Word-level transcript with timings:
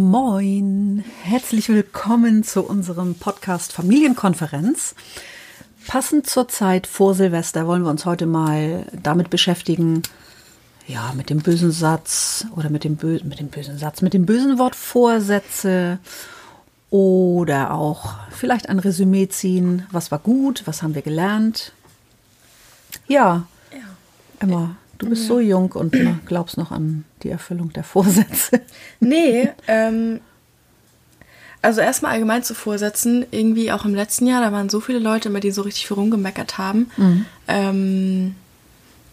Moin, 0.00 1.04
herzlich 1.24 1.68
willkommen 1.68 2.42
zu 2.42 2.62
unserem 2.62 3.16
Podcast 3.16 3.74
Familienkonferenz. 3.74 4.94
Passend 5.86 6.26
zur 6.26 6.48
Zeit 6.48 6.86
vor 6.86 7.14
Silvester 7.14 7.66
wollen 7.66 7.82
wir 7.82 7.90
uns 7.90 8.06
heute 8.06 8.24
mal 8.24 8.86
damit 8.94 9.28
beschäftigen, 9.28 10.02
ja, 10.86 11.12
mit 11.14 11.28
dem 11.28 11.40
bösen 11.40 11.70
Satz 11.70 12.46
oder 12.56 12.70
mit 12.70 12.84
dem, 12.84 12.96
Bö 12.96 13.20
mit 13.24 13.40
dem 13.40 13.48
bösen 13.48 13.76
Satz, 13.76 14.00
mit 14.00 14.14
dem 14.14 14.24
bösen 14.24 14.58
Wort 14.58 14.74
Vorsätze 14.74 15.98
oder 16.88 17.74
auch 17.74 18.14
vielleicht 18.30 18.70
ein 18.70 18.78
Resümee 18.78 19.28
ziehen, 19.28 19.86
was 19.92 20.10
war 20.10 20.20
gut, 20.20 20.62
was 20.64 20.82
haben 20.82 20.94
wir 20.94 21.02
gelernt. 21.02 21.74
Ja, 23.06 23.46
ja. 23.70 23.78
Emma, 24.38 24.76
Du 25.00 25.08
bist 25.08 25.22
ja. 25.22 25.28
so 25.28 25.40
jung 25.40 25.72
und 25.72 25.96
glaubst 26.26 26.58
noch 26.58 26.70
an 26.70 27.04
die 27.22 27.30
Erfüllung 27.30 27.72
der 27.72 27.84
Vorsätze. 27.84 28.60
Nee, 29.00 29.48
ähm, 29.66 30.20
also 31.62 31.80
erstmal 31.80 32.12
allgemein 32.12 32.42
zu 32.42 32.54
Vorsätzen. 32.54 33.24
Irgendwie 33.30 33.72
auch 33.72 33.86
im 33.86 33.94
letzten 33.94 34.26
Jahr, 34.26 34.42
da 34.42 34.52
waren 34.52 34.68
so 34.68 34.80
viele 34.80 34.98
Leute 34.98 35.30
immer, 35.30 35.40
die 35.40 35.50
so 35.50 35.62
richtig 35.62 35.88
viel 35.88 35.94
rumgemeckert 35.94 36.58
haben. 36.58 36.90
Mhm. 36.98 37.26
Ähm, 37.48 38.34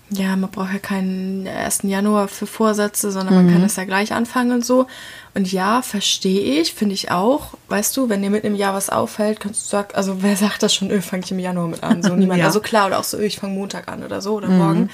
ja, 0.10 0.36
man 0.36 0.52
braucht 0.52 0.74
ja 0.74 0.80
keinen 0.80 1.48
1. 1.48 1.84
Januar 1.84 2.28
für 2.28 2.48
Vorsätze, 2.48 3.12
sondern 3.12 3.36
man 3.36 3.48
kann 3.48 3.60
mhm. 3.60 3.64
das 3.64 3.78
ja 3.78 3.86
gleich 3.86 4.12
anfangen 4.14 4.52
und 4.52 4.66
so. 4.66 4.88
Und 5.34 5.50
ja, 5.52 5.82
verstehe 5.82 6.62
ich, 6.62 6.74
finde 6.74 6.96
ich 6.96 7.12
auch. 7.12 7.54
Weißt 7.70 7.96
du, 7.96 8.10
wenn 8.10 8.22
dir 8.22 8.30
mit 8.30 8.44
im 8.44 8.56
Jahr 8.56 8.74
was 8.74 8.90
auffällt, 8.90 9.40
kannst 9.40 9.66
du 9.66 9.70
sagen, 9.70 9.90
also 9.94 10.22
wer 10.22 10.36
sagt 10.36 10.64
das 10.64 10.74
schon, 10.74 10.92
öh, 10.92 11.02
fange 11.02 11.24
ich 11.24 11.32
im 11.32 11.40
Januar 11.40 11.68
mit 11.68 11.84
an? 11.84 12.04
So 12.04 12.14
niemand. 12.16 12.40
ja. 12.40 12.46
Also 12.46 12.60
klar, 12.60 12.88
oder 12.88 13.00
auch 13.00 13.06
so, 13.06 13.18
öh, 13.18 13.26
ich 13.26 13.38
fange 13.38 13.54
Montag 13.54 13.88
an 13.90 14.04
oder 14.04 14.22
so 14.22 14.36
oder 14.36 14.50
mhm. 14.50 14.58
morgen 14.58 14.90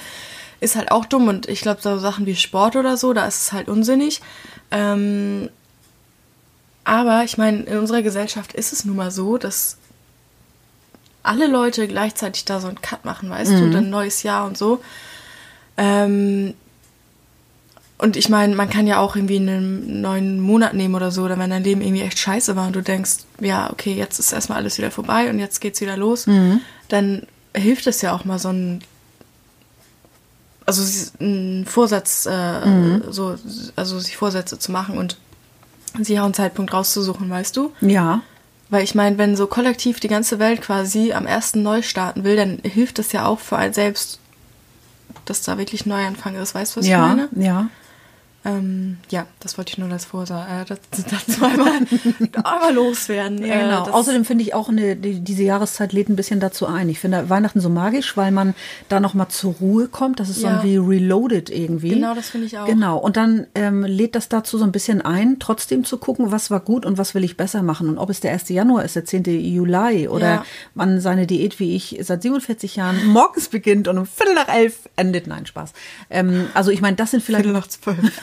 ist 0.60 0.76
halt 0.76 0.90
auch 0.90 1.04
dumm 1.04 1.28
und 1.28 1.48
ich 1.48 1.60
glaube, 1.60 1.80
so 1.82 1.98
Sachen 1.98 2.26
wie 2.26 2.36
Sport 2.36 2.76
oder 2.76 2.96
so, 2.96 3.12
da 3.12 3.26
ist 3.26 3.42
es 3.42 3.52
halt 3.52 3.68
unsinnig. 3.68 4.20
Ähm, 4.70 5.50
aber 6.84 7.24
ich 7.24 7.38
meine, 7.38 7.62
in 7.62 7.78
unserer 7.78 8.02
Gesellschaft 8.02 8.52
ist 8.52 8.72
es 8.72 8.84
nun 8.84 8.96
mal 8.96 9.10
so, 9.10 9.38
dass 9.38 9.78
alle 11.22 11.46
Leute 11.46 11.88
gleichzeitig 11.88 12.44
da 12.44 12.60
so 12.60 12.68
einen 12.68 12.80
Cut 12.82 13.04
machen, 13.04 13.30
weißt 13.30 13.52
mhm. 13.52 13.58
du, 13.58 13.70
dann 13.70 13.90
neues 13.90 14.22
Jahr 14.22 14.46
und 14.46 14.58
so. 14.58 14.82
Ähm, 15.76 16.54
und 17.96 18.16
ich 18.16 18.28
meine, 18.28 18.54
man 18.54 18.68
kann 18.68 18.86
ja 18.86 18.98
auch 18.98 19.16
irgendwie 19.16 19.36
einen 19.36 20.02
neuen 20.02 20.40
Monat 20.40 20.74
nehmen 20.74 20.94
oder 20.94 21.10
so, 21.10 21.22
oder 21.22 21.38
wenn 21.38 21.50
dein 21.50 21.64
Leben 21.64 21.80
irgendwie 21.80 22.02
echt 22.02 22.18
scheiße 22.18 22.54
war 22.56 22.66
und 22.66 22.76
du 22.76 22.82
denkst, 22.82 23.18
ja, 23.40 23.70
okay, 23.72 23.94
jetzt 23.94 24.18
ist 24.18 24.32
erstmal 24.32 24.58
alles 24.58 24.76
wieder 24.76 24.90
vorbei 24.90 25.30
und 25.30 25.38
jetzt 25.38 25.60
geht's 25.60 25.80
wieder 25.80 25.96
los, 25.96 26.26
mhm. 26.26 26.60
dann 26.88 27.22
hilft 27.56 27.86
es 27.86 28.02
ja 28.02 28.14
auch 28.14 28.24
mal 28.24 28.38
so 28.38 28.50
ein 28.50 28.82
also 30.66 31.10
einen 31.20 31.66
Vorsatz, 31.66 32.26
äh, 32.30 32.66
mhm. 32.66 33.02
so, 33.10 33.36
also 33.76 33.98
sich 33.98 34.16
Vorsätze 34.16 34.58
zu 34.58 34.72
machen 34.72 34.98
und 34.98 35.18
sich 36.00 36.18
auch 36.18 36.24
einen 36.24 36.34
Zeitpunkt 36.34 36.72
rauszusuchen, 36.72 37.28
weißt 37.30 37.56
du? 37.56 37.72
Ja. 37.80 38.22
Weil 38.70 38.82
ich 38.82 38.94
meine, 38.94 39.18
wenn 39.18 39.36
so 39.36 39.46
kollektiv 39.46 40.00
die 40.00 40.08
ganze 40.08 40.38
Welt 40.38 40.62
quasi 40.62 41.12
am 41.12 41.26
ersten 41.26 41.62
neu 41.62 41.82
starten 41.82 42.24
will, 42.24 42.36
dann 42.36 42.58
hilft 42.62 42.98
es 42.98 43.12
ja 43.12 43.26
auch 43.26 43.38
für 43.38 43.56
einen 43.56 43.74
selbst, 43.74 44.18
dass 45.26 45.42
da 45.42 45.58
wirklich 45.58 45.86
Neuanfang 45.86 46.34
ist. 46.36 46.54
Weißt 46.54 46.74
du, 46.74 46.80
was 46.80 46.86
ja, 46.86 46.96
ich 46.96 47.16
meine? 47.16 47.28
Ja, 47.36 47.42
ja. 47.42 47.68
Ähm, 48.46 48.98
ja, 49.08 49.26
das 49.40 49.56
wollte 49.56 49.72
ich 49.72 49.78
nur 49.78 49.90
als 49.90 50.04
Vorsa 50.04 50.60
äh, 50.60 50.64
dazu 50.66 51.44
einmal, 51.44 51.80
einmal 52.44 52.74
loswerden. 52.74 53.42
Ja, 53.42 53.62
genau. 53.62 53.86
Äh, 53.86 53.90
Außerdem 53.90 54.26
finde 54.26 54.44
ich 54.44 54.52
auch, 54.52 54.68
eine, 54.68 54.96
die, 54.96 55.20
diese 55.20 55.42
Jahreszeit 55.42 55.94
lädt 55.94 56.10
ein 56.10 56.16
bisschen 56.16 56.40
dazu 56.40 56.66
ein. 56.66 56.90
Ich 56.90 57.00
finde 57.00 57.30
Weihnachten 57.30 57.60
so 57.60 57.70
magisch, 57.70 58.18
weil 58.18 58.32
man 58.32 58.54
da 58.90 59.00
nochmal 59.00 59.28
zur 59.28 59.54
Ruhe 59.54 59.88
kommt. 59.88 60.20
Das 60.20 60.28
ist 60.28 60.42
ja. 60.42 60.58
so 60.58 60.64
wie 60.64 60.76
reloaded 60.76 61.48
irgendwie. 61.48 61.90
Genau, 61.90 62.14
das 62.14 62.28
finde 62.28 62.46
ich 62.46 62.58
auch. 62.58 62.66
Genau. 62.66 62.98
Und 62.98 63.16
dann 63.16 63.46
ähm, 63.54 63.82
lädt 63.82 64.14
das 64.14 64.28
dazu 64.28 64.58
so 64.58 64.64
ein 64.64 64.72
bisschen 64.72 65.00
ein, 65.00 65.38
trotzdem 65.38 65.84
zu 65.84 65.96
gucken, 65.96 66.30
was 66.30 66.50
war 66.50 66.60
gut 66.60 66.84
und 66.84 66.98
was 66.98 67.14
will 67.14 67.24
ich 67.24 67.38
besser 67.38 67.62
machen. 67.62 67.88
Und 67.88 67.96
ob 67.96 68.10
es 68.10 68.20
der 68.20 68.32
1. 68.32 68.50
Januar 68.50 68.84
ist, 68.84 68.94
der 68.94 69.06
10. 69.06 69.24
Juli 69.24 70.06
oder 70.08 70.26
ja. 70.26 70.44
man 70.74 71.00
seine 71.00 71.26
Diät 71.26 71.58
wie 71.60 71.74
ich 71.74 71.98
seit 72.02 72.20
47 72.20 72.76
Jahren 72.76 73.06
morgens 73.06 73.48
beginnt 73.48 73.88
und 73.88 73.96
um 73.96 74.04
Viertel 74.04 74.34
nach 74.34 74.48
elf 74.48 74.80
endet. 74.96 75.26
Nein, 75.26 75.46
Spaß. 75.46 75.72
Ähm, 76.10 76.48
also 76.52 76.70
ich 76.70 76.82
meine, 76.82 76.96
das 76.96 77.12
sind 77.12 77.22
vielleicht... 77.22 77.44
Viertel 77.44 77.58
nach 77.58 77.68
zwölf. 77.68 78.20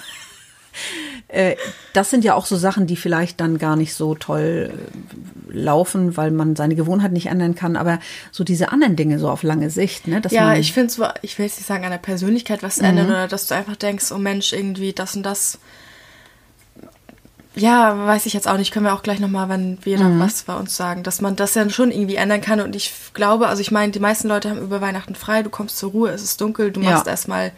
Äh, 1.31 1.55
das 1.93 2.09
sind 2.09 2.25
ja 2.25 2.35
auch 2.35 2.45
so 2.45 2.57
Sachen, 2.57 2.87
die 2.87 2.97
vielleicht 2.97 3.39
dann 3.39 3.57
gar 3.57 3.77
nicht 3.77 3.93
so 3.93 4.15
toll 4.15 4.73
äh, 4.73 5.57
laufen, 5.57 6.17
weil 6.17 6.31
man 6.31 6.57
seine 6.57 6.75
Gewohnheit 6.75 7.13
nicht 7.13 7.27
ändern 7.27 7.55
kann. 7.55 7.77
Aber 7.77 7.99
so 8.31 8.43
diese 8.43 8.71
anderen 8.71 8.97
Dinge 8.97 9.17
so 9.17 9.29
auf 9.29 9.43
lange 9.43 9.69
Sicht, 9.69 10.07
ne? 10.07 10.21
ja, 10.29 10.55
ich 10.55 10.73
finde 10.73 10.91
so, 10.91 11.05
ich 11.21 11.37
will 11.37 11.45
jetzt 11.45 11.57
nicht 11.57 11.67
sagen 11.67 11.85
an 11.85 11.91
der 11.91 11.99
Persönlichkeit 11.99 12.63
was 12.63 12.77
mhm. 12.77 12.85
ändern 12.85 13.07
oder 13.07 13.27
dass 13.29 13.47
du 13.47 13.55
einfach 13.55 13.77
denkst, 13.77 14.11
oh 14.11 14.17
Mensch, 14.17 14.51
irgendwie 14.51 14.91
das 14.91 15.15
und 15.15 15.23
das. 15.23 15.59
Ja, 17.55 18.07
weiß 18.07 18.25
ich 18.25 18.33
jetzt 18.33 18.47
auch 18.47 18.57
nicht. 18.57 18.71
Können 18.71 18.85
wir 18.85 18.93
auch 18.93 19.03
gleich 19.03 19.19
nochmal, 19.19 19.49
wenn 19.49 19.77
wir 19.83 19.97
dann 19.97 20.17
mhm. 20.17 20.21
was 20.21 20.43
bei 20.43 20.55
uns 20.55 20.75
sagen, 20.75 21.03
dass 21.03 21.21
man 21.21 21.35
das 21.35 21.53
ja 21.55 21.69
schon 21.69 21.91
irgendwie 21.91 22.15
ändern 22.15 22.41
kann. 22.41 22.59
Und 22.59 22.75
ich 22.75 22.93
glaube, 23.13 23.47
also 23.47 23.61
ich 23.61 23.71
meine, 23.71 23.91
die 23.91 23.99
meisten 23.99 24.27
Leute 24.27 24.49
haben 24.49 24.61
über 24.61 24.81
Weihnachten 24.81 25.15
frei, 25.15 25.43
du 25.43 25.49
kommst 25.49 25.77
zur 25.77 25.91
Ruhe, 25.91 26.09
es 26.09 26.23
ist 26.23 26.41
dunkel, 26.41 26.71
du 26.71 26.81
machst 26.81 27.05
ja. 27.05 27.11
erstmal 27.11 27.51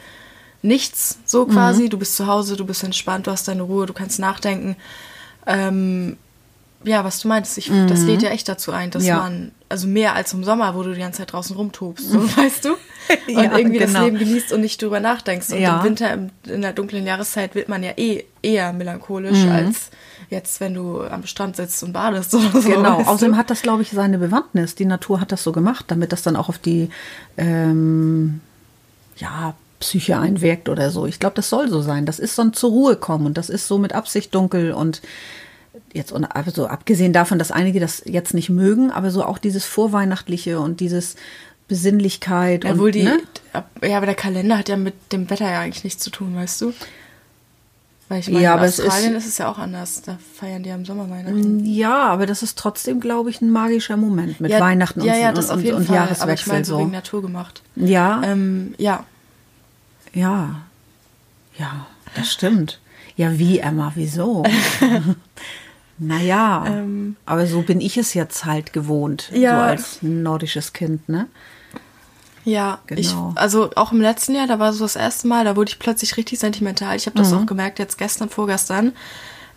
nichts, 0.64 1.20
so 1.26 1.46
quasi. 1.46 1.84
Mhm. 1.84 1.90
Du 1.90 1.98
bist 2.00 2.16
zu 2.16 2.26
Hause, 2.26 2.56
du 2.56 2.66
bist 2.66 2.84
entspannt, 2.84 3.28
du 3.28 3.32
hast 3.32 3.48
deine 3.48 3.62
Ruhe, 3.62 3.86
du 3.86 3.94
kannst 3.94 4.20
nachdenken. 4.20 4.76
Ähm, 5.46 6.18
ja, 6.86 7.04
was 7.04 7.20
du 7.20 7.28
meinst, 7.28 7.58
ich, 7.58 7.70
mhm. 7.70 7.88
das 7.88 8.04
lädt 8.04 8.22
ja 8.22 8.30
echt 8.30 8.48
dazu 8.50 8.72
ein, 8.72 8.92
dass 8.92 9.06
ja. 9.06 9.18
man, 9.18 9.52
also 9.70 9.88
mehr 9.88 10.16
als 10.16 10.34
im 10.34 10.44
Sommer, 10.44 10.76
wo 10.76 10.84
du 10.84 10.94
die 10.94 11.00
ganze 11.00 11.20
Zeit 11.20 11.32
draußen 11.32 11.56
rumtobst, 11.56 12.10
so, 12.10 12.20
weißt 12.38 12.66
du? 12.66 12.70
Und 13.28 13.34
ja, 13.34 13.58
irgendwie 13.58 13.80
genau. 13.80 13.94
das 13.94 14.02
Leben 14.02 14.18
genießt 14.18 14.54
und 14.54 14.62
nicht 14.62 14.82
drüber 14.82 15.02
nachdenkst. 15.02 15.50
Und 15.50 15.60
ja. 15.60 15.80
im 15.80 15.84
Winter, 15.84 16.14
im, 16.14 16.30
in 16.48 16.62
der 16.62 16.72
dunklen 16.72 17.06
Jahreszeit, 17.06 17.54
wird 17.54 17.68
man 17.68 17.84
ja 17.84 17.92
eh 17.98 18.24
eher 18.42 18.72
melancholisch, 18.72 19.44
mhm. 19.44 19.52
als 19.52 19.90
jetzt, 20.30 20.62
wenn 20.62 20.74
du 20.74 21.02
am 21.02 21.26
Strand 21.26 21.58
sitzt 21.58 21.84
und 21.84 21.92
badest 21.92 22.34
oder 22.34 22.62
so. 22.62 22.70
Genau, 22.70 23.02
außerdem 23.02 23.36
hat 23.36 23.50
das, 23.50 23.62
glaube 23.62 23.82
ich, 23.82 23.92
seine 23.92 24.18
Bewandtnis. 24.20 24.76
Die 24.76 24.86
Natur 24.86 25.20
hat 25.20 25.34
das 25.34 25.44
so 25.44 25.52
gemacht, 25.52 25.84
damit 25.90 26.14
das 26.14 26.22
dann 26.22 26.38
auch 26.38 26.48
auf 26.48 26.58
die, 26.58 26.90
ähm, 27.36 28.40
ja, 29.18 29.54
Psyche 29.84 30.18
einwirkt 30.18 30.70
oder 30.70 30.90
so. 30.90 31.06
Ich 31.06 31.20
glaube, 31.20 31.36
das 31.36 31.50
soll 31.50 31.70
so 31.70 31.82
sein. 31.82 32.06
Das 32.06 32.20
ist 32.20 32.36
so 32.36 32.42
ein 32.42 32.54
zur 32.54 32.72
Ruhe 32.72 32.96
kommen 32.96 33.26
und 33.26 33.38
das 33.38 33.50
ist 33.50 33.68
so 33.68 33.78
mit 33.78 33.94
Absicht 33.94 34.34
dunkel 34.34 34.72
und 34.72 35.02
jetzt 35.94 36.14
also 36.14 36.68
abgesehen 36.68 37.14
davon, 37.14 37.38
dass 37.38 37.52
einige 37.52 37.80
das 37.80 38.02
jetzt 38.06 38.34
nicht 38.34 38.50
mögen, 38.50 38.92
aber 38.92 39.12
so 39.12 39.24
auch 39.24 39.38
dieses 39.38 39.66
Vorweihnachtliche 39.66 40.60
und 40.60 40.80
dieses 40.80 41.16
Besinnlichkeit. 41.68 42.66
Obwohl 42.66 42.88
und, 42.88 42.96
die, 42.96 43.04
ne? 43.04 43.20
ja, 43.82 43.98
aber 43.98 44.06
der 44.06 44.16
Kalender 44.16 44.58
hat 44.58 44.70
ja 44.70 44.78
mit 44.78 45.12
dem 45.12 45.30
Wetter 45.30 45.50
ja 45.50 45.60
eigentlich 45.60 45.84
nichts 45.84 46.04
zu 46.04 46.10
tun, 46.10 46.36
weißt 46.36 46.62
du? 46.62 46.74
Weil 48.10 48.20
ich 48.20 48.30
meine, 48.30 48.44
ja, 48.44 48.56
in 48.56 48.64
Australien 48.64 49.16
ist, 49.16 49.24
ist, 49.24 49.30
es 49.30 49.38
ja 49.38 49.50
auch 49.50 49.58
anders. 49.58 50.02
Da 50.02 50.18
feiern 50.36 50.62
die 50.62 50.72
am 50.72 50.86
Sommer 50.86 51.10
Weihnachten. 51.10 51.66
Ja, 51.66 52.04
aber 52.10 52.26
das 52.26 52.44
ist 52.44 52.58
trotzdem, 52.58 53.00
glaube 53.00 53.30
ich, 53.30 53.42
ein 53.42 53.50
magischer 53.50 53.98
Moment 53.98 54.42
mit 54.42 54.52
ja, 54.52 54.60
Weihnachten 54.60 55.02
ja, 55.02 55.16
ja, 55.16 55.30
und, 55.30 55.38
das 55.38 55.50
und, 55.50 55.58
auf 55.58 55.64
jeden 55.64 55.78
und 55.78 55.86
Fall. 55.86 55.96
Jahreswechsel. 55.96 56.24
Aber 56.24 56.34
ich 56.34 56.48
meine, 56.48 56.66
so 56.66 56.80
wegen 56.80 56.92
Natur 56.92 57.22
gemacht. 57.22 57.64
Ja. 57.76 58.22
Ähm, 58.24 58.76
ja. 58.78 59.06
Ja, 60.14 60.62
ja, 61.58 61.88
das 62.16 62.32
stimmt. 62.32 62.80
Ja, 63.16 63.38
wie, 63.38 63.60
Emma, 63.60 63.92
wieso? 63.96 64.44
naja, 65.98 66.66
ähm, 66.68 67.16
aber 67.26 67.46
so 67.46 67.62
bin 67.62 67.82
ich 67.82 67.98
es 67.98 68.14
jetzt 68.14 68.46
halt 68.46 68.74
gewohnt, 68.74 69.30
ja. 69.34 69.58
so 69.58 69.62
als 69.62 69.98
nordisches 70.02 70.74
Kind, 70.74 71.10
ne? 71.10 71.28
Ja, 72.46 72.80
genau. 72.88 73.00
ich, 73.00 73.16
also 73.36 73.72
auch 73.76 73.92
im 73.92 74.02
letzten 74.02 74.36
Jahr, 74.36 74.48
da 74.48 74.60
war 74.60 74.74
so 74.74 74.84
das 74.84 74.96
erste 74.96 75.28
Mal, 75.28 75.46
da 75.46 75.56
wurde 75.56 75.70
ich 75.70 75.80
plötzlich 75.80 76.18
richtig 76.18 76.40
sentimental. 76.40 76.96
Ich 76.96 77.06
habe 77.06 77.18
das 77.18 77.32
mhm. 77.32 77.38
auch 77.38 77.46
gemerkt, 77.46 77.80
jetzt 77.80 77.98
gestern, 77.98 78.30
vorgestern. 78.30 78.94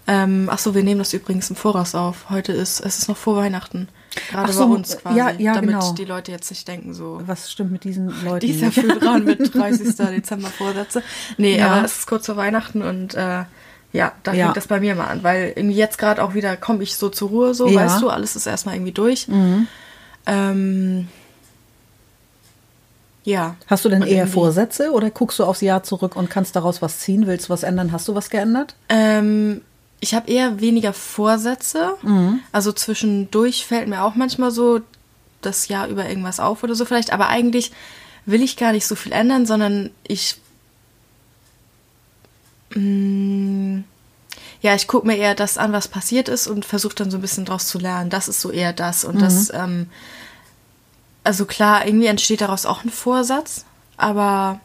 Ähm, 0.06 0.48
ach 0.52 0.58
so, 0.58 0.74
wir 0.74 0.84
nehmen 0.84 1.00
das 1.00 1.12
übrigens 1.12 1.50
im 1.50 1.56
Voraus 1.56 1.96
auf. 1.96 2.30
Heute 2.30 2.52
ist, 2.52 2.80
es 2.80 2.98
ist 2.98 3.08
noch 3.08 3.16
vor 3.16 3.36
Weihnachten. 3.36 3.88
Gerade 4.30 4.52
so, 4.52 4.66
bei 4.66 4.74
uns 4.74 4.98
quasi. 4.98 5.18
Ja, 5.18 5.30
ja, 5.30 5.54
damit 5.54 5.70
genau. 5.70 5.92
die 5.92 6.04
Leute 6.04 6.32
jetzt 6.32 6.50
nicht 6.50 6.66
denken 6.66 6.94
so. 6.94 7.20
Was 7.26 7.50
stimmt 7.50 7.72
mit 7.72 7.84
diesen 7.84 8.08
Leuten? 8.24 8.40
Die 8.40 8.52
ist 8.52 8.60
ja 8.60 8.70
früh 8.70 8.98
dran 8.98 9.24
mit 9.24 9.54
30. 9.54 9.96
Dezember 9.96 10.48
Vorsätze. 10.48 11.02
Nee, 11.36 11.58
ja. 11.58 11.68
aber 11.68 11.84
es 11.84 11.98
ist 11.98 12.06
kurz 12.06 12.26
vor 12.26 12.36
Weihnachten 12.36 12.82
und 12.82 13.14
äh, 13.14 13.44
ja, 13.92 14.12
da 14.22 14.32
ja. 14.32 14.46
fängt 14.46 14.56
das 14.56 14.66
bei 14.66 14.80
mir 14.80 14.94
mal 14.94 15.06
an, 15.06 15.22
weil 15.22 15.52
irgendwie 15.56 15.76
jetzt 15.76 15.98
gerade 15.98 16.22
auch 16.22 16.34
wieder 16.34 16.56
komme 16.56 16.82
ich 16.82 16.96
so 16.96 17.08
zur 17.08 17.28
Ruhe, 17.28 17.54
so, 17.54 17.68
ja. 17.68 17.80
weißt 17.80 18.02
du, 18.02 18.10
alles 18.10 18.36
ist 18.36 18.46
erstmal 18.46 18.74
irgendwie 18.74 18.92
durch. 18.92 19.28
Mhm. 19.28 19.68
Ähm, 20.26 21.08
ja. 23.24 23.56
Hast 23.66 23.84
du 23.84 23.88
denn 23.88 24.02
und 24.02 24.08
eher 24.08 24.26
Vorsätze 24.26 24.92
oder 24.92 25.10
guckst 25.10 25.38
du 25.38 25.44
aufs 25.44 25.60
Jahr 25.60 25.82
zurück 25.82 26.14
und 26.14 26.30
kannst 26.30 26.54
daraus 26.54 26.80
was 26.80 27.00
ziehen? 27.00 27.26
Willst 27.26 27.48
du 27.48 27.50
was 27.50 27.64
ändern? 27.64 27.90
Hast 27.90 28.06
du 28.06 28.14
was 28.14 28.30
geändert? 28.30 28.76
Ähm, 28.88 29.62
ich 30.00 30.14
habe 30.14 30.30
eher 30.30 30.60
weniger 30.60 30.92
Vorsätze. 30.92 31.96
Mhm. 32.02 32.40
Also 32.52 32.72
zwischendurch 32.72 33.66
fällt 33.66 33.88
mir 33.88 34.02
auch 34.02 34.14
manchmal 34.14 34.50
so 34.50 34.80
das 35.40 35.68
Jahr 35.68 35.88
über 35.88 36.08
irgendwas 36.08 36.40
auf 36.40 36.62
oder 36.62 36.74
so 36.74 36.84
vielleicht. 36.84 37.12
Aber 37.12 37.28
eigentlich 37.28 37.72
will 38.24 38.42
ich 38.42 38.56
gar 38.56 38.72
nicht 38.72 38.86
so 38.86 38.94
viel 38.94 39.12
ändern, 39.12 39.46
sondern 39.46 39.90
ich. 40.06 40.36
Mh, 42.74 42.80
mm, 42.80 43.84
ja, 44.62 44.74
ich 44.74 44.88
gucke 44.88 45.06
mir 45.06 45.16
eher 45.16 45.34
das 45.34 45.58
an, 45.58 45.72
was 45.72 45.86
passiert 45.86 46.28
ist 46.28 46.46
und 46.46 46.64
versuche 46.64 46.94
dann 46.94 47.10
so 47.10 47.18
ein 47.18 47.20
bisschen 47.20 47.44
draus 47.44 47.66
zu 47.66 47.78
lernen. 47.78 48.10
Das 48.10 48.26
ist 48.26 48.40
so 48.40 48.50
eher 48.50 48.72
das. 48.72 49.04
Und 49.04 49.16
mhm. 49.16 49.20
das, 49.20 49.52
ähm, 49.52 49.88
also 51.22 51.44
klar, 51.44 51.86
irgendwie 51.86 52.06
entsteht 52.06 52.40
daraus 52.40 52.66
auch 52.66 52.82
ein 52.82 52.90
Vorsatz, 52.90 53.64
aber 53.96 54.60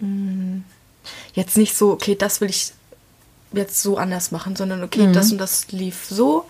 mh, 0.00 0.08
mm, 0.08 0.64
jetzt 1.34 1.56
nicht 1.56 1.76
so, 1.76 1.92
okay, 1.92 2.16
das 2.16 2.40
will 2.40 2.50
ich 2.50 2.72
jetzt 3.52 3.82
so 3.82 3.96
anders 3.96 4.30
machen, 4.30 4.56
sondern 4.56 4.82
okay, 4.84 5.10
das 5.12 5.32
und 5.32 5.38
das 5.38 5.70
lief 5.72 6.06
so 6.08 6.46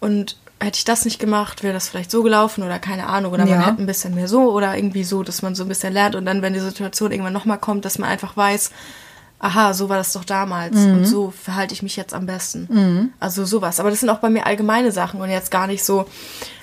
und 0.00 0.36
hätte 0.60 0.76
ich 0.78 0.84
das 0.84 1.04
nicht 1.04 1.18
gemacht, 1.18 1.62
wäre 1.62 1.74
das 1.74 1.88
vielleicht 1.88 2.10
so 2.10 2.22
gelaufen 2.22 2.62
oder 2.62 2.78
keine 2.78 3.06
Ahnung 3.06 3.32
oder 3.32 3.44
man 3.46 3.60
Ja. 3.60 3.66
hätte 3.66 3.82
ein 3.82 3.86
bisschen 3.86 4.14
mehr 4.14 4.28
so 4.28 4.52
oder 4.52 4.76
irgendwie 4.76 5.04
so, 5.04 5.22
dass 5.22 5.42
man 5.42 5.54
so 5.54 5.64
ein 5.64 5.68
bisschen 5.68 5.92
lernt 5.92 6.14
und 6.14 6.24
dann, 6.24 6.40
wenn 6.42 6.54
die 6.54 6.60
Situation 6.60 7.10
irgendwann 7.12 7.32
nochmal 7.32 7.58
kommt, 7.58 7.84
dass 7.84 7.98
man 7.98 8.08
einfach 8.10 8.36
weiß, 8.36 8.70
aha, 9.42 9.74
so 9.74 9.88
war 9.88 9.98
das 9.98 10.12
doch 10.12 10.24
damals 10.24 10.76
und 10.76 11.04
so 11.04 11.30
verhalte 11.30 11.74
ich 11.74 11.82
mich 11.82 11.96
jetzt 11.96 12.14
am 12.14 12.26
besten. 12.26 13.12
Also 13.18 13.44
sowas. 13.44 13.80
Aber 13.80 13.90
das 13.90 14.00
sind 14.00 14.08
auch 14.08 14.20
bei 14.20 14.30
mir 14.30 14.46
allgemeine 14.46 14.92
Sachen 14.92 15.20
und 15.20 15.28
jetzt 15.30 15.50
gar 15.50 15.66
nicht 15.66 15.84
so, 15.84 16.06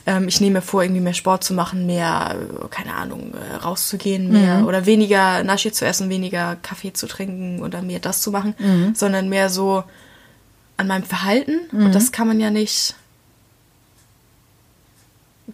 ähm, 0.05 0.29
ich 0.29 0.39
nehme 0.39 0.55
mir 0.55 0.61
vor, 0.61 0.81
irgendwie 0.81 1.01
mehr 1.01 1.13
Sport 1.13 1.43
zu 1.43 1.53
machen, 1.53 1.85
mehr, 1.85 2.37
äh, 2.39 2.67
keine 2.69 2.95
Ahnung, 2.95 3.33
äh, 3.33 3.55
rauszugehen, 3.57 4.31
mehr 4.31 4.65
oder 4.65 4.85
weniger 4.85 5.43
Naschi 5.43 5.73
zu 5.73 5.85
essen, 5.85 6.09
weniger 6.09 6.55
Kaffee 6.55 6.93
zu 6.93 7.05
trinken 7.05 7.61
oder 7.61 7.81
mehr 7.81 7.99
das 7.99 8.21
zu 8.21 8.31
machen, 8.31 8.55
sondern 8.95 9.27
mehr 9.27 9.49
so 9.49 9.83
an 10.77 10.87
meinem 10.87 11.03
Verhalten 11.03 11.59
und 11.73 11.93
das 11.93 12.13
kann 12.13 12.27
man 12.29 12.39
ja 12.39 12.49
nicht. 12.49 12.95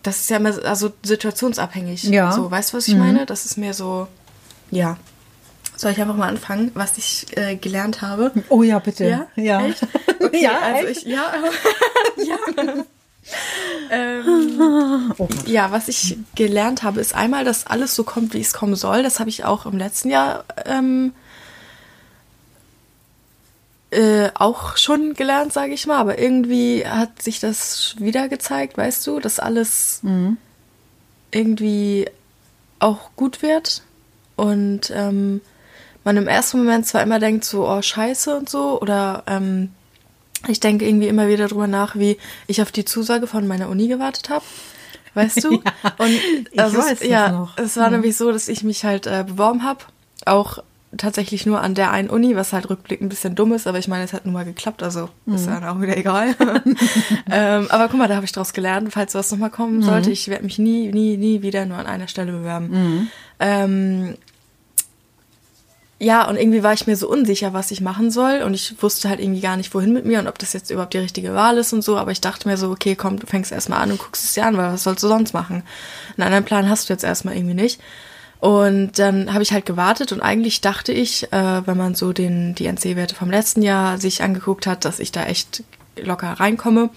Das 0.04 0.20
ist 0.20 0.30
ja 0.30 0.38
immer 0.38 0.54
also 0.66 0.92
situationsabhängig. 1.02 2.04
Ja. 2.04 2.32
So, 2.32 2.52
weißt 2.52 2.74
du, 2.74 2.78
was 2.78 2.88
ich 2.88 2.96
meine? 2.96 3.26
Das 3.26 3.46
ist 3.46 3.58
mehr 3.58 3.74
so, 3.74 4.08
ja. 4.70 4.98
Soll 5.78 5.92
ich 5.92 6.02
einfach 6.02 6.16
mal 6.16 6.30
anfangen, 6.30 6.72
was 6.74 6.98
ich 6.98 7.26
äh, 7.38 7.56
gelernt 7.56 8.02
habe? 8.02 8.32
Oh 8.50 8.64
ja, 8.64 8.80
bitte. 8.80 9.06
Ja? 9.06 9.28
Ja. 9.36 9.66
Echt? 9.66 9.88
Okay, 10.26 10.42
ja, 10.42 10.58
also 10.60 10.88
echt? 10.88 11.06
ich, 11.06 11.12
ja. 11.14 11.34
ja. 12.26 12.38
ähm, 13.92 15.14
Oh 15.18 15.28
ja, 15.46 15.72
was 15.72 15.88
ich 15.88 16.18
gelernt 16.36 16.84
habe, 16.84 17.00
ist 17.00 17.14
einmal, 17.14 17.44
dass 17.44 17.68
alles 17.68 17.94
so 17.96 18.04
kommt, 18.04 18.34
wie 18.34 18.42
es 18.42 18.54
kommen 18.54 18.76
soll. 18.76 19.04
Das 19.04 19.20
habe 19.20 19.30
ich 19.30 19.46
auch 19.46 19.66
im 19.66 19.78
letzten 19.78 20.10
Jahr 20.10 20.46
ähm, 20.66 21.14
äh, 23.92 24.30
auch 24.34 24.78
schon 24.78 25.14
gelernt, 25.14 25.54
sage 25.54 25.74
ich 25.74 25.86
mal. 25.86 25.98
Aber 25.98 26.18
irgendwie 26.18 26.86
hat 26.88 27.22
sich 27.22 27.40
das 27.40 27.96
wieder 28.00 28.30
gezeigt, 28.30 28.78
weißt 28.78 29.06
du, 29.06 29.20
dass 29.20 29.40
alles 29.40 30.02
irgendwie 31.32 32.08
auch 32.80 33.12
gut 33.16 33.42
wird. 33.42 33.84
Und 34.36 34.92
ähm, 34.94 35.42
man 36.06 36.16
im 36.16 36.28
ersten 36.28 36.60
Moment 36.60 36.86
zwar 36.86 37.04
immer 37.04 37.20
denkt, 37.20 37.44
so, 37.44 37.68
oh, 37.68 37.82
scheiße 37.82 38.38
und 38.38 38.50
so, 38.50 38.80
oder 38.80 39.24
ähm, 39.28 39.72
ich 40.48 40.60
denke 40.60 40.88
irgendwie 40.88 41.08
immer 41.08 41.28
wieder 41.28 41.48
drüber 41.48 41.68
nach, 41.68 41.96
wie 41.96 42.18
ich 42.48 42.62
auf 42.62 42.72
die 42.72 42.86
Zusage 42.86 43.28
von 43.28 43.48
meiner 43.48 43.70
Uni 43.70 43.88
gewartet 43.88 44.30
habe. 44.30 44.46
Weißt 45.16 45.44
du? 45.44 45.62
Ja, 45.84 45.94
und 45.98 46.12
ich 46.52 46.60
also 46.60 46.78
weiß 46.78 47.02
es, 47.02 47.08
ja, 47.08 47.32
noch. 47.32 47.58
es 47.58 47.78
war 47.78 47.90
nämlich 47.90 48.16
so, 48.16 48.32
dass 48.32 48.48
ich 48.48 48.64
mich 48.64 48.86
halt 48.86 49.08
äh, 49.08 49.24
beworben 49.26 49.64
habe. 49.64 49.80
Auch 50.26 50.60
tatsächlich 50.98 51.46
nur 51.46 51.62
an 51.62 51.74
der 51.74 51.92
einen 51.92 52.10
Uni, 52.10 52.36
was 52.36 52.54
halt 52.54 52.70
rückblickend 52.70 53.08
ein 53.08 53.10
bisschen 53.10 53.36
dumm 53.36 53.54
ist, 53.54 53.68
aber 53.68 53.80
ich 53.80 53.88
meine, 53.88 54.04
es 54.04 54.14
hat 54.14 54.26
nun 54.26 54.34
mal 54.34 54.46
geklappt, 54.46 54.82
also 54.84 55.10
ist 55.26 55.48
dann 55.48 55.64
auch 55.66 55.82
wieder 55.82 55.98
egal. 55.98 56.36
ähm, 57.32 57.68
aber 57.70 57.90
guck 57.90 57.98
mal, 57.98 58.08
da 58.08 58.16
habe 58.16 58.26
ich 58.26 58.32
draus 58.32 58.54
gelernt, 58.54 58.94
falls 58.94 59.12
sowas 59.12 59.32
nochmal 59.32 59.50
kommen 59.50 59.82
sollte, 59.82 60.12
ich 60.12 60.28
werde 60.30 60.44
mich 60.44 60.58
nie, 60.58 60.92
nie, 60.92 61.18
nie 61.18 61.42
wieder 61.42 61.66
nur 61.66 61.78
an 61.78 61.86
einer 61.86 62.08
Stelle 62.08 62.32
bewerben. 62.32 63.10
Ähm, 63.40 64.16
ja, 65.98 66.28
und 66.28 66.36
irgendwie 66.36 66.62
war 66.62 66.74
ich 66.74 66.88
mir 66.88 66.98
so 66.98 67.08
unsicher, 67.08 67.54
was 67.54 67.72
ich 67.72 67.80
machen 67.80 68.12
soll. 68.12 68.42
Und 68.42 68.54
ich 68.54 68.82
wusste 68.82 69.08
halt 69.08 69.22
irgendwie 69.22 69.40
gar 69.40 69.56
nicht, 69.56 69.74
wohin 69.74 69.94
mit 69.94 70.06
mir 70.06 70.20
und 70.20 70.28
ob 70.28 70.38
das 70.38 70.52
jetzt 70.52 70.70
überhaupt 70.70 70.94
die 70.94 71.00
richtige 71.00 71.34
Wahl 71.34 71.58
ist 71.58 71.72
und 71.72 71.84
so. 71.84 71.98
Aber 71.98 72.12
ich 72.12 72.20
dachte 72.20 72.50
mir 72.50 72.58
so, 72.58 72.70
okay, 72.70 72.96
komm, 72.96 73.18
du 73.18 73.28
fängst 73.28 73.52
erstmal 73.52 73.82
an 73.82 73.92
und 73.92 74.00
guckst 74.00 74.26
es 74.26 74.34
dir 74.34 74.46
an, 74.46 74.58
weil 74.58 74.74
was 74.74 74.84
sollst 74.84 75.04
du 75.04 75.08
sonst 75.08 75.34
machen? 75.34 75.64
Einen 76.18 76.26
anderen 76.26 76.44
Plan 76.44 76.70
hast 76.70 76.90
du 76.90 76.94
jetzt 76.94 77.06
erstmal 77.06 77.38
irgendwie 77.38 77.54
nicht. 77.54 77.80
Und 78.42 79.00
dann 79.00 79.34
habe 79.34 79.44
ich 79.44 79.54
halt 79.54 79.66
gewartet 79.66 80.12
und 80.12 80.22
eigentlich 80.22 80.60
dachte 80.60 80.92
ich, 80.92 81.32
äh, 81.32 81.66
wenn 81.66 81.78
man 81.78 81.96
so 81.96 82.12
den, 82.12 82.54
die 82.56 82.68
NC-Werte 82.68 83.16
vom 83.16 83.32
letzten 83.32 83.62
Jahr 83.62 83.98
sich 83.98 84.22
angeguckt 84.22 84.68
hat, 84.68 84.84
dass 84.84 85.00
ich 85.00 85.14
da 85.14 85.26
echt 85.26 85.64
locker 85.96 86.34
reinkomme. 86.34 86.90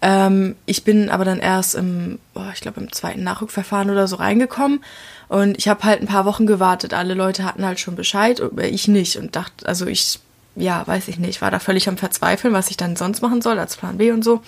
Ähm, 0.00 0.54
ich 0.66 0.84
bin 0.84 1.10
aber 1.10 1.24
dann 1.24 1.40
erst 1.40 1.74
im, 1.74 2.18
boah, 2.34 2.50
ich 2.54 2.60
glaube 2.60 2.80
im 2.80 2.92
zweiten 2.92 3.24
Nachrückverfahren 3.24 3.90
oder 3.90 4.06
so 4.06 4.16
reingekommen 4.16 4.80
und 5.28 5.58
ich 5.58 5.68
habe 5.68 5.82
halt 5.82 6.00
ein 6.00 6.06
paar 6.06 6.24
Wochen 6.24 6.46
gewartet. 6.46 6.94
Alle 6.94 7.14
Leute 7.14 7.44
hatten 7.44 7.64
halt 7.64 7.80
schon 7.80 7.96
Bescheid, 7.96 8.40
aber 8.40 8.64
ich 8.64 8.86
nicht 8.88 9.16
und 9.16 9.34
dachte, 9.34 9.66
also 9.66 9.86
ich, 9.86 10.20
ja, 10.54 10.86
weiß 10.86 11.08
ich 11.08 11.18
nicht, 11.18 11.42
war 11.42 11.50
da 11.50 11.58
völlig 11.58 11.88
am 11.88 11.96
Verzweifeln, 11.96 12.54
was 12.54 12.70
ich 12.70 12.76
dann 12.76 12.96
sonst 12.96 13.22
machen 13.22 13.42
soll 13.42 13.58
als 13.58 13.76
Plan 13.76 13.98
B 13.98 14.12
und 14.12 14.22
so. 14.22 14.40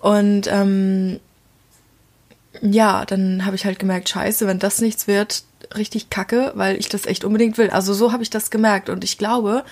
Und 0.00 0.48
ähm, 0.48 1.18
ja, 2.60 3.04
dann 3.06 3.46
habe 3.46 3.56
ich 3.56 3.64
halt 3.64 3.78
gemerkt, 3.78 4.08
scheiße, 4.10 4.46
wenn 4.46 4.58
das 4.58 4.80
nichts 4.80 5.06
wird, 5.06 5.44
richtig 5.76 6.10
kacke, 6.10 6.52
weil 6.54 6.76
ich 6.76 6.88
das 6.88 7.06
echt 7.06 7.24
unbedingt 7.24 7.56
will. 7.58 7.70
Also 7.70 7.94
so 7.94 8.12
habe 8.12 8.22
ich 8.22 8.30
das 8.30 8.50
gemerkt 8.50 8.90
und 8.90 9.02
ich 9.02 9.18
glaube, 9.18 9.64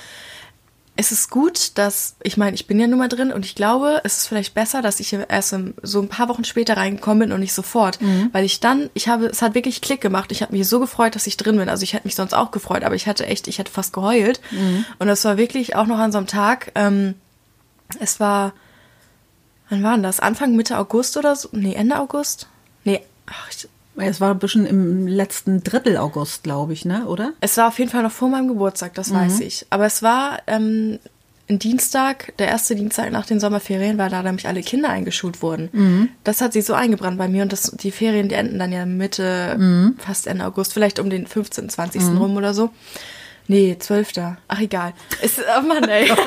es 0.95 1.11
ist 1.11 1.31
gut, 1.31 1.79
dass, 1.79 2.17
ich 2.23 2.37
meine, 2.37 2.55
ich 2.55 2.67
bin 2.67 2.79
ja 2.79 2.87
nun 2.87 2.99
mal 2.99 3.09
drin 3.09 3.33
und 3.33 3.47
ich 3.47 3.55
glaube, 3.55 4.03
es 4.05 4.19
ist 4.19 4.27
vielleicht 4.27 4.53
besser, 4.53 4.83
dass 4.83 5.01
ich 5.01 5.13
erst 5.15 5.57
so 5.83 6.01
ein 6.03 6.09
paar 6.09 6.29
Wochen 6.29 6.45
später 6.45 6.77
reingekommen 6.77 7.21
bin 7.21 7.33
und 7.33 7.41
nicht 7.41 7.55
sofort, 7.55 7.99
weil 8.33 8.45
ich 8.45 8.61
dann, 8.61 8.91
ich 8.93 9.09
habe, 9.09 9.27
es 9.27 9.41
hat 9.41 9.55
wirklich 9.55 9.81
Klick 9.81 10.03
gemacht. 10.03 10.31
Ich 10.33 10.43
habe 10.43 10.53
mich 10.55 10.69
so 10.69 10.81
gefreut, 10.81 11.15
dass 11.15 11.27
ich 11.27 11.39
drin 11.39 11.57
bin. 11.57 11.71
Also 11.71 11.83
ich 11.83 11.95
hätte 11.95 12.07
mich 12.07 12.15
sonst 12.15 12.35
auch 12.35 12.51
gefreut, 12.51 12.85
aber 12.85 12.95
ich 12.95 13.07
hatte 13.07 13.25
echt, 13.27 13.49
ich 13.49 13.59
hätte 13.59 13.73
fast 13.73 13.95
geheult. 13.95 14.41
Und 14.99 15.07
das 15.07 15.25
war 15.25 15.39
wirklich 15.39 15.77
auch 15.77 15.87
noch 15.87 15.99
an 15.99 16.13
so 16.13 16.19
einem 16.19 16.27
Tag, 16.27 16.73
ähm, 16.75 17.15
es 17.99 18.21
war, 18.21 18.53
wann 19.71 19.83
war 19.83 19.93
denn 19.95 20.03
das? 20.03 20.21
Anfang, 20.21 20.57
Mitte 20.57 20.77
August 20.79 21.17
oder 21.17 21.37
so? 21.37 21.49
Nee, 21.53 21.75
Ende 21.75 21.99
August? 22.01 22.49
Nee, 22.85 23.01
ach, 23.27 23.49
ich, 23.51 23.67
Es 23.97 24.21
war 24.21 24.31
ein 24.31 24.39
bisschen 24.39 24.65
im 24.67 25.07
letzten 25.07 25.63
Drittel 25.63 25.97
August, 25.99 26.45
glaube 26.45 26.73
ich, 26.73 26.85
ne? 26.85 27.07
Oder? 27.07 27.33
Es 27.41 27.57
war 27.59 27.69
auf 27.69 27.79
jeden 27.79 27.91
Fall 27.91 28.03
noch 28.03 28.11
vor 28.13 28.29
meinem 28.29 28.49
Geburtstag, 28.49 28.95
das 28.95 29.13
weiß 29.13 29.41
ich. 29.41 29.67
Aber 29.71 29.85
es 29.85 30.03
war 30.03 30.39
ähm, 30.47 30.99
ein 31.51 31.59
Dienstag, 31.59 32.35
der 32.39 32.49
erste 32.49 32.75
Dienstag 32.75 33.11
nach 33.13 33.27
den 33.27 33.39
Sommerferien, 33.39 33.99
weil 33.99 34.09
da 34.09 34.23
nämlich 34.23 34.49
alle 34.49 34.63
Kinder 34.63 34.89
eingeschult 34.89 35.43
wurden. 35.43 36.09
Das 36.25 36.41
hat 36.41 36.55
sich 36.55 36.65
so 36.65 36.73
eingebrannt 36.73 37.19
bei 37.19 37.29
mir 37.29 37.43
und 37.43 37.53
das, 37.53 37.71
die 37.73 37.91
Ferien, 37.91 38.29
die 38.31 38.35
enden 38.35 38.59
dann 38.59 38.73
ja 38.73 38.87
Mitte, 38.87 39.95
fast 39.99 40.27
Ende 40.27 40.47
August, 40.47 40.73
vielleicht 40.73 40.99
um 40.99 41.11
den 41.11 41.27
15., 41.27 41.69
20. 41.69 42.03
rum 42.19 42.37
oder 42.37 42.55
so. 42.55 42.71
Nee, 43.49 43.77
12. 43.79 44.13
Ach 44.49 44.61
egal. 44.61 44.95
Ist, 45.21 45.41
oh 45.59 45.63
Mann, 45.67 45.85
ey. 45.85 46.11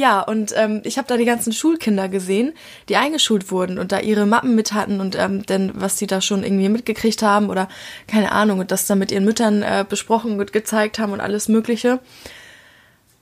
ja, 0.00 0.22
und 0.22 0.54
ähm, 0.56 0.80
ich 0.84 0.96
habe 0.96 1.06
da 1.06 1.18
die 1.18 1.26
ganzen 1.26 1.52
Schulkinder 1.52 2.08
gesehen, 2.08 2.54
die 2.88 2.96
eingeschult 2.96 3.50
wurden 3.50 3.78
und 3.78 3.92
da 3.92 4.00
ihre 4.00 4.24
Mappen 4.24 4.54
mit 4.54 4.72
hatten 4.72 4.98
und 4.98 5.14
ähm, 5.14 5.44
denn 5.44 5.72
was 5.74 5.96
die 5.96 6.06
da 6.06 6.22
schon 6.22 6.42
irgendwie 6.42 6.70
mitgekriegt 6.70 7.20
haben 7.22 7.50
oder 7.50 7.68
keine 8.06 8.32
Ahnung 8.32 8.60
und 8.60 8.70
das 8.70 8.86
dann 8.86 8.98
mit 8.98 9.12
ihren 9.12 9.26
Müttern 9.26 9.62
äh, 9.62 9.84
besprochen 9.86 10.40
und 10.40 10.52
gezeigt 10.54 10.98
haben 10.98 11.12
und 11.12 11.20
alles 11.20 11.48
Mögliche. 11.48 12.00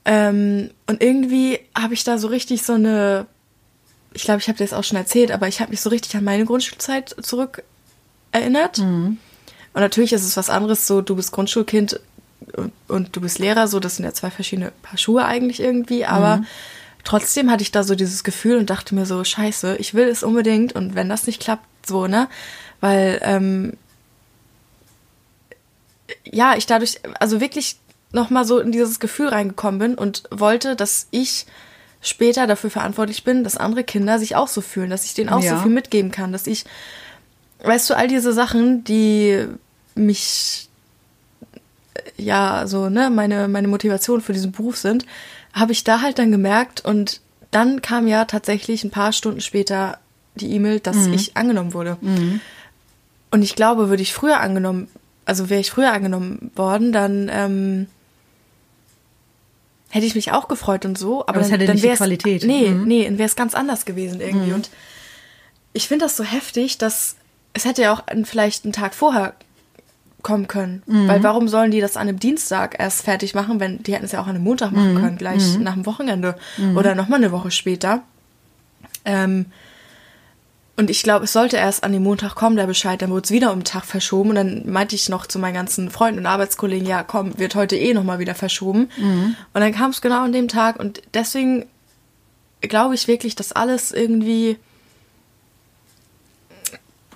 Ähm, 0.05 0.69
und 0.87 1.03
irgendwie 1.03 1.59
habe 1.77 1.93
ich 1.93 2.05
da 2.05 2.17
so 2.17 2.29
richtig 2.29 2.63
so 2.63 2.73
eine, 2.73 3.25
ich 4.13 4.23
glaube, 4.23 4.39
ich 4.39 4.47
habe 4.47 4.57
dir 4.57 4.63
das 4.63 4.73
auch 4.73 4.85
schon 4.85 4.97
erzählt, 4.97 5.31
aber 5.31 5.49
ich 5.49 5.59
habe 5.59 5.71
mich 5.71 5.81
so 5.81 5.89
richtig 5.89 6.15
an 6.15 6.23
meine 6.23 6.45
Grundschulzeit 6.45 7.13
zurück 7.21 7.61
erinnert. 8.31 8.79
Und 9.73 9.81
natürlich 9.81 10.13
ist 10.13 10.23
es 10.23 10.37
was 10.37 10.49
anderes, 10.49 10.87
so 10.87 11.01
du 11.01 11.17
bist 11.17 11.33
Grundschulkind 11.33 11.99
und, 12.55 12.71
und 12.87 13.15
du 13.17 13.19
bist 13.19 13.37
Lehrer, 13.37 13.67
so 13.67 13.81
das 13.81 13.97
sind 13.97 14.05
ja 14.05 14.13
zwei 14.13 14.31
verschiedene 14.31 14.71
Paar 14.81 14.97
Schuhe 14.97 15.25
eigentlich 15.25 15.59
irgendwie, 15.59 16.05
aber 16.05 16.43
trotzdem 17.03 17.49
hatte 17.49 17.63
ich 17.63 17.71
da 17.71 17.83
so 17.83 17.95
dieses 17.95 18.23
Gefühl 18.23 18.57
und 18.57 18.69
dachte 18.69 18.95
mir 18.95 19.05
so, 19.05 19.23
scheiße, 19.23 19.77
ich 19.77 19.93
will 19.93 20.07
es 20.07 20.23
unbedingt 20.23 20.73
und 20.73 20.95
wenn 20.95 21.09
das 21.09 21.27
nicht 21.27 21.41
klappt, 21.41 21.65
so, 21.85 22.07
ne? 22.07 22.27
Weil, 22.81 23.19
ähm, 23.23 23.73
ja, 26.23 26.55
ich 26.55 26.65
dadurch, 26.65 26.99
also 27.19 27.41
wirklich 27.41 27.77
nochmal 28.11 28.45
so 28.45 28.59
in 28.59 28.71
dieses 28.71 28.99
Gefühl 28.99 29.29
reingekommen 29.29 29.79
bin 29.79 29.95
und 29.95 30.23
wollte, 30.31 30.75
dass 30.75 31.07
ich 31.11 31.45
später 32.01 32.47
dafür 32.47 32.69
verantwortlich 32.69 33.23
bin, 33.23 33.43
dass 33.43 33.57
andere 33.57 33.83
Kinder 33.83 34.19
sich 34.19 34.35
auch 34.35 34.47
so 34.47 34.61
fühlen, 34.61 34.89
dass 34.89 35.05
ich 35.05 35.13
denen 35.13 35.29
auch 35.29 35.41
Ja. 35.43 35.55
so 35.57 35.63
viel 35.63 35.71
mitgeben 35.71 36.11
kann, 36.11 36.31
dass 36.31 36.47
ich, 36.47 36.65
weißt 37.63 37.89
du, 37.89 37.95
all 37.95 38.07
diese 38.07 38.33
Sachen, 38.33 38.83
die 38.85 39.45
mich, 39.95 40.69
ja, 42.17 42.65
so, 42.67 42.89
ne, 42.89 43.09
meine, 43.09 43.47
meine 43.47 43.67
Motivation 43.67 44.21
für 44.21 44.33
diesen 44.33 44.51
Beruf 44.53 44.77
sind, 44.77 45.05
habe 45.53 45.71
ich 45.71 45.83
da 45.83 46.01
halt 46.01 46.19
dann 46.19 46.31
gemerkt 46.31 46.83
und 46.85 47.21
dann 47.51 47.81
kam 47.81 48.07
ja 48.07 48.25
tatsächlich 48.25 48.83
ein 48.83 48.91
paar 48.91 49.11
Stunden 49.13 49.41
später 49.41 49.97
die 50.35 50.51
E-Mail, 50.53 50.79
dass 50.79 51.07
ich 51.07 51.35
angenommen 51.35 51.73
wurde. 51.73 51.97
Und 53.31 53.41
ich 53.41 53.55
glaube, 53.55 53.89
würde 53.89 54.03
ich 54.03 54.13
früher 54.13 54.39
angenommen, 54.39 54.87
also 55.25 55.49
wäre 55.49 55.59
ich 55.61 55.71
früher 55.71 55.91
angenommen 55.91 56.51
worden, 56.55 56.91
dann 56.91 57.29
ähm, 57.31 57.87
hätte 59.89 60.05
ich 60.05 60.15
mich 60.15 60.31
auch 60.31 60.47
gefreut 60.47 60.85
und 60.85 60.97
so. 60.97 61.21
Aber, 61.21 61.29
Aber 61.29 61.39
es 61.41 61.47
dann, 61.49 61.59
hätte 61.59 61.65
dann 61.67 61.75
nicht 61.75 61.85
die 61.91 61.95
Qualität. 61.97 62.43
Nee, 62.43 62.69
Mhm. 62.69 62.83
nee, 62.85 63.03
dann 63.05 63.17
wäre 63.17 63.27
es 63.27 63.35
ganz 63.35 63.55
anders 63.55 63.85
gewesen 63.85 64.21
irgendwie. 64.21 64.53
Und 64.53 64.69
ich 65.73 65.87
finde 65.87 66.05
das 66.05 66.15
so 66.17 66.23
heftig, 66.23 66.77
dass 66.77 67.15
es 67.53 67.65
hätte 67.65 67.81
ja 67.81 67.93
auch 67.93 68.03
vielleicht 68.25 68.63
einen 68.65 68.73
Tag 68.73 68.93
vorher 68.93 69.33
kommen 70.21 70.47
können. 70.47 70.83
Weil 71.07 71.23
warum 71.23 71.47
sollen 71.47 71.71
die 71.71 71.81
das 71.81 71.95
an 71.97 72.07
einem 72.07 72.19
Dienstag 72.19 72.75
erst 72.79 73.03
fertig 73.03 73.33
machen, 73.35 73.59
wenn 73.59 73.81
die 73.83 73.93
hätten 73.93 74.05
es 74.05 74.11
ja 74.11 74.19
auch 74.21 74.27
an 74.27 74.35
einem 74.35 74.43
Montag 74.43 74.71
machen 74.71 74.95
können, 75.01 75.17
gleich 75.17 75.57
nach 75.59 75.73
dem 75.73 75.85
Wochenende 75.85 76.35
oder 76.75 76.95
nochmal 76.95 77.19
eine 77.19 77.31
Woche 77.31 77.51
später. 77.51 78.03
Ähm, 79.05 79.45
Und 80.75 80.89
ich 80.89 81.03
glaube, 81.03 81.25
es 81.25 81.33
sollte 81.33 81.57
erst 81.57 81.83
an 81.83 81.91
dem 81.91 82.03
Montag 82.03 82.35
kommen, 82.35 82.55
der 82.55 82.65
Bescheid, 82.67 83.01
dann 83.01 83.09
wurde 83.09 83.23
es 83.25 83.31
wieder 83.31 83.51
um 83.51 83.59
den 83.59 83.65
Tag 83.65 83.83
verschoben. 83.85 84.29
Und 84.29 84.35
dann 84.35 84.69
meinte 84.71 84.95
ich 84.95 85.09
noch 85.09 85.25
zu 85.25 85.37
meinen 85.37 85.53
ganzen 85.53 85.89
Freunden 85.89 86.19
und 86.19 86.25
Arbeitskollegen, 86.25 86.87
ja, 86.87 87.03
komm, 87.03 87.37
wird 87.37 87.55
heute 87.55 87.75
eh 87.75 87.93
nochmal 87.93 88.19
wieder 88.19 88.33
verschoben. 88.35 88.89
Und 89.53 89.61
dann 89.61 89.73
kam 89.73 89.91
es 89.91 89.99
genau 89.99 90.23
an 90.23 90.31
dem 90.31 90.47
Tag. 90.47 90.79
Und 90.79 91.01
deswegen 91.13 91.65
glaube 92.61 92.95
ich 92.95 93.07
wirklich, 93.09 93.35
dass 93.35 93.51
alles 93.51 93.91
irgendwie, 93.91 94.57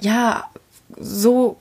ja, 0.01 0.45
so 0.99 1.57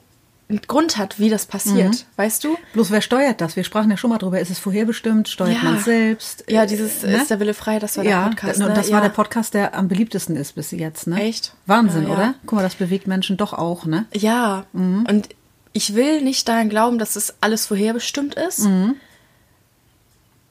Grund 0.60 0.96
hat, 0.98 1.18
wie 1.18 1.30
das 1.30 1.46
passiert. 1.46 2.04
Weißt 2.16 2.44
du? 2.44 2.56
Bloß 2.74 2.90
wer 2.90 3.00
steuert 3.00 3.40
das? 3.40 3.56
Wir 3.56 3.64
sprachen 3.64 3.90
ja 3.90 3.96
schon 3.96 4.10
mal 4.10 4.18
drüber. 4.18 4.40
Ist 4.40 4.50
es 4.50 4.58
vorherbestimmt? 4.58 5.28
Steuert 5.28 5.62
Ja. 5.62 5.70
man 5.70 5.80
selbst? 5.80 6.44
Ja, 6.48 6.66
dieses 6.66 7.02
Äh, 7.04 7.16
ist 7.16 7.30
der 7.30 7.40
Wille 7.40 7.54
frei, 7.54 7.78
das 7.78 7.96
war 7.96 8.04
der 8.04 8.12
ja, 8.12 8.28
Podcast. 8.28 8.60
das, 8.60 8.68
ne? 8.68 8.74
das 8.74 8.88
ja. 8.88 8.94
war 8.94 9.00
der 9.02 9.08
Podcast, 9.08 9.54
der 9.54 9.74
am 9.74 9.88
beliebtesten 9.88 10.36
ist 10.36 10.54
bis 10.54 10.70
jetzt. 10.72 11.06
Ne? 11.06 11.22
Echt? 11.22 11.54
Wahnsinn, 11.66 12.02
Ja, 12.04 12.08
ja. 12.08 12.14
oder? 12.14 12.34
Guck 12.46 12.56
mal, 12.56 12.62
das 12.62 12.74
bewegt 12.74 13.06
Menschen 13.06 13.36
doch 13.36 13.52
auch, 13.52 13.86
ne? 13.86 14.06
Ja, 14.14 14.66
und 14.72 15.28
ich 15.72 15.94
will 15.94 16.20
nicht 16.22 16.46
daran 16.48 16.68
glauben, 16.68 16.98
dass 16.98 17.16
es 17.16 17.34
alles 17.40 17.66
vorherbestimmt 17.66 18.34
ist. 18.34 18.68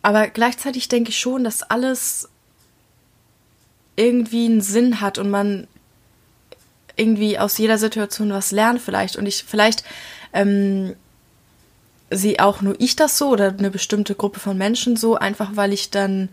Aber 0.02 0.28
gleichzeitig 0.30 0.88
denke 0.90 1.10
ich 1.10 1.20
schon, 1.20 1.44
dass 1.44 1.62
alles 1.62 2.28
irgendwie 3.96 4.46
einen 4.46 4.62
Sinn 4.62 5.00
hat 5.02 5.18
und 5.20 5.30
man 5.30 5.68
irgendwie 6.96 7.38
aus 7.40 7.58
jeder 7.58 7.78
Situation 7.78 8.32
was 8.32 8.52
lernt 8.52 8.82
vielleicht. 8.82 9.16
Und 9.16 9.26
ich 9.26 9.44
vielleicht 9.48 9.84
ähm, 10.34 10.96
sehe 12.10 12.40
auch 12.44 12.62
nur 12.62 12.76
ich 12.80 12.96
das 12.96 13.18
so 13.18 13.30
oder 13.30 13.50
eine 13.58 13.72
bestimmte 13.72 14.16
Gruppe 14.16 14.40
von 14.40 14.58
Menschen 14.58 14.98
so, 14.98 15.16
einfach 15.16 15.52
weil 15.56 15.72
ich 15.74 15.90
dann 15.92 16.30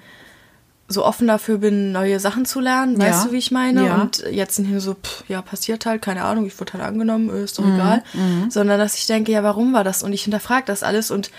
so 0.90 1.04
offen 1.04 1.26
dafür 1.26 1.58
bin, 1.58 1.92
neue 1.92 2.18
Sachen 2.18 2.46
zu 2.46 2.60
lernen, 2.60 2.98
weißt 2.98 3.24
Ja. 3.24 3.26
du, 3.26 3.32
wie 3.32 3.38
ich 3.38 3.50
meine? 3.50 3.84
Ja. 3.84 3.94
Und 4.02 4.24
jetzt 4.30 4.54
sind 4.56 4.64
hier 4.64 4.80
so, 4.80 4.94
pff, 4.94 5.22
ja, 5.28 5.42
passiert 5.42 5.84
halt, 5.84 6.00
keine 6.00 6.24
Ahnung, 6.24 6.46
ich 6.46 6.58
wurde 6.58 6.72
halt 6.72 6.82
angenommen, 6.82 7.28
äh, 7.28 7.32
Mhm, 7.32 7.44
ist 7.44 7.58
doch 7.58 7.64
egal. 7.64 8.02
Sondern 8.48 8.78
dass 8.78 8.96
ich 8.96 9.06
denke, 9.06 9.30
ja, 9.32 9.42
warum 9.42 9.74
war 9.74 9.84
das? 9.84 10.02
Und 10.02 10.14
ich 10.14 10.22
hinterfrage 10.24 10.64
das 10.66 10.82
alles 10.82 11.10
und 11.10 11.30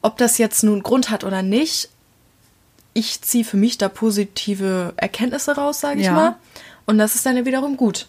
ob 0.00 0.16
das 0.16 0.38
jetzt 0.38 0.64
nun 0.64 0.82
Grund 0.82 1.10
hat 1.10 1.22
oder 1.22 1.42
nicht, 1.42 1.90
ich 2.94 3.20
ziehe 3.20 3.44
für 3.44 3.56
mich 3.58 3.76
da 3.76 3.88
positive 3.88 4.94
Erkenntnisse 4.96 5.54
raus, 5.54 5.80
sage 5.80 6.00
ich 6.00 6.06
Ja. 6.06 6.12
mal. 6.14 6.36
Und 6.86 6.96
das 6.98 7.14
ist 7.14 7.26
dann 7.26 7.36
ja 7.36 7.44
wiederum 7.44 7.76
gut. 7.76 8.06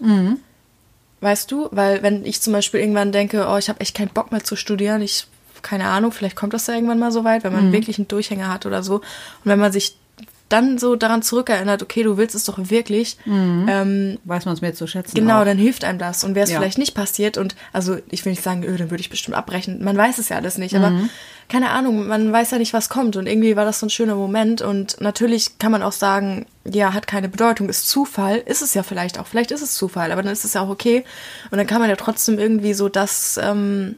Weißt 1.26 1.52
du? 1.52 1.70
Weil 1.72 2.04
wenn 2.04 2.24
ich 2.24 2.40
zum 2.40 2.54
Beispiel 2.54 2.80
irgendwann 2.82 3.12
denke, 3.12 3.48
oh, 3.50 3.58
ich 3.58 3.68
habe 3.68 3.80
echt 3.80 3.96
keinen 3.98 4.10
Bock 4.10 4.32
mehr 4.32 4.44
zu 4.44 4.56
studieren, 4.56 5.02
ich, 5.02 5.26
keine 5.64 5.88
Ahnung, 5.88 6.12
vielleicht 6.12 6.36
kommt 6.36 6.54
das 6.54 6.68
ja 6.68 6.76
irgendwann 6.76 7.00
mal 7.00 7.12
so 7.12 7.24
weit, 7.24 7.44
wenn 7.44 7.52
man 7.52 7.72
wirklich 7.72 7.98
einen 7.98 8.08
Durchhänger 8.08 8.48
hat 8.54 8.68
oder 8.68 8.84
so. 8.84 8.98
Und 8.98 9.02
wenn 9.46 9.58
man 9.58 9.72
sich 9.72 9.96
dann 10.50 10.78
so 10.78 10.96
daran 10.96 11.24
zurückerinnert, 11.24 11.82
okay, 11.82 12.04
du 12.04 12.18
willst 12.18 12.36
es 12.36 12.44
doch 12.44 12.60
wirklich, 12.70 13.18
ähm, 13.26 14.20
Weiß 14.26 14.46
man 14.46 14.54
es 14.54 14.62
mehr 14.62 14.76
zu 14.76 14.86
schätzen. 14.86 15.16
Genau, 15.16 15.42
auch. 15.42 15.46
dann 15.46 15.58
hilft 15.58 15.84
einem 15.84 15.98
das. 15.98 16.24
Und 16.24 16.36
wäre 16.36 16.44
es 16.44 16.52
Ja. 16.52 16.60
vielleicht 16.60 16.78
nicht 16.78 16.94
passiert 16.94 17.40
und 17.40 17.56
also 17.74 17.98
ich 18.12 18.24
will 18.24 18.32
nicht 18.34 18.44
sagen, 18.44 18.64
öh, 18.64 18.78
dann 18.78 18.92
würde 18.92 19.02
ich 19.02 19.10
bestimmt 19.10 19.36
abbrechen. 19.36 19.84
Man 19.84 19.98
weiß 19.98 20.20
es 20.20 20.30
ja 20.30 20.36
alles 20.38 20.60
nicht, 20.60 20.76
aber 20.76 20.92
Mhm. 20.92 21.10
Keine 21.48 21.70
Ahnung, 21.70 22.08
man 22.08 22.32
weiß 22.32 22.52
ja 22.52 22.58
nicht, 22.58 22.74
was 22.74 22.90
kommt. 22.90 23.16
Und 23.16 23.28
irgendwie 23.28 23.56
war 23.56 23.66
das 23.66 23.80
so 23.80 23.86
ein 23.86 23.90
schöner 23.92 24.16
Moment. 24.16 24.62
Und 24.62 25.00
natürlich 25.00 25.60
kann 25.60 25.72
man 25.72 25.84
auch 25.84 25.92
sagen, 25.92 26.46
ja, 26.64 26.94
hat 26.94 27.08
keine 27.08 27.30
Bedeutung, 27.30 27.70
ist 27.70 27.88
Zufall. 27.88 28.38
Ist 28.38 28.62
es 28.62 28.74
ja 28.74 28.84
vielleicht 28.84 29.20
auch. 29.20 29.28
Vielleicht 29.28 29.52
ist 29.52 29.62
es 29.62 29.76
Zufall, 29.76 30.12
aber 30.12 30.24
dann 30.24 30.34
ist 30.34 30.44
es 30.46 30.54
ja 30.54 30.62
auch 30.62 30.70
okay. 30.70 31.04
Und 31.52 31.58
dann 31.58 31.68
kann 31.68 31.80
man 31.82 31.90
ja 31.90 31.96
trotzdem 31.96 32.40
irgendwie 32.40 32.74
so 32.74 32.90
das 32.90 33.40
ähm, 33.42 33.96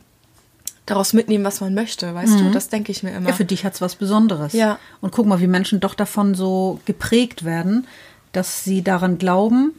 daraus 0.86 1.14
mitnehmen, 1.14 1.44
was 1.44 1.62
man 1.62 1.74
möchte, 1.74 2.14
weißt 2.14 2.40
du? 2.40 2.52
Das 2.52 2.70
denke 2.70 2.92
ich 2.92 3.04
mir 3.04 3.12
immer. 3.12 3.22
Mhm. 3.22 3.28
Ja, 3.28 3.34
für 3.34 3.46
dich 3.46 3.66
hat's 3.66 3.82
was 3.82 3.96
Besonderes. 3.96 4.54
Ja. 4.54 4.78
Und 5.02 5.12
guck 5.12 5.26
mal, 5.26 5.40
wie 5.40 5.48
Menschen 5.48 5.80
doch 5.80 5.96
davon 5.96 6.34
so 6.36 6.80
geprägt 6.86 7.44
werden, 7.46 7.88
dass 8.32 8.64
sie 8.64 8.82
daran 8.84 9.18
glauben, 9.18 9.74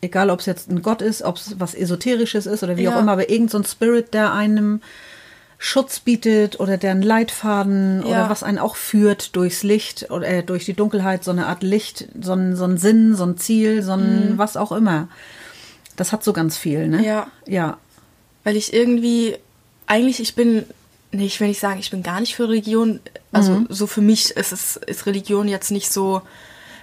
egal 0.00 0.30
ob 0.30 0.40
es 0.40 0.46
jetzt 0.46 0.70
ein 0.70 0.82
Gott 0.82 1.00
ist, 1.02 1.22
ob 1.22 1.36
es 1.36 1.60
was 1.60 1.74
Esoterisches 1.74 2.46
ist 2.46 2.62
oder 2.62 2.76
wie 2.76 2.82
Ja. 2.84 2.94
auch 2.96 3.00
immer, 3.00 3.12
aber 3.12 3.30
irgend 3.30 3.50
so 3.50 3.58
ein 3.58 3.64
Spirit, 3.64 4.14
der 4.14 4.32
einem 4.32 4.80
Schutz 5.64 6.00
bietet 6.00 6.58
oder 6.58 6.76
der 6.76 6.90
einen 6.90 7.02
Leitfaden 7.02 8.00
Ja. 8.02 8.06
oder 8.08 8.30
was 8.30 8.42
einen 8.42 8.58
auch 8.58 8.74
führt 8.74 9.36
durchs 9.36 9.62
Licht 9.62 10.10
oder 10.10 10.26
äh, 10.26 10.42
durch 10.42 10.64
die 10.64 10.74
Dunkelheit, 10.74 11.22
so 11.22 11.30
eine 11.30 11.46
Art 11.46 11.62
Licht, 11.62 12.08
so 12.20 12.32
ein, 12.32 12.56
so 12.56 12.64
ein 12.64 12.78
Sinn, 12.78 13.14
so 13.14 13.22
ein 13.24 13.38
Ziel, 13.38 13.80
so 13.82 13.92
ein 13.92 14.34
was 14.38 14.56
auch 14.56 14.72
immer. 14.72 15.06
Das 15.94 16.10
hat 16.10 16.24
so 16.24 16.32
ganz 16.32 16.56
viel, 16.58 16.88
ne? 16.88 16.98
Mhm. 16.98 17.04
Ja. 17.04 17.26
Ja. 17.46 17.76
weil 18.42 18.56
ich 18.56 18.72
irgendwie 18.72 19.36
eigentlich 19.86 20.18
ich 20.18 20.34
bin 20.34 20.64
nee, 21.12 21.26
ich 21.26 21.38
will 21.38 21.46
nicht 21.48 21.60
sagen, 21.60 21.78
ich 21.78 21.90
bin 21.92 22.02
gar 22.02 22.18
nicht 22.20 22.34
für 22.34 22.48
Religion, 22.48 22.98
also 23.30 23.52
Mhm. 23.52 23.66
so 23.68 23.86
für 23.86 24.00
mich 24.00 24.30
ist 24.32 24.50
es 24.52 24.76
ist 24.76 25.06
Religion 25.06 25.46
jetzt 25.46 25.70
nicht 25.70 25.92
so, 25.92 26.22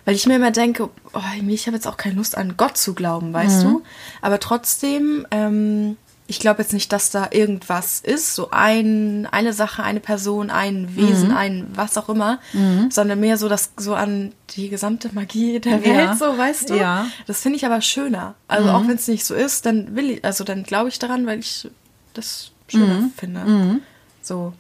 weil 0.05 0.15
ich 0.15 0.25
mir 0.25 0.35
immer 0.37 0.51
denke, 0.51 0.87
oh, 1.13 1.19
ich 1.49 1.67
habe 1.67 1.75
jetzt 1.75 1.87
auch 1.87 1.97
keine 1.97 2.15
Lust 2.15 2.37
an 2.37 2.53
Gott 2.55 2.77
zu 2.77 2.93
glauben, 2.93 3.33
weißt 3.33 3.65
Mhm. 3.65 3.69
du? 3.69 3.81
Aber 4.21 4.39
trotzdem 4.39 5.27
ähm, 5.31 5.97
ich 6.29 6.39
glaube 6.39 6.61
jetzt 6.61 6.73
nicht, 6.73 6.91
dass 6.93 7.09
da 7.09 7.29
irgendwas 7.31 7.99
ist, 8.01 8.35
so 8.35 8.49
ein, 8.51 9.25
eine 9.31 9.51
Sache, 9.51 9.81
eine 9.83 9.99
Person, 9.99 10.51
ein 10.51 10.83
Mhm. 10.83 10.95
Wesen, 10.95 11.31
ein 11.33 11.67
was 11.73 11.97
auch 11.97 12.07
immer, 12.07 12.37
sondern 12.91 13.19
mehr 13.19 13.35
so 13.37 13.49
das 13.49 13.71
so 13.77 13.95
an 13.95 14.31
die 14.51 14.69
gesamte 14.69 15.09
Magie 15.13 15.59
der 15.59 15.83
Welt, 15.83 15.95
Ja. 15.95 16.15
so 16.15 16.37
weißt 16.37 16.69
du. 16.69 16.75
Ja. 16.75 17.07
Das 17.25 17.41
finde 17.41 17.57
ich 17.57 17.65
aber 17.65 17.81
schöner. 17.81 18.35
Also 18.47 18.69
auch 18.69 18.87
wenn 18.87 18.95
es 18.95 19.07
nicht 19.07 19.25
so 19.25 19.33
ist, 19.33 19.65
dann 19.65 19.95
will 19.95 20.11
ich, 20.11 20.23
also 20.25 20.43
dann 20.43 20.61
glaube 20.63 20.89
ich 20.89 20.99
daran, 20.99 21.25
weil 21.25 21.39
ich 21.39 21.67
das 22.13 22.51
schöner 22.67 23.09
finde. 23.17 23.79
So. 24.21 24.53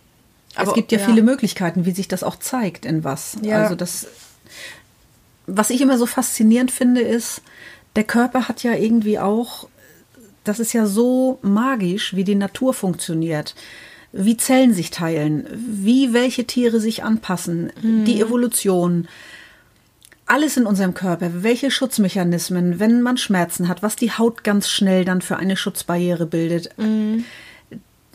es 0.55 0.73
gibt 0.73 0.91
ja, 0.91 0.97
viele 0.97 1.21
Möglichkeiten, 1.21 1.85
wie 1.85 1.91
sich 1.91 2.07
das 2.07 2.23
auch 2.23 2.37
zeigt 2.37 2.83
in 2.83 3.03
was. 3.03 3.37
Ja. 3.43 3.61
Also 3.61 3.75
das, 3.75 4.07
was 5.45 5.69
ich 5.69 5.81
immer 5.81 5.99
so 5.99 6.07
faszinierend 6.07 6.71
finde, 6.71 7.01
ist, 7.01 7.41
der 7.95 8.03
Körper 8.05 8.47
hat 8.47 8.63
ja 8.63 8.73
irgendwie 8.73 9.19
auch, 9.19 9.67
das 10.49 10.59
ist 10.59 10.73
ja 10.73 10.87
so 10.87 11.37
magisch, 11.43 12.15
wie 12.15 12.23
die 12.23 12.35
Natur 12.35 12.73
funktioniert. 12.73 13.53
Wie 14.11 14.35
Zellen 14.35 14.73
sich 14.73 14.89
teilen, 14.89 15.45
wie 15.53 16.11
welche 16.13 16.45
Tiere 16.45 16.79
sich 16.79 17.03
anpassen, 17.03 17.71
die 17.83 18.19
Evolution, 18.19 19.07
alles 20.25 20.57
in 20.57 20.65
unserem 20.65 20.95
Körper, 20.95 21.43
welche 21.43 21.69
Schutzmechanismen, 21.69 22.79
wenn 22.79 23.03
man 23.03 23.17
Schmerzen 23.17 23.67
hat, 23.67 23.83
was 23.83 23.95
die 23.95 24.11
Haut 24.11 24.43
ganz 24.43 24.67
schnell 24.67 25.05
dann 25.05 25.21
für 25.21 25.37
eine 25.37 25.55
Schutzbarriere 25.55 26.25
bildet. 26.25 26.71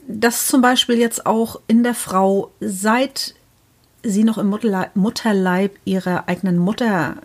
Dass 0.09 0.49
zum 0.49 0.61
Beispiel 0.61 0.99
jetzt 0.99 1.27
auch 1.27 1.61
in 1.69 1.85
der 1.85 1.95
Frau, 1.95 2.51
seit 2.59 3.37
sie 4.03 4.25
noch 4.25 4.39
im 4.39 4.49
Mutterleib, 4.49 4.97
Mutterleib 4.97 5.79
ihrer 5.85 6.29
eigenen 6.29 6.59
Mutter 6.59 7.17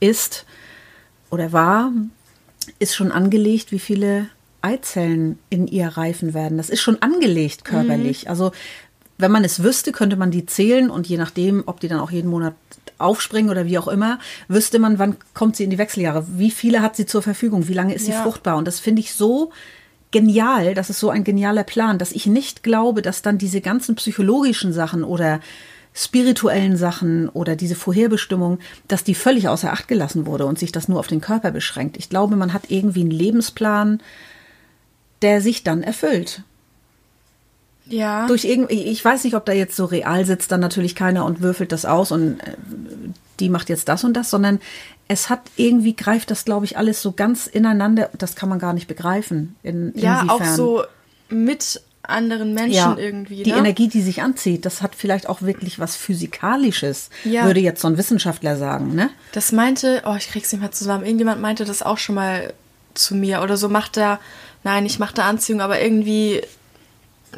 ist 0.00 0.44
oder 1.30 1.52
war, 1.52 1.92
ist 2.78 2.94
schon 2.94 3.12
angelegt, 3.12 3.72
wie 3.72 3.78
viele 3.78 4.28
Eizellen 4.62 5.38
in 5.50 5.66
ihr 5.66 5.88
reifen 5.88 6.34
werden. 6.34 6.56
Das 6.58 6.70
ist 6.70 6.80
schon 6.80 7.00
angelegt 7.02 7.64
körperlich. 7.64 8.28
Also 8.28 8.52
wenn 9.18 9.30
man 9.30 9.44
es 9.44 9.62
wüsste, 9.62 9.92
könnte 9.92 10.16
man 10.16 10.30
die 10.30 10.46
zählen 10.46 10.90
und 10.90 11.06
je 11.06 11.16
nachdem, 11.16 11.62
ob 11.66 11.80
die 11.80 11.88
dann 11.88 12.00
auch 12.00 12.10
jeden 12.10 12.28
Monat 12.30 12.54
aufspringen 12.98 13.50
oder 13.50 13.66
wie 13.66 13.78
auch 13.78 13.88
immer, 13.88 14.18
wüsste 14.48 14.78
man, 14.78 14.98
wann 14.98 15.16
kommt 15.34 15.56
sie 15.56 15.64
in 15.64 15.70
die 15.70 15.78
Wechseljahre, 15.78 16.26
wie 16.36 16.50
viele 16.50 16.82
hat 16.82 16.96
sie 16.96 17.06
zur 17.06 17.22
Verfügung, 17.22 17.68
wie 17.68 17.74
lange 17.74 17.94
ist 17.94 18.06
sie 18.06 18.12
Ja. 18.12 18.22
fruchtbar. 18.22 18.56
Und 18.56 18.66
das 18.66 18.80
finde 18.80 19.00
ich 19.00 19.14
so 19.14 19.52
genial, 20.10 20.74
das 20.74 20.88
ist 20.90 21.00
so 21.00 21.10
ein 21.10 21.24
genialer 21.24 21.64
Plan, 21.64 21.98
dass 21.98 22.12
ich 22.12 22.26
nicht 22.26 22.62
glaube, 22.62 23.02
dass 23.02 23.22
dann 23.22 23.38
diese 23.38 23.60
ganzen 23.60 23.94
psychologischen 23.96 24.72
Sachen 24.72 25.04
oder 25.04 25.40
spirituellen 25.96 26.76
Sachen 26.76 27.30
oder 27.30 27.56
diese 27.56 27.74
Vorherbestimmung, 27.74 28.58
dass 28.86 29.02
die 29.02 29.14
völlig 29.14 29.48
außer 29.48 29.72
Acht 29.72 29.88
gelassen 29.88 30.26
wurde 30.26 30.44
und 30.44 30.58
sich 30.58 30.70
das 30.70 30.88
nur 30.88 31.00
auf 31.00 31.06
den 31.06 31.22
Körper 31.22 31.50
beschränkt. 31.50 31.96
Ich 31.96 32.10
glaube, 32.10 32.36
man 32.36 32.52
hat 32.52 32.64
irgendwie 32.70 33.00
einen 33.00 33.10
Lebensplan, 33.10 34.00
der 35.22 35.40
sich 35.40 35.64
dann 35.64 35.82
erfüllt. 35.82 36.42
Ja. 37.86 38.26
Durch 38.26 38.44
irgendwie, 38.44 38.82
ich 38.82 39.02
weiß 39.02 39.24
nicht, 39.24 39.34
ob 39.34 39.46
da 39.46 39.52
jetzt 39.52 39.74
so 39.74 39.86
real 39.86 40.26
sitzt 40.26 40.52
dann 40.52 40.60
natürlich 40.60 40.94
keiner 40.94 41.24
und 41.24 41.40
würfelt 41.40 41.72
das 41.72 41.86
aus 41.86 42.12
und 42.12 42.40
äh, 42.40 42.56
die 43.40 43.48
macht 43.48 43.70
jetzt 43.70 43.88
das 43.88 44.04
und 44.04 44.14
das, 44.14 44.28
sondern 44.28 44.60
es 45.08 45.30
hat 45.30 45.40
irgendwie 45.56 45.96
greift 45.96 46.30
das, 46.30 46.44
glaube 46.44 46.66
ich, 46.66 46.76
alles 46.76 47.00
so 47.00 47.12
ganz 47.12 47.46
ineinander. 47.46 48.10
Das 48.18 48.36
kann 48.36 48.48
man 48.48 48.58
gar 48.58 48.74
nicht 48.74 48.88
begreifen. 48.88 49.56
In, 49.62 49.92
ja, 49.94 50.24
auch 50.28 50.40
inwiefern. 50.40 50.56
so 50.56 50.84
mit 51.28 51.80
anderen 52.08 52.54
Menschen 52.54 52.74
ja, 52.74 52.96
irgendwie. 52.96 53.42
die 53.42 53.52
ne? 53.52 53.58
Energie, 53.58 53.88
die 53.88 54.02
sich 54.02 54.22
anzieht, 54.22 54.64
das 54.64 54.82
hat 54.82 54.94
vielleicht 54.94 55.28
auch 55.28 55.42
wirklich 55.42 55.78
was 55.78 55.96
Physikalisches, 55.96 57.10
Ja. 57.24 57.44
würde 57.44 57.60
jetzt 57.60 57.80
so 57.82 57.88
ein 57.88 57.98
Wissenschaftler 57.98 58.56
sagen, 58.56 58.94
ne? 58.94 59.10
Das 59.32 59.52
meinte, 59.52 60.02
oh, 60.06 60.14
ich 60.16 60.28
krieg's 60.28 60.52
nicht 60.52 60.60
mehr 60.60 60.72
zusammen. 60.72 61.04
Irgendjemand 61.04 61.40
meinte 61.40 61.64
das 61.64 61.82
auch 61.82 61.98
schon 61.98 62.14
mal 62.14 62.52
zu 62.94 63.14
mir 63.14 63.42
oder 63.42 63.56
so 63.56 63.68
macht 63.68 63.96
er, 63.96 64.20
nein, 64.64 64.86
ich 64.86 64.98
machte 64.98 65.22
Anziehung, 65.24 65.60
aber 65.60 65.80
irgendwie, 65.80 66.42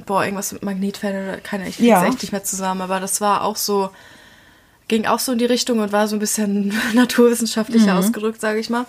boah, 0.07 0.23
irgendwas 0.25 0.53
mit 0.53 0.63
Magnetfeldern 0.63 1.29
oder 1.29 1.39
keine, 1.39 1.69
ich 1.69 1.77
krieg's 1.77 1.89
Ja. 1.89 2.07
echt 2.07 2.23
nicht 2.23 2.33
mehr 2.33 2.45
zusammen, 2.45 2.81
aber 2.81 3.01
das 3.01 3.21
war 3.21 3.43
auch 3.43 3.57
so, 3.57 3.91
ging 4.87 5.07
auch 5.07 5.19
so 5.19 5.33
in 5.33 5.39
die 5.39 5.45
Richtung 5.45 5.81
und 5.81 5.93
war 5.93 6.09
so 6.09 6.17
ein 6.17 6.21
bisschen 6.21 6.73
naturwissenschaftlicher 6.95 7.93
Mhm. 7.95 7.99
ausgedrückt, 7.99 8.41
sage 8.41 8.59
ich 8.61 8.71
mal. 8.71 8.87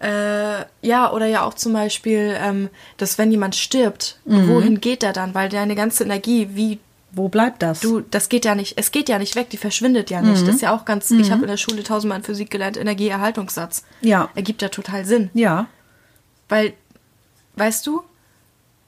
Äh, 0.00 0.64
ja, 0.82 1.10
oder 1.12 1.26
ja 1.26 1.44
auch 1.44 1.54
zum 1.54 1.72
Beispiel, 1.72 2.36
ähm, 2.38 2.68
dass 2.98 3.16
wenn 3.18 3.30
jemand 3.30 3.54
stirbt, 3.56 4.18
Mhm. 4.24 4.48
wohin 4.48 4.80
geht 4.80 5.02
er 5.02 5.12
dann? 5.12 5.34
Weil 5.34 5.48
deine 5.48 5.74
ganze 5.74 6.04
Energie, 6.04 6.48
wie 6.52 6.78
Wo 7.12 7.28
bleibt 7.30 7.62
das? 7.62 7.80
Du, 7.80 8.00
das 8.00 8.28
geht 8.28 8.44
ja 8.44 8.54
nicht, 8.54 8.76
es 8.76 8.90
geht 8.92 9.08
ja 9.08 9.18
nicht 9.18 9.36
weg, 9.36 9.48
die 9.48 9.56
verschwindet 9.56 10.10
ja 10.10 10.20
nicht. 10.20 10.46
Das 10.46 10.56
ist 10.56 10.60
ja 10.60 10.76
auch 10.76 10.84
ganz, 10.84 11.10
ich 11.10 11.30
habe 11.30 11.42
in 11.42 11.48
der 11.48 11.56
Schule 11.56 11.82
tausendmal 11.82 12.18
in 12.18 12.24
Physik 12.24 12.50
gelernt, 12.50 12.76
Energieerhaltungssatz. 12.76 13.84
Ja. 14.02 14.28
Ergibt 14.34 14.60
ja 14.60 14.68
total 14.68 15.06
Sinn. 15.06 15.30
ja, 15.32 15.66
weil, 16.50 16.74
weißt 17.54 17.86
du, 17.86 18.02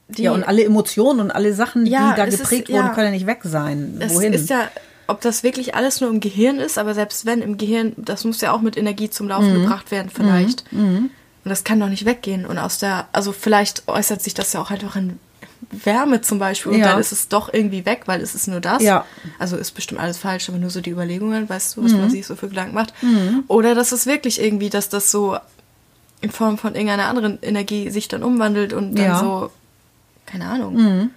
die, 0.09 0.23
ja, 0.23 0.31
und 0.31 0.43
alle 0.43 0.63
Emotionen 0.63 1.19
und 1.21 1.31
alle 1.31 1.53
Sachen, 1.55 1.85
ja, 1.87 2.11
die 2.11 2.17
da 2.17 2.25
geprägt 2.25 2.69
ist, 2.69 2.75
wurden, 2.75 2.85
ja, 2.87 2.93
können 2.93 3.07
ja 3.07 3.11
nicht 3.13 3.25
weg 3.25 3.39
sein. 3.43 3.97
Es 3.99 4.13
Wohin? 4.13 4.33
ist 4.33 4.49
ja, 4.49 4.69
ob 5.09 5.21
das 5.21 5.43
wirklich 5.43 5.75
alles 5.75 6.01
nur 6.01 6.09
im 6.09 6.19
Gehirn 6.19 6.59
ist, 6.59 6.77
aber 6.77 6.93
selbst 6.93 7.25
wenn 7.25 7.41
im 7.41 7.57
Gehirn, 7.57 7.93
das 7.97 8.23
muss 8.23 8.41
ja 8.41 8.51
auch 8.51 8.61
mit 8.61 8.77
Energie 8.77 9.09
zum 9.09 9.27
Laufen 9.27 9.51
mhm. 9.51 9.61
gebracht 9.63 9.91
werden, 9.91 10.11
vielleicht. 10.13 10.71
Mhm. 10.71 11.09
Und 11.43 11.49
das 11.49 11.63
kann 11.63 11.79
doch 11.79 11.89
nicht 11.89 12.05
weggehen. 12.05 12.45
Und 12.45 12.57
aus 12.57 12.77
der, 12.77 13.07
also 13.11 13.31
vielleicht 13.31 13.87
äußert 13.87 14.21
sich 14.21 14.33
das 14.33 14.53
ja 14.53 14.61
auch 14.61 14.71
einfach 14.71 14.95
in 14.95 15.19
Wärme 15.71 16.21
zum 16.21 16.39
Beispiel 16.39 16.71
und 16.71 16.79
ja. 16.79 16.91
dann 16.91 16.99
ist 16.99 17.11
es 17.11 17.27
doch 17.27 17.53
irgendwie 17.53 17.85
weg, 17.85 18.03
weil 18.05 18.21
es 18.21 18.33
ist 18.33 18.47
nur 18.47 18.59
das. 18.59 18.81
Ja. 18.81 19.05
Also 19.37 19.57
ist 19.57 19.71
bestimmt 19.71 19.99
alles 19.99 20.17
falsch, 20.17 20.49
aber 20.49 20.57
nur 20.57 20.69
so 20.69 20.81
die 20.81 20.89
Überlegungen, 20.89 21.49
weißt 21.49 21.75
du, 21.75 21.83
was 21.83 21.91
mhm. 21.91 22.01
man 22.01 22.09
sich 22.09 22.25
so 22.25 22.35
für 22.35 22.49
Gedanken 22.49 22.73
macht. 22.73 22.93
Mhm. 23.01 23.43
Oder 23.47 23.75
dass 23.75 23.91
es 23.91 24.05
wirklich 24.05 24.41
irgendwie, 24.41 24.69
dass 24.69 24.89
das 24.89 25.11
so 25.11 25.37
in 26.21 26.31
Form 26.31 26.57
von 26.57 26.75
irgendeiner 26.75 27.05
anderen 27.05 27.39
Energie 27.41 27.89
sich 27.89 28.07
dann 28.07 28.23
umwandelt 28.23 28.73
und 28.73 28.95
dann 28.95 29.05
ja. 29.05 29.19
so 29.19 29.51
keine 30.25 30.45
Ahnung. 30.45 31.11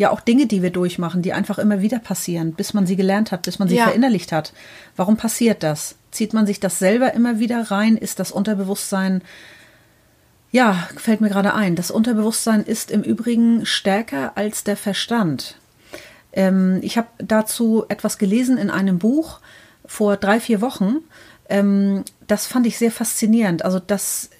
Ja, 0.00 0.10
auch 0.10 0.20
Dinge, 0.20 0.46
die 0.46 0.62
wir 0.62 0.70
durchmachen, 0.70 1.20
die 1.20 1.34
einfach 1.34 1.58
immer 1.58 1.82
wieder 1.82 1.98
passieren, 1.98 2.54
bis 2.54 2.72
man 2.72 2.86
sie 2.86 2.96
gelernt 2.96 3.32
hat, 3.32 3.42
bis 3.42 3.58
man 3.58 3.68
sie 3.68 3.76
ja. 3.76 3.84
verinnerlicht 3.84 4.32
hat. 4.32 4.54
Warum 4.96 5.18
passiert 5.18 5.62
das? 5.62 5.94
Zieht 6.10 6.32
man 6.32 6.46
sich 6.46 6.58
das 6.58 6.78
selber 6.78 7.12
immer 7.12 7.38
wieder 7.38 7.70
rein? 7.70 7.98
Ist 7.98 8.18
das 8.18 8.32
Unterbewusstsein 8.32 9.20
ja, 10.52 10.88
fällt 10.96 11.20
mir 11.20 11.28
gerade 11.28 11.54
ein. 11.54 11.76
Das 11.76 11.90
Unterbewusstsein 11.90 12.62
ist 12.62 12.90
im 12.90 13.02
Übrigen 13.02 13.66
stärker 13.66 14.36
als 14.36 14.64
der 14.64 14.76
Verstand. 14.76 15.58
Ähm, 16.32 16.78
ich 16.82 16.96
habe 16.96 17.08
dazu 17.18 17.84
etwas 17.88 18.16
gelesen 18.16 18.56
in 18.56 18.70
einem 18.70 18.98
Buch 18.98 19.40
vor 19.84 20.16
drei, 20.16 20.40
vier 20.40 20.60
Wochen. 20.62 20.96
Ähm, 21.48 22.04
das 22.26 22.46
fand 22.46 22.66
ich 22.66 22.78
sehr 22.78 22.90
faszinierend. 22.90 23.64
Also, 23.64 23.78
dass 23.78 24.30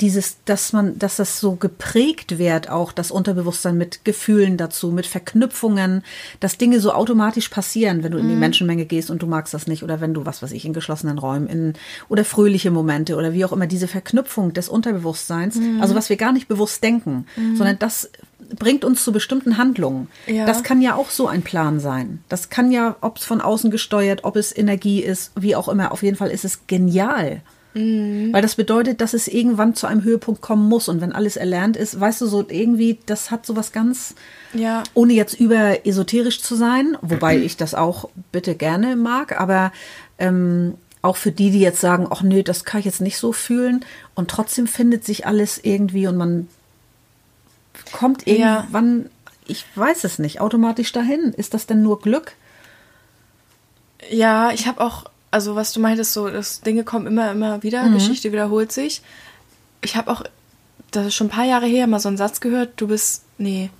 dieses, 0.00 0.38
dass 0.44 0.72
man, 0.72 0.98
dass 0.98 1.16
das 1.16 1.40
so 1.40 1.56
geprägt 1.56 2.38
wird, 2.38 2.70
auch 2.70 2.92
das 2.92 3.10
Unterbewusstsein 3.10 3.76
mit 3.76 4.04
Gefühlen 4.04 4.56
dazu, 4.56 4.90
mit 4.90 5.06
Verknüpfungen, 5.06 6.02
dass 6.40 6.58
Dinge 6.58 6.80
so 6.80 6.92
automatisch 6.92 7.48
passieren, 7.48 8.02
wenn 8.02 8.12
du 8.12 8.18
in 8.18 8.28
die 8.28 8.34
mhm. 8.34 8.40
Menschenmenge 8.40 8.86
gehst 8.86 9.10
und 9.10 9.22
du 9.22 9.26
magst 9.26 9.52
das 9.52 9.66
nicht 9.66 9.82
oder 9.82 10.00
wenn 10.00 10.14
du, 10.14 10.24
was 10.26 10.42
weiß 10.42 10.52
ich, 10.52 10.64
in 10.64 10.72
geschlossenen 10.72 11.18
Räumen 11.18 11.46
in, 11.48 11.74
oder 12.08 12.24
fröhliche 12.24 12.70
Momente 12.70 13.16
oder 13.16 13.32
wie 13.32 13.44
auch 13.44 13.52
immer, 13.52 13.66
diese 13.66 13.88
Verknüpfung 13.88 14.52
des 14.52 14.68
Unterbewusstseins, 14.68 15.56
mhm. 15.56 15.80
also 15.80 15.94
was 15.94 16.08
wir 16.08 16.16
gar 16.16 16.32
nicht 16.32 16.48
bewusst 16.48 16.82
denken, 16.82 17.26
mhm. 17.36 17.56
sondern 17.56 17.78
das 17.78 18.10
bringt 18.58 18.84
uns 18.84 19.04
zu 19.04 19.12
bestimmten 19.12 19.58
Handlungen. 19.58 20.08
Ja. 20.26 20.46
Das 20.46 20.62
kann 20.62 20.80
ja 20.80 20.94
auch 20.94 21.10
so 21.10 21.28
ein 21.28 21.42
Plan 21.42 21.78
sein. 21.78 22.24
Das 22.28 22.48
kann 22.48 22.72
ja, 22.72 22.96
ob 23.00 23.18
es 23.18 23.24
von 23.24 23.40
außen 23.40 23.70
gesteuert, 23.70 24.24
ob 24.24 24.36
es 24.36 24.56
Energie 24.56 25.00
ist, 25.00 25.32
wie 25.38 25.54
auch 25.54 25.68
immer, 25.68 25.92
auf 25.92 26.02
jeden 26.02 26.16
Fall 26.16 26.30
ist 26.30 26.44
es 26.44 26.66
genial. 26.66 27.42
Mhm. 27.74 28.32
Weil 28.32 28.42
das 28.42 28.56
bedeutet, 28.56 29.00
dass 29.00 29.14
es 29.14 29.28
irgendwann 29.28 29.74
zu 29.74 29.86
einem 29.86 30.02
Höhepunkt 30.02 30.40
kommen 30.40 30.68
muss. 30.68 30.88
Und 30.88 31.00
wenn 31.00 31.12
alles 31.12 31.36
erlernt 31.36 31.76
ist, 31.76 31.98
weißt 31.98 32.20
du, 32.20 32.26
so 32.26 32.44
irgendwie, 32.48 32.98
das 33.06 33.30
hat 33.30 33.46
so 33.46 33.56
was 33.56 33.72
ganz, 33.72 34.14
ja. 34.52 34.82
ohne 34.94 35.12
jetzt 35.12 35.34
über 35.38 35.86
esoterisch 35.86 36.42
zu 36.42 36.56
sein, 36.56 36.96
wobei 37.02 37.38
ich 37.42 37.56
das 37.56 37.74
auch 37.74 38.08
bitte 38.32 38.54
gerne 38.54 38.96
mag, 38.96 39.40
aber 39.40 39.72
ähm, 40.18 40.74
auch 41.02 41.16
für 41.16 41.32
die, 41.32 41.50
die 41.50 41.60
jetzt 41.60 41.80
sagen, 41.80 42.08
ach 42.10 42.22
nö, 42.22 42.42
das 42.42 42.64
kann 42.64 42.80
ich 42.80 42.86
jetzt 42.86 43.00
nicht 43.00 43.18
so 43.18 43.32
fühlen. 43.32 43.84
Und 44.14 44.30
trotzdem 44.30 44.66
findet 44.66 45.04
sich 45.04 45.26
alles 45.26 45.58
irgendwie 45.62 46.06
und 46.06 46.16
man 46.16 46.48
kommt 47.92 48.26
irgendwann, 48.26 49.04
ja. 49.04 49.30
ich 49.46 49.64
weiß 49.74 50.04
es 50.04 50.18
nicht, 50.18 50.40
automatisch 50.40 50.92
dahin. 50.92 51.32
Ist 51.36 51.54
das 51.54 51.66
denn 51.66 51.82
nur 51.82 52.00
Glück? 52.00 52.32
Ja, 54.10 54.50
ich 54.50 54.66
habe 54.66 54.80
auch 54.80 55.09
also 55.30 55.54
was 55.54 55.72
du 55.72 55.80
meintest, 55.80 56.12
so, 56.12 56.28
dass 56.28 56.60
Dinge 56.60 56.84
kommen 56.84 57.06
immer, 57.06 57.30
immer 57.30 57.62
wieder, 57.62 57.84
mhm. 57.84 57.94
Geschichte 57.94 58.32
wiederholt 58.32 58.72
sich. 58.72 59.02
Ich 59.82 59.96
habe 59.96 60.10
auch, 60.10 60.22
das 60.90 61.06
ist 61.06 61.14
schon 61.14 61.28
ein 61.28 61.30
paar 61.30 61.44
Jahre 61.44 61.66
her, 61.66 61.86
mal 61.86 62.00
so 62.00 62.08
einen 62.08 62.16
Satz 62.16 62.40
gehört, 62.40 62.72
du 62.76 62.88
bist, 62.88 63.22
nee, 63.38 63.70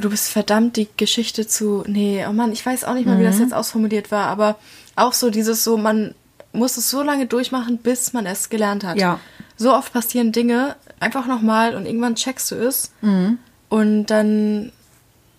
du 0.00 0.10
bist 0.10 0.28
verdammt 0.28 0.76
die 0.76 0.88
Geschichte 0.96 1.46
zu, 1.46 1.84
nee, 1.86 2.24
oh 2.28 2.32
Mann, 2.32 2.52
ich 2.52 2.64
weiß 2.64 2.84
auch 2.84 2.94
nicht 2.94 3.06
mal, 3.06 3.16
mhm. 3.16 3.20
wie 3.20 3.24
das 3.24 3.36
mhm. 3.36 3.42
jetzt 3.42 3.54
ausformuliert 3.54 4.10
war, 4.10 4.26
aber 4.26 4.56
auch 4.96 5.12
so 5.12 5.30
dieses 5.30 5.64
so, 5.64 5.76
man 5.76 6.14
muss 6.52 6.76
es 6.76 6.90
so 6.90 7.02
lange 7.02 7.26
durchmachen, 7.26 7.78
bis 7.78 8.12
man 8.12 8.26
es 8.26 8.48
gelernt 8.48 8.84
hat. 8.84 8.98
Ja. 8.98 9.20
So 9.56 9.74
oft 9.74 9.92
passieren 9.92 10.32
Dinge 10.32 10.76
einfach 11.00 11.26
nochmal 11.26 11.74
und 11.74 11.86
irgendwann 11.86 12.14
checkst 12.14 12.50
du 12.50 12.54
es 12.56 12.92
mhm. 13.00 13.38
und 13.68 14.06
dann 14.06 14.72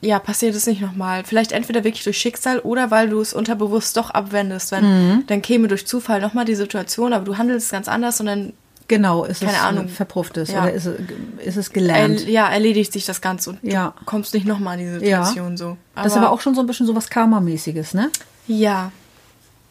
ja, 0.04 0.20
passiert 0.20 0.56
es 0.56 0.68
nicht 0.68 0.82
nochmal. 0.82 1.24
Vielleicht 1.24 1.52
entweder 1.52 1.84
wirklich 1.84 2.04
durch 2.04 2.18
Schicksal 2.18 2.60
oder 2.60 2.92
weil 2.92 3.10
du 3.10 3.22
es 3.22 3.34
unterbewusst 3.34 3.96
doch 3.98 4.10
abwendest. 4.10 4.72
Wenn, 4.72 4.84
mhm. 4.84 5.24
Dann 5.28 5.42
käme 5.42 5.68
durch 5.68 5.88
Zufall 5.88 6.22
nochmal 6.22 6.46
die 6.46 6.56
Situation, 6.56 7.14
aber 7.14 7.26
du 7.26 7.38
handelst 7.38 7.72
ganz 7.72 7.88
anders 7.88 8.20
und 8.20 8.28
dann. 8.28 8.54
Genau, 8.90 9.24
ist 9.24 9.40
keine 9.40 9.54
es 9.54 9.62
Ahnung. 9.62 9.88
verpufft 9.88 10.36
ist 10.36 10.52
ja. 10.52 10.64
oder 10.64 10.74
ist 10.74 10.86
es, 10.86 11.00
ist 11.46 11.56
es 11.56 11.72
gelernt? 11.72 12.26
Er, 12.26 12.30
ja, 12.30 12.50
erledigt 12.50 12.92
sich 12.92 13.06
das 13.06 13.22
Ganze 13.22 13.52
und 13.52 13.64
ja. 13.64 13.94
du 13.98 14.06
kommst 14.06 14.34
nicht 14.34 14.46
nochmal 14.46 14.78
in 14.78 14.86
die 14.86 15.00
Situation 15.00 15.52
ja. 15.52 15.58
so. 15.58 15.78
Aber, 15.96 16.04
das 16.04 16.08
ist 16.08 16.18
aber 16.18 16.32
auch 16.32 16.42
schon 16.42 16.54
so 16.54 16.60
ein 16.60 16.68
bisschen 16.68 16.86
so 16.86 16.94
was 16.94 17.10
Karma-mäßiges, 17.10 17.94
ne? 17.94 18.12
Ja. 18.46 18.92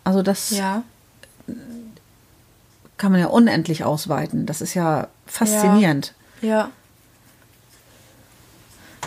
Also 0.03 0.23
das 0.23 0.51
ja. 0.51 0.83
kann 2.97 3.13
man 3.13 3.21
ja 3.21 3.27
unendlich 3.27 3.85
ausweiten. 3.85 4.47
Das 4.47 4.63
ist 4.63 4.73
ja 4.73 5.09
faszinierend. 5.27 6.15
Ja. 6.41 6.71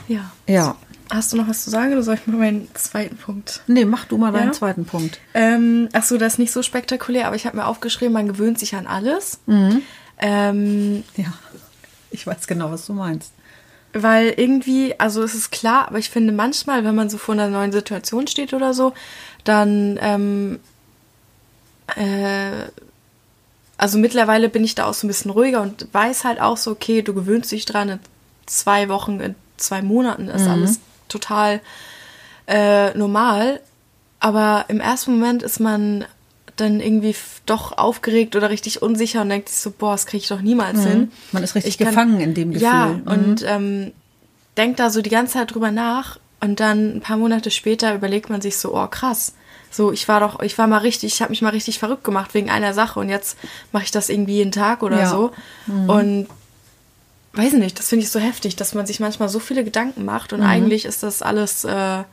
Ja. 0.07 0.31
Ja. 0.47 0.75
Hast 1.11 1.31
du 1.31 1.37
noch 1.37 1.47
was 1.47 1.63
zu 1.63 1.69
sagen 1.69 1.93
oder 1.93 2.03
soll 2.03 2.15
ich 2.15 2.25
mal 2.25 2.37
meinen 2.37 2.67
zweiten 2.73 3.15
Punkt? 3.15 3.61
Nee, 3.67 3.85
mach 3.85 4.05
du 4.05 4.17
mal 4.17 4.33
ja? 4.33 4.39
deinen 4.39 4.53
zweiten 4.53 4.85
Punkt. 4.85 5.19
Ähm, 5.33 5.87
ach 5.93 6.03
so, 6.03 6.17
das 6.17 6.33
ist 6.33 6.39
nicht 6.39 6.51
so 6.51 6.63
spektakulär, 6.63 7.27
aber 7.27 7.35
ich 7.35 7.45
habe 7.45 7.57
mir 7.57 7.65
aufgeschrieben, 7.65 8.13
man 8.13 8.27
gewöhnt 8.27 8.57
sich 8.57 8.75
an 8.75 8.87
alles. 8.87 9.39
Mhm. 9.45 9.81
Ähm, 10.17 11.03
ja, 11.15 11.33
ich 12.09 12.25
weiß 12.25 12.47
genau, 12.47 12.71
was 12.71 12.87
du 12.87 12.93
meinst. 12.93 13.33
Weil 13.93 14.33
irgendwie, 14.35 14.99
also 14.99 15.21
es 15.23 15.35
ist 15.35 15.51
klar, 15.51 15.87
aber 15.87 15.99
ich 15.99 16.09
finde 16.09 16.33
manchmal, 16.33 16.83
wenn 16.83 16.95
man 16.95 17.09
so 17.09 17.17
vor 17.17 17.33
einer 17.33 17.49
neuen 17.49 17.71
Situation 17.71 18.27
steht 18.27 18.53
oder 18.53 18.73
so, 18.73 18.93
dann, 19.43 19.99
ähm, 20.01 20.59
äh, 21.95 22.67
also 23.77 23.97
mittlerweile 23.99 24.49
bin 24.49 24.63
ich 24.63 24.73
da 24.73 24.85
auch 24.85 24.93
so 24.93 25.05
ein 25.05 25.09
bisschen 25.09 25.31
ruhiger 25.31 25.61
und 25.61 25.87
weiß 25.91 26.23
halt 26.23 26.41
auch 26.41 26.57
so, 26.57 26.71
okay, 26.71 27.03
du 27.03 27.13
gewöhnst 27.13 27.51
dich 27.51 27.65
dran, 27.65 27.89
in 27.89 27.99
zwei 28.47 28.89
Wochen, 28.89 29.19
in 29.19 29.35
zwei 29.57 29.81
Monaten 29.81 30.27
ist 30.29 30.43
mhm. 30.43 30.51
alles 30.51 30.79
total 31.15 31.61
äh, 32.47 32.95
normal. 32.97 33.59
Aber 34.19 34.65
im 34.67 34.79
ersten 34.79 35.11
Moment 35.11 35.43
ist 35.43 35.59
man 35.59 36.05
dann 36.55 36.79
irgendwie 36.79 37.15
doch 37.45 37.77
aufgeregt 37.77 38.35
oder 38.35 38.49
richtig 38.49 38.81
unsicher 38.81 39.21
und 39.21 39.29
denkt 39.29 39.49
sich 39.49 39.57
so, 39.57 39.71
boah, 39.71 39.91
das 39.91 40.05
kriege 40.05 40.21
ich 40.21 40.27
doch 40.27 40.41
niemals 40.41 40.79
mhm. 40.79 40.87
hin. 40.87 41.11
Man 41.31 41.43
ist 41.43 41.55
richtig 41.55 41.77
kann, 41.77 41.87
gefangen 41.87 42.19
in 42.19 42.33
dem 42.33 42.53
Gefühl. 42.53 42.67
Ja, 42.67 42.87
mhm. 42.87 43.07
und 43.07 43.45
ähm, 43.47 43.91
denkt 44.57 44.79
da 44.79 44.89
so 44.89 45.01
die 45.01 45.09
ganze 45.09 45.33
Zeit 45.33 45.53
drüber 45.53 45.71
nach 45.71 46.17
und 46.39 46.59
dann 46.59 46.97
ein 46.97 47.01
paar 47.01 47.17
Monate 47.17 47.51
später 47.51 47.93
überlegt 47.93 48.29
man 48.29 48.41
sich 48.41 48.57
so, 48.57 48.75
oh 48.75 48.87
krass, 48.87 49.33
so 49.69 49.91
ich 49.91 50.07
war 50.07 50.21
doch, 50.21 50.39
ich 50.41 50.57
war 50.57 50.67
mal 50.67 50.77
richtig, 50.77 51.13
ich 51.13 51.21
habe 51.21 51.31
mich 51.31 51.41
mal 51.41 51.49
richtig 51.49 51.79
verrückt 51.79 52.03
gemacht 52.05 52.33
wegen 52.33 52.49
einer 52.49 52.73
Sache 52.73 52.99
und 52.99 53.09
jetzt 53.09 53.37
mache 53.73 53.83
ich 53.83 53.91
das 53.91 54.09
irgendwie 54.09 54.35
jeden 54.35 54.51
Tag 54.51 54.81
oder 54.81 54.99
ja. 54.99 55.09
so. 55.09 55.31
Mhm. 55.67 55.89
Und 55.89 56.27
weiß 57.37 57.53
nicht, 57.53 57.79
das 57.79 57.89
finde 57.89 58.03
ich 58.03 58.11
so 58.11 58.19
heftig, 58.19 58.55
dass 58.55 58.73
man 58.73 58.85
sich 58.85 58.99
manchmal 58.99 59.29
so 59.29 59.39
viele 59.39 59.63
Gedanken 59.63 60.05
macht 60.05 60.33
und 60.33 60.39
mhm. 60.39 60.45
eigentlich 60.45 60.85
ist 60.85 61.03
das 61.03 61.21
alles, 61.21 61.63
äh, 61.63 62.03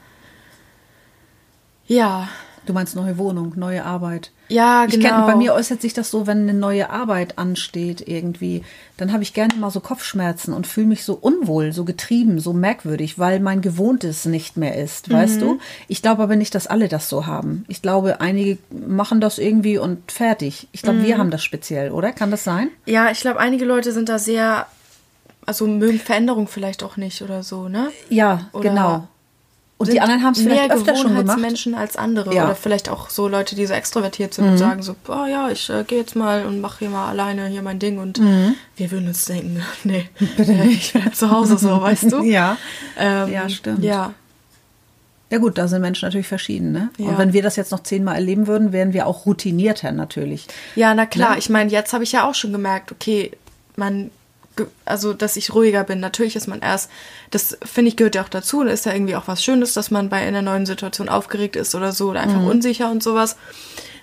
ja. 1.87 2.29
Du 2.65 2.73
meinst 2.73 2.95
neue 2.95 3.19
Wohnung, 3.19 3.55
neue 3.57 3.85
Arbeit. 3.85 4.31
Ja, 4.49 4.87
genau. 4.87 4.97
Ich 4.97 5.05
kenn, 5.05 5.27
bei 5.27 5.35
mir 5.35 5.53
äußert 5.53 5.83
sich 5.83 5.95
das 5.95 6.13
so, 6.13 6.29
wenn 6.29 6.43
eine 6.43 6.55
neue 6.55 6.91
Arbeit 6.91 7.37
ansteht 7.37 8.07
irgendwie, 8.07 8.63
dann 8.97 9.13
habe 9.13 9.25
ich 9.25 9.35
gerne 9.35 9.55
mal 9.57 9.71
so 9.71 9.81
Kopfschmerzen 9.81 10.55
und 10.55 10.69
fühle 10.69 10.87
mich 10.87 11.05
so 11.05 11.15
unwohl, 11.15 11.73
so 11.73 11.85
getrieben, 11.85 12.39
so 12.39 12.53
merkwürdig, 12.53 13.19
weil 13.19 13.41
mein 13.41 13.63
Gewohntes 13.63 14.27
nicht 14.27 14.57
mehr 14.57 14.77
ist, 14.77 15.09
mhm. 15.09 15.15
weißt 15.15 15.43
du? 15.43 15.59
Ich 15.89 16.03
glaube 16.03 16.23
aber 16.23 16.37
nicht, 16.37 16.55
dass 16.55 16.69
alle 16.69 16.87
das 16.87 17.09
so 17.09 17.27
haben. 17.27 17.65
Ich 17.67 17.83
glaube, 17.83 18.21
einige 18.21 18.59
machen 18.71 19.21
das 19.21 19.39
irgendwie 19.39 19.79
und 19.79 20.13
fertig. 20.13 20.69
Ich 20.71 20.83
glaube, 20.83 21.01
mhm. 21.01 21.05
wir 21.05 21.19
haben 21.19 21.33
das 21.33 21.43
speziell, 21.43 21.91
oder? 21.91 22.13
Kann 22.13 22.31
das 22.31 22.45
sein? 22.45 22.69
Ja, 22.87 23.11
ich 23.11 23.21
glaube, 23.21 23.41
einige 23.41 23.65
Leute 23.65 23.91
sind 23.91 24.09
da 24.09 24.21
sehr 24.21 24.67
also 25.47 25.67
mögen 25.67 25.99
Veränderung 25.99 26.49
vielleicht 26.49 26.83
auch 26.83 26.97
nicht 26.97 27.23
oder 27.23 27.43
so, 27.43 27.69
ne? 27.69 27.91
Ja, 28.09 28.49
oder 28.53 28.69
genau. 28.69 29.09
Und 29.83 29.93
die 29.93 30.01
anderen 30.01 30.23
haben 30.23 30.33
es 30.33 30.43
vielleicht 30.43 30.71
öfter 30.71 30.95
schon 30.95 31.17
gemacht. 31.17 31.41
Menschen 31.41 31.75
als 31.75 31.97
andere 31.97 32.33
ja. 32.33 32.45
oder 32.45 32.55
vielleicht 32.55 32.89
auch 32.89 33.11
so 33.11 33.27
Leute, 33.27 33.57
die 33.57 33.67
so 33.67 33.75
extrovertiert 33.75 34.33
sind 34.33 34.45
mhm. 34.45 34.53
und 34.53 34.59
sagen 34.59 34.83
so, 34.83 34.95
oh 35.09 35.27
ja, 35.29 35.51
ich 35.51 35.69
äh, 35.71 35.83
gehe 35.83 35.99
jetzt 35.99 36.15
mal 36.15 36.47
und 36.47 36.61
mache 36.61 36.81
hier 36.81 36.91
mal 36.91 37.09
alleine 37.09 37.49
hier 37.49 37.63
mein 37.63 37.81
Ding 37.81 37.99
und 37.99 38.21
mhm. 38.21 38.55
wir 38.77 38.91
würden 38.93 39.09
uns 39.09 39.25
denken, 39.25 39.61
nee, 39.85 40.09
Bitte 40.37 40.53
ich 40.53 40.93
bin 40.93 41.13
zu 41.13 41.31
Hause 41.31 41.59
so, 41.59 41.81
weißt 41.81 42.13
du? 42.13 42.23
Ja, 42.33 42.57
ähm, 42.97 43.33
ja, 43.33 43.49
stimmt. 43.49 43.83
Ja. 43.83 44.15
Ja 45.31 45.39
gut, 45.39 45.59
da 45.59 45.67
sind 45.67 45.81
Menschen 45.81 46.07
natürlich 46.07 46.29
verschieden, 46.29 46.73
ne? 46.73 46.91
Ja. 46.99 47.09
Und 47.09 47.19
wenn 47.19 47.33
wir 47.33 47.43
das 47.43 47.57
jetzt 47.57 47.73
noch 47.73 47.83
zehnmal 47.83 48.17
erleben 48.17 48.47
würden, 48.47 48.71
wären 48.71 48.93
wir 48.93 49.07
auch 49.07 49.25
routinierter 49.27 49.91
natürlich. 49.91 50.47
Ja, 50.77 50.95
na 50.95 51.07
klar. 51.07 51.33
Ne? 51.33 51.39
Ich 51.39 51.49
meine, 51.49 51.71
jetzt 51.71 51.93
habe 51.95 52.05
ich 52.05 52.13
ja 52.13 52.29
auch 52.29 52.35
schon 52.35 52.53
gemerkt, 52.53 52.93
okay, 52.93 53.33
man 53.77 54.11
also 54.85 55.13
dass 55.13 55.37
ich 55.37 55.55
ruhiger 55.55 55.85
bin. 55.85 56.01
Natürlich 56.01 56.37
ist 56.37 56.47
man 56.49 56.61
erst, 56.61 56.91
das 57.31 57.57
finde 57.65 57.89
ich 57.91 57.97
gehört 57.97 58.15
ja 58.15 58.23
auch 58.23 58.29
dazu, 58.29 58.63
da 58.65 58.71
ist 58.71 58.87
ja 58.87 58.93
irgendwie 58.93 59.17
auch 59.17 59.29
was 59.29 59.43
Schönes, 59.43 59.73
dass 59.75 59.91
man 59.91 60.09
bei 60.09 60.19
einer 60.19 60.43
neuen 60.43 60.67
Situation 60.67 61.09
aufgeregt 61.09 61.57
ist 61.57 61.75
oder 61.75 61.93
so 61.93 62.11
oder 62.11 62.21
einfach 62.21 62.41
mhm. 62.41 62.49
unsicher 62.49 62.91
und 62.91 63.03
sowas. 63.03 63.37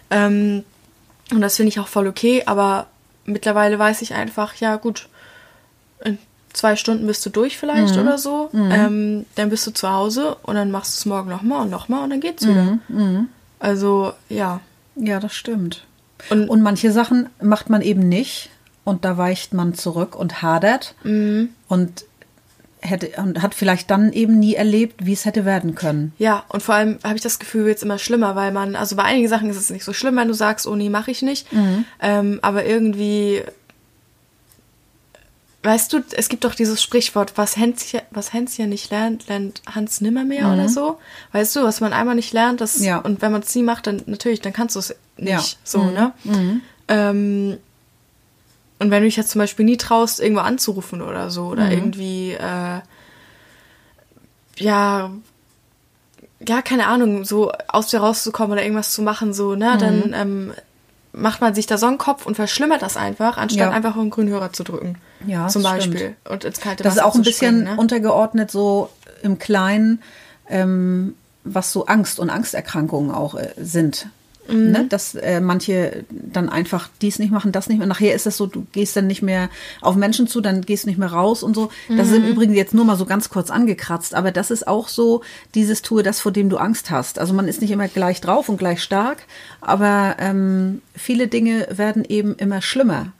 Ähm, 0.09 0.63
und 1.31 1.41
das 1.41 1.55
finde 1.57 1.69
ich 1.69 1.79
auch 1.79 1.87
voll 1.87 2.07
okay, 2.07 2.43
aber 2.45 2.87
mittlerweile 3.25 3.77
weiß 3.77 4.01
ich 4.01 4.13
einfach, 4.15 4.55
ja 4.55 4.77
gut, 4.77 5.07
in 6.03 6.17
zwei 6.53 6.75
Stunden 6.75 7.05
bist 7.05 7.23
du 7.25 7.29
durch 7.29 7.57
vielleicht 7.57 7.93
oder 8.01 8.17
so. 8.17 8.49
Ähm, 8.53 9.25
dann 9.35 9.49
bist 9.51 9.67
du 9.67 9.71
zu 9.71 9.91
Hause 9.91 10.35
und 10.41 10.55
dann 10.55 10.71
machst 10.71 10.95
du 10.95 10.97
es 10.97 11.05
morgen 11.05 11.29
nochmal 11.29 11.61
und 11.61 11.69
nochmal 11.69 12.03
und 12.03 12.09
dann 12.09 12.21
geht's 12.21 12.47
wieder. 12.47 12.79
Also, 13.59 14.13
ja. 14.29 14.61
Ja, 14.95 15.19
das 15.19 15.35
stimmt. 15.35 15.85
Und- 16.31 16.49
Und, 16.49 16.61
manche 16.61 16.91
Sachen 16.91 17.29
macht 17.41 17.69
man 17.69 17.81
eben 17.81 18.09
nicht 18.09 18.49
und 18.83 19.05
da 19.05 19.17
weicht 19.17 19.53
man 19.53 19.73
zurück 19.73 20.15
und 20.15 20.41
hadert 20.41 20.95
Mhm. 21.03 21.49
und 21.67 22.05
hätte 22.81 23.09
und 23.21 23.41
hat 23.41 23.53
vielleicht 23.55 23.91
dann 23.91 24.13
eben 24.13 24.39
nie 24.39 24.55
erlebt, 24.55 25.05
wie 25.05 25.11
es 25.11 25.25
hätte 25.25 25.43
werden 25.43 25.75
können. 25.75 26.13
Ja, 26.17 26.43
und 26.47 26.63
vor 26.63 26.75
allem 26.75 26.97
habe 27.03 27.15
ich 27.17 27.21
das 27.21 27.37
Gefühl, 27.37 27.65
wird 27.65 27.75
es 27.77 27.83
immer 27.83 27.99
schlimmer, 27.99 28.35
weil 28.37 28.53
man, 28.53 28.75
also 28.77 28.95
bei 28.95 29.03
einigen 29.03 29.27
Sachen 29.27 29.49
ist 29.49 29.57
es 29.57 29.69
nicht 29.69 29.83
so 29.83 29.91
schlimm, 29.91 30.15
wenn 30.15 30.29
du 30.29 30.33
sagst, 30.33 30.65
oh 30.65 30.75
nee, 30.75 30.89
mache 30.89 31.11
ich 31.11 31.21
nicht. 31.21 31.45
Ähm, 32.01 32.39
aber 32.41 32.65
irgendwie, 32.65 33.43
weißt 35.63 35.91
du, 35.91 35.99
es 36.15 36.29
gibt 36.29 36.45
doch 36.45 36.55
dieses 36.55 36.81
Sprichwort, 36.81 37.33
was 37.35 37.57
Hänschen, 37.57 37.99
was 38.11 38.31
Hänschen 38.31 38.69
nicht 38.69 38.89
lernt, 38.91 39.27
lernt 39.27 39.61
Hans 39.69 39.99
nimmermehr 39.99 40.47
oder 40.53 40.69
so. 40.69 40.99
Weißt 41.33 41.53
du, 41.57 41.63
was 41.63 41.81
man 41.81 41.91
einmal 41.91 42.15
nicht 42.15 42.31
lernt, 42.31 42.61
das, 42.61 42.79
Ja. 42.81 42.99
und 42.99 43.21
wenn 43.21 43.33
man 43.33 43.41
es 43.41 43.53
nie 43.55 43.63
macht, 43.63 43.87
dann 43.87 44.01
natürlich, 44.05 44.39
dann 44.39 44.53
kannst 44.53 44.75
du 44.75 44.79
es 44.79 44.95
nicht. 45.17 45.31
Ja. 45.31 45.43
So, 45.65 45.83
ne? 45.83 46.13
Ähm, 46.87 47.57
und 48.79 48.91
wenn 48.91 49.01
du 49.01 49.07
dich 49.07 49.17
jetzt 49.17 49.31
zum 49.31 49.39
Beispiel 49.39 49.65
nie 49.65 49.77
traust, 49.77 50.19
irgendwo 50.19 50.41
anzurufen 50.41 51.01
oder 51.01 51.29
so, 51.29 51.47
oder 51.47 51.69
irgendwie, 51.71 52.31
äh, 52.33 52.79
ja, 54.57 55.11
ja, 56.47 56.61
keine 56.61 56.87
Ahnung, 56.87 57.25
so 57.25 57.51
aus 57.67 57.87
dir 57.87 57.99
rauszukommen 57.99 58.53
oder 58.53 58.63
irgendwas 58.63 58.91
zu 58.93 59.01
machen, 59.01 59.33
so, 59.33 59.55
ne, 59.55 59.75
Mhm. 59.75 59.79
dann 59.79 60.13
ähm, 60.13 60.53
macht 61.11 61.41
man 61.41 61.53
sich 61.53 61.65
da 61.65 61.77
so 61.77 61.85
einen 61.87 61.97
Kopf 61.97 62.25
und 62.25 62.35
verschlimmert 62.35 62.81
das 62.81 62.95
einfach, 62.97 63.37
anstatt 63.37 63.59
Ja. 63.61 63.71
einfach 63.71 63.91
auf 63.95 64.01
den 64.01 64.09
grünen 64.09 64.29
Hörer 64.29 64.53
zu 64.53 64.63
drücken. 64.63 64.97
Ja, 65.25 65.47
Zum 65.47 65.63
Beispiel. 65.63 65.97
stimmt. 65.99 66.15
Und 66.29 66.43
ins 66.45 66.59
kalte 66.61 66.83
Das 66.83 66.93
ist 66.93 66.99
Wasser 66.99 67.07
auch 67.07 67.15
ein 67.15 67.23
bisschen 67.23 67.63
ne? 67.63 67.75
untergeordnet 67.77 68.51
so 68.51 68.89
im 69.21 69.37
Kleinen, 69.39 70.01
ähm, 70.47 71.15
was 71.43 71.71
so 71.73 71.85
Angst 71.87 72.19
und 72.19 72.29
Angsterkrankungen 72.29 73.11
auch 73.11 73.35
äh, 73.35 73.49
sind. 73.57 74.07
Mhm. 74.51 74.71
Ne? 74.71 74.85
Dass 74.89 75.15
äh, 75.15 75.39
manche 75.41 76.03
dann 76.09 76.49
einfach 76.49 76.89
dies 77.01 77.19
nicht 77.19 77.31
machen, 77.31 77.51
das 77.51 77.69
nicht 77.69 77.77
mehr. 77.77 77.87
Nachher 77.87 78.13
ist 78.15 78.27
es 78.27 78.37
so, 78.37 78.45
du 78.45 78.65
gehst 78.71 78.95
dann 78.95 79.07
nicht 79.07 79.21
mehr 79.21 79.49
auf 79.81 79.95
Menschen 79.95 80.27
zu, 80.27 80.41
dann 80.41 80.61
gehst 80.61 80.83
du 80.83 80.89
nicht 80.89 80.97
mehr 80.99 81.11
raus 81.11 81.43
und 81.43 81.55
so. 81.55 81.69
Das 81.89 82.07
ist 82.09 82.15
im 82.15 82.23
Mhm. 82.23 82.29
Übrigen 82.29 82.53
jetzt 82.53 82.73
nur 82.73 82.85
mal 82.85 82.95
so 82.97 83.05
ganz 83.05 83.29
kurz 83.29 83.49
angekratzt, 83.51 84.13
aber 84.15 84.31
das 84.31 84.51
ist 84.51 84.67
auch 84.67 84.87
so 84.87 85.21
dieses 85.55 85.81
Tue 85.81 86.03
das, 86.03 86.19
vor 86.19 86.31
dem 86.31 86.49
du 86.49 86.57
Angst 86.57 86.91
hast. 86.91 87.19
Also 87.19 87.33
man 87.33 87.47
ist 87.47 87.61
nicht 87.61 87.71
immer 87.71 87.87
gleich 87.87 88.21
drauf 88.21 88.49
und 88.49 88.57
gleich 88.57 88.81
stark, 88.81 89.19
aber 89.61 90.15
ähm, 90.19 90.81
viele 90.95 91.27
Dinge 91.27 91.67
werden 91.71 92.03
eben 92.05 92.35
immer 92.35 92.61
schlimmer. 92.61 93.13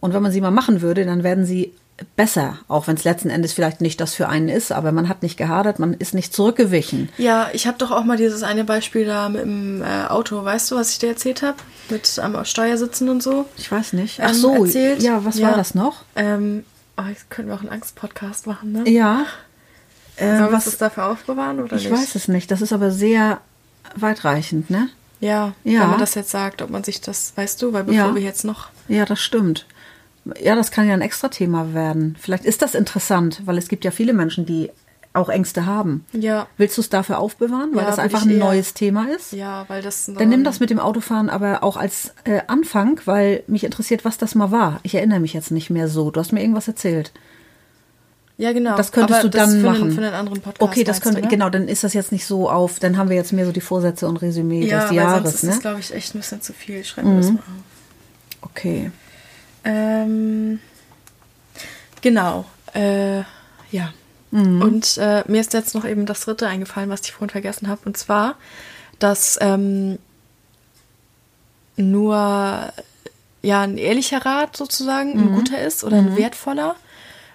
Und 0.00 0.12
wenn 0.14 0.22
man 0.22 0.32
sie 0.32 0.40
mal 0.40 0.50
machen 0.50 0.82
würde, 0.82 1.04
dann 1.04 1.22
werden 1.24 1.46
sie 1.46 1.72
besser, 2.16 2.58
auch 2.68 2.86
wenn 2.88 2.96
es 2.96 3.04
letzten 3.04 3.30
Endes 3.30 3.52
vielleicht 3.54 3.80
nicht 3.80 4.00
das 4.00 4.14
für 4.14 4.28
einen 4.28 4.48
ist, 4.48 4.70
aber 4.70 4.92
man 4.92 5.08
hat 5.08 5.22
nicht 5.22 5.36
gehadert, 5.38 5.78
man 5.78 5.94
ist 5.94 6.12
nicht 6.14 6.34
zurückgewichen. 6.34 7.08
Ja, 7.16 7.48
ich 7.54 7.66
habe 7.66 7.78
doch 7.78 7.90
auch 7.90 8.04
mal 8.04 8.16
dieses 8.18 8.42
eine 8.42 8.64
Beispiel 8.64 9.06
da 9.06 9.28
mit 9.30 9.42
dem 9.42 9.82
äh, 9.82 10.04
Auto, 10.08 10.44
weißt 10.44 10.70
du, 10.70 10.76
was 10.76 10.90
ich 10.90 10.98
dir 10.98 11.08
erzählt 11.08 11.42
habe? 11.42 11.56
Mit 11.88 12.18
am 12.18 12.44
Steuer 12.44 12.76
sitzen 12.76 13.08
und 13.08 13.22
so. 13.22 13.46
Ich 13.56 13.72
weiß 13.72 13.94
nicht. 13.94 14.18
Ähm, 14.18 14.26
Ach 14.28 14.34
so, 14.34 14.64
erzählt. 14.64 15.02
ja, 15.02 15.24
was 15.24 15.38
Ja. 15.38 15.48
war 15.48 15.56
das 15.56 15.74
noch? 15.74 16.02
Ähm, 16.16 16.64
oh, 16.98 17.02
jetzt 17.08 17.30
könnten 17.30 17.50
wir 17.50 17.56
auch 17.56 17.60
einen 17.62 17.70
Angstpodcast 17.70 18.46
machen, 18.46 18.72
ne? 18.72 18.88
Ja. 18.90 19.24
Äh, 20.16 20.26
Sollen 20.36 20.50
wir 20.50 20.52
was, 20.52 20.64
das 20.66 20.76
dafür 20.78 21.06
aufbewahren 21.06 21.60
oder 21.60 21.76
ich 21.76 21.84
nicht? 21.88 21.92
weiß 21.92 22.14
es 22.14 22.28
nicht. 22.28 22.50
Das 22.50 22.60
ist 22.60 22.72
aber 22.74 22.90
sehr 22.90 23.40
weitreichend, 23.94 24.68
ne? 24.70 24.88
Ja, 25.20 25.52
Ja. 25.64 25.80
wenn 25.80 25.90
man 25.90 26.00
das 26.00 26.14
jetzt 26.14 26.30
sagt, 26.30 26.60
ob 26.60 26.68
man 26.68 26.84
sich 26.84 27.00
das, 27.00 27.32
weißt 27.36 27.62
du, 27.62 27.72
weil 27.72 27.84
bevor 27.84 28.08
Ja. 28.08 28.14
wir 28.14 28.20
jetzt 28.22 28.44
noch. 28.44 28.68
Ja, 28.88 29.06
das 29.06 29.20
stimmt. 29.20 29.66
Ja, 30.42 30.54
das 30.56 30.70
kann 30.70 30.88
ja 30.88 30.94
ein 30.94 31.02
extra 31.02 31.28
Thema 31.28 31.72
werden. 31.74 32.16
Vielleicht 32.20 32.44
ist 32.44 32.62
das 32.62 32.74
interessant, 32.74 33.42
weil 33.44 33.58
es 33.58 33.68
gibt 33.68 33.84
ja 33.84 33.90
viele 33.90 34.12
Menschen, 34.12 34.44
die 34.46 34.70
auch 35.12 35.28
Ängste 35.30 35.64
haben. 35.66 36.04
Ja. 36.12 36.46
Willst 36.58 36.76
du 36.76 36.82
es 36.82 36.90
dafür 36.90 37.18
aufbewahren, 37.18 37.70
weil 37.72 37.84
Ja, 37.84 37.90
das 37.90 37.98
einfach 37.98 38.22
ein 38.26 38.36
neues 38.38 38.74
Thema 38.74 39.08
ist? 39.08 39.32
Ja, 39.32 39.64
weil 39.68 39.80
das. 39.82 40.10
Dann 40.14 40.28
nimm 40.28 40.44
das 40.44 40.60
mit 40.60 40.68
dem 40.68 40.78
Autofahren 40.78 41.30
aber 41.30 41.62
auch 41.62 41.76
als 41.76 42.12
äh, 42.24 42.40
Anfang, 42.48 43.00
weil 43.06 43.42
mich 43.46 43.64
interessiert, 43.64 44.04
was 44.04 44.18
das 44.18 44.34
mal 44.34 44.50
war. 44.50 44.80
Ich 44.82 44.94
erinnere 44.94 45.20
mich 45.20 45.32
jetzt 45.32 45.50
nicht 45.50 45.70
mehr 45.70 45.88
so. 45.88 46.10
Du 46.10 46.20
hast 46.20 46.32
mir 46.32 46.40
irgendwas 46.42 46.68
erzählt. 46.68 47.12
Ja, 48.38 48.52
genau. 48.52 48.76
Das 48.76 48.92
könntest 48.92 49.20
Aber 49.20 49.28
du 49.30 49.38
dann 49.38 49.48
das 49.48 49.58
für 49.60 49.66
machen. 49.66 49.82
Einen, 49.84 49.92
für 49.92 50.02
einen 50.02 50.14
anderen 50.14 50.40
Podcast. 50.42 50.60
okay, 50.70 50.84
das 50.84 51.00
können 51.00 51.14
du, 51.14 51.22
wir, 51.22 51.24
ne? 51.26 51.30
genau, 51.30 51.48
dann 51.48 51.68
ist 51.68 51.84
das 51.84 51.94
jetzt 51.94 52.12
nicht 52.12 52.26
so 52.26 52.50
auf, 52.50 52.78
dann 52.78 52.98
haben 52.98 53.08
wir 53.08 53.16
jetzt 53.16 53.32
mehr 53.32 53.46
so 53.46 53.52
die 53.52 53.62
Vorsätze 53.62 54.06
und 54.06 54.18
Resümee 54.18 54.66
Ja, 54.66 54.82
des 54.82 54.90
Jahres, 54.92 55.22
sonst 55.22 55.34
ist 55.36 55.42
ne? 55.44 55.50
das, 55.52 55.60
glaube 55.60 55.80
ich, 55.80 55.94
echt 55.94 56.14
ein 56.14 56.18
bisschen 56.18 56.42
zu 56.42 56.52
viel. 56.52 56.84
Schreiben 56.84 57.12
wir 57.12 57.16
das 57.22 57.30
mal 57.30 57.38
auf. 57.38 57.44
okay. 58.42 58.90
Ähm, 59.66 60.60
genau. 62.00 62.44
Äh, 62.72 63.18
ja. 63.70 63.92
Mhm. 64.30 64.62
Und 64.62 64.96
äh, 64.98 65.24
mir 65.26 65.40
ist 65.40 65.52
jetzt 65.54 65.74
noch 65.74 65.84
eben 65.84 66.06
das 66.06 66.20
dritte 66.20 66.46
eingefallen, 66.46 66.88
was 66.88 67.02
ich 67.02 67.12
vorhin 67.12 67.30
vergessen 67.30 67.68
habe. 67.68 67.80
Und 67.84 67.96
zwar, 67.96 68.36
dass 68.98 69.38
ähm, 69.40 69.98
nur 71.76 72.72
ja 73.42 73.60
ein 73.62 73.76
ehrlicher 73.76 74.24
Rat 74.24 74.56
sozusagen 74.56 75.12
ein 75.12 75.30
Mhm. 75.32 75.34
guter 75.34 75.60
ist 75.60 75.84
oder 75.84 75.98
ein 75.98 76.16
wertvoller. 76.16 76.76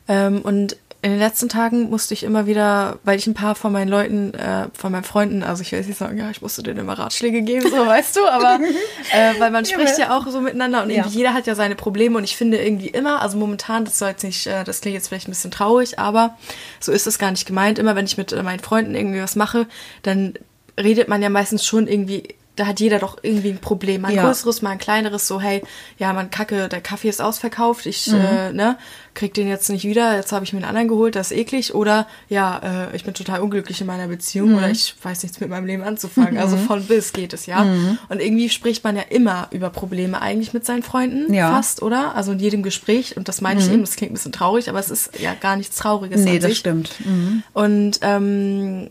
Ähm, 0.08 0.41
und 0.41 0.78
in 1.04 1.10
den 1.10 1.20
letzten 1.20 1.50
Tagen 1.50 1.90
musste 1.90 2.14
ich 2.14 2.22
immer 2.24 2.46
wieder, 2.46 3.00
weil 3.04 3.18
ich 3.18 3.26
ein 3.26 3.34
paar 3.34 3.56
von 3.56 3.72
meinen 3.72 3.88
Leuten, 3.88 4.36
äh, 4.36 4.68
von 4.74 4.92
meinen 4.92 5.04
Freunden, 5.04 5.42
also 5.42 5.64
ich 5.64 5.72
will 5.72 5.80
jetzt 5.80 5.88
nicht 5.88 5.98
sagen, 5.98 6.16
ja, 6.18 6.30
ich 6.30 6.44
musste 6.44 6.62
denen 6.62 6.80
immer 6.80 6.94
Ratschläge 6.94 7.42
geben, 7.42 7.68
so 7.72 7.86
weißt 7.88 8.16
du, 8.18 8.28
aber 8.28 8.60
äh, 9.12 9.40
weil 9.40 9.50
man 9.50 9.66
spricht 9.66 9.98
ja 9.98 10.16
auch 10.16 10.28
so 10.28 10.42
miteinander 10.42 10.84
und 10.84 10.92
Ja. 10.92 10.98
irgendwie 10.98 11.18
jeder 11.18 11.34
hat 11.34 11.48
ja 11.48 11.56
seine 11.56 11.74
Probleme 11.76 12.18
und 12.18 12.24
ich 12.24 12.38
finde 12.38 12.64
irgendwie 12.64 12.90
immer, 12.90 13.22
also 13.24 13.38
momentan, 13.38 13.86
das 13.86 13.98
soll 13.98 14.10
jetzt 14.10 14.24
nicht, 14.24 14.46
äh, 14.46 14.64
das 14.64 14.82
klingt 14.82 14.94
jetzt 14.94 15.08
vielleicht 15.08 15.28
ein 15.28 15.32
bisschen 15.32 15.50
traurig, 15.50 15.98
aber 15.98 16.38
so 16.80 16.92
ist 16.92 17.08
es 17.08 17.18
gar 17.18 17.32
nicht 17.32 17.48
gemeint. 17.48 17.80
Immer 17.80 17.96
wenn 17.96 18.06
ich 18.06 18.18
mit 18.18 18.32
äh, 18.32 18.44
meinen 18.44 18.60
Freunden 18.60 18.94
irgendwie 18.94 19.22
was 19.24 19.36
mache, 19.36 19.66
dann 20.04 20.36
redet 20.80 21.08
man 21.08 21.24
ja 21.24 21.30
meistens 21.30 21.66
schon 21.66 21.88
irgendwie, 21.88 22.36
da 22.58 22.68
hat 22.68 22.80
jeder 22.82 23.00
doch 23.00 23.18
irgendwie 23.22 23.50
ein 23.50 23.60
Problem. 23.60 24.02
Mal 24.02 24.10
ein 24.10 24.16
Ja. 24.16 24.26
größeres, 24.26 24.62
mal 24.62 24.72
ein 24.72 24.78
kleineres, 24.78 25.28
so, 25.28 25.40
hey, 25.40 25.62
ja, 25.98 26.12
man 26.14 26.30
kacke, 26.30 26.68
der 26.68 26.82
Kaffee 26.82 27.08
ist 27.10 27.22
ausverkauft, 27.22 27.86
ich, 27.86 28.08
Mhm. 28.08 28.16
äh, 28.20 28.52
ne, 28.54 28.78
krieg 29.14 29.34
den 29.34 29.48
jetzt 29.48 29.70
nicht 29.70 29.84
wieder, 29.86 30.16
jetzt 30.18 30.32
habe 30.32 30.44
ich 30.46 30.52
mir 30.54 30.58
einen 30.60 30.68
anderen 30.68 30.88
geholt, 30.90 31.16
das 31.16 31.32
ist 31.32 31.38
eklig. 31.38 31.74
Oder 31.74 32.08
ja, 32.30 32.88
äh, 32.92 32.96
ich 32.96 33.04
bin 33.06 33.14
total 33.14 33.40
unglücklich 33.42 33.80
in 33.82 33.88
meiner 33.88 34.08
Beziehung 34.08 34.50
Mhm. 34.50 34.56
oder 34.58 34.70
ich 34.70 34.94
weiß 35.02 35.24
nichts 35.24 35.40
mit 35.40 35.50
meinem 35.50 35.66
Leben 35.66 35.84
anzufangen. 35.84 36.38
Also 36.38 36.56
von 36.58 36.86
bis 36.86 37.14
geht 37.14 37.34
es, 37.34 37.46
ja. 37.46 37.64
Mhm. 37.64 37.98
Und 38.10 38.22
irgendwie 38.22 38.50
spricht 38.50 38.84
man 38.84 38.96
ja 38.96 39.04
immer 39.10 39.48
über 39.52 39.70
Probleme 39.70 40.22
eigentlich 40.22 40.54
mit 40.54 40.66
seinen 40.66 40.84
Freunden, 40.84 41.34
Ja. 41.34 41.50
Mhm. 41.52 41.56
fast, 41.56 41.82
oder? 41.82 42.16
Also 42.16 42.32
in 42.34 42.40
jedem 42.40 42.64
Gespräch, 42.64 43.16
und 43.18 43.28
das 43.28 43.42
meine 43.42 43.60
ich 43.62 43.70
eben, 43.72 43.82
das 43.82 43.96
klingt 43.96 44.12
ein 44.12 44.16
bisschen 44.16 44.32
traurig, 44.34 44.70
aber 44.70 44.80
es 44.80 44.90
ist 44.90 45.20
ja 45.20 45.34
gar 45.36 45.56
nichts 45.56 45.78
Trauriges. 45.78 46.22
Nee, 46.22 46.40
das 46.40 46.50
sich. 46.50 46.60
stimmt. 46.60 46.92
Mhm. 47.06 47.44
Und 47.54 48.00
ähm, 48.02 48.90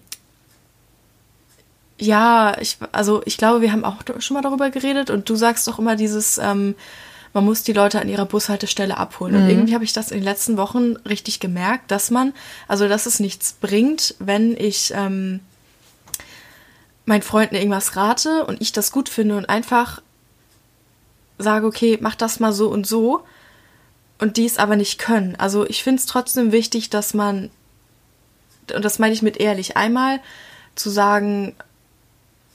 ja, 2.00 2.56
ich, 2.60 2.78
also 2.92 3.22
ich 3.26 3.36
glaube, 3.36 3.60
wir 3.60 3.72
haben 3.72 3.84
auch 3.84 3.96
schon 4.18 4.34
mal 4.34 4.42
darüber 4.42 4.70
geredet 4.70 5.10
und 5.10 5.28
du 5.28 5.36
sagst 5.36 5.68
doch 5.68 5.78
immer 5.78 5.96
dieses, 5.96 6.38
ähm, 6.38 6.74
man 7.32 7.44
muss 7.44 7.62
die 7.62 7.72
Leute 7.72 8.00
an 8.00 8.08
ihrer 8.08 8.26
Bushaltestelle 8.26 8.96
abholen. 8.96 9.36
Und 9.36 9.48
irgendwie 9.48 9.74
habe 9.74 9.84
ich 9.84 9.92
das 9.92 10.10
in 10.10 10.18
den 10.18 10.24
letzten 10.24 10.56
Wochen 10.56 10.96
richtig 11.08 11.38
gemerkt, 11.38 11.90
dass 11.90 12.10
man, 12.10 12.32
also 12.66 12.88
dass 12.88 13.06
es 13.06 13.20
nichts 13.20 13.52
bringt, 13.52 14.16
wenn 14.18 14.56
ich 14.56 14.92
ähm, 14.96 15.40
meinen 17.04 17.22
Freunden 17.22 17.54
irgendwas 17.54 17.96
rate 17.96 18.44
und 18.46 18.60
ich 18.60 18.72
das 18.72 18.90
gut 18.90 19.08
finde 19.08 19.36
und 19.36 19.48
einfach 19.48 20.02
sage, 21.38 21.66
okay, 21.66 21.98
mach 22.00 22.16
das 22.16 22.40
mal 22.40 22.52
so 22.52 22.68
und 22.68 22.86
so 22.86 23.24
und 24.18 24.36
die 24.36 24.44
es 24.44 24.58
aber 24.58 24.76
nicht 24.76 24.98
können. 24.98 25.36
Also 25.36 25.66
ich 25.66 25.82
finde 25.82 26.00
es 26.00 26.06
trotzdem 26.06 26.52
wichtig, 26.52 26.90
dass 26.90 27.14
man, 27.14 27.50
und 28.74 28.84
das 28.84 28.98
meine 28.98 29.14
ich 29.14 29.22
mit 29.22 29.38
ehrlich, 29.38 29.76
einmal 29.76 30.20
zu 30.74 30.90
sagen, 30.90 31.54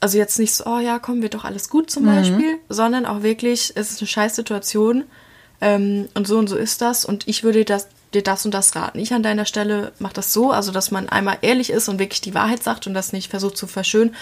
also 0.00 0.18
jetzt 0.18 0.38
nicht 0.38 0.54
so, 0.54 0.64
oh 0.66 0.78
ja, 0.78 0.98
komm, 0.98 1.22
wird 1.22 1.34
doch 1.34 1.44
alles 1.44 1.68
gut 1.68 1.90
zum 1.90 2.04
Beispiel, 2.04 2.58
sondern 2.68 3.06
auch 3.06 3.22
wirklich, 3.22 3.72
es 3.74 3.90
ist 3.90 4.00
eine 4.00 4.08
Scheißsituation 4.08 5.04
ähm, 5.60 6.08
und 6.14 6.26
so 6.26 6.38
und 6.38 6.48
so 6.48 6.56
ist 6.56 6.80
das 6.82 7.04
und 7.04 7.26
ich 7.26 7.42
würde 7.44 7.64
das, 7.64 7.88
dir 8.12 8.22
das 8.22 8.44
und 8.44 8.52
das 8.52 8.76
raten. 8.76 8.98
Ich 8.98 9.14
an 9.14 9.22
deiner 9.22 9.46
Stelle 9.46 9.92
mache 9.98 10.14
das 10.14 10.32
so, 10.32 10.50
also 10.50 10.70
dass 10.70 10.90
man 10.90 11.08
einmal 11.08 11.38
ehrlich 11.40 11.70
ist 11.70 11.88
und 11.88 11.98
wirklich 11.98 12.20
die 12.20 12.34
Wahrheit 12.34 12.62
sagt 12.62 12.86
und 12.86 12.94
das 12.94 13.12
nicht 13.12 13.30
versucht 13.30 13.56
zu 13.56 13.66
verschönen, 13.66 14.14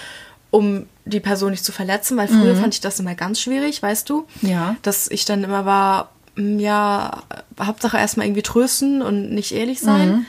um 0.50 0.86
die 1.04 1.20
Person 1.20 1.50
nicht 1.50 1.64
zu 1.64 1.72
verletzen, 1.72 2.16
weil 2.16 2.28
früher 2.28 2.54
fand 2.54 2.74
ich 2.74 2.80
das 2.80 3.00
immer 3.00 3.16
ganz 3.16 3.40
schwierig, 3.40 3.82
weißt 3.82 4.08
du? 4.08 4.24
Ja. 4.40 4.76
Dass 4.82 5.10
ich 5.10 5.24
dann 5.24 5.42
immer 5.42 5.66
war, 5.66 6.12
ja, 6.36 7.22
Hauptsache 7.60 7.96
erstmal 7.96 8.26
irgendwie 8.26 8.42
trösten 8.42 9.02
und 9.02 9.30
nicht 9.32 9.52
ehrlich 9.52 9.80
sein. 9.80 10.26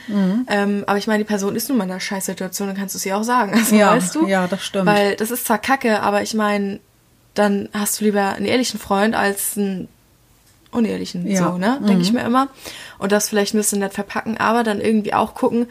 Ähm, 0.48 0.84
aber 0.86 0.98
ich 0.98 1.06
meine, 1.08 1.18
die 1.24 1.28
Person 1.28 1.56
ist 1.56 1.68
nun 1.68 1.78
mal 1.78 1.84
in 1.84 1.90
einer 1.90 2.00
Scheißsituation, 2.00 2.68
dann 2.68 2.76
kannst 2.76 2.94
du 2.94 2.98
es 2.98 3.06
ihr 3.06 3.16
auch 3.16 3.24
sagen. 3.24 3.52
Also, 3.58 3.74
Ja, 3.74 3.92
weißt 3.96 4.14
du? 4.14 4.26
ja, 4.26 4.46
das 4.46 4.62
stimmt. 4.64 4.86
Weil 4.86 5.16
das 5.16 5.30
ist 5.32 5.46
zwar 5.46 5.58
kacke, 5.58 6.00
aber 6.02 6.22
ich 6.22 6.34
meine, 6.34 6.78
dann 7.34 7.68
hast 7.72 8.00
du 8.00 8.04
lieber 8.04 8.34
einen 8.34 8.46
ehrlichen 8.46 8.78
Freund 8.78 9.14
als 9.16 9.56
einen 9.58 9.88
unehrlichen, 10.70 11.26
Ja. 11.26 11.50
so, 11.52 11.58
ne? 11.58 11.80
Denke 11.86 12.02
ich 12.02 12.12
mir 12.12 12.22
immer. 12.22 12.48
Und 12.98 13.10
das 13.12 13.28
vielleicht 13.28 13.54
ein 13.54 13.58
bisschen 13.58 13.80
nett 13.80 13.94
verpacken, 13.94 14.36
aber 14.38 14.62
dann 14.62 14.80
irgendwie 14.80 15.12
auch 15.14 15.34
gucken, 15.34 15.66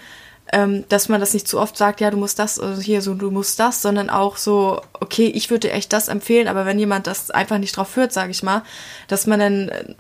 ähm, 0.54 0.84
dass 0.89 1.10
man 1.10 1.19
das 1.19 1.34
nicht 1.34 1.48
zu 1.48 1.60
oft 1.60 1.76
sagt, 1.76 2.02
ja, 2.02 2.12
du 2.12 2.17
musst 2.17 2.38
das, 2.39 2.60
also 2.60 2.80
hier 2.82 3.02
so, 3.02 3.15
du 3.15 3.32
musst 3.32 3.60
das, 3.60 3.82
sondern 3.82 4.10
auch 4.12 4.38
so, 4.38 4.80
okay, 4.93 5.26
ich 5.28 5.50
würde 5.50 5.67
dir 5.69 5.74
echt 5.74 5.91
das 5.91 6.08
empfehlen, 6.08 6.48
aber 6.48 6.65
wenn 6.67 6.78
jemand 6.78 7.08
das 7.08 7.32
einfach 7.32 7.58
nicht 7.58 7.76
drauf 7.78 7.95
hört, 7.95 8.13
sage 8.13 8.30
ich 8.32 8.43
mal, 8.43 8.62
dass 9.08 9.26
man 9.26 9.39
dann 9.39 9.69
äh, 9.69 9.95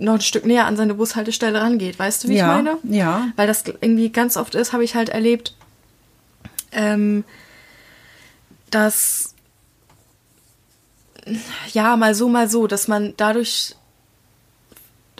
noch 0.00 0.14
ein 0.14 0.20
Stück 0.20 0.44
näher 0.46 0.66
an 0.66 0.76
seine 0.76 0.94
Bushaltestelle 0.94 1.60
rangeht. 1.60 1.98
Weißt 1.98 2.24
du, 2.24 2.28
wie 2.28 2.36
Ja, 2.36 2.58
ich 2.58 2.64
meine? 2.64 2.78
ja. 2.84 3.28
Weil 3.36 3.46
das 3.46 3.64
irgendwie 3.80 4.10
ganz 4.10 4.36
oft 4.36 4.54
ist, 4.54 4.72
habe 4.72 4.82
ich 4.84 4.94
halt 4.94 5.08
erlebt, 5.10 5.54
ähm, 6.72 7.24
dass 8.70 9.34
ja, 11.72 11.96
mal 11.96 12.14
so, 12.14 12.28
mal 12.28 12.48
so, 12.48 12.66
dass 12.66 12.88
man 12.88 13.14
dadurch, 13.16 13.76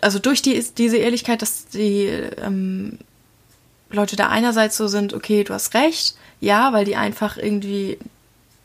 also 0.01 0.19
durch 0.19 0.43
die, 0.43 0.65
diese 0.77 0.97
Ehrlichkeit, 0.97 1.43
dass 1.43 1.67
die 1.67 2.07
ähm, 2.07 2.99
Leute 3.91 4.17
da 4.17 4.29
einerseits 4.29 4.77
so 4.77 4.89
sind, 4.89 5.13
okay, 5.13 5.45
du 5.45 5.53
hast 5.53 5.75
recht, 5.75 6.15
ja, 6.41 6.73
weil 6.73 6.85
die 6.85 6.97
einfach 6.97 7.37
irgendwie 7.37 7.99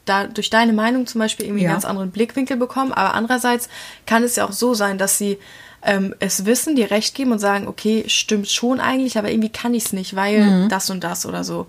da 0.05 0.27
durch 0.27 0.49
deine 0.49 0.71
Meinung 0.71 1.07
zum 1.07 1.19
Beispiel 1.19 1.45
irgendwie 1.47 1.63
Ja. 1.63 1.69
einen 1.69 1.75
ganz 1.75 1.85
anderen 1.85 2.11
Blickwinkel 2.11 2.57
bekommen, 2.57 2.93
aber 2.93 3.13
andererseits 3.15 3.69
kann 4.05 4.23
es 4.23 4.35
ja 4.37 4.45
auch 4.47 4.51
so 4.53 4.73
sein, 4.73 4.97
dass 4.97 5.17
sie 5.17 5.37
ähm, 5.85 6.15
es 6.19 6.45
wissen, 6.45 6.75
dir 6.75 6.91
recht 6.91 7.15
geben 7.15 7.31
und 7.31 7.39
sagen, 7.39 7.67
okay, 7.67 8.03
stimmt 8.07 8.49
schon 8.49 8.79
eigentlich, 8.79 9.17
aber 9.17 9.29
irgendwie 9.29 9.49
kann 9.49 9.73
ich 9.73 9.85
es 9.85 9.93
nicht, 9.93 10.15
weil 10.15 10.67
das 10.67 10.89
und 10.89 11.03
das 11.03 11.25
oder 11.25 11.43
so. 11.43 11.67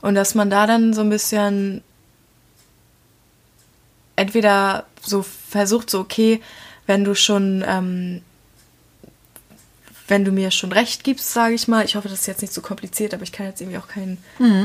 Und 0.00 0.14
dass 0.14 0.34
man 0.34 0.48
da 0.48 0.66
dann 0.66 0.94
so 0.94 1.00
ein 1.00 1.10
bisschen 1.10 1.82
entweder 4.16 4.86
so 5.00 5.22
versucht, 5.22 5.90
so, 5.90 6.00
okay, 6.00 6.40
wenn 6.86 7.04
du 7.04 7.14
schon, 7.14 7.64
ähm, 7.66 8.22
wenn 10.08 10.24
du 10.24 10.32
mir 10.32 10.50
schon 10.50 10.72
recht 10.72 11.04
gibst, 11.04 11.32
sage 11.32 11.54
ich 11.54 11.68
mal, 11.68 11.84
ich 11.84 11.94
hoffe, 11.96 12.08
das 12.08 12.20
ist 12.20 12.26
jetzt 12.26 12.40
nicht 12.42 12.52
so 12.54 12.60
kompliziert, 12.62 13.12
aber 13.14 13.22
ich 13.22 13.32
kann 13.32 13.46
jetzt 13.46 13.60
irgendwie 13.60 13.78
auch 13.78 13.88
kein 13.88 14.18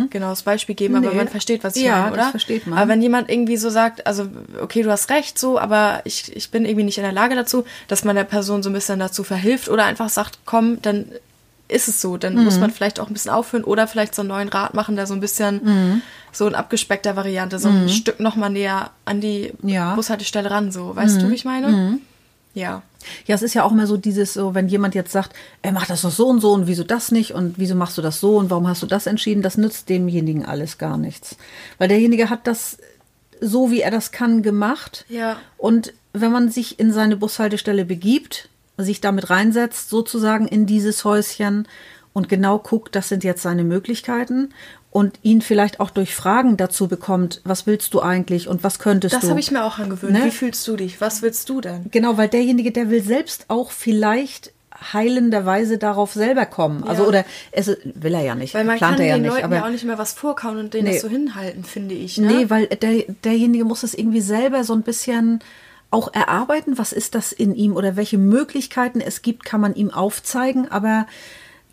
genaues 0.09 0.41
Beispiel 0.43 0.73
geben, 0.75 0.95
aber 0.95 1.09
Nee. 1.11 1.15
man 1.17 1.27
versteht, 1.27 1.63
was 1.63 1.75
ich 1.75 1.83
Ja, 1.83 2.03
meine, 2.03 2.15
das 2.15 2.23
oder? 2.25 2.31
versteht 2.31 2.65
man. 2.65 2.79
Aber 2.79 2.89
wenn 2.89 3.01
jemand 3.01 3.29
irgendwie 3.29 3.57
so 3.57 3.69
sagt, 3.69 4.07
also, 4.07 4.27
okay, 4.61 4.83
du 4.83 4.89
hast 4.89 5.09
recht, 5.09 5.37
so, 5.37 5.59
aber 5.59 6.01
ich, 6.05 6.35
ich 6.35 6.49
bin 6.49 6.65
irgendwie 6.65 6.85
nicht 6.85 6.97
in 6.97 7.03
der 7.03 7.11
Lage 7.11 7.35
dazu, 7.35 7.65
dass 7.87 8.03
man 8.05 8.15
der 8.15 8.23
Person 8.23 8.63
so 8.63 8.69
ein 8.69 8.73
bisschen 8.73 8.99
dazu 8.99 9.23
verhilft 9.23 9.67
oder 9.69 9.85
einfach 9.85 10.09
sagt, 10.09 10.39
komm, 10.45 10.81
dann 10.81 11.05
ist 11.67 11.87
es 11.87 11.99
so, 12.01 12.17
dann 12.17 12.35
Mhm. 12.35 12.43
muss 12.43 12.59
man 12.59 12.71
vielleicht 12.71 12.99
auch 12.99 13.07
ein 13.07 13.13
bisschen 13.13 13.31
aufhören 13.31 13.63
oder 13.63 13.87
vielleicht 13.87 14.13
so 14.15 14.21
einen 14.21 14.29
neuen 14.29 14.49
Rat 14.49 14.73
machen, 14.73 14.95
der 14.95 15.07
so 15.07 15.13
ein 15.13 15.19
bisschen 15.21 15.61
Mhm. 15.63 16.01
so 16.31 16.47
in 16.47 16.55
abgespeckter 16.55 17.15
Variante, 17.15 17.57
so 17.59 17.67
ein 17.69 17.89
Stück 17.89 18.19
nochmal 18.19 18.49
näher 18.49 18.91
an 19.05 19.21
die 19.21 19.51
Ja. 19.63 19.91
Mhm. 19.91 19.95
Bushaltestelle 19.95 20.51
ran, 20.51 20.71
so. 20.71 20.95
Weißt 20.95 21.21
du, 21.21 21.29
wie 21.29 21.35
ich 21.35 21.45
meine? 21.45 21.99
Ja. 22.53 22.83
Ja, 23.25 23.35
es 23.35 23.41
ist 23.41 23.53
ja 23.53 23.63
auch 23.63 23.71
immer 23.71 23.87
so 23.87 23.97
dieses, 23.97 24.33
so, 24.33 24.53
wenn 24.53 24.67
jemand 24.67 24.95
jetzt 24.95 25.11
sagt, 25.11 25.33
er 25.61 25.71
macht 25.71 25.89
das 25.89 26.01
doch 26.01 26.11
so 26.11 26.27
und 26.27 26.41
so 26.41 26.51
und 26.51 26.67
wieso 26.67 26.83
das 26.83 27.11
nicht 27.11 27.33
und 27.33 27.57
wieso 27.57 27.75
machst 27.75 27.97
du 27.97 28.01
das 28.01 28.19
so 28.19 28.37
und 28.37 28.49
warum 28.49 28.67
hast 28.67 28.81
du 28.81 28.87
das 28.87 29.07
entschieden, 29.07 29.41
das 29.41 29.57
nützt 29.57 29.89
demjenigen 29.89 30.45
alles 30.45 30.77
gar 30.77 30.97
nichts. 30.97 31.37
Weil 31.77 31.87
derjenige 31.87 32.29
hat 32.29 32.47
das 32.47 32.77
so, 33.41 33.71
wie 33.71 33.81
er 33.81 33.91
das 33.91 34.11
kann, 34.11 34.41
gemacht. 34.41 35.05
Ja. 35.09 35.37
Und 35.57 35.93
wenn 36.13 36.31
man 36.31 36.49
sich 36.49 36.79
in 36.79 36.93
seine 36.93 37.17
Bushaltestelle 37.17 37.85
begibt, 37.85 38.49
sich 38.77 39.01
damit 39.01 39.29
reinsetzt, 39.29 39.89
sozusagen 39.89 40.47
in 40.47 40.65
dieses 40.65 41.03
Häuschen 41.05 41.67
und 42.13 42.29
genau 42.29 42.59
guckt, 42.59 42.95
das 42.95 43.09
sind 43.09 43.23
jetzt 43.23 43.41
seine 43.41 43.63
Möglichkeiten 43.63 44.49
und 44.93 45.19
ihn 45.23 45.41
vielleicht 45.41 45.79
auch 45.79 45.89
durch 45.89 46.13
Fragen 46.15 46.55
dazu 46.55 46.87
bekommt, 46.87 47.41
was 47.43 47.65
willst 47.65 47.93
du 47.95 48.01
eigentlich 48.01 48.47
und 48.47 48.63
was 48.63 48.77
könntest 48.77 49.15
Das 49.15 49.21
du? 49.23 49.29
habe 49.29 49.39
ich 49.39 49.49
mir 49.51 49.63
auch 49.65 49.79
angewöhnt. 49.79 50.13
Ne? 50.13 50.25
Wie 50.25 50.31
fühlst 50.31 50.67
du 50.67 50.75
dich? 50.77 51.01
Was 51.01 51.23
willst 51.23 51.49
du 51.49 51.61
denn? 51.61 51.87
Genau, 51.89 52.15
weil 52.17 52.29
derjenige, 52.29 52.71
der 52.71 52.91
will 52.91 53.01
selbst 53.03 53.45
auch 53.47 53.71
vielleicht 53.71 54.53
heilenderweise 54.93 55.77
darauf 55.79 56.13
selber 56.13 56.45
kommen. 56.45 56.83
Also 56.83 57.03
Ja. 57.03 57.09
oder 57.09 57.25
es 57.51 57.67
will 57.95 58.13
er 58.13 58.21
ja 58.21 58.35
nicht, 58.35 58.53
Weil 58.53 58.65
man 58.65 58.77
plant 58.77 58.97
kann 58.97 59.01
er 59.01 59.07
ja 59.07 59.15
den 59.15 59.23
nicht, 59.23 59.31
Leuten 59.31 59.45
aber 59.45 59.55
ja 59.55 59.65
auch 59.65 59.69
nicht 59.69 59.83
mehr 59.85 59.97
was 59.97 60.13
vorkauen 60.13 60.57
und 60.57 60.73
denen 60.73 60.85
Nee. 60.87 60.93
das 60.93 61.01
so 61.01 61.07
hinhalten, 61.09 61.63
finde 61.63 61.95
ich. 61.95 62.17
Ne? 62.19 62.27
nee, 62.27 62.49
weil 62.49 62.67
der, 62.67 63.03
derjenige 63.23 63.65
muss 63.65 63.83
es 63.83 63.93
irgendwie 63.95 64.21
selber 64.21 64.63
so 64.63 64.73
ein 64.73 64.81
bisschen 64.83 65.39
auch 65.89 66.13
erarbeiten, 66.13 66.77
was 66.77 66.91
ist 66.91 67.15
das 67.15 67.31
in 67.31 67.55
ihm 67.55 67.75
oder 67.75 67.95
welche 67.95 68.17
Möglichkeiten 68.17 68.99
es 69.01 69.21
gibt, 69.21 69.45
kann 69.45 69.61
man 69.61 69.73
ihm 69.75 69.89
aufzeigen, 69.91 70.69
aber 70.71 71.05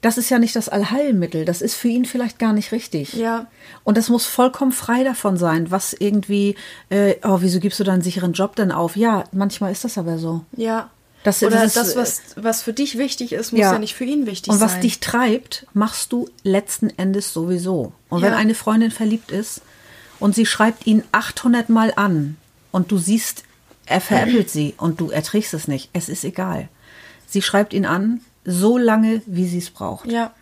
das 0.03 0.17
ist 0.17 0.31
ja 0.31 0.39
nicht 0.39 0.57
das 0.57 0.69
Allheilmittel, 0.69 1.45
das 1.45 1.61
ist 1.61 1.75
für 1.75 1.89
ihn 1.89 2.05
vielleicht 2.07 2.39
gar 2.39 2.53
nicht 2.55 2.73
richtig. 2.73 3.13
Ja. 3.15 3.47
Und 3.85 3.97
das 3.99 4.09
muss 4.09 4.27
vollkommen 4.27 4.73
frei 4.73 5.05
davon 5.05 5.37
sein, 5.37 5.71
was 5.71 5.93
irgendwie, 5.93 6.57
äh, 6.89 7.17
oh, 7.23 7.39
wieso 7.41 7.61
gibst 7.61 7.79
du 7.81 7.85
deinen 7.85 8.01
sicheren 8.03 8.33
Job 8.33 8.57
denn 8.57 8.73
auf? 8.73 8.97
Ja, 8.97 9.25
manchmal 9.33 9.73
ist 9.73 9.85
das 9.85 9.99
aber 9.99 10.19
so. 10.19 10.45
Ja. 10.57 10.89
Das- 11.23 11.43
Oder 11.43 11.57
das 11.63 11.75
das, 11.75 11.89
ist, 11.89 11.97
was, 11.97 12.23
was 12.37 12.63
für 12.63 12.73
dich 12.73 12.97
wichtig 12.97 13.33
ist, 13.35 13.53
muss 13.53 13.61
ja, 13.61 13.79
nicht 13.79 13.95
für 13.95 14.05
ihn 14.05 14.25
wichtig 14.25 14.51
Und 14.51 14.59
sein. 14.59 14.71
was 14.71 14.81
dich 14.81 15.01
treibt, 15.01 15.67
machst 15.75 16.13
du 16.13 16.31
letzten 16.45 16.89
Endes 16.99 17.35
sowieso. 17.35 17.93
Und 18.09 18.23
wenn 18.23 18.33
Ja. 18.33 18.39
eine 18.39 18.55
Freundin 18.55 18.91
verliebt 18.91 19.31
ist 19.31 19.61
und 20.19 20.35
sie 20.35 20.47
schreibt 20.47 20.87
ihn 20.87 21.03
800 21.13 21.69
Mal 21.69 21.93
an 21.97 22.39
und 22.73 22.91
du 22.91 22.97
siehst, 22.97 23.45
er 23.85 24.01
veräppelt 24.01 24.49
sie 24.49 24.73
und 24.79 24.99
du 24.99 25.11
erträgst 25.11 25.53
es 25.53 25.69
nicht, 25.69 25.91
es 25.93 26.09
ist 26.09 26.25
egal. 26.25 26.69
Sie 27.27 27.43
schreibt 27.43 27.75
ihn 27.75 27.85
an, 27.85 28.23
so 28.51 28.77
lange, 28.79 29.23
wie 29.27 29.47
sie 29.47 29.59
es 29.59 29.71
braucht. 29.71 30.11
Ja. 30.11 30.33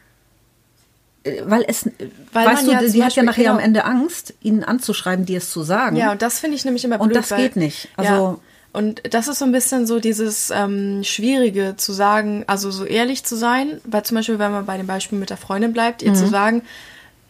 Äh, 1.25 1.43
Weil 1.45 1.65
es, 1.69 1.89
Weil 2.33 2.47
weißt 2.47 2.67
du, 2.67 2.73
ja 2.73 2.89
sie 2.89 3.05
hat 3.05 3.15
ja 3.15 3.23
nachher 3.23 3.51
am 3.51 3.57
genau. 3.57 3.67
Ende 3.67 3.85
Angst, 3.85 4.35
ihnen 4.41 4.65
anzuschreiben, 4.65 5.25
dir 5.27 5.39
es 5.39 5.51
zu 5.51 5.63
sagen. 5.63 5.97
Ja, 5.97 6.13
und 6.13 6.23
das 6.23 6.39
finde 6.41 6.57
ich 6.57 6.65
nämlich 6.65 6.85
immer 6.85 7.01
Und 7.01 7.09
blöd. 7.09 7.19
das 7.21 7.31
weil, 7.31 7.43
geht 7.43 7.57
nicht. 7.57 7.89
Also- 7.97 8.13
ja. 8.13 8.39
Und 8.75 9.03
das 9.15 9.29
ist 9.29 9.39
so 9.39 9.47
ein 9.47 9.51
bisschen 9.53 9.87
so 9.87 9.99
dieses 9.99 10.51
ähm, 10.51 11.03
Schwierige 11.03 11.75
zu 11.79 11.93
sagen, 11.93 12.45
also 12.47 12.71
so 12.71 12.85
ehrlich 12.85 13.25
zu 13.25 13.35
sein, 13.35 13.81
weil 13.85 14.03
zum 14.05 14.17
Beispiel, 14.17 14.39
wenn 14.39 14.53
man 14.53 14.67
bei 14.67 14.77
dem 14.77 14.87
Beispiel 14.87 15.19
mit 15.19 15.31
der 15.31 15.39
Freundin 15.39 15.73
bleibt, 15.73 16.03
ihr 16.03 16.11
Mhm. 16.11 16.15
zu 16.17 16.27
sagen, 16.29 16.63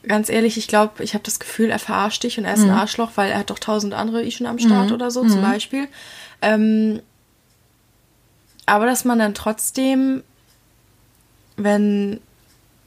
ganz 0.07 0.29
ehrlich, 0.31 0.59
ich 0.59 0.67
glaube, 0.67 1.03
ich 1.05 1.14
habe 1.14 1.23
das 1.25 1.38
Gefühl, 1.38 1.71
er 1.71 1.79
verarscht 1.79 2.25
dich 2.25 2.38
und 2.38 2.45
er 2.45 2.55
ist 2.55 2.64
Mhm. 2.64 2.71
ein 2.71 2.77
Arschloch, 2.79 3.12
weil 3.14 3.31
er 3.31 3.38
hat 3.38 3.51
doch 3.51 3.61
tausend 3.61 3.95
andere 3.95 4.25
Ischen 4.25 4.47
am 4.47 4.59
Start 4.59 4.91
oder 4.91 5.11
so, 5.12 5.27
zum 5.27 5.41
Beispiel. 5.41 5.87
Ähm, 6.43 7.01
aber 8.67 8.87
dass 8.87 9.05
man 9.05 9.19
dann 9.21 9.33
trotzdem, 9.33 10.25
wenn 11.59 12.21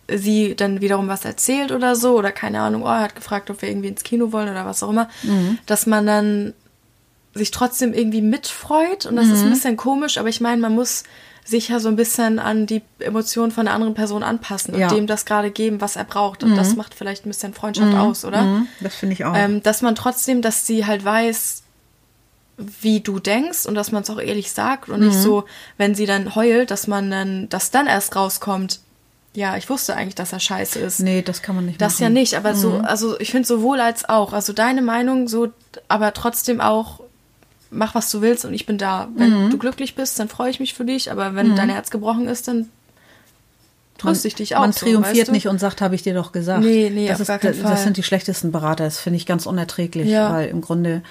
sie 0.09 0.55
dann 0.55 0.81
wiederum 0.81 1.07
was 1.07 1.23
erzählt 1.23 1.71
oder 1.71 1.95
so, 1.95 2.17
oder 2.17 2.31
keine 2.31 2.59
Ahnung, 2.61 2.83
oh, 2.83 2.87
er 2.87 3.01
hat 3.01 3.15
gefragt, 3.15 3.49
ob 3.49 3.61
wir 3.61 3.69
irgendwie 3.69 3.87
ins 3.89 4.03
Kino 4.03 4.31
wollen 4.31 4.49
oder 4.49 4.65
was 4.65 4.81
auch 4.83 4.89
immer, 4.89 5.07
dass 5.67 5.85
man 5.85 6.05
dann 6.05 6.53
sich 7.33 7.51
trotzdem 7.51 7.93
irgendwie 7.93 8.21
mitfreut. 8.21 9.05
Und 9.05 9.15
das 9.15 9.29
ist 9.29 9.43
ein 9.43 9.49
bisschen 9.51 9.77
komisch, 9.77 10.17
aber 10.17 10.27
ich 10.27 10.41
meine, 10.41 10.59
man 10.59 10.75
muss 10.75 11.03
sich 11.45 11.69
ja 11.69 11.79
so 11.79 11.87
ein 11.87 11.95
bisschen 11.95 12.39
an 12.39 12.65
die 12.65 12.81
Emotionen 12.99 13.51
von 13.51 13.65
der 13.65 13.73
anderen 13.73 13.93
Person 13.93 14.21
anpassen 14.21 14.73
und 14.73 14.79
Ja. 14.81 14.89
dem 14.89 15.07
das 15.07 15.25
gerade 15.25 15.49
geben, 15.49 15.79
was 15.81 15.95
er 15.95 16.03
braucht. 16.03 16.43
Und 16.43 16.55
das 16.55 16.75
macht 16.75 16.93
vielleicht 16.93 17.25
ein 17.25 17.29
bisschen 17.29 17.53
Freundschaft 17.53 17.95
aus, 17.95 18.25
oder? 18.25 18.43
Mhm, 18.43 18.67
das 18.81 18.95
finde 18.95 19.13
ich 19.13 19.23
auch. 19.25 19.33
Ähm, 19.35 19.63
dass 19.63 19.81
man 19.81 19.95
trotzdem, 19.95 20.41
dass 20.41 20.67
sie 20.67 20.85
halt 20.85 21.03
weiß, 21.05 21.60
wie 22.57 22.99
du 22.99 23.19
denkst 23.19 23.65
und 23.65 23.75
dass 23.75 23.91
man 23.91 24.03
es 24.03 24.09
auch 24.09 24.19
ehrlich 24.19 24.51
sagt 24.51 24.89
und 24.89 24.99
Mhm. 25.01 25.07
nicht 25.07 25.17
so, 25.17 25.45
wenn 25.77 25.95
sie 25.95 26.05
dann 26.05 26.35
heult, 26.35 26.69
dass 26.71 26.87
man 26.87 27.09
dann, 27.09 27.49
dass 27.49 27.71
dann 27.71 27.87
erst 27.87 28.15
rauskommt, 28.15 28.79
ja, 29.33 29.55
ich 29.55 29.69
wusste 29.69 29.95
eigentlich, 29.95 30.15
dass 30.15 30.33
er 30.33 30.39
scheiße 30.41 30.77
ist. 30.79 30.99
nee, 30.99 31.21
das 31.21 31.41
kann 31.41 31.55
man 31.55 31.65
nicht 31.65 31.81
Das 31.81 31.93
machen. 31.93 32.03
ja 32.03 32.09
nicht, 32.09 32.33
aber 32.35 32.53
so, 32.53 32.71
Mhm. 32.71 32.85
also 32.85 33.19
ich 33.19 33.31
finde 33.31 33.47
sowohl 33.47 33.79
als 33.79 34.07
auch. 34.09 34.33
Also 34.33 34.51
deine 34.53 34.81
Meinung 34.81 35.27
so, 35.29 35.47
aber 35.87 36.13
trotzdem 36.13 36.59
auch, 36.61 36.99
mach 37.71 37.95
was 37.95 38.11
du 38.11 38.21
willst 38.21 38.43
und 38.43 38.53
ich 38.53 38.65
bin 38.65 38.77
da. 38.77 39.07
Wenn 39.15 39.45
Mhm. 39.45 39.49
du 39.49 39.57
glücklich 39.57 39.95
bist, 39.95 40.19
dann 40.19 40.27
freue 40.27 40.49
ich 40.51 40.59
mich 40.59 40.73
für 40.73 40.83
dich, 40.85 41.09
aber 41.11 41.33
wenn 41.35 41.55
dein 41.55 41.69
Herz 41.69 41.89
gebrochen 41.91 42.27
ist, 42.27 42.49
dann 42.49 42.69
tröste 43.97 44.27
ich 44.27 44.35
dich 44.35 44.55
auch. 44.55 44.61
Man 44.61 44.73
so, 44.73 44.85
triumphiert 44.85 45.15
weißt 45.19 45.27
du? 45.29 45.31
nicht 45.31 45.47
und 45.47 45.59
sagt, 45.59 45.79
habe 45.81 45.95
ich 45.95 46.03
dir 46.03 46.13
doch 46.13 46.31
gesagt. 46.31 46.63
Nee, 46.63 46.91
nee, 46.93 47.07
das 47.07 47.15
auf 47.15 47.21
ist, 47.21 47.27
gar 47.27 47.39
keinen 47.39 47.53
das, 47.53 47.61
Fall. 47.61 47.71
Das 47.71 47.83
sind 47.83 47.97
die 47.97 48.03
schlechtesten 48.03 48.51
Berater. 48.51 48.83
Das 48.83 48.97
finde 48.99 49.17
ich 49.17 49.25
ganz 49.25 49.45
unerträglich, 49.45 50.09
Ja. 50.09 50.31
weil 50.33 50.49
im 50.49 50.59
Grunde, 50.61 51.03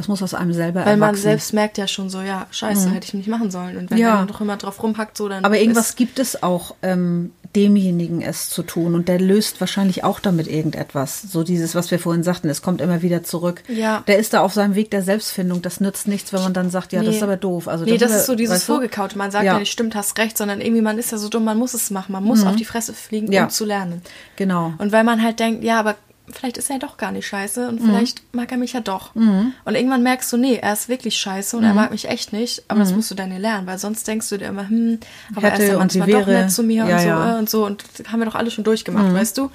das 0.00 0.08
muss 0.08 0.22
aus 0.22 0.32
einem 0.32 0.54
selber 0.54 0.86
Weil 0.86 0.96
man 0.96 1.08
erwachsen. 1.10 1.22
selbst 1.22 1.52
merkt 1.52 1.76
ja 1.76 1.86
schon 1.86 2.08
so, 2.08 2.22
ja, 2.22 2.46
scheiße, 2.50 2.88
hätte 2.90 3.06
ich 3.06 3.12
nicht 3.14 3.28
machen 3.28 3.50
sollen. 3.50 3.76
Und 3.76 3.90
wenn 3.90 3.98
Mhm. 3.98 4.02
Ja. 4.02 4.14
man 4.16 4.28
doch 4.28 4.40
immer 4.40 4.56
drauf 4.56 4.82
rumhackt, 4.82 5.16
so 5.16 5.28
dann. 5.28 5.44
Aber 5.44 5.58
irgendwas 5.58 5.94
gibt 5.94 6.18
es 6.18 6.42
auch, 6.42 6.74
ähm, 6.82 7.32
demjenigen 7.54 8.22
es 8.22 8.48
zu 8.48 8.62
tun. 8.62 8.94
Und 8.94 9.08
der 9.08 9.18
löst 9.20 9.60
wahrscheinlich 9.60 10.04
auch 10.04 10.20
damit 10.20 10.46
irgendetwas. 10.46 11.20
So 11.22 11.42
dieses, 11.42 11.74
was 11.74 11.90
wir 11.90 11.98
vorhin 11.98 12.22
sagten, 12.22 12.48
es 12.48 12.62
kommt 12.62 12.80
immer 12.80 13.02
wieder 13.02 13.22
zurück. 13.24 13.62
Ja. 13.68 14.02
Der 14.06 14.18
ist 14.18 14.32
da 14.32 14.40
auf 14.40 14.52
seinem 14.54 14.76
Weg 14.76 14.90
der 14.92 15.02
Selbstfindung. 15.02 15.60
Das 15.60 15.80
nützt 15.80 16.06
nichts, 16.08 16.32
wenn 16.32 16.40
man 16.42 16.54
dann 16.54 16.70
sagt, 16.70 16.92
ja, 16.92 17.00
das 17.00 17.10
Nee. 17.10 17.16
ist 17.16 17.22
aber 17.22 17.36
doof. 17.36 17.66
Also 17.68 17.84
nee, 17.84 17.98
das 17.98 18.12
ist 18.12 18.26
so 18.26 18.36
dieses 18.36 18.54
weißt 18.54 18.68
du? 18.68 18.72
Vorgekaute. 18.74 19.18
Man 19.18 19.30
sagt 19.32 19.44
Ja. 19.44 19.54
ja. 19.54 19.58
nicht, 19.58 19.72
stimmt, 19.72 19.94
hast 19.96 20.16
recht, 20.18 20.38
sondern 20.38 20.60
irgendwie, 20.60 20.80
man 20.82 20.96
ist 20.98 21.10
ja 21.12 21.18
so 21.18 21.28
dumm, 21.28 21.44
man 21.44 21.58
muss 21.58 21.74
es 21.74 21.90
machen. 21.90 22.12
Man 22.12 22.22
muss 22.24 22.44
auf 22.46 22.56
die 22.56 22.64
Fresse 22.64 22.94
fliegen, 22.94 23.26
Mhm. 23.26 23.32
Ja. 23.32 23.44
um 23.44 23.50
zu 23.50 23.64
lernen. 23.64 24.00
Genau. 24.36 24.72
Und 24.78 24.92
weil 24.92 25.02
man 25.04 25.20
halt 25.22 25.40
denkt, 25.40 25.64
ja, 25.64 25.78
aber 25.80 25.96
vielleicht 26.32 26.56
ist 26.58 26.70
er 26.70 26.78
doch 26.78 26.96
gar 26.96 27.12
nicht 27.12 27.26
scheiße 27.26 27.62
Mhm. 27.62 27.68
und 27.68 27.80
vielleicht 27.82 28.22
mag 28.34 28.50
er 28.52 28.58
mich 28.58 28.72
ja 28.72 28.80
doch. 28.80 29.14
Und 29.14 29.52
irgendwann 29.66 30.02
merkst 30.02 30.32
du, 30.32 30.36
nee, 30.36 30.56
er 30.56 30.72
ist 30.72 30.88
wirklich 30.88 31.16
scheiße 31.16 31.56
Mhm. 31.56 31.62
und 31.62 31.68
er 31.68 31.74
mag 31.74 31.90
mich 31.90 32.08
echt 32.08 32.32
nicht, 32.32 32.62
aber 32.68 32.80
das 32.80 32.92
musst 32.92 33.10
du 33.10 33.14
dann 33.14 33.30
ja 33.32 33.38
lernen, 33.38 33.66
weil 33.66 33.78
sonst 33.78 34.06
denkst 34.08 34.28
du 34.28 34.36
dir 34.38 34.46
immer, 34.46 34.68
hm, 34.68 34.98
aber 35.34 35.46
er 35.48 35.52
Hätte 35.52 35.62
ist 35.64 35.68
ja 35.72 35.78
manchmal 35.78 36.10
doch 36.10 36.26
nett 36.26 36.50
zu 36.52 36.62
mir 36.62 36.86
Ja, 36.86 36.96
und 36.96 37.00
so 37.02 37.08
ja. 37.08 37.34
äh, 37.34 37.38
und 37.38 37.50
so 37.50 37.66
und 37.66 37.84
haben 38.10 38.20
wir 38.20 38.26
doch 38.26 38.34
alle 38.34 38.50
schon 38.50 38.64
durchgemacht, 38.64 39.08
Mhm. 39.08 39.14
weißt 39.14 39.38
du? 39.38 39.50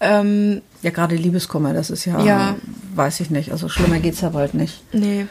Ähm, 0.00 0.60
Ja, 0.82 0.90
gerade 0.90 1.16
Liebeskummer, 1.16 1.72
das 1.72 1.88
ist 1.90 2.04
ja, 2.04 2.20
Ja. 2.22 2.56
weiß 2.94 3.20
ich 3.20 3.30
nicht. 3.30 3.50
Also 3.52 3.68
schlimmer 3.68 3.98
geht's 3.98 4.20
ja 4.20 4.28
bald 4.30 4.54
nicht. 4.54 4.82
nee, 4.92 5.26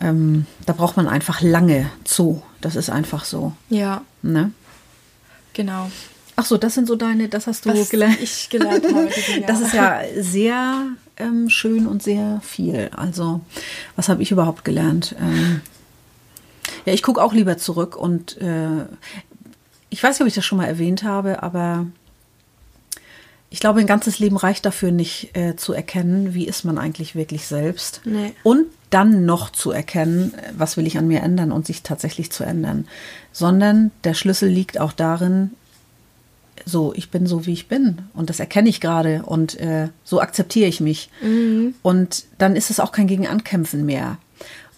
Ähm, 0.00 0.46
da 0.64 0.72
braucht 0.72 0.96
man 0.96 1.06
einfach 1.06 1.42
lange 1.42 1.90
zu. 2.04 2.42
Das 2.62 2.76
ist 2.76 2.88
einfach 2.88 3.24
so. 3.26 3.52
ja, 3.68 4.00
Ne? 4.22 4.50
genau. 5.52 5.90
Ach 6.36 6.44
so, 6.46 6.56
das 6.56 6.74
sind 6.74 6.88
so 6.88 6.96
deine, 6.96 7.28
das 7.28 7.46
hast 7.46 7.66
du 7.66 7.70
Was 7.70 7.90
gelernt. 7.90 8.18
ich 8.20 8.48
gelernt 8.50 8.84
habe. 8.84 9.08
Das 9.46 9.60
ist 9.60 9.74
ja 9.74 10.00
sehr 10.18 10.86
ähm, 11.18 11.48
schön 11.50 11.86
und 11.86 12.02
sehr 12.02 12.40
viel. 12.42 12.90
Also, 12.96 13.40
was 13.96 14.08
habe 14.08 14.22
ich 14.22 14.30
überhaupt 14.30 14.64
gelernt? 14.64 15.14
Ähm, 15.20 15.60
Ja, 16.86 16.92
ich 16.94 17.02
gucke 17.02 17.22
auch 17.22 17.32
lieber 17.32 17.58
zurück 17.58 17.96
und 17.96 18.40
äh, 18.40 18.84
ich 19.90 20.02
weiß 20.02 20.16
nicht, 20.16 20.22
ob 20.22 20.26
ich 20.28 20.34
das 20.34 20.44
schon 20.44 20.58
mal 20.58 20.66
erwähnt 20.66 21.02
habe, 21.04 21.42
aber 21.42 21.86
ich 23.50 23.60
glaube, 23.60 23.80
ein 23.80 23.86
ganzes 23.86 24.18
Leben 24.18 24.36
reicht 24.38 24.64
dafür 24.64 24.90
nicht 24.90 25.36
äh, 25.36 25.56
zu 25.56 25.74
erkennen, 25.74 26.32
wie 26.32 26.46
ist 26.46 26.64
man 26.64 26.78
eigentlich 26.78 27.14
wirklich 27.14 27.46
selbst. 27.46 28.00
Nee. 28.04 28.32
Und 28.42 28.66
dann 28.88 29.26
noch 29.26 29.50
zu 29.50 29.70
erkennen, 29.70 30.32
was 30.56 30.78
will 30.78 30.86
ich 30.86 30.96
an 30.96 31.06
mir 31.06 31.20
ändern 31.20 31.52
und 31.52 31.66
sich 31.66 31.82
tatsächlich 31.82 32.32
zu 32.32 32.44
ändern. 32.44 32.86
Sondern 33.30 33.90
der 34.04 34.14
Schlüssel 34.14 34.48
liegt 34.48 34.80
auch 34.80 34.92
darin, 34.92 35.50
so, 36.64 36.92
ich 36.94 37.10
bin 37.10 37.26
so, 37.26 37.46
wie 37.46 37.52
ich 37.52 37.68
bin. 37.68 38.02
Und 38.14 38.30
das 38.30 38.40
erkenne 38.40 38.68
ich 38.68 38.80
gerade 38.80 39.22
und 39.24 39.58
äh, 39.58 39.88
so 40.04 40.20
akzeptiere 40.20 40.68
ich 40.68 40.80
mich. 40.80 41.10
Und 41.82 42.24
dann 42.38 42.56
ist 42.56 42.70
es 42.70 42.80
auch 42.80 42.92
kein 42.92 43.06
Gegenankämpfen 43.06 43.84
mehr. 43.84 44.18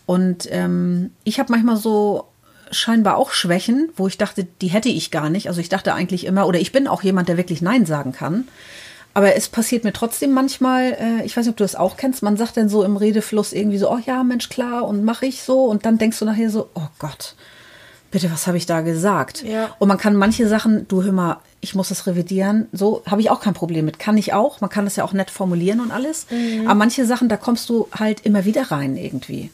Und 0.06 0.48
ähm, 0.50 1.10
ich 1.24 1.38
habe 1.38 1.52
manchmal 1.52 1.76
so 1.76 2.26
scheinbar 2.70 3.16
auch 3.16 3.32
Schwächen, 3.32 3.90
wo 3.96 4.06
ich 4.06 4.18
dachte, 4.18 4.46
die 4.60 4.68
hätte 4.68 4.88
ich 4.88 5.10
gar 5.10 5.30
nicht. 5.30 5.48
Also 5.48 5.60
ich 5.60 5.68
dachte 5.68 5.94
eigentlich 5.94 6.26
immer, 6.26 6.46
oder 6.46 6.58
ich 6.58 6.72
bin 6.72 6.88
auch 6.88 7.02
jemand, 7.02 7.28
der 7.28 7.36
wirklich 7.36 7.62
Nein 7.62 7.86
sagen 7.86 8.12
kann. 8.12 8.48
Aber 9.14 9.36
es 9.36 9.48
passiert 9.48 9.84
mir 9.84 9.92
trotzdem 9.92 10.32
manchmal, 10.32 10.92
äh, 10.92 11.24
ich 11.24 11.36
weiß 11.36 11.46
nicht, 11.46 11.52
ob 11.52 11.56
du 11.56 11.64
das 11.64 11.76
auch 11.76 11.96
kennst, 11.96 12.22
man 12.22 12.36
sagt 12.36 12.56
dann 12.56 12.68
so 12.68 12.82
im 12.82 12.96
Redefluss 12.96 13.52
irgendwie 13.52 13.78
so, 13.78 13.90
oh 13.90 14.00
ja, 14.04 14.24
Mensch, 14.24 14.48
klar, 14.48 14.88
und 14.88 15.04
mache 15.04 15.26
ich 15.26 15.42
so. 15.42 15.64
Und 15.64 15.86
dann 15.86 15.98
denkst 15.98 16.18
du 16.18 16.24
nachher 16.24 16.50
so, 16.50 16.68
oh 16.74 16.88
Gott, 16.98 17.36
bitte, 18.10 18.30
was 18.32 18.48
habe 18.48 18.56
ich 18.56 18.66
da 18.66 18.80
gesagt? 18.80 19.44
Ja. 19.44 19.74
Und 19.78 19.86
man 19.86 19.98
kann 19.98 20.16
manche 20.16 20.48
Sachen, 20.48 20.88
du 20.88 21.04
hör 21.04 21.12
mal, 21.12 21.38
ich 21.64 21.74
muss 21.74 21.88
das 21.88 22.06
revidieren, 22.06 22.68
so 22.72 23.02
habe 23.06 23.20
ich 23.20 23.30
auch 23.30 23.40
kein 23.40 23.54
Problem 23.54 23.84
mit. 23.86 23.98
Kann 23.98 24.16
ich 24.16 24.32
auch, 24.32 24.60
man 24.60 24.70
kann 24.70 24.84
das 24.84 24.94
ja 24.96 25.04
auch 25.04 25.12
nett 25.12 25.30
formulieren 25.30 25.80
und 25.80 25.90
alles. 25.90 26.26
Aber 26.64 26.74
manche 26.76 27.04
Sachen, 27.06 27.28
da 27.28 27.36
kommst 27.36 27.68
du 27.68 27.88
halt 27.98 28.20
immer 28.24 28.44
wieder 28.44 28.70
rein 28.70 28.96
irgendwie. 28.96 29.50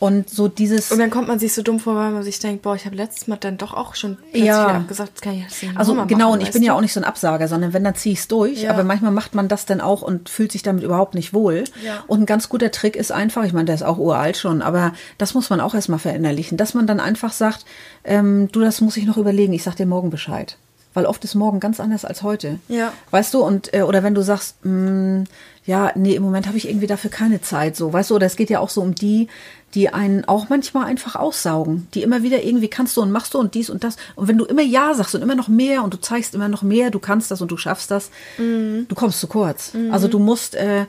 Und 0.00 0.30
so 0.30 0.46
dieses. 0.46 0.92
Und 0.92 1.00
dann 1.00 1.10
kommt 1.10 1.26
man 1.26 1.40
sich 1.40 1.52
so 1.52 1.62
dumm 1.62 1.80
vor, 1.80 1.96
weil 1.96 2.12
man 2.12 2.22
sich 2.22 2.38
denkt, 2.38 2.62
boah, 2.62 2.76
ich 2.76 2.86
habe 2.86 2.94
letztes 2.94 3.26
Mal 3.26 3.34
dann 3.34 3.58
doch 3.58 3.74
auch 3.74 3.96
schon 3.96 4.16
Ja. 4.32 4.84
gesagt, 4.86 5.10
das 5.16 5.20
kann 5.22 5.34
ich 5.34 5.42
jetzt 5.42 5.60
nicht 5.60 5.76
Also 5.76 5.94
genau, 6.06 6.28
machen, 6.28 6.32
und 6.34 6.40
ich 6.42 6.52
bin 6.52 6.62
ja 6.62 6.70
du? 6.72 6.76
auch 6.76 6.80
nicht 6.80 6.92
so 6.92 7.00
ein 7.00 7.04
Absager, 7.04 7.48
sondern 7.48 7.72
wenn, 7.72 7.82
dann 7.82 7.96
ziehe 7.96 8.12
ich 8.12 8.20
es 8.20 8.28
durch. 8.28 8.62
Ja. 8.62 8.70
Aber 8.70 8.84
manchmal 8.84 9.10
macht 9.10 9.34
man 9.34 9.48
das 9.48 9.66
dann 9.66 9.80
auch 9.80 10.02
und 10.02 10.28
fühlt 10.28 10.52
sich 10.52 10.62
damit 10.62 10.84
überhaupt 10.84 11.16
nicht 11.16 11.34
wohl. 11.34 11.64
Ja. 11.84 12.04
Und 12.06 12.20
ein 12.20 12.26
ganz 12.26 12.48
guter 12.48 12.70
Trick 12.70 12.94
ist 12.94 13.10
einfach, 13.10 13.42
ich 13.42 13.52
meine, 13.52 13.64
der 13.64 13.74
ist 13.74 13.82
auch 13.82 13.98
uralt 13.98 14.36
schon, 14.36 14.62
aber 14.62 14.92
das 15.18 15.34
muss 15.34 15.50
man 15.50 15.60
auch 15.60 15.74
erstmal 15.74 15.98
verinnerlichen, 15.98 16.56
dass 16.56 16.74
man 16.74 16.86
dann 16.86 17.00
einfach 17.00 17.32
sagt, 17.32 17.64
ähm, 18.04 18.50
du, 18.52 18.60
das 18.60 18.80
muss 18.80 18.96
ich 18.96 19.04
noch 19.04 19.16
überlegen, 19.16 19.52
ich 19.52 19.64
sag 19.64 19.74
dir 19.74 19.86
morgen 19.86 20.10
Bescheid. 20.10 20.58
Weil 20.94 21.06
oft 21.06 21.22
ist 21.24 21.34
morgen 21.34 21.60
ganz 21.60 21.80
anders 21.80 22.04
als 22.04 22.22
heute. 22.22 22.58
Ja. 22.68 22.92
Weißt 23.10 23.34
du, 23.34 23.40
und 23.44 23.72
äh, 23.74 23.82
oder 23.82 24.02
wenn 24.02 24.14
du 24.14 24.22
sagst, 24.22 24.64
mh, 24.64 25.24
ja, 25.64 25.92
nee, 25.94 26.14
im 26.14 26.22
Moment 26.22 26.46
habe 26.46 26.56
ich 26.56 26.66
irgendwie 26.66 26.86
dafür 26.86 27.10
keine 27.10 27.42
Zeit, 27.42 27.76
so, 27.76 27.92
weißt 27.92 28.10
du, 28.10 28.14
oder 28.14 28.24
es 28.24 28.36
geht 28.36 28.48
ja 28.48 28.58
auch 28.58 28.70
so 28.70 28.80
um 28.80 28.94
die, 28.94 29.28
die 29.74 29.90
einen 29.90 30.24
auch 30.24 30.48
manchmal 30.48 30.86
einfach 30.86 31.14
aussaugen, 31.14 31.88
die 31.92 32.02
immer 32.02 32.22
wieder 32.22 32.42
irgendwie 32.42 32.68
kannst 32.68 32.96
du 32.96 33.02
und 33.02 33.12
machst 33.12 33.34
du 33.34 33.38
und 33.38 33.54
dies 33.54 33.68
und 33.68 33.84
das. 33.84 33.96
Und 34.16 34.28
wenn 34.28 34.38
du 34.38 34.46
immer 34.46 34.62
Ja 34.62 34.94
sagst 34.94 35.14
und 35.14 35.20
immer 35.20 35.34
noch 35.34 35.48
mehr 35.48 35.84
und 35.84 35.92
du 35.92 36.00
zeigst 36.00 36.34
immer 36.34 36.48
noch 36.48 36.62
mehr, 36.62 36.90
du 36.90 36.98
kannst 36.98 37.30
das 37.30 37.42
und 37.42 37.50
du 37.50 37.58
schaffst 37.58 37.90
das, 37.90 38.10
du 38.38 38.94
kommst 38.94 39.20
zu 39.20 39.26
kurz. 39.26 39.72
Also 39.92 40.08
du 40.08 40.18
musst, 40.18 40.54
äh, 40.54 40.86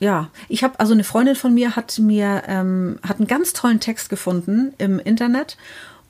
ja, 0.00 0.30
ich 0.48 0.64
habe, 0.64 0.80
also 0.80 0.94
eine 0.94 1.04
Freundin 1.04 1.36
von 1.36 1.52
mir 1.52 1.76
hat 1.76 1.98
mir, 1.98 2.44
ähm, 2.46 2.98
hat 3.06 3.18
einen 3.18 3.28
ganz 3.28 3.52
tollen 3.52 3.80
Text 3.80 4.08
gefunden 4.08 4.72
im 4.78 4.98
Internet 4.98 5.58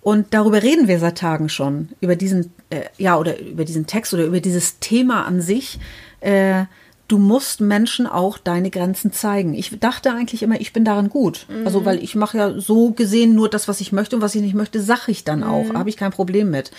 und 0.01 0.35
darüber 0.35 0.63
reden 0.63 0.87
wir 0.87 0.99
seit 0.99 1.19
Tagen 1.19 1.49
schon, 1.49 1.89
über 2.01 2.15
diesen, 2.15 2.53
äh, 2.75 2.89
ja, 2.99 3.19
oder 3.19 3.39
über 3.39 3.65
diesen 3.65 3.87
Text 3.87 4.15
oder 4.15 4.25
über 4.25 4.41
dieses 4.41 4.79
Thema 4.79 5.25
an 5.25 5.41
sich. 5.41 5.79
Äh, 6.21 6.65
du 7.09 7.19
musst 7.19 7.61
Menschen 7.61 8.07
auch 8.07 8.39
deine 8.39 8.71
Grenzen 8.71 9.13
zeigen. 9.13 9.55
Ich 9.55 9.79
dachte 9.79 10.11
eigentlich 10.13 10.43
immer, 10.43 10.61
ich 10.61 10.73
bin 10.73 10.85
darin 10.85 11.11
gut. 11.11 11.47
Also, 11.65 11.85
weil 11.85 12.03
ich 12.03 12.15
mache 12.15 12.39
ja 12.39 12.59
so 12.59 12.91
gesehen 12.91 13.35
nur 13.35 13.49
das, 13.49 13.69
was 13.69 13.81
ich 13.81 13.93
möchte 13.93 14.17
und 14.17 14.23
was 14.23 14.35
ich 14.35 14.43
nicht 14.43 14.55
möchte, 14.55 14.81
sag 14.81 15.09
ich 15.09 15.23
dann 15.25 15.43
auch. 15.43 15.75
Habe 15.75 15.91
ich 15.91 15.97
kein 15.97 16.13
Problem 16.13 16.51
mit. 16.51 16.71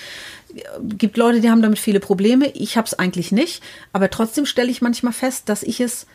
Gibt 0.82 1.18
Leute, 1.18 1.42
die 1.42 1.50
haben 1.50 1.62
damit 1.62 1.80
viele 1.80 2.00
Probleme. 2.00 2.50
Ich 2.54 2.76
habe 2.76 2.88
es 2.88 2.98
eigentlich 2.98 3.32
nicht. 3.32 3.62
Aber 3.94 4.10
trotzdem 4.10 4.46
stelle 4.46 4.72
ich 4.72 4.82
manchmal 4.82 5.14
fest, 5.14 5.48
dass 5.48 5.62
ich 5.62 5.80
es 5.80 6.08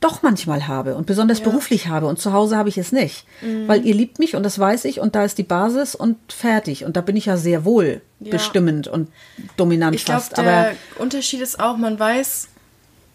doch 0.00 0.22
manchmal 0.22 0.68
habe 0.68 0.94
und 0.94 1.06
besonders 1.06 1.40
beruflich 1.40 1.88
habe 1.88 2.06
und 2.06 2.18
zu 2.18 2.32
Hause 2.32 2.56
habe 2.56 2.68
ich 2.68 2.76
es 2.78 2.92
nicht, 2.92 3.24
weil 3.66 3.84
ihr 3.86 3.94
liebt 3.94 4.18
mich 4.18 4.36
und 4.36 4.42
das 4.42 4.58
weiß 4.58 4.84
ich 4.84 5.00
und 5.00 5.14
da 5.14 5.24
ist 5.24 5.38
die 5.38 5.42
Basis 5.42 5.94
und 5.94 6.16
fertig 6.32 6.84
und 6.84 6.96
da 6.96 7.00
bin 7.00 7.16
ich 7.16 7.26
ja 7.26 7.36
sehr 7.36 7.64
wohl 7.64 8.02
Ja. 8.20 8.30
bestimmend 8.30 8.88
und 8.88 9.08
dominant 9.56 9.94
Ich 9.96 10.04
glaube, 10.04 10.20
fast, 10.20 10.36
der 10.36 10.44
aber 10.68 10.70
Unterschied 10.98 11.40
ist 11.40 11.58
auch, 11.60 11.76
man 11.78 11.98
weiß 11.98 12.48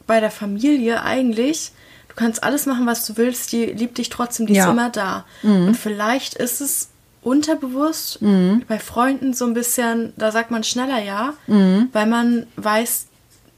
bei 0.08 0.20
der 0.20 0.32
Familie 0.32 1.04
eigentlich, 1.04 1.72
du 2.10 2.16
kannst 2.16 2.44
alles 2.44 2.66
machen, 2.66 2.86
was 2.88 3.06
du 3.06 3.16
willst, 3.16 3.52
die 3.52 3.66
liebt 3.68 3.98
dich 4.00 4.10
trotzdem, 4.10 4.48
die 4.48 4.54
Ja. 4.54 4.66
Mhm. 4.66 4.70
ist 4.70 4.74
immer 4.74 4.90
da. 4.90 5.26
Und 5.44 5.76
vielleicht 5.78 6.34
ist 6.34 6.62
es 6.62 6.90
unterbewusst 7.22 8.22
Mhm. 8.22 8.64
bei 8.68 8.80
Freunden 8.80 9.34
so 9.34 9.46
ein 9.46 9.54
bisschen, 9.54 10.14
da 10.18 10.32
sagt 10.32 10.52
man 10.52 10.64
schneller 10.64 11.00
ja, 11.02 11.34
Mhm. 11.48 11.90
weil 11.94 12.08
man 12.08 12.48
weiß, 12.56 13.08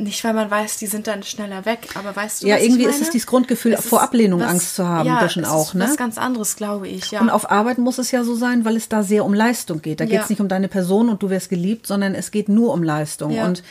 nicht 0.04 0.24
weil 0.24 0.34
man 0.34 0.50
weiß, 0.52 0.78
die 0.78 0.88
sind 0.88 1.08
dann 1.08 1.24
schneller 1.24 1.66
weg, 1.66 1.90
aber 1.96 2.16
weißt 2.16 2.44
du, 2.44 2.48
Ja, 2.48 2.56
was 2.56 2.62
ich 2.64 2.70
irgendwie 2.70 2.86
ist 2.86 3.02
es 3.02 3.10
dieses 3.10 3.26
Grundgefühl, 3.28 3.74
Es 3.74 3.86
vor 3.86 4.00
ist 4.00 4.04
Ablehnung 4.06 4.40
was- 4.42 4.50
Angst 4.52 4.76
zu 4.76 4.88
haben, 4.88 5.08
ja, 5.08 5.24
es 5.26 5.38
auch, 5.46 5.70
ist 5.70 5.74
ne? 5.76 5.86
was 5.86 5.98
ganz 5.98 6.18
anderes, 6.18 6.56
glaube 6.56 6.88
ich, 6.88 7.12
ja. 7.12 7.22
Und 7.22 7.30
auf 7.30 7.50
Arbeit 7.50 7.78
muss 7.78 7.98
es 7.98 8.12
ja 8.12 8.24
so 8.24 8.36
sein, 8.36 8.66
weil 8.66 8.76
es 8.76 8.90
da 8.90 9.04
sehr 9.04 9.26
um 9.26 9.34
Leistung 9.34 9.82
geht. 9.82 10.00
Da 10.00 10.04
Ja. 10.04 10.12
geht 10.12 10.22
es 10.22 10.30
nicht 10.30 10.42
um 10.42 10.48
deine 10.48 10.68
Person 10.68 11.10
und 11.10 11.24
du 11.24 11.30
wirst 11.30 11.50
geliebt, 11.50 11.88
sondern 11.88 12.16
es 12.16 12.32
geht 12.32 12.50
nur 12.50 12.74
um 12.74 12.84
Leistung. 12.84 13.32
Ja. 13.32 13.46
Und 13.46 13.64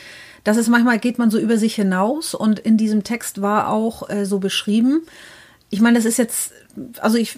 das 0.43 0.57
ist 0.57 0.67
manchmal 0.67 0.99
geht 0.99 1.17
man 1.19 1.31
so 1.31 1.39
über 1.39 1.57
sich 1.57 1.75
hinaus 1.75 2.33
und 2.33 2.59
in 2.59 2.75
diesem 2.77 3.03
Text 3.03 3.41
war 3.41 3.69
auch 3.69 4.09
äh, 4.09 4.25
so 4.25 4.39
beschrieben. 4.39 5.03
Ich 5.69 5.79
meine, 5.81 5.97
das 5.97 6.05
ist 6.05 6.17
jetzt, 6.17 6.51
also 6.99 7.17
ich, 7.17 7.37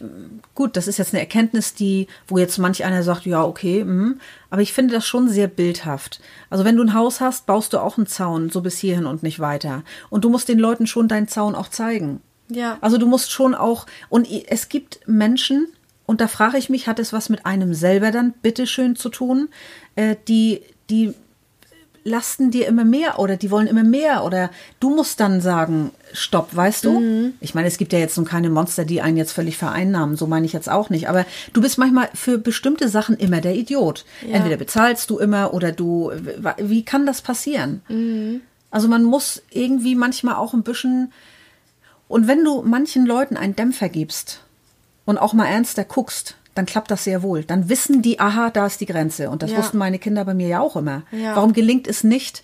gut, 0.53 0.77
das 0.77 0.87
ist 0.87 0.97
jetzt 0.97 1.13
eine 1.13 1.21
Erkenntnis, 1.21 1.73
die, 1.73 2.07
wo 2.27 2.37
jetzt 2.37 2.57
manch 2.57 2.85
einer 2.85 3.03
sagt, 3.03 3.25
ja, 3.25 3.43
okay, 3.43 3.83
mhm. 3.83 4.19
aber 4.49 4.61
ich 4.61 4.73
finde 4.73 4.93
das 4.93 5.05
schon 5.05 5.27
sehr 5.27 5.47
bildhaft. 5.47 6.21
Also 6.49 6.63
wenn 6.63 6.77
du 6.77 6.83
ein 6.83 6.93
Haus 6.93 7.19
hast, 7.21 7.45
baust 7.45 7.73
du 7.73 7.79
auch 7.79 7.97
einen 7.97 8.07
Zaun, 8.07 8.49
so 8.49 8.61
bis 8.61 8.77
hierhin 8.77 9.05
und 9.05 9.23
nicht 9.23 9.39
weiter. 9.39 9.83
Und 10.09 10.23
du 10.23 10.29
musst 10.29 10.47
den 10.47 10.59
Leuten 10.59 10.87
schon 10.87 11.07
deinen 11.07 11.27
Zaun 11.27 11.55
auch 11.55 11.69
zeigen. 11.69 12.21
Ja. 12.49 12.77
Also 12.81 12.97
du 12.97 13.07
musst 13.07 13.31
schon 13.31 13.55
auch, 13.55 13.85
und 14.09 14.27
es 14.47 14.69
gibt 14.69 14.99
Menschen, 15.07 15.67
und 16.05 16.21
da 16.21 16.27
frage 16.27 16.57
ich 16.57 16.69
mich, 16.69 16.87
hat 16.87 16.99
es 16.99 17.13
was 17.13 17.29
mit 17.29 17.45
einem 17.45 17.73
selber 17.73 18.11
dann 18.11 18.33
bitteschön 18.41 18.95
zu 18.95 19.09
tun, 19.09 19.49
äh, 19.95 20.15
die, 20.27 20.61
die 20.89 21.13
lasten 22.03 22.51
dir 22.51 22.67
immer 22.67 22.85
mehr 22.85 23.19
oder 23.19 23.35
die 23.35 23.49
wollen 23.49 23.67
immer 23.67 23.83
mehr 23.83 24.23
oder 24.23 24.51
du 24.79 24.95
musst 24.95 25.19
dann 25.19 25.41
sagen, 25.41 25.91
stopp, 26.15 26.55
weißt 26.55 26.85
du? 26.85 27.31
Ich 27.41 27.53
meine, 27.53 27.67
es 27.67 27.77
gibt 27.77 27.93
ja 27.93 27.99
jetzt 27.99 28.17
nun 28.17 28.25
keine 28.25 28.49
Monster, 28.49 28.85
die 28.85 29.01
einen 29.01 29.17
jetzt 29.17 29.31
völlig 29.33 29.57
vereinnahmen, 29.57 30.15
so 30.15 30.25
meine 30.27 30.45
ich 30.45 30.53
jetzt 30.53 30.69
auch 30.69 30.89
nicht, 30.89 31.07
aber 31.09 31.25
du 31.53 31.61
bist 31.61 31.77
manchmal 31.77 32.09
für 32.13 32.37
bestimmte 32.37 32.89
Sachen 32.89 33.17
immer 33.17 33.41
der 33.41 33.55
Idiot. 33.55 34.05
Ja. 34.27 34.35
Entweder 34.37 34.57
bezahlst 34.57 35.09
du 35.09 35.19
immer 35.19 35.53
oder 35.53 35.71
du, 35.71 36.11
wie 36.57 36.83
kann 36.83 37.05
das 37.05 37.21
passieren? 37.21 37.81
Also 38.71 38.87
man 38.87 39.03
muss 39.03 39.43
irgendwie 39.51 39.95
manchmal 39.95 40.35
auch 40.35 40.53
ein 40.53 40.63
bisschen 40.63 41.11
und 42.07 42.27
wenn 42.27 42.43
du 42.43 42.61
manchen 42.61 43.05
Leuten 43.05 43.35
einen 43.37 43.55
Dämpfer 43.55 43.89
gibst 43.89 44.41
und 45.05 45.17
auch 45.17 45.33
mal 45.33 45.45
ernster 45.47 45.83
guckst, 45.83 46.35
dann 46.53 46.65
klappt 46.65 46.89
das 46.89 47.03
sehr 47.03 47.21
wohl. 47.21 47.43
Dann 47.43 47.67
wissen 47.67 48.01
die, 48.01 48.19
aha, 48.19 48.49
da 48.49 48.65
ist 48.65 48.79
die 48.79 48.85
Grenze. 48.85 49.29
Und 49.29 49.43
das 49.43 49.51
Ja. 49.51 49.57
wussten 49.57 49.77
meine 49.77 49.99
Kinder 49.99 50.23
bei 50.23 50.33
mir 50.33 50.47
ja 50.47 50.59
auch 50.61 50.77
immer. 50.77 51.03
Ja. 51.11 51.35
Warum 51.35 51.51
gelingt 51.51 51.85
es 51.87 52.03
nicht? 52.05 52.43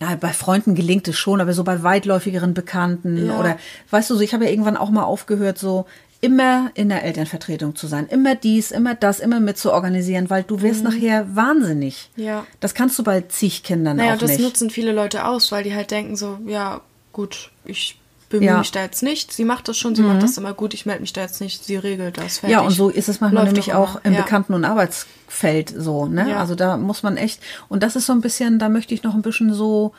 Na, 0.00 0.14
bei 0.14 0.32
Freunden 0.32 0.74
gelingt 0.74 1.08
es 1.08 1.16
schon, 1.18 1.40
aber 1.40 1.52
so 1.52 1.64
bei 1.64 1.82
weitläufigeren 1.82 2.54
Bekannten 2.54 3.26
Ja. 3.26 3.38
oder, 3.40 3.58
weißt 3.90 4.10
du, 4.10 4.14
so, 4.14 4.20
ich 4.20 4.32
habe 4.34 4.44
ja 4.44 4.50
irgendwann 4.50 4.76
auch 4.76 4.90
mal 4.90 5.02
aufgehört, 5.04 5.58
so 5.58 5.86
immer 6.20 6.70
in 6.74 6.88
der 6.88 7.04
Elternvertretung 7.04 7.76
zu 7.76 7.86
sein. 7.86 8.06
Immer 8.08 8.34
dies, 8.34 8.70
immer 8.72 8.94
das, 8.94 9.20
immer 9.20 9.38
mit 9.40 9.56
zu 9.58 9.72
organisieren, 9.72 10.30
weil 10.30 10.42
du 10.42 10.62
wirst 10.62 10.82
nachher 10.84 11.34
wahnsinnig. 11.36 12.10
Mhm. 12.16 12.22
Ja. 12.24 12.46
Das 12.60 12.74
kannst 12.74 12.98
du 12.98 13.04
bei 13.04 13.20
zig 13.22 13.62
Kindern 13.62 13.96
Naja, 13.98 14.10
auch 14.10 14.12
und 14.14 14.22
das 14.22 14.30
nicht. 14.32 14.40
nutzen 14.40 14.70
viele 14.70 14.92
Leute 14.92 15.24
aus, 15.24 15.52
weil 15.52 15.62
die 15.64 15.74
halt 15.74 15.90
denken 15.90 16.16
so, 16.16 16.38
ja, 16.46 16.80
gut, 17.12 17.50
ich 17.64 17.98
bemühe 18.28 18.46
Ja. 18.46 18.52
Mhm. 18.54 18.58
mich 18.60 18.70
da 18.72 18.82
jetzt 18.82 19.02
nicht. 19.02 19.32
Sie 19.32 19.44
macht 19.44 19.68
das 19.68 19.76
schon, 19.78 19.94
sie 19.94 20.02
macht 20.02 20.22
das 20.22 20.36
immer 20.36 20.52
gut, 20.54 20.74
ich 20.74 20.84
melde 20.86 21.00
mich 21.00 21.12
da 21.12 21.22
jetzt 21.22 21.40
nicht, 21.40 21.64
sie 21.64 21.76
regelt 21.76 22.18
das. 22.18 22.38
Fertig. 22.38 22.52
Ja, 22.56 22.60
und 22.60 22.70
so 22.72 22.88
ist 22.90 23.08
es 23.08 23.20
manchmal 23.20 23.44
Läuft 23.44 23.54
nämlich 23.56 23.74
auch 23.74 24.00
im 24.04 24.12
ja. 24.14 24.20
Bekannten- 24.22 24.54
und 24.54 24.64
Arbeitsfeld 24.64 25.72
so, 25.76 26.06
ne? 26.06 26.30
Ja. 26.30 26.38
Also 26.40 26.54
da 26.54 26.76
muss 26.76 27.02
man 27.02 27.16
echt, 27.16 27.40
und 27.68 27.82
das 27.82 27.96
ist 27.96 28.06
so 28.06 28.12
ein 28.12 28.20
bisschen, 28.20 28.58
da 28.58 28.68
möchte 28.68 28.92
ich 28.94 29.02
noch 29.02 29.14
ein 29.14 29.22
bisschen 29.22 29.52
so, 29.54 29.92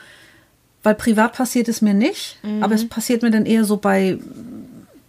weil 0.82 0.94
privat 0.94 1.32
passiert 1.34 1.68
es 1.68 1.82
mir 1.82 1.92
nicht, 1.94 2.38
Mhm. 2.42 2.62
aber 2.62 2.74
es 2.74 2.88
passiert 2.88 3.22
mir 3.22 3.30
dann 3.30 3.46
eher 3.46 3.64
so 3.64 3.76
bei 3.76 4.18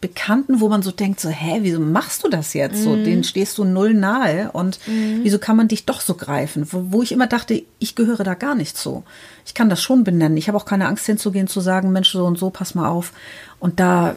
Bekannten, 0.02 0.60
wo 0.60 0.68
man 0.68 0.82
so 0.82 0.90
denkt, 0.92 1.20
so, 1.20 1.30
hä, 1.30 1.60
wieso 1.62 1.80
machst 1.80 2.24
du 2.24 2.28
das 2.30 2.54
jetzt? 2.56 2.82
So, 2.84 2.96
Mhm. 2.96 3.04
denen 3.04 3.24
stehst 3.24 3.58
du 3.60 3.64
null 3.64 3.94
nahe 3.94 4.52
und 4.52 4.80
wieso 5.22 5.38
kann 5.38 5.56
man 5.56 5.68
dich 5.68 5.86
doch 5.86 6.02
so 6.02 6.16
greifen? 6.16 6.68
Wo, 6.72 6.88
wo 6.90 7.02
ich 7.04 7.12
immer 7.12 7.28
dachte, 7.28 7.62
ich 7.78 7.94
gehöre 7.96 8.24
da 8.24 8.34
gar 8.34 8.56
nicht 8.56 8.76
zu. 8.76 9.04
Ich 9.46 9.54
kann 9.54 9.70
das 9.70 9.82
schon 9.82 10.04
benennen. 10.04 10.38
Ich 10.38 10.48
habe 10.48 10.58
auch 10.58 10.66
keine 10.66 10.88
Angst 10.88 11.06
hinzugehen, 11.06 11.48
zu 11.48 11.62
sagen, 11.62 11.92
Mensch, 11.92 12.12
so 12.12 12.26
und 12.26 12.40
so, 12.40 12.50
pass 12.50 12.74
mal 12.74 12.90
auf. 12.90 13.14
Und 13.60 13.80
da, 13.80 14.16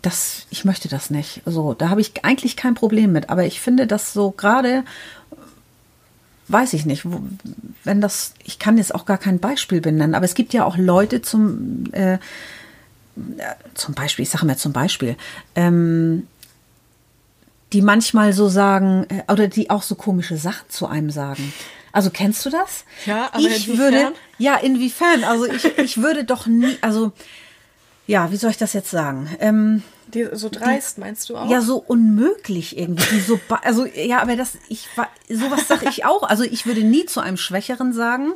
das, 0.00 0.46
ich 0.50 0.64
möchte 0.64 0.88
das 0.88 1.10
nicht. 1.10 1.42
So, 1.44 1.74
da 1.74 1.90
habe 1.90 2.00
ich 2.00 2.24
eigentlich 2.24 2.56
kein 2.56 2.74
Problem 2.74 3.12
mit. 3.12 3.28
Aber 3.28 3.44
ich 3.44 3.60
finde 3.60 3.86
das 3.86 4.14
so 4.14 4.30
gerade, 4.30 4.84
weiß 6.48 6.72
ich 6.74 6.86
nicht, 6.86 7.04
wenn 7.84 8.00
das, 8.00 8.32
ich 8.44 8.58
kann 8.58 8.78
jetzt 8.78 8.94
auch 8.94 9.04
gar 9.04 9.18
kein 9.18 9.38
Beispiel 9.40 9.80
benennen, 9.80 10.14
aber 10.14 10.24
es 10.24 10.34
gibt 10.34 10.54
ja 10.54 10.64
auch 10.64 10.76
Leute 10.78 11.20
zum, 11.20 11.84
äh, 11.92 12.18
zum 13.74 13.94
Beispiel, 13.94 14.22
ich 14.24 14.30
sage 14.30 14.46
mal 14.46 14.56
zum 14.56 14.72
Beispiel, 14.72 15.16
ähm, 15.54 16.26
die 17.72 17.82
manchmal 17.82 18.32
so 18.32 18.48
sagen, 18.48 19.06
äh, 19.08 19.32
oder 19.32 19.48
die 19.48 19.70
auch 19.70 19.82
so 19.82 19.94
komische 19.94 20.36
Sachen 20.36 20.68
zu 20.68 20.86
einem 20.86 21.10
sagen. 21.10 21.52
Also 21.92 22.10
kennst 22.10 22.44
du 22.44 22.50
das? 22.50 22.84
Ja, 23.06 23.28
aber 23.32 23.40
ich 23.40 23.68
inwiefern? 23.68 23.78
würde, 23.78 24.12
ja, 24.38 24.56
inwiefern? 24.56 25.24
Also 25.24 25.46
ich, 25.46 25.64
ich 25.78 25.96
würde 25.98 26.24
doch 26.24 26.46
nie, 26.46 26.76
also, 26.82 27.12
ja, 28.06 28.30
wie 28.30 28.36
soll 28.36 28.50
ich 28.50 28.58
das 28.58 28.74
jetzt 28.74 28.90
sagen? 28.90 29.34
Ähm, 29.40 29.82
Die, 30.12 30.28
so 30.32 30.48
dreist, 30.50 30.98
meinst 30.98 31.28
du 31.30 31.36
auch? 31.36 31.50
ja, 31.50 31.62
so 31.62 31.78
unmöglich 31.78 32.76
irgendwie. 32.78 33.14
Die 33.14 33.20
so, 33.20 33.40
also 33.62 33.86
ja, 33.86 34.20
aber 34.20 34.36
das, 34.36 34.58
ich 34.68 34.88
sowas 35.28 35.66
sage 35.66 35.88
ich 35.88 36.04
auch. 36.04 36.22
Also 36.22 36.44
ich 36.44 36.66
würde 36.66 36.84
nie 36.84 37.06
zu 37.06 37.20
einem 37.20 37.38
Schwächeren 37.38 37.92
sagen, 37.94 38.34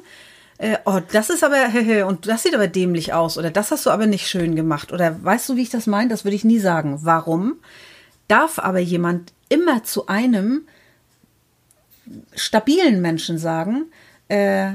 äh, 0.60 0.76
oh, 0.84 1.00
das 1.10 1.30
ist 1.30 1.42
aber, 1.42 2.06
und 2.06 2.28
das 2.28 2.42
sieht 2.42 2.54
aber 2.54 2.68
dämlich 2.68 3.14
aus 3.14 3.38
oder 3.38 3.50
das 3.50 3.70
hast 3.70 3.86
du 3.86 3.90
aber 3.90 4.06
nicht 4.06 4.28
schön 4.28 4.54
gemacht 4.56 4.92
oder 4.92 5.24
weißt 5.24 5.48
du, 5.48 5.56
wie 5.56 5.62
ich 5.62 5.70
das 5.70 5.86
meine? 5.86 6.10
Das 6.10 6.24
würde 6.24 6.34
ich 6.34 6.44
nie 6.44 6.58
sagen. 6.58 6.98
Warum? 7.00 7.56
Darf 8.28 8.58
aber 8.58 8.78
jemand 8.78 9.32
immer 9.48 9.84
zu 9.84 10.06
einem 10.06 10.68
stabilen 12.34 13.00
Menschen 13.00 13.38
sagen, 13.38 13.86
äh, 14.28 14.72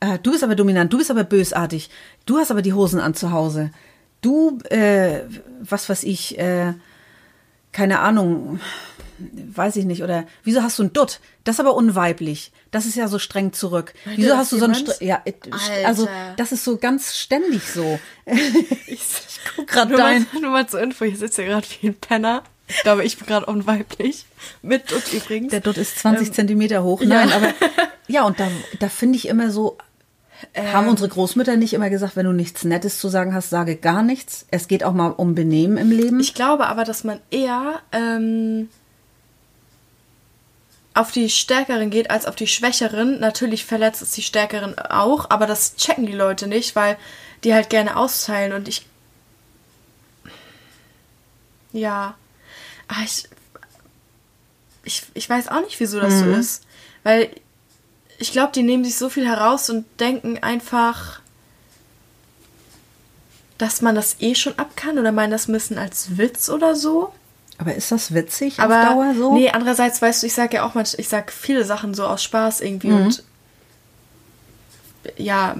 äh, 0.00 0.18
du 0.22 0.30
bist 0.32 0.42
aber 0.42 0.54
dominant, 0.54 0.90
du 0.90 0.96
bist 0.96 1.10
aber 1.10 1.24
bösartig, 1.24 1.90
du 2.24 2.38
hast 2.38 2.50
aber 2.50 2.62
die 2.62 2.72
Hosen 2.72 2.98
an 2.98 3.12
zu 3.12 3.30
Hause, 3.30 3.72
du, 4.22 4.58
äh, 4.70 5.20
was 5.60 5.90
weiß 5.90 6.04
ich, 6.04 6.38
äh, 6.38 6.72
keine 7.80 8.00
Ahnung, 8.00 8.60
weiß 9.18 9.76
ich 9.76 9.86
nicht, 9.86 10.02
oder 10.02 10.26
wieso 10.44 10.62
hast 10.62 10.78
du 10.78 10.82
ein 10.82 10.92
Dutt? 10.92 11.20
Das 11.44 11.56
ist 11.56 11.60
aber 11.60 11.74
unweiblich. 11.74 12.52
Das 12.72 12.84
ist 12.84 12.94
ja 12.94 13.08
so 13.08 13.18
streng 13.18 13.54
zurück. 13.54 13.94
Meint 14.04 14.18
wieso 14.18 14.36
hast 14.36 14.52
du 14.52 14.58
so 14.58 14.66
ein 14.66 14.74
jemand? 14.74 14.94
Stre 14.96 15.04
ja, 15.04 15.22
äh, 15.24 15.32
also 15.84 16.02
Alter. 16.06 16.34
das 16.36 16.52
ist 16.52 16.62
so 16.64 16.76
ganz 16.76 17.16
ständig 17.16 17.62
so. 17.64 17.98
Ich, 18.86 19.00
ich 19.00 19.40
guck 19.56 19.66
gerade 19.66 19.92
Nur 19.92 19.98
dein. 20.00 20.26
mal- 20.32 20.40
Nur 20.42 20.50
mal 20.50 20.68
zur 20.68 20.80
Info, 20.82 21.06
hier 21.06 21.16
sitzt 21.16 21.38
ja 21.38 21.44
gerade 21.44 21.66
wie 21.80 21.88
ein 21.88 21.94
Penner. 21.94 22.42
Ich 22.68 22.82
glaube, 22.82 23.02
ich 23.04 23.16
bin 23.16 23.26
gerade 23.26 23.46
unweiblich. 23.46 24.26
Mit 24.62 24.90
Dutt 24.92 25.12
übrigens. 25.14 25.50
Der 25.50 25.60
Dutt 25.60 25.78
ist 25.78 25.98
20 26.00 26.28
Ähm, 26.28 26.34
Zentimeter 26.34 26.82
hoch. 26.84 27.00
ja. 27.00 27.08
Nein, 27.08 27.32
aber 27.32 27.48
ja, 28.08 28.24
und 28.24 28.38
da, 28.38 28.46
da 28.78 28.88
finde 28.90 29.16
ich 29.16 29.26
immer 29.26 29.50
so, 29.50 29.78
haben 30.56 30.84
Ähm. 30.84 30.90
unsere 30.90 31.08
Großmütter 31.08 31.56
nicht 31.56 31.72
immer 31.72 31.90
gesagt, 31.90 32.16
wenn 32.16 32.26
du 32.26 32.32
nichts 32.32 32.64
Nettes 32.64 32.98
zu 32.98 33.08
sagen 33.08 33.34
hast, 33.34 33.50
sage 33.50 33.76
gar 33.76 34.02
nichts. 34.02 34.46
Es 34.50 34.68
geht 34.68 34.84
auch 34.84 34.92
mal 34.92 35.10
um 35.10 35.34
Benehmen 35.34 35.76
im 35.76 35.90
Leben. 35.90 36.20
Ich 36.20 36.34
glaube 36.34 36.66
aber, 36.66 36.84
dass 36.84 37.04
man 37.04 37.20
eher 37.30 37.80
ähm, 37.92 38.68
auf 40.94 41.12
die 41.12 41.30
Stärkeren 41.30 41.90
geht 41.90 42.10
als 42.10 42.26
auf 42.26 42.36
die 42.36 42.46
Schwächeren. 42.46 43.20
Natürlich 43.20 43.64
verletzt 43.64 44.02
es 44.02 44.12
die 44.12 44.22
Stärkeren 44.22 44.78
auch, 44.78 45.30
aber 45.30 45.46
das 45.46 45.76
checken 45.76 46.06
die 46.06 46.12
Leute 46.12 46.46
nicht, 46.46 46.74
weil 46.76 46.96
die 47.44 47.54
halt 47.54 47.70
gerne 47.70 47.96
austeilen 47.96 48.52
und 48.52 48.68
ich. 48.68 48.86
Ja. 51.72 52.14
Ah, 52.88 53.02
ich, 53.04 53.28
ich, 54.84 55.04
ich 55.14 55.30
weiß 55.30 55.48
auch 55.48 55.60
nicht, 55.60 55.78
wieso 55.78 56.00
das 56.00 56.18
so 56.18 56.24
ist. 56.26 56.64
Weil 57.04 57.30
ich 58.20 58.30
glaube, 58.32 58.52
die 58.54 58.62
nehmen 58.62 58.84
sich 58.84 58.96
so 58.96 59.08
viel 59.08 59.26
heraus 59.26 59.68
und 59.70 59.84
denken 59.98 60.38
einfach, 60.42 61.20
dass 63.58 63.82
man 63.82 63.94
das 63.94 64.16
eh 64.20 64.34
schon 64.34 64.58
ab 64.58 64.76
kann 64.76 64.98
oder 64.98 65.10
meinen 65.12 65.30
das 65.32 65.48
ein 65.48 65.52
bisschen 65.52 65.78
als 65.78 66.16
Witz 66.16 66.48
oder 66.48 66.74
so. 66.76 67.12
aber 67.58 67.74
ist 67.74 67.90
das 67.92 68.14
witzig 68.14 68.58
Aber 68.60 68.80
auf 68.80 68.88
Dauer 68.94 69.14
so? 69.16 69.34
nee, 69.34 69.50
andererseits 69.50 70.00
weißt 70.00 70.22
du, 70.22 70.26
ich 70.26 70.34
sage 70.34 70.56
ja 70.56 70.64
auch 70.64 70.74
manchmal, 70.74 71.00
ich 71.00 71.08
sage 71.08 71.30
viele 71.32 71.64
Sachen 71.64 71.92
so 71.94 72.06
aus 72.06 72.22
Spaß 72.22 72.60
irgendwie 72.62 72.88
Mhm. 72.88 73.04
und 73.06 73.22
ja, 75.16 75.56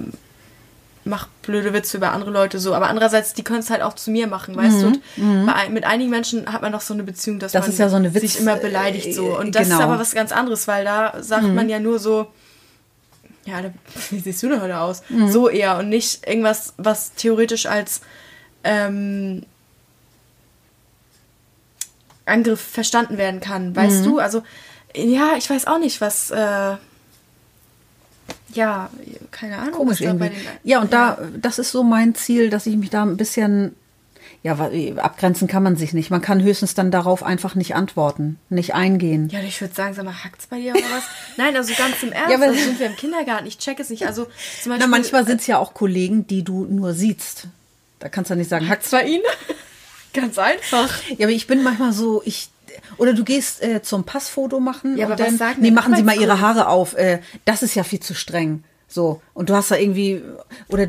mach 1.03 1.27
blöde 1.41 1.73
Witze 1.73 1.97
über 1.97 2.11
andere 2.11 2.29
Leute 2.31 2.59
so, 2.59 2.73
aber 2.75 2.87
andererseits, 2.87 3.33
die 3.33 3.43
können 3.43 3.59
es 3.59 3.69
halt 3.71 3.81
auch 3.81 3.93
zu 3.93 4.11
mir 4.11 4.27
machen, 4.27 4.55
weißt 4.55 4.81
du? 4.83 4.87
Und 4.87 5.45
bei, 5.47 5.53
ein- 5.53 5.73
mit 5.73 5.83
einigen 5.83 6.11
Menschen 6.11 6.51
hat 6.51 6.61
man 6.61 6.71
noch 6.71 6.81
so 6.81 6.93
eine 6.93 7.03
Beziehung, 7.03 7.39
dass 7.39 7.53
Mhm. 7.53 7.57
Das 7.57 7.67
man 7.67 8.03
ja 8.03 8.11
so 8.13 8.19
sich 8.19 8.39
immer 8.39 8.55
beleidigt 8.55 9.13
so. 9.15 9.35
Und 9.37 9.55
das 9.55 9.63
genau. 9.63 9.75
Mhm. 9.77 9.81
ist 9.81 9.85
aber 9.87 9.99
was 9.99 10.11
ganz 10.13 10.31
anderes, 10.31 10.67
weil 10.67 10.85
da 10.85 11.15
sagt 11.21 11.47
man 11.47 11.69
ja 11.69 11.79
nur 11.79 11.97
so, 11.99 12.27
ja, 13.45 13.61
wie 14.09 14.19
siehst 14.19 14.41
du 14.43 14.49
denn 14.49 14.61
heute 14.61 14.77
aus? 14.79 15.01
Mhm. 15.09 15.31
So 15.31 15.49
eher 15.49 15.77
und 15.77 15.89
nicht 15.89 16.27
irgendwas, 16.27 16.73
was 16.77 17.13
theoretisch 17.13 17.65
als 17.65 18.01
ähm, 18.63 19.43
Angriff 22.25 22.61
verstanden 22.61 23.17
werden 23.17 23.39
kann, 23.41 23.75
weißt 23.75 24.01
Mhm. 24.01 24.05
du? 24.05 24.19
Also, 24.19 24.43
ja, 24.95 25.33
ich 25.37 25.49
weiß 25.49 25.67
auch 25.67 25.79
nicht, 25.79 26.01
was, 26.01 26.31
äh, 26.31 26.75
ja, 28.53 28.89
keine 29.31 29.57
Ahnung. 29.57 29.71
Komisch 29.73 30.01
irgendwie. 30.01 30.31
Ja, 30.63 30.81
und 30.81 30.91
da, 30.93 31.17
das 31.37 31.57
ist 31.59 31.71
so 31.71 31.83
mein 31.83 32.15
Ziel, 32.15 32.49
dass 32.49 32.65
ich 32.65 32.75
mich 32.77 32.89
da 32.89 33.03
ein 33.03 33.17
bisschen, 33.17 33.75
ja, 34.43 34.57
wa- 34.57 34.71
abgrenzen 35.01 35.47
kann 35.47 35.61
man 35.63 35.75
sich 35.75 35.93
nicht. 35.93 36.09
Man 36.09 36.21
kann 36.21 36.41
höchstens 36.41 36.73
dann 36.73 36.89
darauf 36.91 37.21
einfach 37.23 37.53
nicht 37.55 37.75
antworten, 37.75 38.39
nicht 38.49 38.73
eingehen. 38.73 39.29
Ja, 39.29 39.39
ich 39.41 39.61
würde 39.61 39.73
sagen, 39.73 39.93
sag 39.93 40.03
mal, 40.05 40.23
hackt's 40.23 40.47
bei 40.47 40.59
dir 40.59 40.71
oder 40.73 40.81
was? 40.91 41.03
Nein, 41.37 41.55
also 41.55 41.73
ganz 41.75 42.01
im 42.01 42.11
Ernst, 42.11 42.31
Ja, 42.31 42.39
also 42.39 42.59
sind 42.59 42.79
wir 42.79 42.87
im 42.87 42.95
Kindergarten, 42.95 43.45
ich 43.47 43.57
check 43.59 43.79
es 43.79 43.89
nicht. 43.91 44.07
Also 44.07 44.23
zum 44.25 44.71
Beispiel. 44.71 44.77
Na, 44.79 44.87
manchmal 44.87 45.25
sind 45.25 45.41
es 45.41 45.47
ja 45.47 45.57
auch 45.59 45.73
Kollegen, 45.73 46.25
die 46.27 46.43
du 46.43 46.65
nur 46.65 46.93
siehst. 46.93 47.47
Da 47.99 48.09
kannst 48.09 48.31
du 48.31 48.35
nicht 48.35 48.49
sagen, 48.49 48.67
hackt's 48.67 48.89
bei 48.89 49.03
ihnen? 49.03 49.23
ganz 50.13 50.37
einfach. 50.39 50.89
Ja, 51.17 51.27
aber 51.27 51.33
ich 51.33 51.47
bin 51.47 51.63
manchmal 51.63 51.93
so, 51.93 52.21
ich. 52.25 52.49
Oder 52.97 53.13
du 53.13 53.23
gehst 53.23 53.61
äh, 53.61 53.81
zum 53.81 54.05
Passfoto 54.05 54.59
machen 54.59 54.97
Ja, 54.97 55.07
und 55.07 55.19
dann, 55.19 55.37
sagen 55.37 55.61
nee, 55.61 55.71
machen 55.71 55.95
Sie 55.95 56.03
mal 56.03 56.15
Ihre? 56.19 56.39
Haare 56.39 56.67
auf. 56.67 56.95
Äh, 56.95 57.19
das 57.45 57.63
ist 57.63 57.75
ja 57.75 57.83
viel 57.83 57.99
zu 57.99 58.13
streng. 58.15 58.63
So. 58.87 59.21
Und 59.33 59.49
du 59.49 59.55
hast 59.55 59.71
da 59.71 59.75
irgendwie, 59.75 60.21
oder 60.67 60.87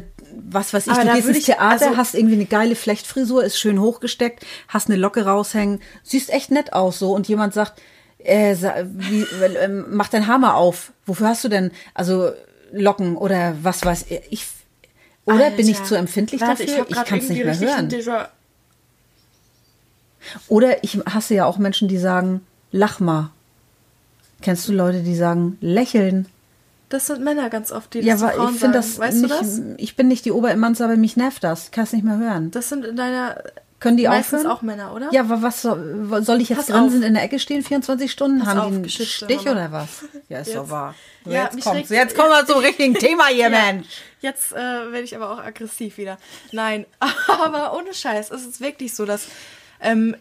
was 0.50 0.72
weiß 0.72 0.86
ich, 0.86 0.92
Aber 0.92 1.04
du 1.04 1.12
gehst 1.14 1.28
ins 1.28 1.38
ich- 1.38 1.44
Theater, 1.46 1.86
also- 1.86 1.96
hast 1.96 2.14
irgendwie 2.14 2.34
eine 2.34 2.46
geile 2.46 2.74
Flechtfrisur, 2.74 3.44
ist 3.44 3.58
schön 3.58 3.80
hochgesteckt, 3.80 4.44
hast 4.68 4.88
eine 4.88 4.96
Locke 4.98 5.24
raushängen, 5.24 5.80
siehst 6.02 6.30
echt 6.30 6.50
nett 6.50 6.72
aus 6.72 6.98
so 6.98 7.12
und 7.14 7.28
jemand 7.28 7.54
sagt, 7.54 7.80
äh, 8.18 8.54
wie, 8.84 9.22
äh, 9.22 9.68
mach 9.68 10.08
dein 10.08 10.26
mal 10.26 10.54
auf. 10.54 10.92
Wofür 11.06 11.28
hast 11.28 11.42
du 11.44 11.48
denn, 11.48 11.70
also 11.94 12.32
Locken 12.72 13.16
oder 13.16 13.54
was 13.62 13.84
weiß 13.84 14.06
ich? 14.30 14.46
Oder 15.24 15.50
bin 15.50 15.68
ich 15.68 15.76
Alter. 15.76 15.88
zu 15.88 15.94
empfindlich 15.96 16.40
Warte, 16.40 16.64
dafür? 16.66 16.86
Ich, 16.88 16.94
grad 16.94 17.06
kann 17.06 17.18
es 17.18 17.28
nicht 17.28 17.44
mehr 17.44 17.58
hören. 17.58 17.88
Oder 20.48 20.82
ich 20.84 20.98
hasse 21.06 21.34
ja 21.34 21.46
auch 21.46 21.58
Menschen, 21.58 21.88
die 21.88 21.98
sagen, 21.98 22.40
lach 22.70 23.00
mal. 23.00 23.30
Kennst 24.40 24.66
du 24.68 24.72
Leute, 24.72 25.02
die 25.02 25.14
sagen, 25.14 25.58
lächeln? 25.60 26.26
Das 26.92 27.06
sind 27.06 27.22
Männer 27.22 27.48
ganz 27.50 27.72
oft, 27.72 27.94
die 27.94 28.00
das 28.00 28.06
Ja, 28.06 28.16
zu 28.16 28.24
aber 28.26 28.34
Frauen 28.34 28.54
ich 28.54 28.60
sagen. 28.60 28.72
das 28.74 28.98
Weißt 28.98 29.16
nicht, 29.22 29.32
du 29.32 29.36
das? 29.38 29.60
ich 29.78 29.96
bin 29.96 30.08
nicht 30.08 30.24
die 30.24 30.32
Oberimmanz, 30.32 30.80
aber 30.80 30.96
mich 30.96 31.16
nervt 31.16 31.42
das. 31.44 31.66
Ich 31.66 31.70
kann 31.70 31.84
es 31.84 31.92
nicht 31.92 32.04
mehr 32.04 32.18
hören. 32.18 32.50
Das 32.50 32.68
sind 32.68 32.84
in 32.84 32.96
deiner. 32.96 33.42
Können 33.80 33.96
die 33.96 34.06
meistens 34.06 34.40
aufhören? 34.40 34.56
auch 34.56 34.62
Männer, 34.62 34.94
oder? 34.94 35.08
Ja, 35.12 35.22
aber 35.22 35.42
was 35.42 35.62
soll, 35.62 36.22
soll 36.22 36.40
ich 36.40 36.50
jetzt 36.50 36.58
Pass 36.58 36.66
grinsend 36.68 37.02
auf. 37.02 37.08
in 37.08 37.14
der 37.14 37.24
Ecke 37.24 37.40
stehen, 37.40 37.64
24 37.64 38.12
Stunden? 38.12 38.38
Pass 38.38 38.48
Haben 38.50 38.58
auf, 38.60 38.66
die 38.68 38.74
einen 38.74 38.82
Geschichte, 38.84 39.24
Stich 39.24 39.40
oder 39.40 39.72
was? 39.72 39.88
Ja, 40.28 40.38
ist 40.38 40.54
doch 40.54 40.70
wahr. 40.70 40.94
So, 41.24 41.30
Ja, 41.32 41.50
jetzt 41.52 41.66
regt- 41.66 41.90
Jetzt 41.90 42.14
kommen 42.16 42.28
wir 42.30 42.46
zum 42.46 42.58
richtigen 42.62 42.94
Thema 42.94 43.26
hier, 43.26 43.44
Ja, 43.44 43.50
Mensch. 43.50 43.86
Jetzt 44.20 44.52
äh, 44.52 44.56
werde 44.56 45.00
ich 45.02 45.16
aber 45.16 45.30
auch 45.32 45.38
aggressiv 45.38 45.96
wieder. 45.98 46.16
Nein, 46.52 46.86
aber 47.26 47.76
ohne 47.76 47.92
Scheiß, 47.92 48.30
es 48.30 48.46
ist 48.46 48.60
wirklich 48.60 48.94
so, 48.94 49.04
dass 49.04 49.26
ähm, 49.80 50.14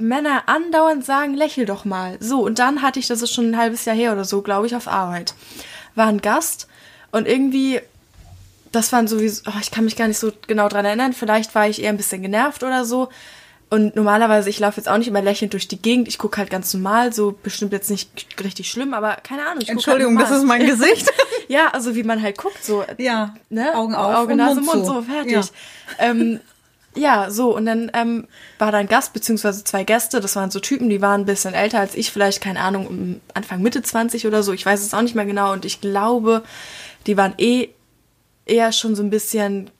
Männer 0.00 0.44
andauernd 0.46 1.04
sagen, 1.04 1.34
lächel 1.34 1.66
doch 1.66 1.84
mal. 1.84 2.16
So, 2.20 2.44
und 2.44 2.58
dann 2.58 2.82
hatte 2.82 2.98
ich, 2.98 3.06
das 3.06 3.22
ist 3.22 3.32
schon 3.32 3.50
ein 3.50 3.56
halbes 3.56 3.84
Jahr 3.84 3.96
her 3.96 4.12
oder 4.12 4.24
so, 4.24 4.42
glaube 4.42 4.66
ich, 4.66 4.74
auf 4.74 4.88
Arbeit. 4.88 5.34
War 5.94 6.06
ein 6.06 6.20
Gast 6.20 6.66
und 7.10 7.26
irgendwie, 7.28 7.80
das 8.72 8.92
waren 8.92 9.08
sowieso, 9.08 9.42
oh, 9.48 9.58
ich 9.60 9.70
kann 9.70 9.84
mich 9.84 9.96
gar 9.96 10.08
nicht 10.08 10.18
so 10.18 10.32
genau 10.46 10.68
dran 10.68 10.84
erinnern, 10.84 11.12
vielleicht 11.12 11.54
war 11.54 11.68
ich 11.68 11.82
eher 11.82 11.90
ein 11.90 11.96
bisschen 11.96 12.22
genervt 12.22 12.62
oder 12.62 12.84
so. 12.84 13.08
Und 13.72 13.94
normalerweise, 13.94 14.50
ich 14.50 14.58
laufe 14.58 14.78
jetzt 14.78 14.88
auch 14.88 14.98
nicht 14.98 15.06
immer 15.06 15.22
lächelnd 15.22 15.52
durch 15.52 15.68
die 15.68 15.80
Gegend. 15.80 16.08
Ich 16.08 16.18
gucke 16.18 16.38
halt 16.38 16.50
ganz 16.50 16.74
normal, 16.74 17.12
so 17.12 17.38
bestimmt 17.40 17.72
jetzt 17.72 17.88
nicht 17.88 18.26
richtig 18.42 18.68
schlimm, 18.68 18.92
aber 18.94 19.14
keine 19.22 19.46
Ahnung. 19.46 19.58
Ich 19.60 19.68
guck 19.68 19.76
Entschuldigung, 19.76 20.18
halt 20.18 20.28
das 20.28 20.38
ist 20.38 20.44
mein 20.44 20.66
Gesicht. 20.66 21.08
Ja, 21.48 21.66
also 21.72 21.96
wie 21.96 22.04
man 22.04 22.22
halt 22.22 22.38
guckt, 22.38 22.64
so. 22.64 22.84
Ja, 22.96 23.34
Ne? 23.48 23.74
Augen 23.74 23.96
auf 23.96 24.14
Auge, 24.14 24.36
Nase, 24.36 24.60
Mund 24.60 24.84
Mund, 24.84 24.86
so, 24.86 25.02
fertig. 25.02 25.32
Ja. 25.32 25.42
Ähm, 25.98 26.38
ja, 26.96 27.30
so, 27.30 27.54
und 27.56 27.66
dann 27.66 27.90
ähm, 27.94 28.26
war 28.58 28.72
da 28.72 28.78
ein 28.78 28.88
Gast, 28.88 29.12
beziehungsweise 29.12 29.62
zwei 29.62 29.84
Gäste, 29.84 30.20
das 30.20 30.34
waren 30.36 30.50
so 30.50 30.58
Typen, 30.58 30.88
die 30.88 31.00
waren 31.00 31.22
ein 31.22 31.26
bisschen 31.26 31.54
älter 31.54 31.78
als 31.78 31.94
ich, 31.94 32.10
vielleicht, 32.10 32.40
keine 32.40 32.60
Ahnung, 32.60 32.86
um 32.86 33.20
Anfang, 33.32 33.62
Mitte 33.62 33.82
20 33.82 34.26
oder 34.26 34.42
so, 34.42 34.52
ich 34.52 34.66
weiß 34.66 34.80
es 34.80 34.92
auch 34.94 35.02
nicht 35.02 35.14
mehr 35.14 35.26
genau, 35.26 35.52
und 35.52 35.64
ich 35.64 35.80
glaube, 35.80 36.42
die 37.06 37.16
waren 37.16 37.34
eh 37.38 37.68
eher 38.46 38.72
schon 38.72 38.96
so 38.96 39.02
ein 39.04 39.10
bisschen, 39.10 39.70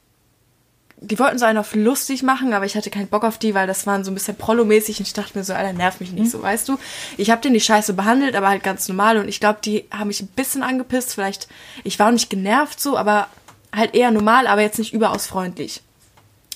die 1.01 1.19
wollten 1.19 1.39
so 1.39 1.47
einen 1.47 1.59
auf 1.59 1.75
lustig 1.75 2.23
machen, 2.23 2.53
aber 2.53 2.65
ich 2.65 2.77
hatte 2.77 2.91
keinen 2.91 3.09
Bock 3.09 3.25
auf 3.25 3.39
die, 3.39 3.55
weil 3.55 3.67
das 3.67 3.87
waren 3.87 4.05
so 4.05 4.11
ein 4.11 4.15
bisschen 4.15 4.37
Prollo-mäßig 4.37 5.01
und 5.01 5.07
ich 5.07 5.13
dachte 5.15 5.37
mir 5.37 5.43
so, 5.43 5.53
Alter, 5.55 5.73
nerv 5.73 5.99
mich 5.99 6.13
nicht 6.13 6.27
Mhm. 6.27 6.31
so, 6.31 6.43
weißt 6.43 6.69
du. 6.69 6.79
Ich 7.17 7.31
habe 7.31 7.41
den 7.41 7.55
die 7.55 7.61
Scheiße 7.61 7.95
behandelt, 7.95 8.37
aber 8.37 8.49
halt 8.51 8.63
ganz 8.63 8.87
normal 8.87 9.17
und 9.17 9.27
ich 9.27 9.41
glaube, 9.41 9.59
die 9.65 9.87
haben 9.91 10.09
mich 10.09 10.21
ein 10.21 10.29
bisschen 10.29 10.63
angepisst, 10.63 11.15
vielleicht, 11.15 11.49
ich 11.83 11.99
war 11.99 12.09
auch 12.09 12.13
nicht 12.13 12.31
genervt 12.31 12.81
so, 12.81 12.97
aber 12.97 13.27
halt 13.75 13.95
eher 13.95 14.11
normal, 14.11 14.47
aber 14.47 14.61
jetzt 14.61 14.79
nicht 14.79 14.93
überaus 14.93 15.27
freundlich. 15.27 15.83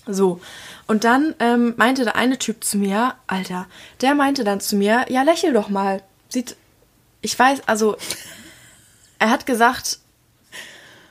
So. 0.07 0.41
Und 0.87 1.05
dann 1.05 1.35
ähm, 1.39 1.75
meinte 1.77 2.05
der 2.05 2.17
eine 2.17 2.39
Typ 2.39 2.63
zu 2.65 2.77
mir, 2.77 3.15
Alter, 3.27 3.67
der 4.01 4.15
meinte 4.15 4.45
dann 4.45 4.61
zu 4.61 4.77
mir, 4.77 5.07
ja, 5.09 5.23
lächel 5.23 5.53
doch 5.53 5.69
mal. 5.69 6.03
Sieht, 6.29 6.57
ich 7.23 7.39
weiß, 7.39 7.63
also, 7.67 7.97
er 9.19 9.31
hat 9.31 9.47
gesagt, 9.47 9.99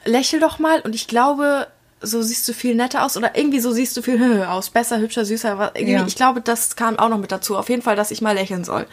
lächel 0.06 0.39
doch 0.39 0.60
mal 0.60 0.82
und 0.82 0.94
ich 0.94 1.08
glaube, 1.08 1.68
so 2.06 2.22
siehst 2.22 2.48
du 2.50 2.54
viel 2.54 2.76
netter 2.76 3.06
aus 3.06 3.16
oder 3.16 3.36
irgendwie 3.38 3.62
so 3.62 3.72
siehst 3.72 3.96
du 3.96 4.02
viel 4.02 4.20
höher 4.20 4.52
aus, 4.52 4.70
besser, 4.70 5.00
hübscher, 5.00 5.26
süßer. 5.26 5.72
Ja. 5.80 6.06
Ich 6.06 6.16
glaube, 6.16 6.41
das 6.41 6.76
kam 6.76 7.00
auch 7.00 7.10
noch 7.10 7.18
mit 7.18 7.32
dazu. 7.32 7.58
Auf 7.58 7.70
jeden 7.70 7.82
Fall, 7.82 7.96
dass 7.96 8.12
ich 8.12 8.22
mal 8.22 8.36
lächeln 8.36 8.64
soll. 8.66 8.86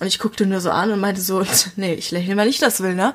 Und 0.00 0.06
ich 0.08 0.18
guckte 0.18 0.44
nur 0.46 0.60
so 0.60 0.70
an 0.70 0.90
und 0.90 1.00
meinte 1.00 1.20
so, 1.20 1.44
nee, 1.76 1.94
ich 1.94 2.10
lächle, 2.10 2.36
weil 2.36 2.48
ich 2.48 2.58
das 2.58 2.80
will, 2.80 2.94
ne? 2.94 3.14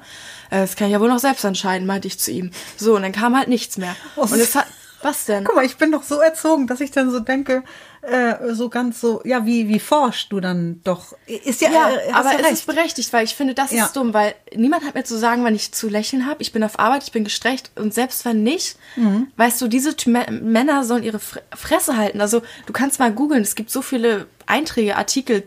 Äh, 0.49 0.61
Das 0.61 0.75
kann 0.75 0.87
ich 0.87 0.93
ja 0.93 1.01
wohl 1.01 1.09
noch 1.09 1.19
selbst 1.19 1.43
entscheiden, 1.43 1.85
meinte 1.85 2.07
ich 2.07 2.17
zu 2.17 2.31
ihm. 2.31 2.51
So, 2.77 2.95
und 2.95 3.01
dann 3.01 3.11
kam 3.11 3.37
halt 3.37 3.49
nichts 3.49 3.77
mehr. 3.77 3.95
Oh, 4.15 4.21
Und 4.21 4.39
es 4.39 4.55
hat, 4.55 4.67
was 5.03 5.25
denn? 5.25 5.43
Guck 5.43 5.55
mal, 5.55 5.65
ich 5.65 5.77
bin 5.77 5.91
doch 5.91 6.03
so 6.03 6.19
erzogen, 6.19 6.67
dass 6.67 6.79
ich 6.81 6.91
dann 6.91 7.09
so 7.11 7.19
denke, 7.19 7.63
äh, 8.01 8.53
so 8.53 8.69
ganz 8.69 8.99
so, 8.99 9.21
ja, 9.25 9.45
wie, 9.45 9.67
wie 9.67 9.79
forschst 9.79 10.31
du 10.31 10.39
dann 10.39 10.81
doch? 10.83 11.13
Ist 11.27 11.61
ja, 11.61 11.69
Ja, 11.71 11.89
äh, 11.91 12.11
aber 12.13 12.31
ja 12.31 12.37
es 12.39 12.43
recht. 12.43 12.53
ist 12.53 12.65
berechtigt, 12.67 13.13
weil 13.13 13.23
ich 13.25 13.35
finde, 13.35 13.53
das 13.53 13.71
Ja. 13.71 13.85
ist 13.85 13.95
dumm, 13.95 14.13
weil 14.13 14.33
niemand 14.55 14.83
hat 14.85 14.95
mir 14.95 15.03
zu 15.03 15.17
sagen, 15.17 15.43
wann 15.43 15.53
ich 15.55 15.71
zu 15.71 15.87
lächeln 15.87 16.25
habe. 16.25 16.41
Ich 16.41 16.51
bin 16.51 16.63
auf 16.63 16.79
Arbeit, 16.79 17.03
ich 17.03 17.11
bin 17.11 17.23
gestreckt 17.23 17.71
und 17.75 17.93
selbst 17.93 18.25
wenn 18.25 18.43
nicht, 18.43 18.77
Mhm. 18.95 19.27
weißt 19.37 19.61
du, 19.61 19.67
diese 19.67 19.91
Mä- 19.91 20.31
Männer 20.31 20.83
sollen 20.83 21.03
ihre 21.03 21.17
Fre- 21.19 21.41
Fresse 21.55 21.95
halten. 21.97 22.21
Also 22.21 22.41
du 22.65 22.73
kannst 22.73 22.99
mal 22.99 23.11
googeln, 23.11 23.41
es 23.43 23.55
gibt 23.55 23.69
so 23.71 23.81
viele 23.81 24.27
Einträge, 24.47 24.95
Artikel, 24.95 25.43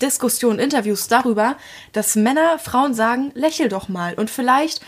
Diskussionen, 0.00 0.58
Interviews 0.58 1.06
darüber, 1.06 1.56
dass 1.92 2.16
Männer 2.16 2.58
Frauen 2.58 2.92
sagen, 2.92 3.30
lächel 3.34 3.68
doch 3.68 3.88
mal. 3.88 4.14
Und 4.14 4.30
vielleicht, 4.30 4.80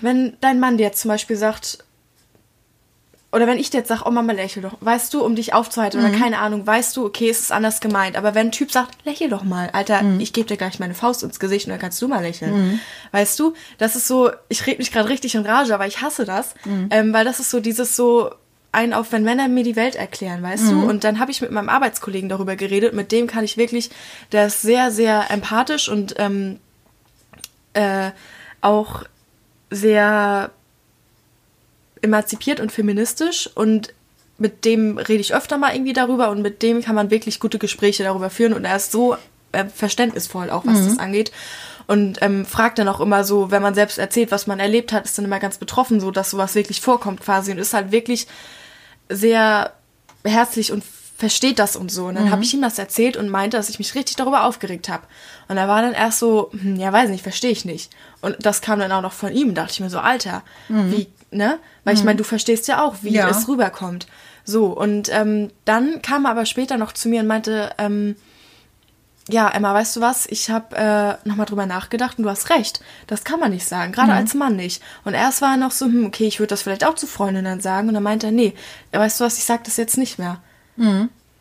wenn 0.00 0.36
dein 0.40 0.60
Mann 0.60 0.78
dir 0.78 0.84
jetzt 0.84 1.00
zum 1.02 1.10
Beispiel 1.10 1.36
sagt, 1.36 1.78
oder 3.36 3.46
wenn 3.46 3.58
ich 3.58 3.68
dir 3.70 3.78
jetzt 3.78 3.88
sage, 3.88 4.02
oh 4.06 4.10
Mama, 4.10 4.32
lächel 4.32 4.62
doch, 4.62 4.76
weißt 4.80 5.12
du, 5.12 5.22
um 5.22 5.36
dich 5.36 5.52
aufzuhalten 5.52 6.00
Mhm. 6.00 6.06
oder 6.06 6.18
keine 6.18 6.38
Ahnung, 6.38 6.66
weißt 6.66 6.96
du, 6.96 7.04
okay, 7.04 7.28
es 7.28 7.38
ist 7.40 7.52
anders 7.52 7.80
gemeint. 7.80 8.16
Aber 8.16 8.34
wenn 8.34 8.48
ein 8.48 8.52
Typ 8.52 8.72
sagt, 8.72 8.96
lächel 9.04 9.28
doch 9.28 9.44
mal, 9.44 9.68
Alter, 9.74 10.02
Mhm. 10.02 10.20
ich 10.20 10.32
gebe 10.32 10.48
dir 10.48 10.56
gleich 10.56 10.78
meine 10.78 10.94
Faust 10.94 11.22
ins 11.22 11.38
Gesicht 11.38 11.66
und 11.66 11.70
dann 11.72 11.78
kannst 11.80 12.00
du 12.00 12.08
mal 12.08 12.22
lächeln. 12.22 12.80
Weißt 13.12 13.38
du, 13.38 13.52
das 13.78 13.94
ist 13.94 14.08
so, 14.08 14.30
ich 14.48 14.66
rede 14.66 14.78
mich 14.78 14.90
gerade 14.90 15.08
richtig 15.10 15.34
in 15.34 15.44
Rage, 15.44 15.74
aber 15.74 15.86
ich 15.86 16.00
hasse 16.00 16.24
das, 16.24 16.54
Mhm. 16.64 16.88
ähm, 16.90 17.12
weil 17.12 17.24
das 17.26 17.38
ist 17.38 17.50
so 17.50 17.60
dieses 17.60 17.94
so 17.94 18.30
ein 18.72 18.92
auf, 18.94 19.12
wenn 19.12 19.22
Männer 19.22 19.48
mir 19.48 19.64
die 19.64 19.76
Welt 19.76 19.96
erklären, 19.96 20.42
weißt 20.42 20.64
Mhm. 20.64 20.70
du? 20.70 20.86
Und 20.88 21.04
dann 21.04 21.18
habe 21.18 21.30
ich 21.30 21.40
mit 21.40 21.50
meinem 21.50 21.68
Arbeitskollegen 21.68 22.28
darüber 22.28 22.56
geredet, 22.56 22.94
mit 22.94 23.12
dem 23.12 23.26
kann 23.26 23.44
ich 23.44 23.56
wirklich, 23.56 23.90
der 24.32 24.46
ist 24.48 24.62
sehr, 24.62 24.90
sehr 24.90 25.30
empathisch 25.30 25.88
und 25.88 26.14
ähm, 26.18 26.58
äh, 27.74 28.10
auch 28.62 29.04
sehr 29.70 30.50
emanzipiert 32.06 32.60
und 32.60 32.72
feministisch 32.72 33.50
und 33.54 33.92
mit 34.38 34.64
dem 34.64 34.98
rede 34.98 35.20
ich 35.20 35.34
öfter 35.34 35.58
mal 35.58 35.74
irgendwie 35.74 35.92
darüber 35.92 36.30
und 36.30 36.42
mit 36.42 36.62
dem 36.62 36.82
kann 36.82 36.94
man 36.94 37.10
wirklich 37.10 37.40
gute 37.40 37.58
Gespräche 37.58 38.02
darüber 38.02 38.30
führen 38.30 38.52
und 38.52 38.64
er 38.64 38.76
ist 38.76 38.92
so 38.92 39.16
äh, 39.52 39.64
verständnisvoll 39.66 40.50
auch, 40.50 40.66
was 40.66 40.84
das 40.84 40.98
angeht. 40.98 41.32
Und 41.86 42.20
ähm, 42.20 42.44
fragt 42.44 42.78
dann 42.80 42.88
auch 42.88 42.98
immer 43.00 43.22
so, 43.22 43.52
wenn 43.52 43.62
man 43.62 43.74
selbst 43.74 43.96
erzählt, 43.98 44.32
was 44.32 44.48
man 44.48 44.58
erlebt 44.58 44.92
hat, 44.92 45.04
ist 45.04 45.16
dann 45.16 45.24
immer 45.24 45.38
ganz 45.38 45.58
betroffen, 45.58 46.00
so 46.00 46.10
dass 46.10 46.30
sowas 46.30 46.56
wirklich 46.56 46.80
vorkommt 46.80 47.20
quasi 47.20 47.52
und 47.52 47.58
ist 47.58 47.74
halt 47.74 47.92
wirklich 47.92 48.26
sehr 49.08 49.72
herzlich 50.24 50.72
und 50.72 50.82
versteht 51.16 51.58
das 51.58 51.76
und 51.76 51.90
so. 51.90 52.06
Und 52.06 52.16
dann 52.16 52.30
habe 52.30 52.42
ich 52.42 52.52
ihm 52.52 52.60
das 52.60 52.78
erzählt 52.78 53.16
und 53.16 53.30
meinte, 53.30 53.56
dass 53.56 53.70
ich 53.70 53.78
mich 53.78 53.94
richtig 53.94 54.16
darüber 54.16 54.44
aufgeregt 54.44 54.88
habe. 54.90 55.04
Und 55.48 55.56
er 55.56 55.68
war 55.68 55.80
dann 55.80 55.94
erst 55.94 56.18
so, 56.18 56.50
hm, 56.52 56.76
ja, 56.76 56.92
weiß 56.92 57.08
nicht, 57.08 57.22
verstehe 57.22 57.52
ich 57.52 57.64
nicht. 57.64 57.90
Und 58.20 58.36
das 58.40 58.60
kam 58.60 58.78
dann 58.80 58.92
auch 58.92 59.00
noch 59.00 59.12
von 59.12 59.32
ihm. 59.32 59.54
dachte 59.54 59.72
ich 59.72 59.80
mir 59.80 59.88
so, 59.88 59.98
Alter, 59.98 60.42
wie, 60.90 61.06
ne? 61.30 61.58
Weil 61.84 61.94
ich 61.94 62.04
meine, 62.04 62.16
du 62.16 62.24
verstehst 62.24 62.68
ja 62.68 62.82
auch, 62.84 62.96
wie 63.02 63.10
Ja. 63.14 63.28
es 63.28 63.48
rüberkommt. 63.48 64.06
So, 64.44 64.66
und 64.66 65.08
ähm, 65.12 65.50
dann 65.64 66.02
kam 66.02 66.24
er 66.24 66.30
aber 66.30 66.46
später 66.46 66.76
noch 66.76 66.92
zu 66.92 67.08
mir 67.08 67.20
und 67.20 67.26
meinte, 67.26 67.70
ähm, 67.78 68.16
ja, 69.28 69.48
Emma, 69.48 69.74
weißt 69.74 69.96
du 69.96 70.00
was? 70.00 70.26
Ich 70.26 70.50
habe 70.50 70.76
äh, 70.76 71.28
nochmal 71.28 71.46
drüber 71.46 71.66
nachgedacht 71.66 72.16
und 72.18 72.22
du 72.24 72.30
hast 72.30 72.48
recht. 72.50 72.80
Das 73.08 73.24
kann 73.24 73.40
man 73.40 73.50
nicht 73.50 73.66
sagen, 73.66 73.90
gerade 73.90 74.12
als 74.12 74.34
Mann 74.34 74.54
nicht. 74.54 74.80
Und 75.04 75.14
erst 75.14 75.42
war 75.42 75.52
er 75.52 75.56
noch 75.56 75.72
so, 75.72 75.86
hm, 75.86 76.06
okay, 76.06 76.26
ich 76.28 76.38
würde 76.38 76.50
das 76.50 76.62
vielleicht 76.62 76.84
auch 76.84 76.94
zu 76.94 77.08
Freundinnen 77.08 77.60
sagen. 77.60 77.88
Und 77.88 77.94
dann 77.94 78.04
meinte 78.04 78.26
er, 78.28 78.32
nee, 78.32 78.54
weißt 78.92 79.18
du 79.18 79.24
was, 79.24 79.38
ich 79.38 79.44
sag 79.44 79.64
das 79.64 79.76
jetzt 79.78 79.98
nicht 79.98 80.20
mehr. 80.20 80.40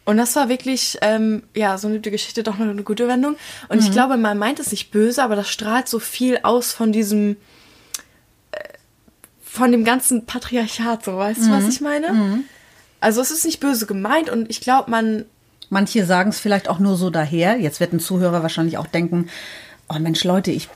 Und 0.06 0.18
das 0.18 0.36
war 0.36 0.50
wirklich, 0.50 0.98
ähm, 1.02 1.44
ja, 1.56 1.78
so 1.78 1.88
nimmt 1.88 2.06
die 2.08 2.12
Geschichte 2.12 2.42
doch 2.42 2.58
noch 2.58 2.68
eine 2.68 2.84
gute 2.84 3.08
Wendung. 3.08 3.36
Und 3.70 3.80
ich 3.80 3.92
glaube, 3.92 4.18
man 4.18 4.38
meint 4.40 4.60
es 4.60 4.72
nicht 4.72 4.90
böse, 4.90 5.22
aber 5.24 5.36
das 5.36 5.50
strahlt 5.50 5.88
so 5.88 6.00
viel 6.00 6.40
aus 6.42 6.74
von 6.74 6.92
diesem, 6.92 7.38
von 9.56 9.72
dem 9.72 9.84
ganzen 9.84 10.26
Patriarchat, 10.26 11.04
so, 11.06 11.18
weißt 11.18 11.48
du, 11.48 11.52
was 11.52 11.68
ich 11.68 11.82
meine? 11.82 12.44
Also 13.00 13.22
es 13.22 13.32
ist 13.32 13.46
nicht 13.46 13.60
böse 13.60 13.86
gemeint 13.86 14.30
und 14.30 14.50
ich 14.50 14.62
glaube, 14.62 14.90
man 14.92 15.26
Manche 15.70 16.06
sagen 16.06 16.30
es 16.30 16.40
vielleicht 16.40 16.70
auch 16.70 16.80
nur 16.80 16.96
so 16.96 17.10
daher. 17.10 17.58
Jetzt 17.60 17.80
wird 17.80 17.92
ein 17.94 18.00
Zuhörer 18.00 18.44
wahrscheinlich 18.44 18.78
auch 18.78 18.88
denken, 18.88 19.30
oh 19.90 19.98
Mensch, 20.00 20.24
Leute, 20.24 20.52
ich 20.52 20.70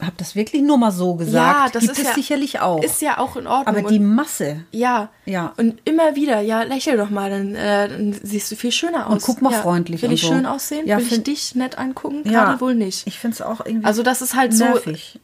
habe 0.00 0.14
das 0.16 0.34
wirklich 0.34 0.62
nur 0.62 0.78
mal 0.78 0.90
so 0.90 1.14
gesagt. 1.14 1.34
Ja, 1.34 1.68
das 1.72 1.82
Gibt 1.82 1.92
ist 1.92 1.98
es 2.00 2.08
ja, 2.08 2.14
sicherlich 2.14 2.58
auch. 2.60 2.82
Ist 2.82 3.00
ja 3.02 3.18
auch 3.18 3.36
in 3.36 3.46
Ordnung. 3.46 3.76
Aber 3.76 3.88
die 3.88 4.00
und, 4.00 4.14
Masse. 4.14 4.64
ja, 4.72 5.10
Ja. 5.26 5.52
Und 5.56 5.80
immer 5.84 6.16
wieder, 6.16 6.40
ja, 6.40 6.62
lächel 6.64 6.96
doch 6.96 7.08
mal, 7.10 7.30
dann, 7.30 7.54
äh, 7.54 7.88
dann 7.88 8.18
siehst 8.20 8.50
du 8.50 8.56
viel 8.56 8.72
schöner 8.72 9.08
aus. 9.08 9.22
guck 9.22 9.40
mal 9.42 9.52
ja. 9.52 9.62
freundlich 9.62 10.02
Will 10.02 10.08
und 10.08 10.14
ich 10.16 10.22
so. 10.22 10.32
schön 10.32 10.44
aussehen? 10.44 10.86
Ja, 10.88 10.98
Will 10.98 11.06
ich 11.08 11.22
dich 11.22 11.54
nett 11.54 11.78
angucken? 11.78 12.22
Ja, 12.24 12.46
Gerade 12.46 12.60
wohl 12.60 12.74
nicht. 12.74 13.06
Ich 13.06 13.18
finde 13.20 13.36
es 13.36 13.42
auch 13.42 13.64
irgendwie 13.64 13.86
Also 13.86 14.02
das 14.02 14.22
ist 14.22 14.34
halt 14.34 14.52
so- 14.54 14.64
nervig. 14.64 15.20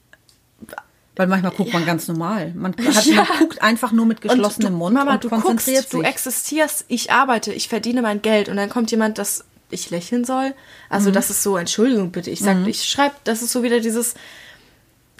Weil 1.18 1.26
manchmal 1.26 1.50
guckt 1.52 1.72
man 1.72 1.84
ganz 1.84 2.06
normal. 2.06 2.52
Man, 2.54 2.74
hat, 2.78 3.04
Ja. 3.04 3.16
man 3.24 3.38
guckt 3.40 3.60
einfach 3.60 3.90
nur 3.90 4.06
mit 4.06 4.20
geschlossenem 4.20 4.72
du, 4.72 4.78
Mund 4.78 4.94
Mama, 4.94 5.14
und 5.14 5.24
du 5.24 5.28
konzentriert 5.28 5.78
guckst, 5.80 5.92
du 5.92 5.98
sich. 5.98 6.06
existierst, 6.06 6.84
ich 6.86 7.10
arbeite, 7.10 7.52
ich 7.52 7.68
verdiene 7.68 8.02
mein 8.02 8.22
Geld 8.22 8.48
und 8.48 8.56
dann 8.56 8.70
kommt 8.70 8.92
jemand, 8.92 9.18
dass 9.18 9.44
ich 9.70 9.90
lächeln 9.90 10.24
soll. 10.24 10.50
Mhm. 10.50 10.54
Also 10.88 11.10
das 11.10 11.28
ist 11.28 11.42
so, 11.42 11.56
Entschuldigung 11.56 12.12
bitte. 12.12 12.30
Ich 12.30 12.38
sag, 12.38 12.64
ich 12.68 12.84
schreibe, 12.84 13.16
das 13.24 13.42
ist 13.42 13.50
so 13.50 13.64
wieder 13.64 13.80
dieses, 13.80 14.14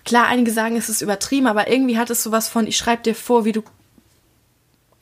klar, 0.05 0.27
einige 0.29 0.53
sagen, 0.53 0.77
es 0.77 0.89
ist 0.89 1.03
übertrieben, 1.03 1.49
aber 1.49 1.69
irgendwie 1.69 1.99
hat 1.99 2.11
es 2.11 2.23
sowas 2.23 2.49
von, 2.49 2.69
ich 2.69 2.77
schreibe 2.77 3.03
dir 3.03 3.17
vor, 3.17 3.45
wie 3.45 3.53
du 3.53 3.63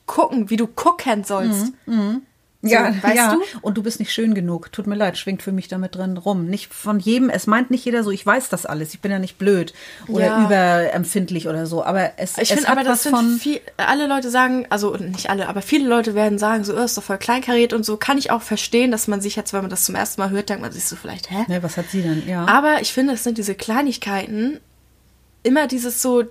gucken, 0.07 0.49
wie 0.49 0.57
du 0.57 0.65
gucken 0.65 1.23
sollst. 1.23 1.73
Ja, 2.71 2.93
weißt 3.03 3.15
ja. 3.15 3.33
du? 3.33 3.41
Und 3.61 3.77
du 3.77 3.83
bist 3.83 3.99
nicht 3.99 4.11
schön 4.13 4.33
genug. 4.33 4.71
Tut 4.71 4.87
mir 4.87 4.95
leid, 4.95 5.17
schwingt 5.17 5.41
für 5.41 5.51
mich 5.51 5.67
damit 5.67 5.95
drin 5.95 6.17
rum. 6.17 6.45
Nicht 6.47 6.73
von 6.73 6.99
jedem, 6.99 7.29
es 7.29 7.47
meint 7.47 7.71
nicht 7.71 7.85
jeder 7.85 8.03
so, 8.03 8.11
ich 8.11 8.25
weiß 8.25 8.49
das 8.49 8.65
alles. 8.65 8.93
Ich 8.93 8.99
bin 9.01 9.11
ja 9.11 9.19
nicht 9.19 9.37
blöd 9.37 9.73
oder 10.07 10.25
Ja. 10.25 10.45
überempfindlich 10.45 11.47
oder 11.47 11.65
so. 11.65 11.83
Aber 11.83 12.11
es, 12.17 12.37
Ich 12.37 12.51
es 12.51 12.59
finde 12.59 12.69
aber, 12.69 12.83
das 12.83 13.07
von. 13.07 13.37
viel, 13.37 13.59
alle 13.77 14.07
Leute 14.07 14.29
sagen, 14.29 14.65
also 14.69 14.95
nicht 14.95 15.29
alle, 15.29 15.47
aber 15.47 15.61
viele 15.61 15.87
Leute 15.87 16.15
werden 16.15 16.37
sagen, 16.39 16.63
so, 16.63 16.75
oh, 16.75 16.79
ist 16.83 16.97
doch 16.97 17.03
voll 17.03 17.17
kleinkariert 17.17 17.73
und 17.73 17.85
so. 17.85 17.97
Kann 17.97 18.17
ich 18.17 18.31
auch 18.31 18.41
verstehen, 18.41 18.91
dass 18.91 19.07
man 19.07 19.21
sich 19.21 19.35
jetzt, 19.35 19.53
wenn 19.53 19.61
man 19.61 19.69
das 19.69 19.85
zum 19.85 19.95
ersten 19.95 20.21
Mal 20.21 20.29
hört, 20.29 20.49
denkt 20.49 20.61
man 20.61 20.71
sich 20.71 20.85
so 20.85 20.95
vielleicht, 20.95 21.29
hä? 21.31 21.45
Ne, 21.47 21.61
was 21.63 21.77
hat 21.77 21.85
sie 21.91 22.01
denn? 22.01 22.23
Ja. 22.27 22.45
Aber 22.47 22.81
ich 22.81 22.93
finde, 22.93 23.13
es 23.13 23.23
sind 23.23 23.37
diese 23.37 23.55
Kleinigkeiten, 23.55 24.59
immer 25.43 25.67
dieses 25.67 26.01
so 26.01 26.23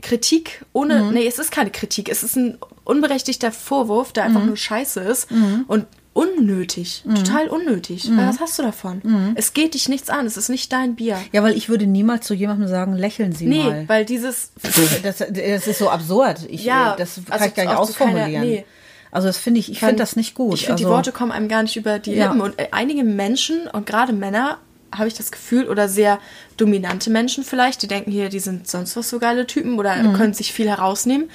Kritik 0.00 0.64
ohne, 0.72 1.02
Mhm. 1.04 1.14
nee, 1.14 1.26
es 1.26 1.38
ist 1.38 1.50
keine 1.50 1.70
Kritik, 1.70 2.08
es 2.08 2.22
ist 2.22 2.36
ein 2.36 2.58
unberechtigter 2.84 3.52
Vorwurf, 3.52 4.12
der 4.12 4.24
Mhm. 4.28 4.36
einfach 4.36 4.46
nur 4.46 4.56
scheiße 4.56 5.00
ist 5.00 5.28
und 5.68 5.86
unnötig, 6.14 7.04
total 7.14 7.48
unnötig. 7.48 8.08
Mhm. 8.08 8.16
Was 8.18 8.40
hast 8.40 8.58
du 8.58 8.62
davon? 8.62 9.32
Es 9.36 9.54
geht 9.54 9.74
dich 9.74 9.88
nichts 9.88 10.10
an, 10.10 10.26
es 10.26 10.36
ist 10.36 10.48
nicht 10.48 10.72
dein 10.72 10.96
Bier. 10.96 11.16
ja, 11.32 11.42
weil 11.42 11.56
ich 11.56 11.68
würde 11.68 11.86
niemals 11.86 12.26
zu 12.26 12.34
jemandem 12.34 12.68
sagen, 12.68 12.94
lächeln 12.94 13.32
Sie 13.32 13.46
Nee, 13.46 13.62
mal. 13.64 13.84
weil 13.88 14.04
dieses, 14.04 14.50
Das, 15.02 15.18
das 15.18 15.66
ist 15.66 15.78
so 15.78 15.88
absurd. 15.90 16.40
Ich, 16.48 16.64
Ja, 16.64 16.96
das 16.96 17.14
kann 17.16 17.24
also 17.32 17.44
ich 17.46 17.54
gar 17.54 17.62
nicht 17.64 17.86
zu 17.86 17.94
keiner- 17.94 18.10
ausformulieren. 18.10 18.42
nee. 18.44 18.64
Also 19.10 19.26
das 19.28 19.38
finde 19.38 19.60
ich, 19.60 19.70
ich 19.72 19.78
finde 19.78 19.96
das 19.96 20.16
nicht 20.16 20.34
gut. 20.34 20.54
Ich 20.54 20.60
finde, 20.66 20.72
also, 20.74 20.84
die 20.84 20.90
Worte 20.90 21.12
kommen 21.12 21.32
einem 21.32 21.48
gar 21.48 21.62
nicht 21.62 21.76
über 21.76 21.98
die 21.98 22.12
Ja. 22.12 22.26
Lippen. 22.26 22.42
Und 22.42 22.58
äh, 22.58 22.68
einige 22.72 23.04
Menschen 23.04 23.66
und 23.66 23.86
gerade 23.86 24.12
Männer, 24.12 24.58
habe 24.94 25.08
ich 25.08 25.14
das 25.14 25.30
Gefühl, 25.30 25.68
oder 25.68 25.88
sehr 25.88 26.18
dominante 26.56 27.10
Menschen 27.10 27.44
vielleicht, 27.44 27.82
die 27.82 27.88
denken 27.88 28.10
hier, 28.10 28.28
die 28.28 28.40
sind 28.40 28.66
sonst 28.68 28.96
was 28.96 29.08
so 29.10 29.18
geile 29.18 29.46
Typen 29.46 29.78
oder 29.78 29.94
Mhm. 29.96 30.14
können 30.14 30.34
sich 30.34 30.52
viel 30.52 30.68
herausnehmen. 30.68 31.30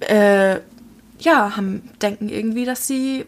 Äh, 0.00 0.60
ja, 1.18 1.56
haben, 1.56 1.82
denken 2.00 2.28
irgendwie, 2.28 2.64
dass 2.64 2.86
sie. 2.86 3.26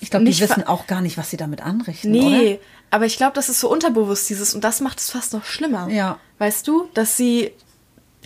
ich 0.00 0.10
glaube, 0.10 0.26
die 0.26 0.38
wissen 0.38 0.64
auch 0.66 0.86
gar 0.86 1.00
nicht, 1.00 1.16
was 1.16 1.30
sie 1.30 1.38
damit 1.38 1.62
anrichten, 1.62 2.10
Nee, 2.10 2.54
oder? 2.54 2.60
aber 2.90 3.06
ich 3.06 3.16
glaube, 3.16 3.32
das 3.34 3.48
ist 3.48 3.60
so 3.60 3.70
unterbewusst, 3.70 4.28
dieses, 4.28 4.54
und 4.54 4.62
das 4.62 4.80
macht 4.80 4.98
es 5.00 5.10
fast 5.10 5.32
noch 5.32 5.44
schlimmer. 5.44 5.88
Ja. 5.88 6.18
Weißt 6.38 6.68
du, 6.68 6.88
dass 6.94 7.16
sie. 7.16 7.52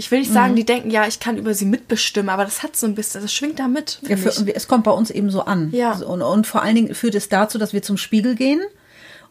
Ich 0.01 0.11
will 0.11 0.20
nicht 0.20 0.32
sagen, 0.32 0.57
die 0.57 0.64
denken, 0.64 0.90
ja, 0.90 1.07
ich 1.07 1.20
kann 1.20 1.36
über 1.36 1.53
sie 1.53 1.66
mitbestimmen, 1.66 2.30
aber 2.30 2.44
das 2.44 2.62
hat 2.62 2.74
so 2.74 2.86
ein 2.86 2.94
bisschen, 2.94 3.20
das 3.20 3.34
schwingt 3.34 3.59
da 3.59 3.68
mit. 3.68 4.01
Ja, 4.09 4.16
für, 4.16 4.30
es 4.30 4.66
kommt 4.66 4.84
bei 4.84 4.90
uns 4.92 5.11
eben 5.11 5.28
so 5.28 5.42
an. 5.42 5.68
Ja. 5.72 5.92
Und, 5.92 6.22
und 6.22 6.46
vor 6.46 6.62
allen 6.62 6.74
Dingen 6.74 6.94
führt 6.94 7.14
es 7.14 7.28
dazu, 7.28 7.59
dass 7.59 7.74
wir 7.74 7.82
zum 7.82 7.98
Spiegel 7.98 8.34
gehen 8.34 8.62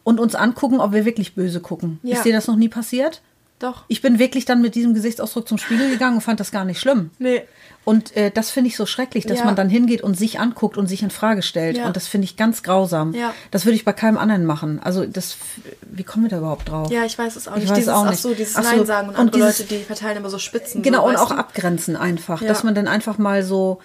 und 0.04 0.20
uns 0.20 0.36
angucken, 0.36 0.78
ob 0.78 0.92
wir 0.92 1.04
wirklich 1.04 1.34
böse 1.34 1.58
gucken. 1.58 1.98
Ja. 2.04 2.14
Ist 2.14 2.24
dir 2.24 2.32
das 2.32 2.46
noch 2.46 2.54
nie 2.54 2.68
passiert? 2.68 3.20
Doch. 3.58 3.82
Ich 3.88 4.00
bin 4.00 4.20
wirklich 4.20 4.44
dann 4.44 4.62
mit 4.62 4.76
diesem 4.76 4.94
Gesichtsausdruck 4.94 5.48
zum 5.48 5.58
Spiegel 5.58 5.90
gegangen 5.90 6.14
und 6.14 6.20
fand 6.20 6.38
das 6.38 6.52
gar 6.52 6.64
nicht 6.64 6.78
schlimm. 6.78 7.10
Nee. 7.18 7.42
Und 7.84 8.14
äh, 8.16 8.30
das 8.30 8.50
finde 8.50 8.68
ich 8.68 8.76
so 8.76 8.84
schrecklich, 8.86 9.24
dass 9.26 9.38
Ja. 9.38 9.44
man 9.46 9.56
dann 9.56 9.68
hingeht 9.70 10.02
und 10.02 10.14
sich 10.16 10.38
anguckt 10.38 10.76
und 10.76 10.86
sich 10.86 11.02
in 11.02 11.10
Frage 11.10 11.42
stellt. 11.42 11.78
Ja. 11.78 11.86
Und 11.86 11.96
das 11.96 12.06
finde 12.08 12.26
ich 12.26 12.36
ganz 12.36 12.62
grausam. 12.62 13.14
Ja. 13.14 13.32
Das 13.50 13.64
würde 13.64 13.74
ich 13.76 13.84
bei 13.84 13.92
keinem 13.94 14.18
anderen 14.18 14.44
machen. 14.44 14.80
Also 14.82 15.06
das, 15.06 15.36
wie 15.82 16.04
kommen 16.04 16.24
wir 16.24 16.30
da 16.30 16.38
überhaupt 16.38 16.68
drauf? 16.68 16.90
Ja, 16.90 17.04
ich 17.04 17.18
weiß 17.18 17.36
es 17.36 17.48
auch 17.48 17.56
Ich 17.56 17.62
nicht. 17.62 17.70
weiß 17.70 17.78
dieses, 17.78 17.92
auch 17.92 18.04
ach 18.04 18.10
nicht. 18.10 18.20
so, 18.22 18.34
dieses 18.34 18.54
Ach 18.56 18.64
so, 18.64 18.76
Nein 18.76 18.86
sagen 18.86 19.08
und, 19.08 19.14
und 19.14 19.20
andere 19.20 19.36
dieses- 19.46 19.58
Leute, 19.60 19.74
die 19.74 19.82
verteilen 19.84 20.18
immer 20.18 20.30
so 20.30 20.38
Spitzen. 20.38 20.82
Genau, 20.82 21.02
so, 21.04 21.08
und 21.08 21.16
auch 21.16 21.30
du? 21.30 21.34
abgrenzen 21.36 21.96
einfach. 21.96 22.42
Dass 22.42 22.62
man 22.64 22.74
dann 22.74 22.86
einfach 22.86 23.16
mal 23.18 23.42
so 23.42 23.80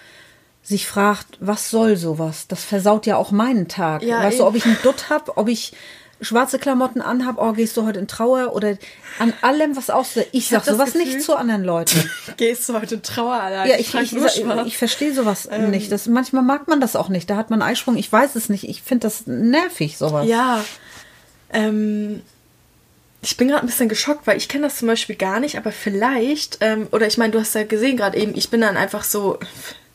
sich 0.62 0.88
fragt, 0.88 1.38
was 1.40 1.70
soll 1.70 1.96
sowas? 1.96 2.48
Das 2.48 2.64
versaut 2.64 3.06
ja 3.06 3.16
auch 3.18 3.32
meinen 3.32 3.68
Tag. 3.70 4.04
Ja, 4.04 4.22
weißt 4.24 4.40
du, 4.40 4.44
eben. 4.44 4.50
ob 4.50 4.56
ich 4.56 4.66
einen 4.66 4.78
Dutt 4.84 5.10
hab, 5.10 5.38
ob 5.38 5.48
ich 5.48 5.74
schwarze 6.22 6.60
Klamotten 6.60 7.02
anhab, 7.02 7.36
oh, 7.40 7.52
gehst 7.54 7.76
du 7.78 7.86
heute 7.86 8.00
in 8.00 8.08
Trauer 8.08 8.54
oder 8.56 8.78
an 9.20 9.34
allem, 9.42 9.76
was 9.76 9.90
aussieht. 9.90 10.28
Ich 10.32 10.48
sag 10.50 10.60
hab 10.60 10.66
das 10.66 10.74
sowas 10.76 10.94
Gefühl- 10.94 11.06
nicht 11.06 11.22
zu 11.22 11.36
anderen 11.36 11.64
Leuten. 11.64 12.10
Gehst 12.38 12.68
du 12.70 12.74
heute 12.74 12.96
in 12.96 13.04
Trauer 13.04 13.34
allein? 13.36 13.70
Ja, 13.70 13.76
ich, 13.78 13.94
ich, 13.94 14.14
ich, 14.16 14.46
ich 14.66 14.78
verstehe 14.78 15.14
sowas 15.14 15.48
Ähm. 15.52 15.72
nicht. 15.72 15.92
Das, 15.92 16.08
manchmal 16.08 16.44
mag 16.44 16.68
man 16.68 16.80
das 16.82 16.96
auch 16.96 17.10
nicht. 17.10 17.30
Da 17.30 17.36
hat 17.38 17.50
man 17.50 17.62
Eisprung. 17.62 17.98
Ich 17.98 18.12
weiß 18.12 18.36
es 18.36 18.50
nicht. 18.50 18.68
Ich 18.68 18.82
finde 18.82 19.08
das 19.08 19.28
nervig, 19.28 19.98
sowas. 19.98 20.28
Ja. 20.28 20.64
Ähm, 21.52 22.22
ich 23.22 23.38
bin 23.38 23.48
gerade 23.48 23.64
ein 23.64 23.68
bisschen 23.68 23.90
geschockt, 23.90 24.28
weil 24.28 24.38
ich 24.38 24.48
kenne 24.50 24.66
das 24.66 24.78
zum 24.78 24.88
Beispiel 24.88 25.16
gar 25.16 25.40
nicht, 25.40 25.58
aber 25.58 25.72
vielleicht, 25.72 26.60
ähm, 26.62 26.88
oder 26.92 27.08
ich 27.08 27.18
meine, 27.18 27.32
du 27.32 27.40
hast 27.40 27.56
ja 27.56 27.64
gesehen 27.64 27.98
gerade 27.98 28.18
eben, 28.18 28.36
ich 28.36 28.50
bin 28.50 28.62
dann 28.62 28.78
einfach 28.78 29.04
so, 29.04 29.40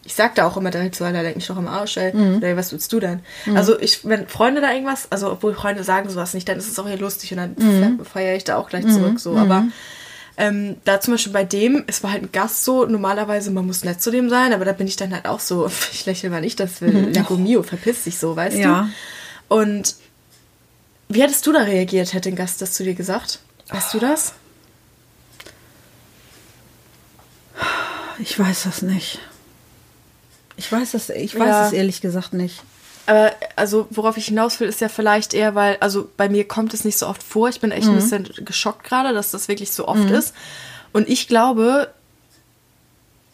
ich 0.05 0.15
sag 0.15 0.35
da 0.35 0.47
auch 0.47 0.57
immer 0.57 0.71
direkt 0.71 0.97
so, 0.97 1.05
Alter, 1.05 1.23
leck 1.23 1.37
mich 1.37 1.47
doch 1.47 1.57
am 1.59 1.69
Arsch, 1.69 1.97
ey. 1.99 2.15
Mhm. 2.17 2.37
Oder 2.39 2.57
was 2.57 2.73
willst 2.73 2.93
du 2.93 3.01
denn? 3.01 3.21
Also 3.55 3.79
ich, 3.79 4.05
wenn 4.09 4.27
Freunde 4.29 4.61
da 4.61 4.73
irgendwas, 4.73 5.07
also 5.13 5.31
obwohl 5.31 5.55
Freunde 5.55 5.85
sagen 5.85 6.09
sowas 6.09 6.33
nicht, 6.35 6.49
dann 6.49 6.59
ist 6.59 6.71
es 6.71 6.79
auch 6.79 6.87
hier 6.89 6.97
lustig 6.99 7.33
und 7.33 7.37
dann 7.39 7.55
Mhm. 7.59 8.05
feiere 8.05 8.35
ich 8.37 8.45
da 8.45 8.57
auch 8.57 8.69
gleich 8.71 8.87
zurück 8.89 9.21
so, 9.21 9.37
aber 9.37 9.65
ähm, 10.39 10.77
da 10.85 11.01
zum 11.01 11.13
Beispiel 11.15 11.35
bei 11.35 11.45
dem, 11.45 11.85
es 11.87 12.03
war 12.03 12.13
halt 12.13 12.23
ein 12.23 12.33
Gast 12.33 12.65
so, 12.65 12.87
normalerweise, 12.87 13.51
man 13.51 13.67
muss 13.67 13.85
nett 13.85 14.01
zu 14.01 14.11
dem 14.11 14.31
sein, 14.31 14.55
aber 14.55 14.65
da 14.65 14.73
bin 14.73 14.87
ich 14.87 14.97
dann 14.97 15.13
halt 15.13 15.27
auch 15.27 15.41
so, 15.41 15.71
ich 15.93 16.07
lächle 16.07 16.31
mal 16.31 16.41
nicht, 16.41 16.59
das 16.61 16.81
will 16.81 17.11
Lego 17.11 17.37
Mio, 17.37 17.63
verpiss 17.63 18.05
dich 18.05 18.19
so, 18.19 18.37
weißt 18.37 18.57
Mhm. 18.57 18.63
Ja. 18.63 18.89
du? 19.49 19.55
Und 19.55 19.97
wie 21.11 21.21
hättest 21.23 21.47
du 21.47 21.53
da 21.53 21.61
reagiert, 21.61 22.15
hätte 22.15 22.31
ein 22.31 22.37
Gast 22.37 22.63
das 22.63 22.73
zu 22.73 22.85
dir 22.85 22.95
gesagt? 22.95 23.41
Weißt 23.69 23.93
du 23.93 23.99
das? 23.99 24.33
Ich 28.19 28.39
weiß 28.39 28.65
das 28.65 28.83
nicht. 28.83 29.19
Ich 30.61 30.71
weiß 30.71 30.93
das, 30.93 31.09
ich 31.09 31.35
weiß 31.35 31.41
Ja. 31.49 31.67
es 31.69 31.73
ehrlich 31.73 32.03
gesagt 32.03 32.35
nicht. 32.35 32.63
Aber 33.07 33.33
also, 33.57 33.89
worauf 33.91 34.19
ich 34.19 34.27
hinaus 34.27 34.61
will, 34.61 34.69
ist 34.69 34.83
ja 34.83 34.91
vielleicht 34.91 35.33
eher, 35.33 35.55
weil, 35.55 35.79
also 35.81 36.09
bei 36.19 36.29
mir 36.29 36.47
kommt 36.47 36.75
es 36.75 36.85
nicht 36.85 36.99
so 36.99 37.07
oft 37.09 37.23
vor. 37.23 37.49
Ich 37.49 37.59
bin 37.61 37.73
echt 37.73 37.89
ein 37.89 37.95
bisschen 37.97 38.29
geschockt 38.45 38.85
gerade, 38.85 39.15
dass 39.15 39.31
das 39.31 39.49
wirklich 39.49 39.73
so 39.73 39.89
oft 39.89 40.11
ist. 40.11 40.35
Und 40.93 41.09
ich 41.09 41.27
glaube, 41.27 41.89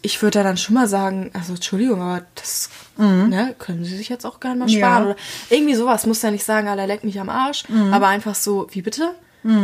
ich 0.02 0.22
würde 0.22 0.38
da 0.38 0.44
dann 0.44 0.56
schon 0.56 0.74
mal 0.76 0.86
sagen, 0.86 1.30
also 1.34 1.54
Entschuldigung, 1.54 2.00
aber 2.00 2.24
das 2.36 2.70
ne, 2.96 3.56
können 3.58 3.84
Sie 3.84 3.96
sich 3.96 4.08
jetzt 4.08 4.24
auch 4.24 4.38
gerne 4.38 4.60
mal 4.60 4.70
Ja. 4.70 4.78
sparen. 4.78 5.04
Oder 5.06 5.16
irgendwie 5.50 5.74
sowas. 5.74 6.06
Muss 6.06 6.22
ja 6.22 6.30
nicht 6.30 6.44
sagen, 6.44 6.68
Alter, 6.68 6.86
leck 6.86 7.02
mich 7.02 7.18
am 7.18 7.28
Arsch. 7.28 7.64
Aber 7.90 8.06
einfach 8.06 8.36
so, 8.36 8.68
wie 8.70 8.82
bitte? 8.82 9.10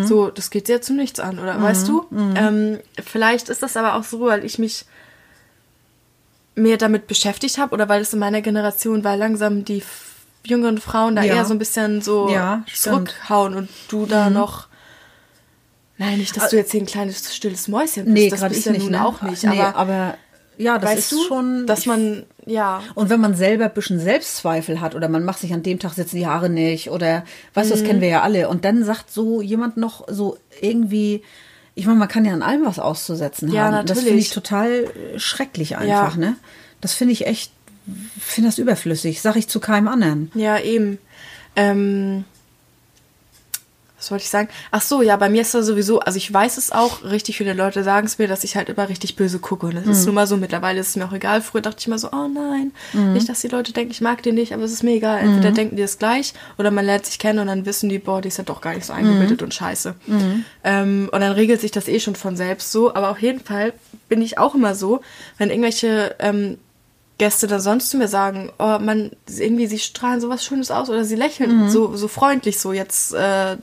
So, 0.04 0.30
das 0.30 0.50
geht 0.50 0.68
ja 0.68 0.80
zu 0.80 0.92
nichts 0.94 1.18
an, 1.18 1.38
oder 1.40 1.60
weißt 1.60 1.88
du? 1.88 2.06
Ähm, 2.36 2.78
vielleicht 3.04 3.48
ist 3.48 3.62
das 3.64 3.76
aber 3.76 3.94
auch 3.96 4.04
so, 4.04 4.20
weil 4.20 4.44
ich 4.44 4.58
mich 4.60 4.84
mehr 6.54 6.76
damit 6.76 7.06
beschäftigt 7.06 7.58
habe 7.58 7.72
oder 7.74 7.88
weil 7.88 8.02
es 8.02 8.12
in 8.12 8.18
meiner 8.18 8.42
Generation 8.42 9.04
war, 9.04 9.16
langsam 9.16 9.64
die 9.64 9.82
jüngeren 10.44 10.78
Frauen 10.78 11.16
da 11.16 11.22
Ja. 11.22 11.36
eher 11.36 11.44
so 11.44 11.54
ein 11.54 11.58
bisschen 11.58 12.02
so 12.02 12.28
Ja, 12.30 12.64
zurückhauen 12.72 13.54
und 13.54 13.68
du 13.88 14.06
da 14.06 14.28
noch. 14.30 14.66
Nein, 15.98 16.18
nicht, 16.18 16.36
dass 16.36 16.50
du 16.50 16.56
jetzt 16.56 16.72
hier 16.72 16.80
ein 16.80 16.86
kleines 16.86 17.34
stilles 17.34 17.68
Mäuschen 17.68 18.04
bist. 18.04 18.14
Nee, 18.14 18.28
das 18.28 18.40
gerade 18.40 18.54
bist 18.54 18.60
ich 18.60 18.66
ja 18.66 18.72
nicht. 18.72 18.82
nun 18.82 18.92
ne? 18.92 19.06
auch 19.06 19.22
nicht. 19.22 19.44
Nee, 19.44 19.60
aber, 19.60 19.76
aber 19.76 20.14
ja, 20.58 20.78
das 20.78 20.90
weißt 20.90 20.98
ist 20.98 21.12
du, 21.12 21.24
schon. 21.24 21.66
dass 21.66 21.86
man, 21.86 22.24
ja. 22.44 22.82
Und 22.94 23.08
wenn 23.08 23.20
man 23.20 23.34
selber 23.34 23.66
ein 23.66 23.72
bisschen 23.74 24.00
Selbstzweifel 24.00 24.80
hat 24.80 24.94
oder 24.94 25.08
man 25.08 25.24
macht 25.24 25.38
sich 25.38 25.52
an 25.52 25.62
dem 25.62 25.78
Tag 25.78 25.92
sitzen 25.92 26.16
die 26.16 26.26
Haare 26.26 26.48
nicht 26.50 26.90
oder 26.90 27.24
weißt 27.54 27.70
du, 27.70 27.74
das 27.74 27.84
kennen 27.84 28.00
wir 28.00 28.08
ja 28.08 28.22
alle. 28.22 28.48
Und 28.48 28.64
dann 28.64 28.84
sagt 28.84 29.10
so 29.12 29.40
jemand 29.42 29.76
noch 29.76 30.06
so 30.08 30.36
irgendwie, 30.60 31.22
ich 31.74 31.86
meine, 31.86 31.98
man 31.98 32.08
kann 32.08 32.24
ja 32.24 32.32
an 32.32 32.42
allem 32.42 32.64
was 32.64 32.78
auszusetzen 32.78 33.50
Ja, 33.50 33.64
haben. 33.64 33.86
Das 33.86 33.98
finde 33.98 34.10
natürlich. 34.10 34.26
ich 34.28 34.34
total 34.34 34.70
äh, 34.70 35.18
schrecklich 35.18 35.76
einfach, 35.76 36.16
ne? 36.16 36.36
Das 36.80 36.94
finde 36.94 37.12
ich 37.12 37.26
echt, 37.26 37.52
finde 38.18 38.48
das 38.48 38.58
überflüssig. 38.58 39.22
Sag 39.22 39.36
ich 39.36 39.48
zu 39.48 39.60
keinem 39.60 39.88
anderen. 39.88 40.30
Ja, 40.34 40.58
eben. 40.58 40.98
Ähm, 41.56 42.24
was 44.02 44.10
wollte 44.10 44.24
ich 44.24 44.30
sagen? 44.30 44.48
Ach 44.72 44.82
so, 44.82 45.00
ja, 45.00 45.16
bei 45.16 45.28
mir 45.28 45.42
ist 45.42 45.54
das 45.54 45.64
sowieso, 45.64 46.00
also 46.00 46.16
ich 46.16 46.32
weiß 46.32 46.58
es 46.58 46.72
auch, 46.72 47.04
richtig 47.04 47.36
viele 47.38 47.52
Leute 47.54 47.84
sagen 47.84 48.06
es 48.06 48.18
mir, 48.18 48.26
dass 48.26 48.42
ich 48.42 48.56
halt 48.56 48.68
immer 48.68 48.88
richtig 48.88 49.14
böse 49.14 49.38
gucke. 49.38 49.66
Und 49.66 49.76
das 49.76 49.84
Mhm. 49.86 49.90
ist 49.92 50.06
nun 50.06 50.14
mal 50.16 50.26
so, 50.26 50.36
mittlerweile 50.36 50.80
ist 50.80 50.88
es 50.88 50.96
mir 50.96 51.04
auch 51.06 51.12
egal. 51.12 51.40
Früher 51.40 51.60
dachte 51.62 51.76
ich 51.78 51.86
immer 51.86 51.98
so, 51.98 52.08
oh 52.12 52.26
nein, 52.28 52.72
Mhm. 52.92 53.12
nicht, 53.12 53.28
dass 53.28 53.40
die 53.40 53.48
Leute 53.48 53.72
denken, 53.72 53.92
ich 53.92 54.00
mag 54.00 54.22
den 54.22 54.34
nicht, 54.34 54.52
aber 54.52 54.64
es 54.64 54.72
ist 54.72 54.82
mir 54.82 54.92
egal. 54.96 55.20
Entweder 55.20 55.52
denken 55.52 55.76
die 55.76 55.82
es 55.82 55.98
gleich 55.98 56.34
oder 56.58 56.70
man 56.72 56.84
lernt 56.84 57.06
sich 57.06 57.18
kennen 57.18 57.38
und 57.38 57.46
dann 57.46 57.64
wissen 57.64 57.88
die, 57.88 57.98
boah, 58.00 58.20
die 58.20 58.28
ist 58.28 58.38
ja 58.38 58.44
doch 58.44 58.60
gar 58.60 58.74
nicht 58.74 58.84
so 58.86 58.92
eingebildet 58.92 59.40
Mhm. 59.40 59.44
und 59.44 59.54
scheiße. 59.54 59.94
Ähm, 60.64 61.08
und 61.12 61.20
dann 61.20 61.32
regelt 61.32 61.60
sich 61.60 61.70
das 61.70 61.88
eh 61.88 62.00
schon 62.00 62.16
von 62.16 62.36
selbst 62.36 62.72
so. 62.72 62.94
Aber 62.94 63.10
auf 63.10 63.20
jeden 63.22 63.40
Fall 63.40 63.72
bin 64.08 64.20
ich 64.22 64.38
auch 64.38 64.54
immer 64.54 64.74
so, 64.74 65.00
wenn 65.38 65.50
irgendwelche 65.50 66.16
ähm, 66.18 66.58
Gäste 67.18 67.46
da 67.46 67.60
sonst 67.60 67.90
zu 67.90 67.98
mir 67.98 68.08
sagen, 68.08 68.50
oh 68.58 68.78
man, 68.80 69.10
irgendwie, 69.28 69.66
sie 69.68 69.78
strahlen 69.78 70.20
sowas 70.20 70.44
Schönes 70.44 70.70
aus 70.72 70.90
oder 70.90 71.04
sie 71.04 71.14
lächeln 71.14 71.68
so, 71.68 71.94
so 71.96 72.08
freundlich 72.08 72.58
so 72.58 72.72
jetzt, 72.72 73.14
äh, 73.14 73.56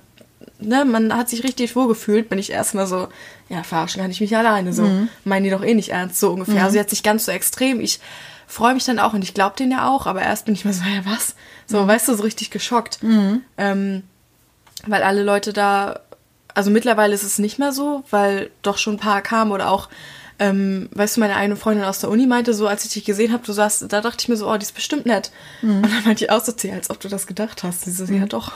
ne, 0.60 0.86
man 0.86 1.16
hat 1.16 1.30
sich 1.30 1.44
richtig 1.44 1.76
wohlgefühlt, 1.76 2.30
bin 2.30 2.40
ich 2.40 2.52
erstmal 2.52 2.88
so, 2.88 3.08
ja, 3.50 3.64
verarschen 3.64 4.02
kann 4.02 4.12
ich 4.12 4.22
mich 4.22 4.36
alleine 4.36 4.74
so. 4.74 4.84
Meinen 5.24 5.44
die 5.46 5.50
doch 5.50 5.64
eh 5.64 5.74
nicht 5.74 5.90
ernst, 5.90 6.20
so 6.20 6.32
ungefähr. 6.32 6.56
Also 6.64 6.78
jetzt 6.78 6.92
nicht 6.92 7.04
ganz 7.04 7.26
so 7.26 7.32
extrem. 7.32 7.80
Ich 7.80 8.00
freue 8.48 8.74
mich 8.74 8.84
dann 8.86 9.00
auch 9.00 9.14
und 9.14 9.24
ich 9.24 9.34
glaube 9.34 9.56
denen 9.58 9.72
ja 9.72 9.88
auch, 9.90 10.06
aber 10.08 10.22
erst 10.22 10.46
bin 10.46 10.54
ich 10.56 10.66
mal 10.66 10.74
so, 10.74 10.84
ja, 10.84 11.06
was? 11.06 11.36
So, 11.68 11.86
weißt 11.88 12.08
du, 12.08 12.16
so 12.16 12.24
richtig 12.24 12.50
geschockt. 12.52 13.00
Ähm, 13.58 14.04
weil 14.88 15.04
alle 15.04 15.24
Leute 15.24 15.54
da, 15.54 16.00
also 16.56 16.72
mittlerweile 16.72 17.14
ist 17.14 17.24
es 17.24 17.38
nicht 17.40 17.60
mehr 17.60 17.72
so, 17.72 18.04
weil 18.10 18.50
doch 18.62 18.78
schon 18.78 18.96
ein 18.96 19.00
paar 19.00 19.22
kamen 19.22 19.52
oder 19.52 19.70
auch, 19.70 19.90
ähm, 20.40 20.88
weißt 20.94 21.18
du, 21.18 21.20
meine 21.20 21.36
eine 21.36 21.58
Freundin 21.58 21.84
aus 21.86 22.00
der 22.00 22.10
Uni 22.10 22.26
meinte 22.26 22.54
so, 22.54 22.66
als 22.66 22.86
ich 22.86 22.92
dich 22.94 23.04
gesehen 23.06 23.34
habe, 23.34 23.46
du 23.46 23.52
saßt, 23.52 23.92
da 23.92 24.00
dachte 24.02 24.18
ich 24.22 24.30
mir 24.30 24.38
so, 24.38 24.50
oh, 24.50 24.56
die 24.58 24.64
ist 24.64 24.74
bestimmt 24.74 25.06
nett. 25.06 25.32
Und 25.84 25.92
dann 25.92 26.04
meinte 26.06 26.24
ich 26.24 26.32
auch 26.32 26.44
so, 26.44 26.54
"Zeh, 26.54 26.72
als 26.72 26.90
ob 26.90 27.00
du 27.02 27.10
das 27.10 27.28
gedacht 27.28 27.62
hast. 27.64 27.82
Sie 27.84 27.92
so, 27.92 28.06
ja 28.06 28.26
doch. 28.26 28.54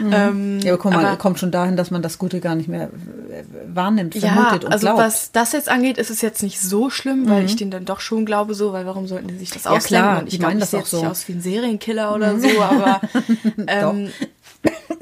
Ähm, 0.00 0.60
Ja, 0.60 0.72
aber 0.72 0.82
guck 0.82 0.92
mal, 0.92 1.04
aber- 1.04 1.16
kommt 1.16 1.38
schon 1.38 1.50
dahin, 1.50 1.76
dass 1.76 1.90
man 1.90 2.02
das 2.02 2.18
Gute 2.18 2.40
gar 2.40 2.54
nicht 2.54 2.68
mehr 2.68 2.84
äh, 3.30 3.44
wahrnimmt, 3.74 4.14
ja, 4.14 4.32
vermutet 4.32 4.64
und 4.64 4.72
also 4.72 4.86
glaubt. 4.86 4.98
Mhm. 4.98 5.02
was 5.04 5.32
das 5.32 5.52
jetzt 5.52 5.68
angeht, 5.68 5.98
ist 5.98 6.10
es 6.10 6.20
jetzt 6.22 6.42
nicht 6.42 6.60
so 6.60 6.90
schlimm, 6.90 7.28
weil 7.28 7.44
ich 7.44 7.56
denen 7.56 7.70
dann 7.70 7.84
doch 7.84 8.00
schon 8.00 8.24
glaube 8.26 8.54
so, 8.54 8.72
weil 8.72 8.86
warum 8.86 9.06
sollten 9.06 9.28
die 9.28 9.36
sich 9.38 9.50
das 9.50 9.64
Ja, 9.64 9.70
ausdenken? 9.72 10.02
klar, 10.04 10.18
Und 10.20 10.28
ich 10.28 10.34
ich 10.34 10.40
das 10.40 10.70
sehe 10.70 10.80
auch 10.80 10.82
jetzt 10.84 10.92
nicht 10.92 11.02
so. 11.02 11.06
aus 11.06 11.28
wie 11.28 11.32
ein 11.32 11.40
Serienkiller 11.42 12.14
oder 12.14 12.38
so, 12.38 12.48
aber 12.60 13.00
ähm, 13.66 14.10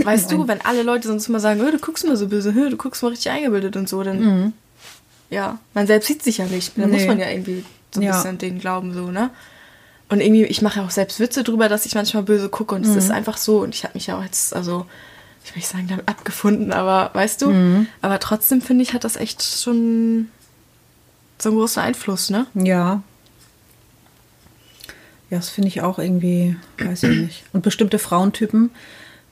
weißt 0.05 0.31
du, 0.31 0.47
wenn 0.49 0.61
alle 0.63 0.83
Leute 0.83 1.09
sonst 1.09 1.29
immer 1.29 1.41
sagen, 1.41 1.61
"Hö, 1.61 1.71
du 1.71 1.79
guckst 1.79 2.07
mal 2.07 2.17
so 2.17 2.29
böse, 2.29 2.53
du 2.53 2.77
guckst 2.77 3.03
mal 3.03 3.09
richtig 3.09 3.31
eingebildet 3.33 3.77
und 3.77 3.89
so, 3.89 4.03
dann 4.03 4.53
ja, 5.31 5.59
man 5.75 5.87
selbst 5.87 6.07
sieht 6.07 6.23
sich 6.23 6.39
ja 6.39 6.47
nicht. 6.47 6.73
Da 6.77 6.83
muss 6.87 6.91
Mhm. 6.93 6.97
Nee. 6.97 7.07
man 7.07 7.19
ja 7.19 7.29
irgendwie 7.31 7.65
so 7.93 8.01
ein 8.01 8.05
Ja. 8.05 8.13
bisschen 8.13 8.39
denen 8.39 8.59
glauben, 8.61 8.95
so, 8.95 9.11
ne? 9.11 9.31
Und 10.11 10.21
irgendwie, 10.21 10.45
ich 10.45 10.63
mache 10.63 10.81
ja 10.81 10.87
auch 10.87 10.91
selbst 10.91 11.21
Witze 11.21 11.45
drüber, 11.45 11.69
dass 11.69 11.85
ich 11.87 11.95
manchmal 11.95 12.23
böse 12.23 12.49
gucke 12.49 12.75
und 12.75 12.83
es 12.83 12.93
Mhm. 12.93 12.99
ist 12.99 13.11
einfach 13.11 13.37
so. 13.37 13.61
Und 13.61 13.75
ich 13.75 13.85
habe 13.85 13.95
mich 13.95 14.07
ja 14.07 14.19
auch 14.19 14.23
jetzt, 14.25 14.55
also, 14.57 14.87
ich 15.45 15.51
will 15.51 15.59
nicht 15.59 15.69
sagen, 15.69 15.87
damit 15.89 16.09
abgefunden, 16.09 16.73
aber 16.73 17.11
weißt 17.15 17.43
du? 17.43 17.51
Mhm. 17.51 17.87
Aber 18.01 18.19
trotzdem 18.19 18.61
finde 18.63 18.83
ich, 18.85 18.95
hat 18.95 19.05
das 19.05 19.17
echt 19.17 19.43
schon 19.43 20.29
so 21.39 21.51
einen 21.51 21.59
großen 21.59 21.83
Einfluss, 21.83 22.31
ne? 22.31 22.47
Ja. 22.55 23.03
Ja, 25.31 25.37
das 25.37 25.51
finde 25.51 25.69
ich 25.69 25.83
auch 25.83 25.99
irgendwie, 25.99 26.57
weiß 26.79 27.03
ich 27.03 27.19
nicht. 27.21 27.45
Und 27.53 27.63
bestimmte 27.63 27.99
Frauentypen, 27.99 28.71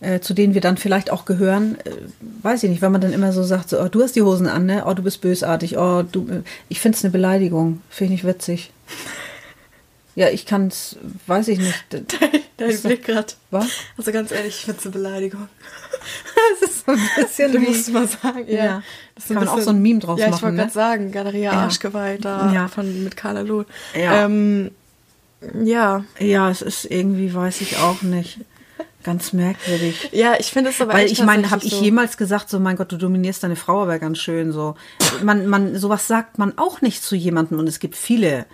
äh, 0.01 0.21
zu 0.21 0.35
denen 0.35 0.53
wir 0.53 0.61
dann 0.61 0.77
vielleicht 0.77 1.11
auch 1.11 1.25
gehören, 1.25 1.79
äh, 1.87 1.91
weiß 2.43 2.63
ich 2.65 2.69
nicht, 2.71 2.83
wenn 2.83 2.93
man 2.93 3.01
dann 3.01 3.15
immer 3.15 3.33
so 3.33 3.43
sagt, 3.43 3.71
so, 3.71 3.81
oh, 3.81 3.89
du 3.89 4.03
hast 4.03 4.15
die 4.15 4.21
Hosen 4.21 4.47
an, 4.47 4.67
ne? 4.67 4.85
Oh, 4.87 4.93
du 4.93 5.03
bist 5.03 5.23
bösartig, 5.23 5.79
oh, 5.79 6.03
du. 6.03 6.29
Äh, 6.29 6.43
ich 6.69 6.81
finde 6.81 6.99
es 6.99 7.05
eine 7.05 7.13
Beleidigung. 7.13 7.81
Finde 7.89 8.13
ich 8.15 8.23
nicht 8.23 8.29
witzig. 8.31 8.73
Ja, 10.17 10.29
ich 10.31 10.45
kann 10.47 10.67
es, 10.69 10.97
weiß 11.29 11.47
ich 11.49 11.59
nicht. 11.61 11.93
D- 11.93 12.03
Dein 12.57 12.81
Blick 12.81 13.05
gerade. 13.05 13.35
Was? 13.51 13.69
Also 13.99 14.11
ganz 14.13 14.33
ehrlich, 14.33 14.57
ich 14.59 14.65
finde 14.65 14.79
es 14.81 14.87
eine 14.87 14.93
Beleidigung. 14.93 15.49
Das 16.61 16.71
ist 16.71 16.87
so 16.87 16.93
ein 16.93 17.01
bisschen 17.17 17.53
Du 17.53 17.61
wie- 17.61 17.67
musst 17.67 17.93
mal 17.93 18.07
sagen, 18.09 18.45
ja. 18.49 18.65
Ja. 18.65 18.83
Das 19.15 19.25
ist 19.25 19.29
Kann 19.35 19.45
man 19.45 19.49
auch 19.49 19.61
so 19.61 19.71
ein 19.71 19.83
Meme 19.83 19.99
draus 20.01 20.19
ja, 20.21 20.27
ich 20.27 20.31
machen, 20.33 20.43
wollte 20.43 20.57
ne? 20.57 20.63
gerade 20.63 20.73
sagen, 20.75 21.13
Galeria 21.13 21.53
Ja. 21.53 21.59
Arschgeweih 21.63 22.19
da 22.19 22.53
Ja. 22.53 22.69
von, 22.69 23.05
mit 23.05 23.17
Carla 23.17 23.41
Loh. 23.43 23.65
Ja. 23.95 24.25
Ähm, 24.25 24.71
ja. 25.63 26.05
Ja, 26.21 26.51
es 26.51 26.63
ist 26.63 26.85
irgendwie, 26.85 27.35
weiß 27.35 27.61
ich 27.61 27.77
auch 27.79 28.03
nicht. 28.03 28.39
Ganz 29.03 29.33
merkwürdig. 29.33 30.11
Ja, 30.13 30.35
ich 30.39 30.51
finde 30.53 30.71
es 30.71 30.81
aber 30.81 30.95
Weil 30.95 31.07
ich 31.11 31.23
meine, 31.23 31.51
habe 31.51 31.65
ich 31.65 31.73
so. 31.75 31.83
jemals 31.83 32.17
gesagt, 32.17 32.49
so 32.51 32.59
mein 32.61 32.77
Gott, 32.77 32.91
du 32.93 32.97
dominierst 32.97 33.43
deine 33.43 33.57
Frau 33.57 33.83
aber 33.83 33.99
ganz 33.99 34.19
schön 34.19 34.53
so. 34.53 34.77
Man, 35.23 35.47
man, 35.47 35.77
sowas 35.77 36.07
sagt 36.07 36.39
man 36.39 36.57
auch 36.59 36.81
nicht 36.81 37.03
zu 37.03 37.15
jemandem 37.17 37.59
und 37.59 37.69
es 37.69 37.79
gibt 37.81 37.97
viele. 37.97 38.47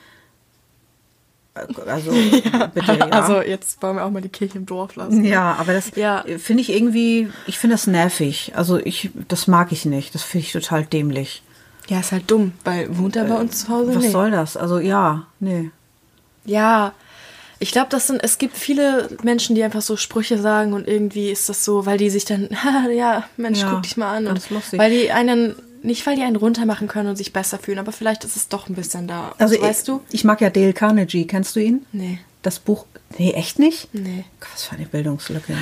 Äh, 1.54 1.90
Also 1.90 2.10
bitte 2.74 2.92
ja. 2.98 3.06
Also 3.08 3.40
jetzt 3.42 3.82
wollen 3.82 3.96
wir 3.96 4.04
auch 4.04 4.10
mal 4.10 4.22
die 4.22 4.28
Kirche 4.28 4.58
im 4.58 4.66
Dorf 4.66 4.96
lassen. 4.96 5.24
ja, 5.24 5.54
aber 5.58 5.72
das 5.72 5.92
Ja. 5.96 6.24
finde 6.38 6.62
ich 6.62 6.70
irgendwie, 6.70 7.28
ich 7.46 7.58
finde 7.58 7.74
das 7.74 7.86
nervig. 7.86 8.52
Also 8.56 8.78
ich, 8.78 9.10
das 9.28 9.46
mag 9.46 9.72
ich 9.72 9.84
nicht. 9.84 10.14
Das 10.14 10.22
finde 10.22 10.46
ich 10.46 10.52
total 10.52 10.84
dämlich. 10.84 11.42
Ja, 11.88 12.00
ist 12.00 12.12
halt 12.12 12.30
dumm, 12.30 12.52
weil 12.64 12.96
wohnt 12.96 13.16
er 13.16 13.24
bei 13.24 13.34
uns 13.36 13.60
zu 13.64 13.68
Hause? 13.68 13.94
Was 13.94 14.04
Nee. 14.04 14.10
soll 14.10 14.30
das? 14.30 14.56
Also 14.56 14.78
ja, 14.78 15.26
nee. 15.40 15.70
Ja, 16.44 16.92
ich 17.58 17.70
glaube, 17.70 17.88
das 17.90 18.06
sind, 18.08 18.22
es 18.24 18.38
gibt 18.38 18.56
viele 18.56 19.08
Menschen, 19.22 19.54
die 19.54 19.62
einfach 19.62 19.82
so 19.82 19.96
Sprüche 19.96 20.38
sagen 20.38 20.72
und 20.72 20.88
irgendwie 20.88 21.30
ist 21.30 21.48
das 21.48 21.64
so, 21.64 21.86
weil 21.86 21.98
die 21.98 22.10
sich 22.10 22.24
dann, 22.24 22.48
ja, 22.96 23.24
Mensch, 23.36 23.60
Ja, 23.60 23.70
guck 23.70 23.82
dich 23.82 23.96
mal 23.96 24.16
an. 24.16 24.26
Und 24.26 24.50
lustig. 24.50 24.78
weil 24.80 24.90
die 24.90 25.10
einen, 25.12 25.54
nicht 25.82 26.06
weil 26.06 26.16
die 26.16 26.22
einen 26.22 26.36
runtermachen 26.36 26.88
können 26.88 27.08
und 27.08 27.16
sich 27.16 27.32
besser 27.32 27.58
fühlen, 27.58 27.78
aber 27.78 27.92
vielleicht 27.92 28.24
ist 28.24 28.36
es 28.36 28.48
doch 28.48 28.68
ein 28.68 28.74
bisschen 28.74 29.06
da. 29.08 29.34
Also 29.38 29.60
weißt 29.60 29.80
ich, 29.80 29.86
du? 29.86 30.00
ich 30.10 30.24
mag 30.24 30.40
ja 30.40 30.50
Dale 30.50 30.72
Carnegie. 30.72 31.26
Kennst 31.26 31.56
du 31.56 31.60
ihn? 31.60 31.86
Nee, 31.92 32.18
Das 32.42 32.58
Buch. 32.58 32.86
Nee, 33.18 33.32
echt 33.32 33.58
nicht? 33.58 33.92
nee. 33.94 34.24
Was 34.52 34.64
für 34.64 34.76
eine 34.76 34.86
Bildungslücke. 34.86 35.54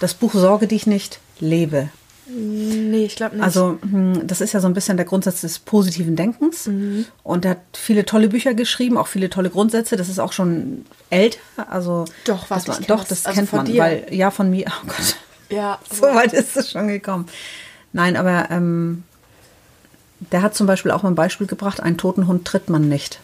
Das 0.00 0.14
Buch 0.14 0.32
Sorge 0.34 0.66
dich 0.66 0.86
nicht, 0.86 1.20
lebe. 1.40 1.88
Nee, 2.26 3.06
ich 3.06 3.16
glaube 3.16 3.36
nicht. 3.36 3.44
Also 3.44 3.78
hm, 3.82 4.26
das 4.26 4.40
ist 4.40 4.52
ja 4.52 4.60
so 4.60 4.68
ein 4.68 4.74
bisschen 4.74 4.96
der 4.96 5.06
Grundsatz 5.06 5.40
des 5.40 5.58
positiven 5.58 6.14
Denkens. 6.14 6.66
Mhm. 6.68 7.06
Und 7.24 7.44
er 7.44 7.52
hat 7.52 7.58
viele 7.74 8.04
tolle 8.04 8.28
Bücher 8.28 8.54
geschrieben, 8.54 8.96
auch 8.96 9.08
viele 9.08 9.30
tolle 9.30 9.50
Grundsätze. 9.50 9.96
Das 9.96 10.08
ist 10.08 10.20
auch 10.20 10.32
schon 10.32 10.84
älter. 11.10 11.38
Also 11.68 12.04
Doch, 12.24 12.46
das 12.46 12.66
man, 12.68 12.82
doch, 12.86 13.00
das. 13.00 13.08
das 13.08 13.26
Also 13.26 13.36
kennt 13.36 13.48
von 13.50 13.56
man, 13.60 13.66
dir. 13.66 13.80
weil 13.82 14.06
ja 14.10 14.30
von 14.30 14.48
mir. 14.50 14.66
Oh 14.68 14.86
Gott, 14.86 15.16
ja, 15.48 15.78
so 15.92 16.02
weit 16.02 16.32
ist 16.32 16.56
es 16.56 16.70
schon 16.70 16.86
gekommen. 16.88 17.26
Nein, 17.92 18.16
aber 18.16 18.48
ähm, 18.50 19.02
der 20.20 20.42
hat 20.42 20.54
zum 20.54 20.66
Beispiel 20.66 20.90
auch 20.90 21.02
mal 21.02 21.10
ein 21.10 21.16
Beispiel 21.16 21.46
gebracht: 21.46 21.80
Einen 21.80 21.96
toten 21.96 22.26
Hund 22.26 22.44
tritt 22.44 22.68
man 22.70 22.88
nicht. 22.88 23.20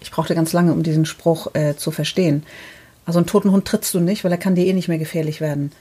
Ich 0.00 0.10
brauchte 0.10 0.34
ganz 0.34 0.52
lange, 0.52 0.72
um 0.72 0.82
diesen 0.82 1.04
Spruch 1.04 1.54
äh, 1.54 1.76
zu 1.76 1.90
verstehen. 1.90 2.44
Also 3.04 3.18
einen 3.18 3.26
toten 3.26 3.50
Hund 3.50 3.64
trittst 3.64 3.94
du 3.94 4.00
nicht, 4.00 4.24
weil 4.24 4.32
er 4.32 4.38
kann 4.38 4.54
dir 4.54 4.66
eh 4.66 4.72
nicht 4.72 4.88
mehr 4.88 4.98
gefährlich 4.98 5.40
werden. 5.40 5.72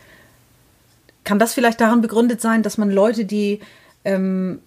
Kann 1.23 1.39
das 1.39 1.53
vielleicht 1.53 1.81
daran 1.81 2.01
begründet 2.01 2.41
sein, 2.41 2.63
dass 2.63 2.77
man 2.77 2.89
Leute, 2.89 3.25
die 3.25 3.59
ähm, 4.05 4.59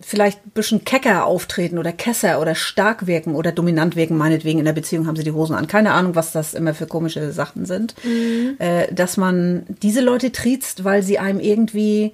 vielleicht 0.00 0.44
ein 0.46 0.50
bisschen 0.50 0.84
kecker 0.84 1.26
auftreten 1.26 1.78
oder 1.78 1.92
kesser 1.92 2.40
oder 2.40 2.54
stark 2.54 3.06
wirken 3.06 3.34
oder 3.34 3.52
dominant 3.52 3.96
wirken, 3.96 4.16
meinetwegen 4.16 4.58
in 4.58 4.64
der 4.64 4.72
Beziehung 4.72 5.06
haben 5.06 5.16
sie 5.16 5.24
die 5.24 5.32
Hosen 5.32 5.54
an. 5.54 5.66
Keine 5.66 5.92
Ahnung, 5.92 6.14
was 6.14 6.32
das 6.32 6.54
immer 6.54 6.74
für 6.74 6.86
komische 6.86 7.32
Sachen 7.32 7.66
sind. 7.66 7.94
Äh, 8.58 8.92
dass 8.92 9.16
man 9.16 9.64
diese 9.82 10.00
Leute 10.00 10.32
triezt, 10.32 10.84
weil 10.84 11.02
sie 11.02 11.18
einem 11.18 11.40
irgendwie 11.40 12.12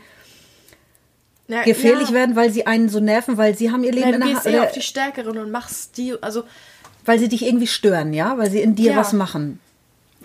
ja, 1.48 1.62
gefährlich 1.64 2.08
ja. 2.08 2.14
werden, 2.14 2.36
weil 2.36 2.50
sie 2.52 2.66
einen 2.66 2.88
so 2.88 3.00
nerven, 3.00 3.36
weil 3.36 3.56
sie 3.56 3.70
haben 3.70 3.84
ihr 3.84 3.92
Leben 3.92 4.08
Ja, 4.08 4.14
in 4.14 4.20
du 4.20 4.26
der 4.26 4.28
gehst 4.34 4.44
Hand. 4.46 4.54
eher 4.54 4.60
oder 4.62 4.68
auf 4.68 4.74
die 4.74 4.82
Stärkeren 4.82 5.38
und 5.38 5.50
machst 5.50 5.96
die, 5.96 6.14
also 6.22 6.44
Weil 7.04 7.18
sie 7.18 7.28
dich 7.28 7.44
irgendwie 7.44 7.66
stören, 7.66 8.14
ja? 8.14 8.38
Weil 8.38 8.50
sie 8.50 8.60
in 8.62 8.74
dir 8.74 8.92
Ja. 8.92 8.96
was 8.96 9.12
machen. 9.12 9.60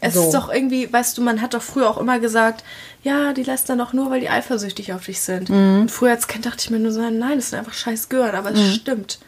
es 0.01 0.13
So. 0.13 0.23
ist 0.23 0.31
doch 0.33 0.49
irgendwie, 0.53 0.91
weißt 0.93 1.17
du, 1.17 1.21
man 1.21 1.41
hat 1.41 1.53
doch 1.53 1.61
früher 1.61 1.89
auch 1.89 1.97
immer 1.97 2.19
gesagt, 2.19 2.63
ja, 3.03 3.33
die 3.33 3.43
lästern 3.43 3.79
doch 3.79 3.91
nur, 3.91 4.09
weil 4.09 4.21
die 4.21 4.29
eifersüchtig 4.29 4.93
auf 4.93 5.03
dich 5.05 5.19
sind. 5.19 5.49
Mhm. 5.49 5.81
Und 5.81 5.91
früher 5.91 6.11
als 6.11 6.27
Kind 6.29 6.45
dachte 6.45 6.59
ich 6.61 6.69
mir 6.69 6.79
nur 6.79 6.93
so, 6.93 7.01
nein, 7.01 7.35
das 7.35 7.49
sind 7.49 7.59
einfach 7.59 7.73
scheiß 7.73 8.07
Gören, 8.07 8.33
aber 8.33 8.51
es 8.51 8.75
stimmt. 8.75 9.19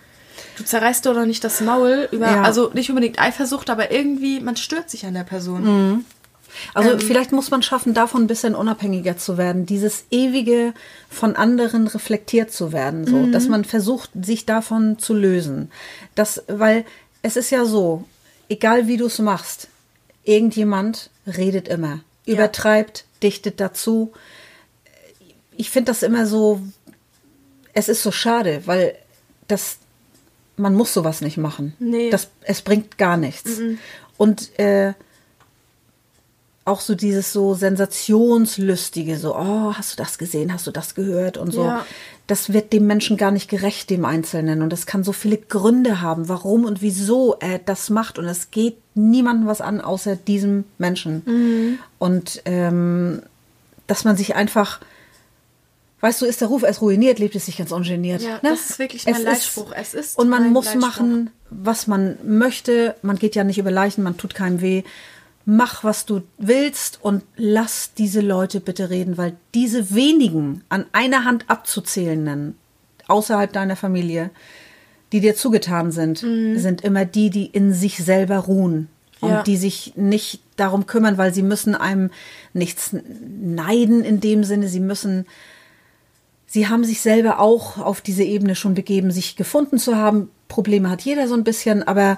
Du 0.58 0.64
zerreißt 0.64 1.06
doch 1.06 1.14
doch 1.14 1.26
nicht 1.26 1.44
das 1.44 1.60
Maul 1.60 2.08
über, 2.14 2.26
Ja. 2.32 2.44
also 2.44 2.70
nicht 2.74 2.90
unbedingt 2.90 3.20
Eifersucht, 3.22 3.70
aber 3.70 3.92
irgendwie, 3.92 4.40
man 4.40 4.56
stört 4.56 4.90
sich 4.90 5.06
an 5.06 5.14
der 5.14 5.26
Person. 5.26 5.64
Mhm. 5.92 6.06
Also 6.74 6.92
Ähm. 6.92 7.00
vielleicht 7.00 7.32
muss 7.32 7.50
man 7.52 7.64
schaffen, 7.64 7.94
davon 7.94 8.24
ein 8.24 8.28
bisschen 8.28 8.56
unabhängiger 8.56 9.18
zu 9.18 9.38
werden. 9.38 9.66
Dieses 9.66 10.06
ewige 10.12 10.74
von 11.10 11.36
anderen 11.36 11.88
reflektiert 11.88 12.52
zu 12.52 12.72
werden, 12.72 13.06
so, 13.08 13.16
Mhm. 13.18 13.32
dass 13.32 13.48
man 13.48 13.66
versucht, 13.66 14.10
sich 14.22 14.46
davon 14.46 15.00
zu 15.00 15.14
lösen. 15.14 15.72
Das, 16.16 16.44
weil 16.48 16.86
es 17.22 17.36
ist 17.38 17.50
ja 17.52 17.66
so, 17.66 18.04
egal 18.50 18.88
wie 18.88 18.98
du 18.98 19.06
es 19.08 19.20
machst, 19.20 19.68
irgendjemand 20.24 21.10
redet 21.26 21.68
immer, 21.68 22.00
Ja. 22.26 22.34
übertreibt, 22.36 23.06
dichtet 23.24 23.60
dazu. 23.60 24.12
Ich 25.58 25.70
finde 25.70 25.92
das 25.92 26.04
immer 26.04 26.26
so, 26.26 26.62
es 27.74 27.88
ist 27.90 28.04
so 28.04 28.12
schade, 28.12 28.64
weil 28.66 28.96
das, 29.48 29.78
man 30.58 30.74
muss 30.76 30.94
sowas 30.94 31.22
nicht 31.22 31.38
machen. 31.38 31.74
Nee. 31.80 32.10
Das, 32.10 32.30
es 32.42 32.62
bringt 32.62 32.98
gar 32.98 33.18
nichts. 33.18 33.60
Und 34.18 34.58
äh, 34.60 34.94
auch 36.64 36.82
so 36.82 36.94
dieses 36.94 37.34
so 37.34 37.56
sensationslüstige, 37.56 39.18
so, 39.18 39.36
oh, 39.36 39.74
hast 39.74 39.94
du 39.94 39.98
das 39.98 40.18
gesehen, 40.18 40.54
hast 40.54 40.68
du 40.68 40.72
das 40.72 40.94
gehört 40.94 41.38
und 41.38 41.52
so. 41.52 41.66
Ja. 41.66 41.86
Das 42.28 42.54
wird 42.54 42.72
dem 42.72 42.86
Menschen 42.86 43.18
gar 43.18 43.32
nicht 43.32 43.50
gerecht, 43.50 43.90
dem 43.90 44.06
Einzelnen. 44.06 44.62
Und 44.62 44.72
das 44.72 44.86
kann 44.86 45.04
so 45.04 45.12
viele 45.12 45.38
Gründe 45.38 46.02
haben, 46.02 46.30
warum 46.30 46.66
und 46.66 46.82
wieso 46.82 47.36
er 47.40 47.58
das 47.58 47.90
macht. 47.90 48.20
Und 48.20 48.26
es 48.26 48.52
geht 48.52 48.78
niemandem 48.94 49.48
was 49.48 49.60
an, 49.60 49.82
außer 49.82 50.16
diesem 50.16 50.66
Menschen. 50.78 51.24
Mhm. 51.26 51.80
Und 51.98 52.42
ähm, 52.46 53.24
dass 53.88 54.06
man 54.06 54.16
sich 54.16 54.36
einfach, 54.36 54.80
weißt 56.02 56.22
du, 56.22 56.26
ist 56.26 56.42
der 56.42 56.48
Ruf 56.48 56.62
erst 56.62 56.82
ruiniert, 56.82 57.18
lebt 57.18 57.36
es 57.36 57.48
sich 57.48 57.58
ganz 57.58 57.72
ungeniert. 57.72 58.22
Ja, 58.22 58.36
ne? 58.36 58.40
das 58.44 58.70
ist 58.70 58.80
wirklich 58.80 59.06
mein 59.06 59.16
Es 59.16 59.24
Leitspruch. 59.24 59.74
Es 59.76 59.96
ist 59.96 60.18
und 60.18 60.30
man 60.30 60.54
muss 60.54 60.76
machen, 60.76 61.32
was 61.50 61.88
man 61.88 62.18
möchte. 62.24 62.96
Man 63.02 63.18
geht 63.18 63.36
ja 63.36 63.44
nicht 63.44 63.58
über 63.58 63.72
Leichen, 63.72 64.04
man 64.04 64.16
tut 64.16 64.36
keinem 64.36 64.62
weh. 64.62 64.84
Mach, 65.46 65.84
was 65.84 66.06
du 66.06 66.22
willst 66.38 67.00
und 67.02 67.24
lass 67.36 67.94
diese 67.98 68.22
Leute 68.22 68.60
bitte 68.60 68.90
reden, 68.90 69.18
weil 69.18 69.36
diese 69.56 69.94
wenigen 69.96 70.64
an 70.70 70.86
einer 70.92 71.26
Hand 71.26 71.46
abzuzählenden 71.50 72.56
außerhalb 73.08 73.52
deiner 73.52 73.76
Familie, 73.76 74.30
die 75.12 75.20
dir 75.20 75.36
zugetan 75.36 75.92
sind, 75.92 76.24
Mhm. 76.24 76.58
sind 76.60 76.82
immer 76.82 77.06
die, 77.06 77.30
die 77.30 77.46
in 77.48 77.74
sich 77.74 77.98
selber 77.98 78.38
ruhen 78.38 78.88
und 79.20 79.30
Ja. 79.30 79.44
die 79.44 79.58
sich 79.58 79.94
nicht 79.96 80.42
darum 80.56 80.86
kümmern, 80.86 81.18
weil 81.18 81.34
sie 81.34 81.42
müssen 81.44 81.76
einem 81.76 82.12
nichts 82.54 82.96
neiden 83.20 84.04
in 84.04 84.20
dem 84.20 84.44
Sinne, 84.44 84.68
sie 84.68 84.80
müssen 84.80 85.26
Sie 86.54 86.68
haben 86.68 86.84
sich 86.84 87.00
selber 87.00 87.40
auch 87.40 87.78
auf 87.78 88.02
diese 88.02 88.24
Ebene 88.26 88.56
schon 88.56 88.74
begeben, 88.74 89.10
sich 89.12 89.38
gefunden 89.38 89.78
zu 89.78 89.96
haben. 89.96 90.30
Probleme 90.50 90.90
hat 90.90 91.02
jeder 91.04 91.30
so 91.30 91.34
ein 91.34 91.46
bisschen, 91.46 91.82
aber 91.88 92.18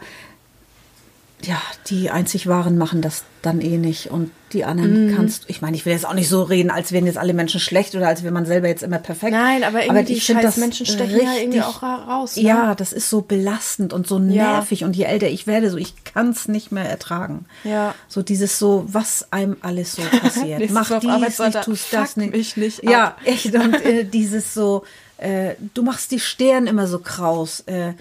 ja, 1.44 1.62
die 1.88 2.10
einzig 2.10 2.48
Wahren 2.48 2.78
machen 2.78 3.02
das 3.02 3.24
dann 3.42 3.60
eh 3.62 3.78
nicht. 3.78 4.08
Und 4.12 4.32
die 4.54 4.64
anderen 4.66 5.08
Mhm. 5.08 5.16
kannst 5.16 5.44
ich 5.48 5.62
meine, 5.62 5.76
ich 5.76 5.86
will 5.86 5.94
jetzt 5.94 6.06
auch 6.06 6.14
nicht 6.14 6.30
so 6.30 6.44
reden, 6.44 6.70
als 6.70 6.92
wären 6.92 7.06
jetzt 7.06 7.18
alle 7.18 7.34
Menschen 7.34 7.60
schlecht 7.60 7.96
oder 7.96 8.08
als 8.08 8.24
wäre 8.24 8.34
man 8.34 8.46
selber 8.46 8.68
jetzt 8.68 8.84
immer 8.84 9.00
perfekt. 9.00 9.32
Nein, 9.34 9.64
aber 9.64 9.84
irgendwie 9.84 10.06
die 10.06 10.14
ich 10.14 10.26
find 10.26 10.38
scheiß 10.40 10.46
das 10.46 10.58
Menschen 10.58 10.86
stechen 10.86 11.20
ja 11.22 11.34
irgendwie 11.40 11.62
auch 11.62 11.82
ra- 11.84 12.04
raus, 12.20 12.38
ne? 12.38 12.44
Ja, 12.44 12.76
das 12.76 12.94
ist 12.94 13.10
so 13.10 13.22
belastend 13.22 13.92
und 13.94 14.08
so 14.08 14.18
Ja. 14.20 14.54
nervig. 14.54 14.84
Und 14.84 14.96
je 14.96 15.04
älter 15.06 15.28
ich 15.28 15.46
werde, 15.48 15.70
so 15.70 15.78
ich 15.78 16.04
kann 16.06 16.30
es 16.30 16.48
nicht 16.48 16.72
mehr 16.72 16.88
ertragen. 16.90 17.46
Ja. 17.64 17.94
So 18.08 18.22
dieses 18.22 18.60
so, 18.60 18.86
was 18.88 19.32
einem 19.34 19.58
alles 19.62 19.94
so 19.94 20.02
passiert. 20.22 20.70
Mach 20.72 21.00
dies 21.00 21.10
Arbeit 21.10 21.40
nicht, 21.40 21.62
tust 21.64 21.92
das 21.94 22.16
nicht. 22.16 22.32
mich 22.34 22.56
nicht 22.58 22.84
Ja, 22.84 23.08
ab. 23.08 23.18
echt. 23.26 23.54
Und 23.56 23.74
äh, 23.86 24.06
dieses 24.06 24.54
so, 24.54 24.84
äh, 25.18 25.56
du 25.74 25.82
machst 25.84 26.12
die 26.12 26.20
Stirn 26.20 26.68
immer 26.68 26.88
so 26.88 27.00
kraus. 27.00 27.62
Äh, 27.62 27.94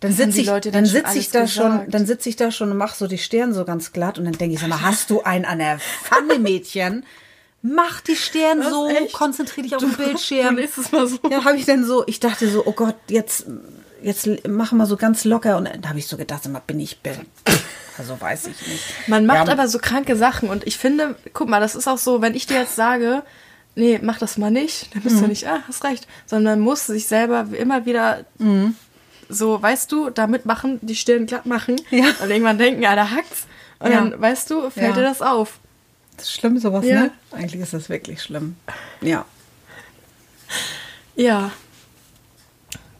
dann 0.00 0.12
sitze 0.12 0.40
ich, 0.40 0.46
dann 0.46 0.62
schon 0.72 0.86
sitze 0.86 1.18
ich 1.18 1.30
da 1.30 1.46
schon, 1.46 1.70
gesagt? 1.72 1.94
dann 1.94 2.06
sitze 2.06 2.28
ich 2.28 2.36
da 2.36 2.50
schon 2.50 2.70
und 2.70 2.76
mach 2.76 2.94
so 2.94 3.06
die 3.06 3.18
Stirn 3.18 3.54
so 3.54 3.64
ganz 3.64 3.92
glatt 3.92 4.18
und 4.18 4.24
dann 4.26 4.34
denke 4.34 4.54
ich, 4.54 4.60
sag 4.60 4.68
mal, 4.68 4.82
hast 4.82 5.10
du 5.10 5.22
einen 5.22 5.44
an 5.44 5.58
der 5.58 5.78
Pfanne, 5.78 6.38
Mädchen? 6.38 7.04
Mach 7.62 8.00
die 8.02 8.14
Stirn 8.16 8.60
Was, 8.60 8.70
so, 8.70 8.88
echt? 8.88 9.12
konzentrier 9.14 9.62
dich 9.64 9.74
auf 9.74 9.82
den 9.82 9.92
Bildschirm. 9.94 10.54
du 10.54 10.54
nächstes 10.60 10.92
Mal 10.92 11.06
so. 11.08 11.18
Ja, 11.30 11.44
habe 11.44 11.56
ich 11.56 11.64
dann 11.64 11.84
so, 11.84 12.04
ich 12.06 12.20
dachte 12.20 12.48
so, 12.48 12.64
oh 12.66 12.72
Gott, 12.72 12.94
jetzt, 13.08 13.46
jetzt 14.02 14.46
machen 14.46 14.78
wir 14.78 14.86
so 14.86 14.96
ganz 14.96 15.24
locker 15.24 15.56
und 15.56 15.64
dann 15.64 15.88
habe 15.88 15.98
ich 15.98 16.06
so 16.06 16.16
gedacht, 16.16 16.42
sag 16.44 16.52
mal, 16.52 16.62
bin 16.64 16.78
ich, 16.78 17.00
bin, 17.00 17.14
also 17.98 18.20
weiß 18.20 18.46
ich 18.48 18.66
nicht. 18.68 18.84
Man 19.08 19.24
macht 19.26 19.46
Ja, 19.46 19.52
aber 19.52 19.66
so 19.66 19.78
kranke 19.78 20.14
Sachen 20.16 20.50
und 20.50 20.66
ich 20.66 20.76
finde, 20.78 21.16
guck 21.32 21.48
mal, 21.48 21.60
das 21.60 21.74
ist 21.74 21.88
auch 21.88 21.98
so, 21.98 22.20
wenn 22.20 22.34
ich 22.34 22.46
dir 22.46 22.58
jetzt 22.58 22.76
sage, 22.76 23.22
nee, 23.74 23.98
mach 24.02 24.18
das 24.18 24.36
mal 24.38 24.50
nicht, 24.50 24.94
dann 24.94 25.00
Mhm. 25.02 25.08
bist 25.08 25.20
du 25.22 25.26
nicht, 25.26 25.48
ah, 25.48 25.60
hast 25.66 25.82
recht, 25.84 26.06
sondern 26.26 26.58
man 26.58 26.60
muss 26.60 26.86
sich 26.86 27.06
selber 27.08 27.46
immer 27.58 27.86
wieder 27.86 28.24
Mhm. 28.38 28.76
So, 29.28 29.60
weißt 29.60 29.90
du, 29.92 30.10
damit 30.10 30.46
machen, 30.46 30.78
die 30.82 30.94
Stirn 30.96 31.26
glatt 31.26 31.46
machen 31.46 31.76
Ja. 31.90 32.04
und 32.22 32.30
irgendwann 32.30 32.58
denken, 32.58 32.82
ja, 32.82 32.94
da 32.96 33.10
hackt's 33.10 33.46
und 33.78 33.90
Ja. 33.90 33.96
dann, 34.00 34.20
weißt 34.20 34.50
du, 34.50 34.70
fällt 34.70 34.88
Ja. 34.88 34.92
dir 34.94 35.02
das 35.02 35.22
auf. 35.22 35.58
Das 36.16 36.26
ist 36.26 36.32
schlimm, 36.32 36.58
sowas, 36.58 36.84
ne? 36.84 37.10
Eigentlich 37.32 37.60
ist 37.60 37.74
das 37.74 37.88
wirklich 37.88 38.22
schlimm. 38.22 38.56
Ja. 39.02 39.24
Ja. 41.14 41.50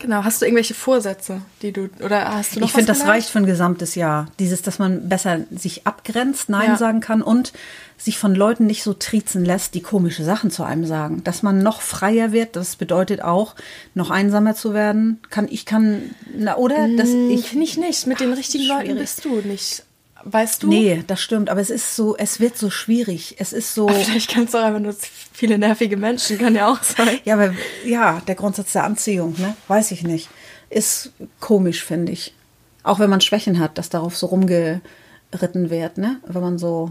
Genau, 0.07 0.23
hast 0.23 0.41
du 0.41 0.47
irgendwelche 0.47 0.75
Vorsätze, 0.75 1.43
die 1.63 1.73
du, 1.73 1.89
oder 2.01 2.33
hast 2.33 2.55
du 2.55 2.61
noch 2.61 2.67
Ich 2.69 2.73
finde, 2.73 2.87
das 2.87 3.07
reicht 3.07 3.29
für 3.29 3.39
ein 3.39 3.47
gesamtes 3.47 3.97
Jahr. 3.97 4.29
Dieses, 4.39 4.63
dass 4.63 4.79
man 4.79 5.09
besser 5.09 5.41
sich 5.51 5.85
abgrenzt, 5.85 6.49
Nein 6.49 6.69
Ja. 6.69 6.77
sagen 6.77 7.01
kann 7.01 7.23
und 7.23 7.53
sich 7.99 8.17
von 8.17 8.33
Leuten 8.37 8.67
nicht 8.67 8.85
so 8.85 8.93
triezen 8.95 9.45
lässt, 9.45 9.75
die 9.75 9.81
komische 9.83 10.23
Sachen 10.23 10.53
zu 10.53 10.63
einem 10.63 10.85
sagen. 10.87 11.25
Dass 11.25 11.43
man 11.43 11.59
noch 11.61 11.81
freier 11.81 12.31
wird, 12.31 12.55
das 12.55 12.77
bedeutet 12.77 13.21
auch, 13.21 13.57
noch 13.95 14.11
einsamer 14.11 14.55
zu 14.55 14.75
werden. 14.75 15.19
Kann, 15.31 15.49
ich 15.51 15.67
kann, 15.67 16.15
na, 16.39 16.57
oder? 16.57 16.87
Dass 16.97 17.09
Ich 17.09 17.47
ich, 17.47 17.53
nicht, 17.55 17.79
nicht. 17.79 18.07
Mit 18.07 18.21
den 18.21 18.33
richtigen 18.33 18.69
Leuten 18.69 18.83
schwierig. 18.83 19.01
bist 19.01 19.25
du 19.25 19.41
nicht. 19.41 19.83
Weißt 20.29 20.65
du? 20.65 20.69
nee, 20.69 21.05
das 21.07 21.21
stimmt, 21.21 21.51
aber 21.51 21.61
es 21.61 21.71
ist 21.71 21.95
so, 21.95 22.17
es 22.17 22.41
wird 22.41 22.59
so 22.59 22.69
schwierig. 22.69 23.37
Es 23.39 23.53
ist 23.53 23.73
so, 23.75 23.89
Aber 23.89 23.95
vielleicht 24.01 24.29
kannst 24.29 24.55
du 24.55 24.59
auch 24.59 24.65
einfach 24.65 24.81
nur 24.81 24.95
viele 25.33 25.57
nervige 25.57 25.97
Menschen, 25.97 26.37
kann 26.39 26.57
ja 26.57 26.69
auch 26.69 26.83
sein. 26.83 27.21
ja, 27.25 27.35
aber, 27.35 27.55
ja, 27.85 28.21
der 28.27 28.35
Grundsatz 28.35 28.73
der 28.73 28.83
Anziehung, 28.83 29.37
ne? 29.39 29.57
Weiß 29.69 29.93
ich 29.93 30.03
nicht. 30.03 30.29
Ist 30.69 31.13
komisch, 31.39 31.85
finde 31.85 32.11
ich. 32.11 32.35
Auch 32.83 32.99
wenn 32.99 33.09
man 33.09 33.21
Schwächen 33.21 33.61
hat, 33.61 33.79
dass 33.79 33.89
darauf 33.89 34.17
so 34.17 34.27
rumgeritten 34.27 35.71
wird, 35.71 35.97
ne? 35.99 36.19
Wenn 36.27 36.43
man 36.43 36.59
so, 36.59 36.91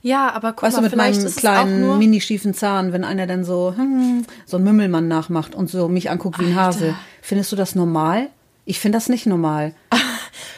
Ja, 0.00 0.32
aber 0.32 0.52
guck 0.54 0.62
weißt 0.62 0.76
mal, 0.76 0.80
du, 0.80 0.84
mit 0.84 0.92
vielleicht 0.92 1.20
meinem 1.20 1.36
kleinen, 1.36 1.80
nur... 1.82 1.96
mini-schiefen 1.98 2.54
Zahn, 2.54 2.94
wenn 2.94 3.04
einer 3.04 3.26
dann 3.26 3.44
so, 3.44 3.74
hm, 3.76 4.24
so 4.46 4.56
einen 4.56 4.64
Mümmelmann 4.64 5.08
nachmacht 5.08 5.54
und 5.54 5.68
so 5.68 5.88
mich 5.88 6.10
anguckt 6.10 6.38
wie 6.38 6.46
ein 6.46 6.56
Alter. 6.56 6.62
Hase. 6.62 6.94
Findest 7.20 7.52
du 7.52 7.56
das 7.56 7.74
normal? 7.74 8.28
Ich 8.66 8.78
finde 8.78 8.96
das 8.96 9.08
nicht 9.08 9.24
normal. 9.26 9.74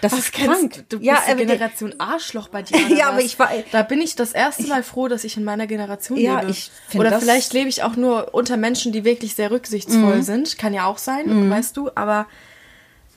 Das 0.00 0.12
Was 0.12 0.18
ist 0.20 0.32
kennst 0.32 0.52
krank. 0.60 0.84
Du, 0.88 0.98
du 0.98 1.04
ja, 1.04 1.14
bist 1.14 1.28
die 1.40 1.44
Generation 1.46 1.94
Arschloch 1.98 2.48
bei 2.48 2.62
dir. 2.62 2.78
Ja, 2.96 3.08
aber 3.08 3.20
ich 3.20 3.36
war- 3.40 3.50
Da 3.72 3.82
bin 3.82 4.00
ich 4.00 4.14
das 4.14 4.30
erste 4.32 4.64
Mal 4.68 4.84
froh, 4.84 5.08
dass 5.08 5.24
ich 5.24 5.36
in 5.36 5.42
meiner 5.42 5.66
Generation 5.66 6.16
Ja, 6.18 6.38
lebe. 6.40 6.52
ich 6.52 6.70
Oder 6.94 7.18
vielleicht 7.18 7.52
lebe 7.52 7.68
ich 7.68 7.82
auch 7.82 7.96
nur 7.96 8.32
unter 8.32 8.56
Menschen, 8.56 8.92
die 8.92 9.02
wirklich 9.04 9.34
sehr 9.34 9.50
rücksichtsvoll 9.50 10.16
Mhm. 10.18 10.22
sind. 10.22 10.56
Kann 10.58 10.72
ja 10.72 10.86
auch 10.86 10.98
sein, 10.98 11.50
weißt 11.50 11.76
du. 11.76 11.90
Aber 11.96 12.26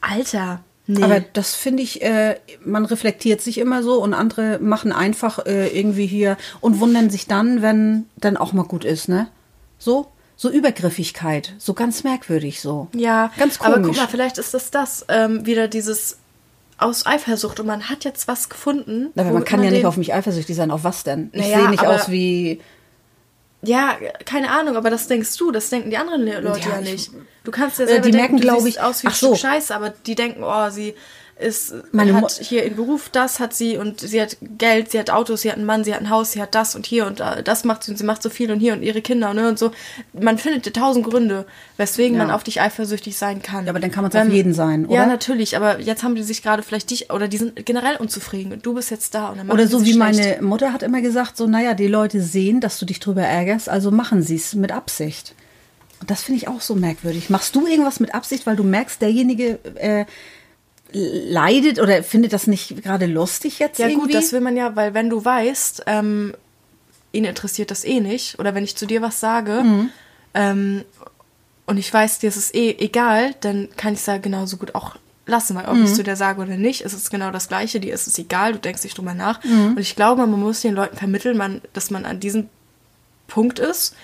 Alter, 0.02 0.64
Nee. 0.88 1.04
Aber 1.04 1.20
das 1.20 1.54
finde 1.56 1.84
ich, 1.84 2.02
äh, 2.02 2.38
man 2.66 2.84
reflektiert 2.86 3.40
sich 3.42 3.60
immer 3.60 3.84
so 3.84 4.02
und 4.02 4.16
andere 4.16 4.58
machen 4.60 4.92
einfach 4.92 5.46
äh, 5.46 5.68
irgendwie 5.68 6.08
hier 6.08 6.36
und 6.60 6.80
wundern 6.80 7.10
sich 7.12 7.28
dann, 7.28 7.62
wenn 7.62 8.06
dann 8.18 8.36
auch 8.36 8.52
mal 8.52 8.64
gut 8.66 8.84
ist, 8.84 9.08
ne? 9.08 9.28
So? 9.78 10.08
So 10.42 10.50
Übergriffigkeit, 10.50 11.54
so 11.60 11.76
ganz 11.76 12.04
merkwürdig 12.04 12.62
so. 12.62 12.88
Ja, 12.96 13.32
ganz 13.38 13.60
komisch. 13.60 13.76
aber 13.78 13.86
guck 13.88 13.96
mal, 13.96 14.08
vielleicht 14.08 14.40
ist 14.40 14.56
das 14.56 14.72
das, 14.72 15.06
ähm, 15.08 15.46
wieder 15.46 15.68
dieses 15.68 16.18
aus 16.80 17.06
Eifersucht 17.06 17.60
und 17.60 17.68
man 17.68 17.90
hat 17.92 18.06
jetzt 18.06 18.28
was 18.28 18.50
gefunden. 18.50 19.12
Aber 19.16 19.30
man 19.34 19.46
kann 19.46 19.64
ja 19.64 19.70
nicht 19.70 19.86
auf 19.86 19.98
mich 19.98 20.16
eifersüchtig 20.16 20.56
sein. 20.56 20.72
Auf 20.72 20.84
was 20.84 21.04
denn? 21.04 21.30
Ich 21.34 21.42
Naja, 21.42 21.60
sehe 21.60 21.70
nicht 21.70 21.86
aus 21.86 22.10
wie. 22.10 22.60
Ja, 23.62 23.96
keine 24.26 24.50
Ahnung, 24.50 24.78
aber 24.78 24.90
das 24.90 25.08
denkst 25.08 25.38
du, 25.38 25.52
das 25.52 25.70
denken 25.70 25.92
die 25.92 25.98
anderen 25.98 26.24
Le- 26.24 26.40
Leute 26.40 26.68
Ja, 26.70 26.76
ja, 26.78 26.82
ich- 26.82 26.92
nicht. 26.92 27.12
Du 27.44 27.52
kannst 27.52 27.78
ja 27.78 27.86
Äh, 27.86 27.88
selber 27.90 28.02
die 28.08 28.10
denken, 28.12 28.18
merken, 28.22 28.38
du 28.38 28.42
glaub 28.42 28.62
siehst 28.62 28.78
ich- 28.78 28.82
aus 28.84 29.04
wie 29.04 29.08
ach 29.10 29.14
so. 29.16 29.36
Scheiße, 29.36 29.76
aber 29.76 29.92
die 29.92 30.16
denken, 30.16 30.42
oh, 30.44 30.70
sie 30.72 30.96
ist, 31.42 31.74
Meine 31.92 32.14
hat 32.16 32.32
hier 32.32 32.64
in 32.64 32.76
Beruf 32.76 33.10
das, 33.10 33.40
hat 33.40 33.54
sie 33.54 33.78
und 33.78 34.00
sie 34.00 34.22
hat 34.22 34.38
Geld, 34.58 34.92
sie 34.92 35.00
hat 35.00 35.10
Autos, 35.10 35.42
sie 35.42 35.50
hat 35.50 35.58
einen 35.58 35.66
Mann, 35.66 35.84
sie 35.84 35.94
hat 35.94 36.02
ein 36.02 36.10
Haus, 36.10 36.32
sie 36.32 36.42
hat 36.42 36.56
das 36.56 36.76
und 36.76 36.86
hier 36.86 37.06
und 37.08 37.20
das 37.20 37.64
macht 37.64 37.84
sie 37.84 37.92
und 37.92 37.98
sie 37.98 38.04
macht 38.04 38.24
so 38.24 38.30
viel 38.30 38.52
und 38.52 38.60
hier 38.60 38.74
und 38.74 38.84
ihre 38.84 39.02
Kinder 39.02 39.34
ne, 39.34 39.50
und 39.50 39.60
so. 39.60 39.72
Man 40.14 40.38
findet 40.38 40.66
ja 40.66 40.72
tausend 40.72 41.06
Gründe, 41.06 41.46
weswegen 41.78 42.18
Ja. 42.18 42.24
man 42.26 42.34
auf 42.34 42.44
dich 42.44 42.62
eifersüchtig 42.62 43.18
sein 43.18 43.42
kann. 43.42 43.66
Ja, 43.66 43.72
aber 43.72 43.80
dann 43.80 43.92
kann 43.92 44.04
man's 44.04 44.14
Wenn- 44.14 44.28
auf 44.28 44.34
jeden 44.34 44.54
sein, 44.54 44.84
Ja, 44.90 45.02
oder? 45.02 45.06
natürlich, 45.08 45.56
aber 45.58 45.80
jetzt 45.80 46.04
haben 46.04 46.16
die 46.16 46.24
sich 46.24 46.44
gerade 46.44 46.64
vielleicht 46.64 46.90
dich, 46.92 47.12
oder 47.12 47.28
die 47.28 47.38
sind 47.38 47.66
generell 47.66 47.98
unzufrieden 47.98 48.54
und 48.54 48.66
du 48.66 48.74
bist 48.74 48.92
jetzt 48.92 49.14
da 49.16 49.30
und 49.30 49.38
dann 49.38 49.48
machen 49.48 49.60
Oder 49.60 49.68
so 49.68 49.82
wie 49.86 49.94
schlecht. 49.94 49.98
meine 50.00 50.42
Mutter 50.42 50.72
hat 50.74 50.84
immer 50.84 51.02
gesagt, 51.02 51.38
so, 51.38 51.48
naja, 51.48 51.74
die 51.74 51.88
Leute 51.88 52.22
sehen, 52.22 52.62
dass 52.62 52.78
du 52.80 52.86
dich 52.86 53.00
drüber 53.00 53.24
ärgerst, 53.24 53.68
also 53.70 53.92
machen 53.92 54.22
sie 54.22 54.36
es 54.36 54.54
mit 54.56 54.72
Absicht. 54.72 55.34
Und 56.00 56.10
das 56.10 56.24
finde 56.24 56.38
ich 56.40 56.48
auch 56.48 56.62
so 56.62 56.74
merkwürdig. 56.74 57.30
Machst 57.30 57.56
du 57.56 57.68
irgendwas 57.68 58.00
mit 58.00 58.16
Absicht, 58.16 58.48
weil 58.48 58.56
du 58.56 58.64
merkst, 58.64 59.00
derjenige 59.04 59.60
äh, 59.76 60.06
leidet 60.94 61.80
oder 61.80 62.04
findet 62.04 62.34
das 62.34 62.48
nicht 62.48 62.84
gerade 62.84 63.06
lustig 63.06 63.60
jetzt 63.60 63.80
Ja 63.80 63.88
irgendwie? 63.88 64.08
gut, 64.08 64.16
das 64.16 64.32
will 64.34 64.42
man 64.42 64.58
ja, 64.58 64.76
weil 64.76 64.94
wenn 64.94 65.10
du 65.10 65.24
weißt, 65.24 65.84
ähm, 65.88 66.34
ihn 67.12 67.26
interessiert 67.26 67.72
das 67.72 67.84
eh 67.86 68.00
nicht, 68.00 68.40
oder 68.40 68.56
wenn 68.56 68.64
ich 68.64 68.76
zu 68.76 68.86
dir 68.86 69.02
was 69.02 69.20
sage 69.20 69.62
Mhm. 69.64 69.90
ähm, 70.34 70.84
und 71.66 71.78
ich 71.78 71.94
weiß, 71.94 72.20
dir 72.20 72.28
ist 72.30 72.36
es 72.38 72.54
eh 72.54 72.72
egal, 72.80 73.34
dann 73.42 73.70
kann 73.78 73.94
ich 73.94 74.00
es 74.02 74.06
ja 74.06 74.18
genauso 74.18 74.58
gut 74.58 74.76
auch 74.76 74.96
lassen, 75.26 75.56
weil 75.56 75.66
ob 75.68 75.76
Mhm. 75.76 75.86
ich 75.86 75.94
zu 75.94 76.04
dir 76.04 76.16
sage 76.16 76.42
oder 76.42 76.58
nicht, 76.58 76.82
ist 76.82 76.94
es 76.94 77.10
genau 77.10 77.32
das 77.32 77.48
Gleiche, 77.48 77.80
dir 77.80 77.94
ist 77.94 78.08
es 78.08 78.18
egal, 78.18 78.54
du 78.54 78.60
denkst 78.60 78.84
nicht 78.84 78.98
drüber 78.98 79.14
nach. 79.14 79.42
Mhm. 79.44 79.68
Und 79.76 79.80
ich 79.80 79.96
glaube, 79.96 80.26
man 80.28 80.40
muss 80.40 80.62
den 80.62 80.74
Leuten 80.74 80.98
vermitteln, 80.98 81.38
man, 81.38 81.62
dass 81.74 81.92
man 81.92 82.06
an 82.06 82.20
diesem 82.20 82.50
Punkt 83.28 83.60
ist, 83.60 83.96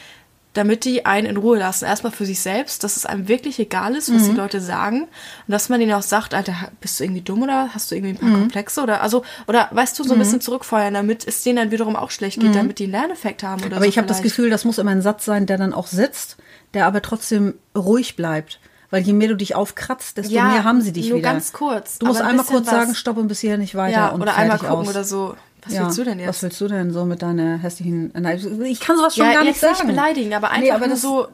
damit 0.58 0.84
die 0.86 1.06
einen 1.06 1.28
in 1.28 1.38
Ruhe 1.38 1.58
lassen. 1.58 1.86
Erstmal 1.86 2.12
für 2.12 2.26
sich 2.26 2.40
selbst, 2.42 2.84
dass 2.84 2.98
es 2.98 3.06
einem 3.06 3.28
wirklich 3.28 3.60
egal 3.60 3.96
ist, 3.96 4.14
was 4.14 4.24
die 4.24 4.32
Mhm. 4.32 4.38
Leute 4.38 4.60
sagen. 4.62 5.02
Und 5.04 5.10
dass 5.48 5.70
man 5.70 5.80
denen 5.80 5.94
auch 5.94 6.02
sagt, 6.02 6.34
Alter, 6.34 6.54
bist 6.82 7.00
du 7.00 7.04
irgendwie 7.06 7.22
dumm 7.22 7.44
oder 7.44 7.70
hast 7.74 7.90
du 7.92 7.96
irgendwie 7.96 8.16
ein 8.16 8.18
paar 8.20 8.30
Mhm. 8.30 8.40
Komplexe 8.42 8.82
oder 8.82 9.02
also, 9.02 9.24
oder 9.48 9.70
weißt 9.72 9.98
du, 10.00 10.04
so 10.04 10.14
ein 10.14 10.20
bisschen 10.20 10.42
zurückfeuern, 10.42 10.94
damit 10.94 11.26
es 11.28 11.44
denen 11.44 11.58
dann 11.58 11.72
wiederum 11.72 11.96
auch 11.96 12.12
schlecht 12.12 12.40
geht, 12.40 12.56
damit 12.56 12.80
die 12.80 12.84
einen 12.84 12.92
Lerneffekt 12.94 13.44
haben 13.44 13.60
oder 13.62 13.68
Mhm. 13.68 13.74
aber 13.76 13.86
so 13.86 13.90
ich 13.90 13.98
habe 13.98 14.08
das. 14.08 14.22
Gefühl, 14.22 14.50
das 14.50 14.66
muss 14.66 14.78
immer 14.78 14.92
ein 14.92 15.02
Satz 15.02 15.24
sein, 15.26 15.46
der 15.46 15.58
dann 15.58 15.74
auch 15.74 15.88
sitzt, 15.88 16.38
der 16.74 16.86
aber 16.88 17.02
trotzdem 17.02 17.54
ruhig 17.76 18.16
bleibt. 18.16 18.60
Weil 18.90 19.02
je 19.04 19.12
mehr 19.12 19.28
du 19.28 19.36
dich 19.36 19.54
aufkratzt, 19.54 20.18
desto 20.18 20.34
Ja, 20.34 20.46
mehr 20.46 20.64
haben 20.64 20.82
sie 20.82 20.94
dich 20.94 21.10
nur 21.10 21.18
wieder. 21.20 21.32
ganz 21.34 21.52
kurz, 21.52 22.00
Du 22.00 22.06
musst 22.06 22.22
ein 22.22 22.28
einmal 22.28 22.46
kurz 22.46 22.70
sagen, 22.70 22.96
stopp 22.96 23.18
und 23.18 23.28
bis 23.28 23.42
hier 23.42 23.58
nicht 23.58 23.76
weiter. 23.76 23.92
ja, 23.98 24.08
und 24.08 24.22
oder 24.22 24.36
einmal 24.38 24.58
gucken 24.60 24.76
aus. 24.76 24.88
oder 24.88 25.04
so. 25.04 25.36
Was 25.68 25.74
Ja, 25.76 25.86
willst 25.86 25.98
du 25.98 26.04
denn 26.04 26.20
jetzt? 26.20 26.28
Was 26.30 26.44
willst 26.44 26.62
du 26.62 26.68
denn 26.68 26.92
so 26.92 27.06
mit 27.06 27.22
deiner 27.22 27.58
hässlichen. 27.58 28.12
Nein, 28.18 28.64
ich 28.66 28.80
kann 28.80 28.98
sowas 28.98 29.16
schon 29.16 29.26
ja, 29.26 29.34
gar 29.34 29.44
nicht 29.44 29.60
sagen. 29.60 29.74
nicht 29.74 29.88
beleidigen, 29.88 30.34
aber 30.34 30.50
einfach 30.50 30.62
Nee, 30.62 30.72
aber 30.72 30.88
nur 30.88 30.98
so. 30.98 31.28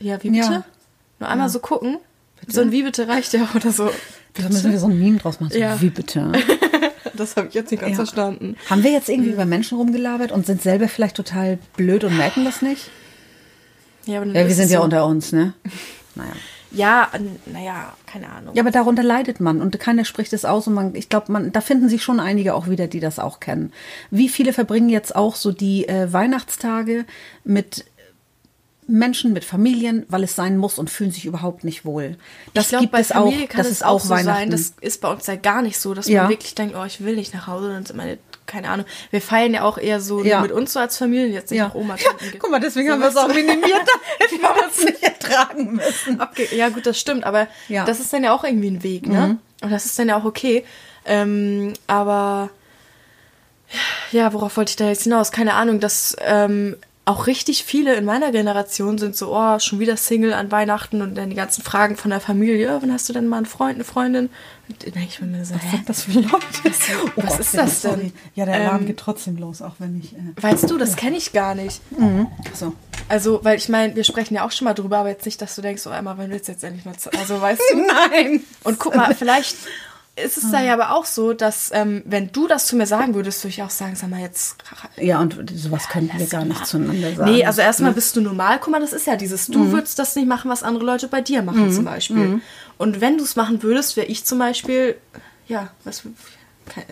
Ja, 0.00 0.22
wie 0.22 0.30
bitte? 0.30 0.52
Ja. 0.52 0.64
Nur 1.18 1.28
einmal 1.28 1.48
so 1.48 1.58
gucken. 1.58 1.98
So 2.46 2.60
ein 2.60 2.70
Wie 2.70 2.84
bitte 2.84 3.08
reicht 3.08 3.32
ja 3.32 3.48
oder 3.54 3.72
so. 3.72 3.90
Da 4.34 4.48
müssen 4.48 4.70
wir 4.70 4.78
so 4.78 4.86
ein 4.86 4.98
Meme 4.98 5.18
draus 5.18 5.40
machen. 5.40 5.52
So, 5.52 5.58
Ja. 5.58 5.80
Wie 5.80 5.90
bitte? 5.90 6.32
Das 7.14 7.34
habe 7.36 7.48
ich 7.48 7.54
jetzt 7.54 7.72
nicht 7.72 7.80
ganz 7.80 7.96
verstanden. 7.96 8.56
Haben 8.70 8.84
wir 8.84 8.92
jetzt 8.92 9.08
irgendwie 9.08 9.30
über 9.30 9.44
Menschen 9.44 9.76
rumgelabert 9.76 10.30
und 10.30 10.46
sind 10.46 10.62
selber 10.62 10.86
vielleicht 10.86 11.16
total 11.16 11.58
blöd 11.76 12.04
und 12.04 12.16
merken 12.16 12.44
das 12.44 12.62
nicht? 12.62 12.90
Ja, 14.06 14.18
aber 14.20 14.26
Ja, 14.30 14.46
wir 14.46 14.54
sind 14.54 14.66
es 14.66 14.70
ja 14.70 14.78
so. 14.78 14.84
unter 14.84 15.04
uns, 15.04 15.32
ne? 15.32 15.52
Naja. 16.14 16.30
Ja, 16.70 17.08
naja, 17.46 17.94
keine 18.06 18.28
Ahnung. 18.30 18.54
Ja, 18.54 18.62
aber 18.62 18.70
darunter 18.70 19.02
leidet 19.02 19.40
man 19.40 19.62
und 19.62 19.78
keiner 19.80 20.04
spricht 20.04 20.32
es 20.32 20.44
aus 20.44 20.66
und 20.66 20.74
man, 20.74 20.94
ich 20.94 21.08
glaube, 21.08 21.32
man, 21.32 21.50
da 21.52 21.60
finden 21.60 21.88
sich 21.88 22.02
schon 22.02 22.20
einige 22.20 22.54
auch 22.54 22.68
wieder, 22.68 22.86
die 22.88 23.00
das 23.00 23.18
auch 23.18 23.40
kennen. 23.40 23.72
Wie 24.10 24.28
viele 24.28 24.52
verbringen 24.52 24.88
jetzt 24.90 25.16
auch 25.16 25.34
so 25.34 25.50
die 25.52 25.88
äh, 25.88 26.12
Weihnachtstage 26.12 27.04
mit 27.44 27.86
Menschen, 28.90 29.34
mit 29.34 29.44
Familien, 29.44 30.06
weil 30.08 30.22
es 30.24 30.34
sein 30.34 30.56
muss 30.56 30.78
und 30.78 30.88
fühlen 30.88 31.10
sich 31.10 31.26
überhaupt 31.26 31.62
nicht 31.62 31.84
wohl. 31.84 32.16
Das 32.54 32.64
ich 32.64 32.68
glaub, 32.70 32.80
gibt 32.80 32.92
bei 32.92 33.00
es 33.00 33.12
auch. 33.12 33.24
Familie 33.26 33.46
kann 33.46 33.58
Das 33.58 33.66
es 33.66 33.72
ist 33.74 33.84
auch 33.84 34.00
so 34.00 34.08
Weihnachten. 34.10 34.26
sein. 34.38 34.50
Das 34.50 34.72
ist 34.80 35.00
bei 35.02 35.10
uns 35.12 35.26
ja 35.26 35.36
gar 35.36 35.60
nicht 35.60 35.78
so, 35.78 35.92
dass 35.92 36.08
Ja. 36.08 36.22
man 36.22 36.30
wirklich 36.30 36.54
denkt, 36.54 36.74
oh, 36.74 36.84
ich 36.84 37.02
will 37.04 37.14
nicht 37.16 37.34
nach 37.34 37.46
Hause. 37.46 37.68
Dann 37.68 37.84
sind 37.84 37.96
meine, 37.96 38.16
keine 38.48 38.68
Ahnung. 38.70 38.86
Wir 39.12 39.20
feiern 39.22 39.54
ja 39.54 39.62
auch 39.62 39.78
eher 39.78 40.00
so 40.00 40.24
Ja. 40.24 40.38
nur 40.40 40.48
mit 40.48 40.52
uns 40.52 40.72
so 40.72 40.80
als 40.80 40.96
Familie, 40.98 41.28
jetzt 41.28 41.50
nicht 41.52 41.58
ja. 41.60 41.68
nach 41.68 41.74
Oma. 41.76 41.94
ja, 41.96 42.10
guck 42.40 42.50
mal, 42.50 42.58
deswegen 42.58 42.88
So, 42.88 42.94
haben 42.94 43.00
wir 43.00 43.08
es 43.08 43.16
auch 43.16 43.28
minimiert, 43.28 43.62
damit 44.18 44.42
wir 44.42 44.66
das 44.66 44.84
nicht 44.84 45.02
ertragen 45.02 45.74
müssen. 45.74 46.20
Abge 46.20 46.48
ja, 46.56 46.68
gut, 46.70 46.84
das 46.86 46.98
stimmt, 46.98 47.22
aber 47.24 47.46
Ja. 47.68 47.82
Mhm. 47.82 47.86
das 47.86 48.00
ist 48.00 48.12
dann 48.12 48.24
ja 48.24 48.32
auch 48.34 48.42
irgendwie 48.42 48.70
ein 48.70 48.82
Weg, 48.82 49.06
ne? 49.06 49.38
Und 49.62 49.70
das 49.70 49.84
ist 49.86 49.96
dann 49.98 50.08
ja 50.08 50.16
auch 50.18 50.24
okay. 50.24 50.64
Ähm, 51.04 51.74
aber 51.86 52.50
ja, 54.12 54.32
worauf 54.32 54.56
wollte 54.56 54.70
ich 54.70 54.76
da 54.76 54.88
jetzt 54.88 55.02
hinaus? 55.04 55.30
Keine 55.32 55.54
Ahnung, 55.54 55.78
dass 55.80 56.16
ähm, 56.20 56.76
auch 57.08 57.26
richtig 57.26 57.64
viele 57.64 57.94
in 57.94 58.04
meiner 58.04 58.32
Generation 58.32 58.98
sind 58.98 59.16
so, 59.16 59.34
oh, 59.34 59.58
schon 59.58 59.78
wieder 59.80 59.96
Single 59.96 60.34
an 60.34 60.50
Weihnachten 60.52 61.00
und 61.00 61.14
dann 61.16 61.30
die 61.30 61.36
ganzen 61.36 61.62
Fragen 61.64 61.96
von 61.96 62.10
der 62.10 62.20
Familie. 62.20 62.78
Wann 62.82 62.92
hast 62.92 63.08
du 63.08 63.14
denn 63.14 63.26
mal 63.26 63.38
einen 63.38 63.46
Freund, 63.46 63.76
eine 63.76 63.84
Freundin? 63.84 64.28
Und 64.68 64.84
dann 64.84 64.92
denke 64.92 65.08
ich 65.08 65.20
mir 65.20 65.44
so, 65.44 65.54
hä? 65.54 65.80
Das 65.86 66.02
für 66.02 66.12
Leute. 66.12 66.28
Oh 66.36 67.10
was 67.16 67.30
Gott, 67.32 67.40
ist 67.40 67.56
das 67.56 67.80
denn? 67.80 67.90
sorry. 67.92 68.12
Ja, 68.34 68.44
der 68.44 68.54
Alarm 68.56 68.80
Ähm, 68.82 68.86
geht 68.86 68.98
trotzdem 68.98 69.36
los, 69.38 69.62
auch 69.62 69.76
wenn 69.78 69.98
ich. 69.98 70.14
Äh, 70.14 70.18
Weißt 70.40 70.70
du, 70.70 70.76
das 70.76 70.96
kenne 70.96 71.16
ich 71.16 71.32
gar 71.32 71.54
nicht. 71.54 71.80
so. 72.54 72.74
Also, 73.08 73.40
weil 73.42 73.56
ich 73.56 73.68
meine, 73.70 73.96
wir 73.96 74.04
sprechen 74.04 74.34
ja 74.34 74.44
auch 74.44 74.52
schon 74.52 74.66
mal 74.66 74.74
drüber, 74.74 74.98
aber 74.98 75.08
jetzt 75.08 75.24
nicht, 75.24 75.40
dass 75.40 75.54
du 75.56 75.62
denkst, 75.62 75.86
oh 75.86 75.90
Emma, 75.90 76.14
wann 76.18 76.30
willst 76.30 76.48
du 76.48 76.52
jetzt 76.52 76.62
endlich 76.62 76.84
mal 76.84 76.94
Also, 77.18 77.40
weißt 77.40 77.62
du? 77.72 77.76
Nein. 77.86 78.42
Und 78.64 78.78
guck 78.78 78.94
mal, 78.94 79.14
vielleicht 79.14 79.56
ist 80.24 80.36
es 80.36 80.50
da 80.50 80.62
ja 80.62 80.72
aber 80.74 80.94
auch 80.94 81.04
so, 81.04 81.32
dass 81.32 81.70
ähm, 81.72 82.02
wenn 82.04 82.30
du 82.32 82.46
das 82.46 82.66
zu 82.66 82.76
mir 82.76 82.86
sagen 82.86 83.14
würdest, 83.14 83.42
würde 83.44 83.50
ich 83.50 83.62
auch 83.62 83.70
sagen, 83.70 83.96
sag 83.96 84.10
mal 84.10 84.20
jetzt. 84.20 84.56
Ja, 84.96 85.20
und 85.20 85.36
sowas 85.54 85.88
könnten 85.88 86.18
wir 86.18 86.26
gar 86.26 86.44
nicht 86.44 86.66
zueinander 86.66 87.14
sagen. 87.14 87.30
Nee, 87.32 87.44
also 87.44 87.60
erstmal 87.60 87.92
bist 87.92 88.16
du 88.16 88.20
normal. 88.20 88.58
Guck 88.60 88.72
mal, 88.72 88.80
das 88.80 88.92
ist 88.92 89.06
ja 89.06 89.16
dieses, 89.16 89.46
du 89.46 89.72
würdest 89.72 89.98
das 89.98 90.16
nicht 90.16 90.28
machen, 90.28 90.50
was 90.50 90.62
andere 90.62 90.84
Leute 90.84 91.08
bei 91.08 91.20
dir 91.20 91.42
machen 91.42 91.72
zum 91.72 91.84
Beispiel. 91.84 92.40
Und 92.76 93.00
wenn 93.00 93.18
du 93.18 93.24
es 93.24 93.36
machen 93.36 93.62
würdest, 93.62 93.96
wäre 93.96 94.06
ich 94.06 94.24
zum 94.24 94.38
Beispiel, 94.38 94.96
ja, 95.46 95.70
was, 95.84 96.02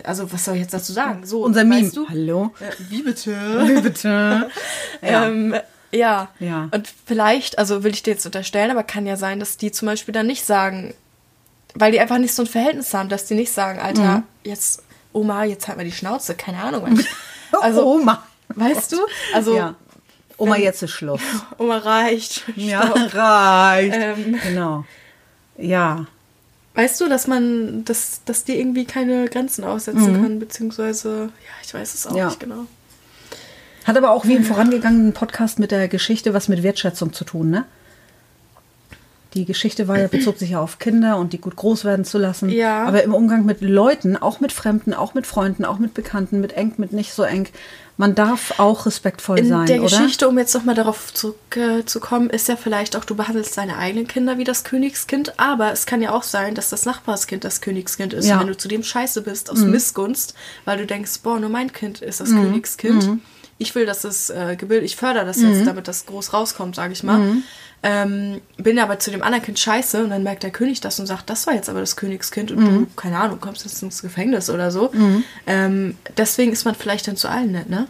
also 0.03 0.31
was 0.31 0.45
soll 0.45 0.55
ich 0.55 0.61
jetzt 0.61 0.73
dazu 0.73 0.93
sagen? 0.93 1.25
So, 1.25 1.43
Unser 1.43 1.63
Meme. 1.63 1.89
du? 1.91 2.07
Hallo? 2.09 2.51
Äh, 2.59 2.71
wie 2.89 3.03
bitte? 3.03 3.31
Wie 3.67 3.81
bitte? 3.81 4.49
Ja. 5.01 5.27
Ähm, 5.27 5.55
ja. 5.91 6.29
Ja. 6.39 6.69
Und 6.71 6.87
vielleicht, 7.05 7.59
also 7.59 7.83
will 7.83 7.93
ich 7.93 8.03
dir 8.03 8.11
jetzt 8.11 8.25
unterstellen, 8.25 8.71
aber 8.71 8.83
kann 8.83 9.05
ja 9.05 9.15
sein, 9.15 9.39
dass 9.39 9.57
die 9.57 9.71
zum 9.71 9.85
Beispiel 9.85 10.11
dann 10.11 10.27
nicht 10.27 10.43
sagen, 10.45 10.93
weil 11.79 11.91
die 11.91 11.99
einfach 11.99 12.17
nicht 12.17 12.33
so 12.33 12.43
ein 12.43 12.47
Verhältnis 12.47 12.93
haben, 12.93 13.09
dass 13.09 13.25
die 13.25 13.35
nicht 13.35 13.51
sagen, 13.51 13.79
Alter, 13.79 14.17
Mhm. 14.19 14.23
jetzt, 14.43 14.83
Oma, 15.13 15.43
jetzt 15.45 15.67
halt 15.67 15.77
mal 15.77 15.83
die 15.83 15.91
Schnauze, 15.91 16.35
keine 16.35 16.61
Ahnung. 16.63 16.99
Also, 17.61 17.85
Oma. 17.87 18.23
weißt 18.49 18.91
du? 18.91 18.97
Also, 19.33 19.55
Ja. 19.55 19.75
Oma, 20.37 20.57
jetzt 20.57 20.83
ist 20.83 20.91
Schluss. 20.91 21.21
Oma 21.57 21.77
reicht. 21.77 22.43
Ja, 22.55 22.85
Stopp. 22.85 23.13
reicht. 23.15 23.95
Ähm. 23.95 24.37
Genau. 24.43 24.85
Ja. 25.57 26.05
Weißt 26.75 27.01
du, 27.01 27.07
dass 27.09 27.25
man, 27.25 27.85
dass, 27.85 28.21
dass 28.25 28.43
die 28.43 28.59
irgendwie 28.59 28.85
keine 28.85 29.27
Grenzen 29.29 29.63
aussetzen 29.63 30.11
Mhm. 30.17 30.21
kann, 30.21 30.39
beziehungsweise, 30.39 31.29
ja, 31.43 31.51
ich 31.63 31.73
weiß 31.73 31.93
es 31.95 32.05
auch 32.05 32.15
Ja. 32.15 32.25
nicht 32.25 32.39
genau. 32.39 32.65
Hat 33.85 33.97
aber 33.97 34.11
auch 34.11 34.25
wie 34.25 34.35
im 34.35 34.43
vorangegangenen 34.43 35.13
Podcast 35.13 35.57
mit 35.57 35.71
der 35.71 35.87
Geschichte 35.87 36.33
was 36.33 36.49
mit 36.49 36.61
Wertschätzung 36.61 37.13
zu 37.13 37.23
tun, 37.23 37.49
ne? 37.49 37.65
Die 39.33 39.45
Geschichte 39.45 39.87
war 39.87 39.99
ja, 39.99 40.07
bezog 40.11 40.37
sich 40.37 40.51
ja 40.51 40.61
auf 40.61 40.79
Kinder 40.79 41.17
und 41.17 41.33
die 41.33 41.39
gut 41.39 41.55
groß 41.55 41.85
werden 41.85 42.05
zu 42.05 42.17
lassen. 42.17 42.49
Ja. 42.49 42.85
Aber 42.85 43.03
im 43.03 43.13
Umgang 43.13 43.45
mit 43.45 43.61
Leuten, 43.61 44.17
auch 44.17 44.39
mit 44.39 44.51
Fremden, 44.51 44.93
auch 44.93 45.13
mit 45.13 45.27
Freunden, 45.27 45.65
auch 45.65 45.79
mit 45.79 45.93
Bekannten, 45.93 46.41
mit 46.41 46.53
eng, 46.53 46.73
mit 46.77 46.93
nicht 46.93 47.13
so 47.13 47.23
eng, 47.23 47.47
man 47.97 48.13
darf 48.13 48.59
auch 48.59 48.85
respektvoll 48.85 49.39
In 49.39 49.47
sein, 49.47 49.65
der 49.65 49.81
oder? 49.81 49.89
Geschichte, 49.89 50.29
um 50.29 50.37
jetzt 50.37 50.53
nochmal 50.53 50.75
darauf 50.75 51.11
zurückzukommen, 51.13 52.29
äh, 52.29 52.35
ist 52.35 52.47
ja 52.47 52.55
vielleicht 52.55 52.95
auch, 52.95 53.03
du 53.03 53.15
behandelst 53.15 53.57
deine 53.57 53.77
eigenen 53.77 54.07
Kinder 54.07 54.37
wie 54.37 54.43
das 54.43 54.63
Königskind, 54.63 55.39
aber 55.39 55.71
es 55.71 55.87
kann 55.87 56.03
ja 56.03 56.11
auch 56.11 56.21
sein, 56.21 56.53
dass 56.53 56.69
das 56.69 56.85
Nachbarskind 56.85 57.43
das 57.43 57.59
Königskind 57.59 58.13
ist. 58.13 58.27
Ja. 58.27 58.35
Mhm. 58.35 58.41
Und 58.41 58.47
wenn 58.47 58.53
du 58.53 58.57
zu 58.57 58.67
dem 58.67 58.83
scheiße 58.83 59.23
bist, 59.23 59.49
aus 59.49 59.59
Missgunst, 59.59 60.35
weil 60.65 60.77
du 60.77 60.85
denkst, 60.85 61.21
boah, 61.23 61.39
nur 61.39 61.49
mein 61.49 61.73
Kind 61.73 62.01
ist 62.01 62.19
das 62.19 62.29
Königskind. 62.29 63.07
Mhm. 63.07 63.21
Ich 63.57 63.73
will, 63.73 63.87
dass 63.87 64.03
es 64.03 64.29
äh, 64.29 64.55
gebildet, 64.55 64.85
ich 64.85 64.95
fördere 64.95 65.25
das 65.25 65.41
jetzt, 65.41 65.65
damit 65.65 65.87
das 65.87 66.05
groß 66.05 66.33
rauskommt, 66.33 66.75
sage 66.75 66.93
ich 66.93 67.01
mal. 67.01 67.37
Ähm, 67.83 68.41
bin 68.57 68.79
aber 68.79 68.97
zu 68.97 69.11
dem 69.11 69.21
anderen 69.21 69.43
Kind 69.45 69.59
scheiße 69.59 70.03
und 70.03 70.09
dann 70.09 70.23
merkt 70.23 70.41
der 70.41 70.49
König 70.49 70.81
das 70.81 70.99
und 70.99 71.05
sagt, 71.05 71.29
das 71.29 71.45
war 71.45 71.53
jetzt 71.53 71.69
aber 71.69 71.79
das 71.79 71.95
Königskind 71.95 72.51
und 72.51 72.57
Mhm. 72.59 72.65
du, 72.65 72.87
keine 72.95 73.17
Ahnung, 73.19 73.39
kommst 73.39 73.63
jetzt 73.65 73.81
ins 73.83 74.01
Gefängnis 74.01 74.49
oder 74.49 74.71
so. 74.71 74.91
Ähm, 75.45 75.95
deswegen 76.17 76.51
ist 76.51 76.65
man 76.65 76.73
vielleicht 76.73 77.07
dann 77.07 77.17
zu 77.17 77.29
allen 77.29 77.51
nett, 77.51 77.69
ne? 77.69 77.87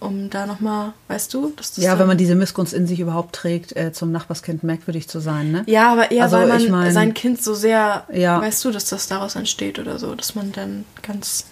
Um 0.00 0.28
da 0.28 0.46
nochmal, 0.46 0.92
weißt 1.08 1.32
du, 1.32 1.50
dass 1.56 1.70
das 1.70 1.78
Mhm. 1.78 1.84
Ja, 1.84 1.98
wenn 1.98 2.06
man 2.08 2.18
diese 2.18 2.34
Missgunst 2.34 2.74
in 2.74 2.86
sich 2.86 3.00
überhaupt 3.00 3.34
trägt, 3.34 3.74
äh, 3.74 3.92
zum 3.92 4.12
Nachbarskind 4.12 4.64
merkwürdig 4.64 5.08
zu 5.08 5.18
sein, 5.18 5.50
ne? 5.50 5.62
Ja, 5.66 5.92
aber 5.92 6.10
eher, 6.10 6.24
Also, 6.24 6.36
weil 6.36 6.48
man 6.48 6.60
ich 6.60 6.68
mein- 6.68 6.92
sein 6.92 7.14
Kind 7.14 7.42
so 7.42 7.54
sehr, 7.54 8.04
Ja. 8.12 8.38
weißt 8.40 8.62
du, 8.66 8.70
dass 8.70 8.84
das 8.84 9.08
daraus 9.08 9.34
entsteht 9.34 9.78
oder 9.78 9.98
so, 9.98 10.14
dass 10.14 10.34
man 10.34 10.52
dann 10.52 10.84
ganz 11.00 11.46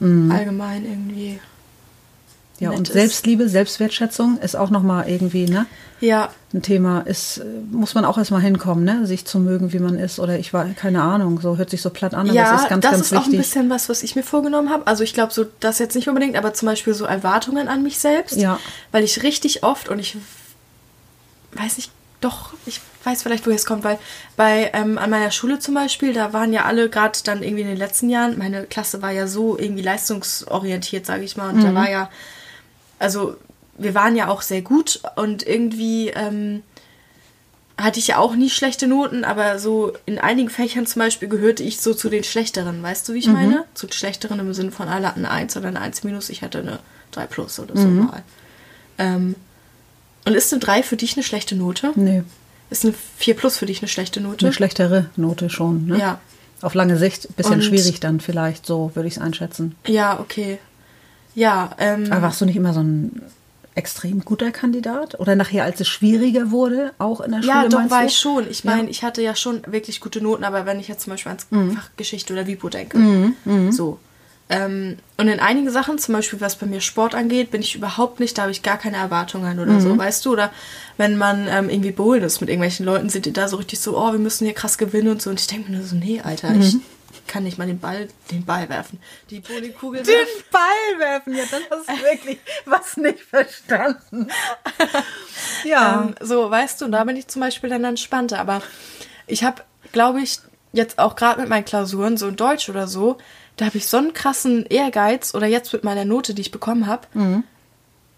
Mhm. 0.00 0.30
allgemein 0.30 0.84
irgendwie. 0.84 1.40
Ja, 2.58 2.70
und 2.70 2.88
ist. 2.88 2.94
Selbstliebe, 2.94 3.48
Selbstwertschätzung 3.48 4.38
ist 4.38 4.56
auch 4.56 4.70
nochmal 4.70 5.08
irgendwie, 5.08 5.46
ne? 5.46 5.66
Ja, 6.00 6.30
Ein 6.52 6.60
Thema 6.62 7.00
ist, 7.00 7.40
muss 7.70 7.94
man 7.94 8.04
auch 8.04 8.18
erstmal 8.18 8.40
hinkommen, 8.42 8.84
ne? 8.84 9.06
Sich 9.06 9.24
zu 9.24 9.38
mögen, 9.38 9.72
wie 9.72 9.78
man 9.78 9.98
ist. 9.98 10.18
Oder 10.18 10.38
ich 10.38 10.52
war, 10.52 10.66
keine 10.66 11.02
Ahnung, 11.02 11.40
so 11.40 11.56
hört 11.56 11.70
sich 11.70 11.80
so 11.82 11.88
platt 11.90 12.12
an, 12.14 12.26
aber 12.28 12.34
ja 12.34 12.54
es 12.54 12.62
ist 12.62 12.68
ganz, 12.68 12.82
das 12.82 12.92
ganz 12.92 13.06
ist 13.06 13.12
auch 13.12 13.16
ein 13.24 13.32
wichtig. 13.32 13.38
bisschen 13.38 13.70
was, 13.70 13.88
was 13.88 14.02
ich 14.02 14.14
mir 14.16 14.22
vorgenommen 14.22 14.70
habe. 14.70 14.86
Also 14.86 15.04
ich 15.04 15.14
glaube, 15.14 15.32
so 15.32 15.46
das 15.60 15.78
jetzt 15.78 15.94
nicht 15.96 16.08
unbedingt, 16.08 16.36
aber 16.36 16.52
zum 16.54 16.66
Beispiel 16.66 16.92
so 16.94 17.04
Erwartungen 17.06 17.68
an 17.68 17.82
mich 17.82 17.98
selbst. 17.98 18.36
Ja. 18.36 18.58
Weil 18.92 19.04
ich 19.04 19.22
richtig 19.22 19.62
oft 19.62 19.88
und 19.88 19.98
ich 19.98 20.16
weiß 21.54 21.76
nicht, 21.78 21.90
doch, 22.20 22.54
ich 22.66 22.80
weiß 23.04 23.22
vielleicht, 23.22 23.46
woher 23.46 23.56
es 23.56 23.66
kommt, 23.66 23.84
weil 23.84 23.98
bei 24.36 24.70
ähm, 24.74 24.98
an 24.98 25.10
meiner 25.10 25.30
Schule 25.30 25.58
zum 25.58 25.74
Beispiel, 25.74 26.12
da 26.12 26.32
waren 26.32 26.52
ja 26.52 26.64
alle 26.64 26.88
gerade 26.88 27.18
dann 27.24 27.42
irgendwie 27.42 27.62
in 27.62 27.68
den 27.68 27.76
letzten 27.76 28.08
Jahren, 28.08 28.38
meine 28.38 28.64
Klasse 28.64 29.02
war 29.02 29.10
ja 29.12 29.26
so 29.26 29.58
irgendwie 29.58 29.82
leistungsorientiert, 29.82 31.06
sage 31.06 31.24
ich 31.24 31.36
mal, 31.36 31.50
und 31.50 31.58
Mhm. 31.58 31.62
da 31.64 31.74
war 31.74 31.90
ja, 31.90 32.10
also 32.98 33.36
wir 33.78 33.94
waren 33.94 34.16
ja 34.16 34.28
auch 34.28 34.42
sehr 34.42 34.62
gut 34.62 35.00
und 35.16 35.46
irgendwie 35.46 36.08
ähm, 36.08 36.62
hatte 37.78 37.98
ich 37.98 38.06
ja 38.08 38.18
auch 38.18 38.34
nie 38.34 38.48
schlechte 38.48 38.86
Noten, 38.86 39.22
aber 39.24 39.58
so 39.58 39.92
in 40.06 40.18
einigen 40.18 40.48
Fächern 40.48 40.86
zum 40.86 41.00
Beispiel 41.00 41.28
gehörte 41.28 41.62
ich 41.62 41.80
so 41.80 41.92
zu 41.92 42.08
den 42.08 42.24
schlechteren, 42.24 42.82
weißt 42.82 43.06
du, 43.08 43.12
wie 43.12 43.18
ich 43.18 43.28
meine? 43.28 43.64
Zu 43.74 43.86
den 43.86 43.92
schlechteren 43.92 44.38
im 44.40 44.54
Sinne 44.54 44.70
von 44.72 44.88
alle 44.88 45.06
hatten 45.08 45.26
eine 45.26 45.30
1 45.30 45.56
oder 45.58 45.68
eine 45.68 45.80
1 45.80 46.02
minus, 46.04 46.30
ich 46.30 46.40
hatte 46.42 46.58
eine 46.60 46.78
3 47.12 47.26
plus 47.26 47.58
oder 47.58 47.76
so 47.76 47.86
mal. 47.86 48.22
Ähm, 48.98 49.34
und 50.24 50.34
ist 50.34 50.52
eine 50.54 50.60
3 50.60 50.82
für 50.82 50.96
dich 50.96 51.16
eine 51.16 51.22
schlechte 51.22 51.54
Note? 51.54 51.92
Nee, 51.96 52.22
Ist 52.70 52.84
eine 52.84 52.94
4 53.18 53.36
plus 53.36 53.58
für 53.58 53.66
dich 53.66 53.80
eine 53.80 53.88
schlechte 53.88 54.22
Note? 54.22 54.46
eine 54.46 54.54
schlechtere 54.54 55.10
Note 55.16 55.50
schon, 55.50 55.86
ne? 55.86 55.98
Ja. 55.98 56.18
Auf 56.62 56.72
lange 56.72 56.96
Sicht 56.96 57.28
ein 57.28 57.34
bisschen 57.34 57.54
Und- 57.56 57.62
schwierig 57.64 58.00
dann 58.00 58.20
vielleicht, 58.20 58.64
so 58.64 58.90
würde 58.94 59.06
ich 59.06 59.16
es 59.16 59.20
einschätzen. 59.22 59.76
Ja, 59.86 60.18
okay. 60.18 60.58
Ja, 61.36 61.70
ähm, 61.78 62.06
Aber 62.10 62.22
warst 62.22 62.40
du 62.40 62.46
nicht 62.46 62.56
immer 62.56 62.72
so 62.72 62.80
ein 62.80 63.22
extrem 63.74 64.24
guter 64.24 64.50
Kandidat? 64.52 65.20
Oder 65.20 65.36
nachher, 65.36 65.64
als 65.64 65.78
es 65.80 65.86
schwieriger 65.86 66.50
wurde, 66.50 66.92
auch 66.98 67.20
in 67.20 67.30
der 67.32 67.42
Schule? 67.42 67.48
ja, 67.48 67.68
doch 67.68 67.90
war 67.90 68.00
du? 68.00 68.06
ich 68.06 68.16
schon. 68.18 68.50
Ich 68.50 68.64
Ja. 68.64 68.70
Mhm. 68.72 68.76
meine, 68.78 68.90
ich 68.90 69.02
hatte 69.04 69.20
ja 69.22 69.36
schon 69.36 69.60
wirklich 69.66 70.00
gute 70.00 70.22
Noten, 70.22 70.44
aber 70.44 70.64
wenn 70.66 70.80
ich 70.80 70.88
jetzt 70.88 71.02
zum 71.02 71.12
Beispiel 71.12 71.30
ans 71.30 71.46
Fach 71.74 71.90
Geschichte 71.98 72.32
oder 72.32 72.46
Wipo 72.46 72.68
denke, 72.70 72.98
so. 73.70 73.98
Ähm, 74.48 74.96
und 75.16 75.26
in 75.28 75.40
einigen 75.40 75.68
Sachen, 75.70 75.98
zum 75.98 76.14
Beispiel 76.14 76.40
was 76.40 76.54
bei 76.56 76.66
mir 76.66 76.80
Sport 76.80 77.16
angeht, 77.16 77.50
bin 77.50 77.60
ich 77.62 77.74
überhaupt 77.74 78.20
nicht, 78.20 78.38
da 78.38 78.42
habe 78.42 78.52
ich 78.52 78.62
gar 78.62 78.78
keine 78.78 78.96
Erwartungen 78.96 79.58
oder 79.58 79.72
Mhm. 79.72 79.80
so, 79.80 79.98
weißt 79.98 80.24
du? 80.24 80.32
Oder 80.32 80.52
wenn 80.96 81.18
man 81.18 81.48
ähm, 81.50 81.68
irgendwie 81.68 81.90
bowlen 81.90 82.22
ist 82.22 82.40
mit 82.40 82.48
irgendwelchen 82.48 82.86
Leuten, 82.86 83.08
sind 83.10 83.26
die 83.26 83.32
da 83.32 83.48
so 83.48 83.56
richtig 83.56 83.80
so, 83.80 83.98
oh, 83.98 84.12
wir 84.12 84.20
müssen 84.20 84.44
hier 84.44 84.54
krass 84.54 84.78
gewinnen 84.78 85.08
und 85.08 85.20
so. 85.20 85.30
Und 85.30 85.40
ich 85.40 85.48
denke 85.48 85.70
mir 85.70 85.78
nur 85.78 85.86
so, 85.86 85.96
nee, 85.96 86.20
Alter, 86.22 86.50
Mhm. 86.50 86.60
ich 86.62 86.76
kann 87.26 87.42
nicht 87.44 87.58
mal 87.58 87.66
den 87.66 87.78
Ball, 87.80 88.08
den 88.30 88.44
Ball 88.44 88.68
werfen. 88.68 89.00
Die 89.30 89.40
Bowlingkugel 89.40 90.02
Den 90.02 90.14
Ball 90.50 90.98
werfen, 90.98 91.34
ja, 91.34 91.44
dann 91.50 91.62
hast 91.70 91.88
du 91.88 91.92
wirklich 92.04 92.38
was 92.64 92.96
nicht 92.96 93.20
verstanden. 93.20 94.28
ja. 95.64 96.02
Ähm, 96.02 96.14
so, 96.20 96.50
weißt 96.50 96.80
du, 96.80 96.86
und 96.86 96.92
da 96.92 97.04
bin 97.04 97.16
ich 97.16 97.28
zum 97.28 97.40
Beispiel 97.40 97.70
dann 97.70 97.84
entspannter. 97.84 98.38
Aber 98.38 98.62
ich 99.26 99.44
habe, 99.44 99.62
glaube 99.92 100.20
ich, 100.20 100.38
jetzt 100.72 100.98
auch 100.98 101.16
gerade 101.16 101.40
mit 101.40 101.48
meinen 101.50 101.64
Klausuren, 101.64 102.16
so 102.16 102.28
in 102.28 102.36
Deutsch 102.36 102.68
oder 102.68 102.86
so, 102.86 103.18
da 103.56 103.66
habe 103.66 103.78
ich 103.78 103.86
so 103.88 103.96
einen 103.96 104.12
krassen 104.12 104.66
Ehrgeiz 104.66 105.34
oder 105.34 105.46
jetzt 105.46 105.72
mit 105.72 105.84
meiner 105.84 106.04
Note, 106.04 106.34
die 106.34 106.42
ich 106.42 106.50
bekommen 106.50 106.86
habe, 106.86 107.06
Mhm. 107.14 107.44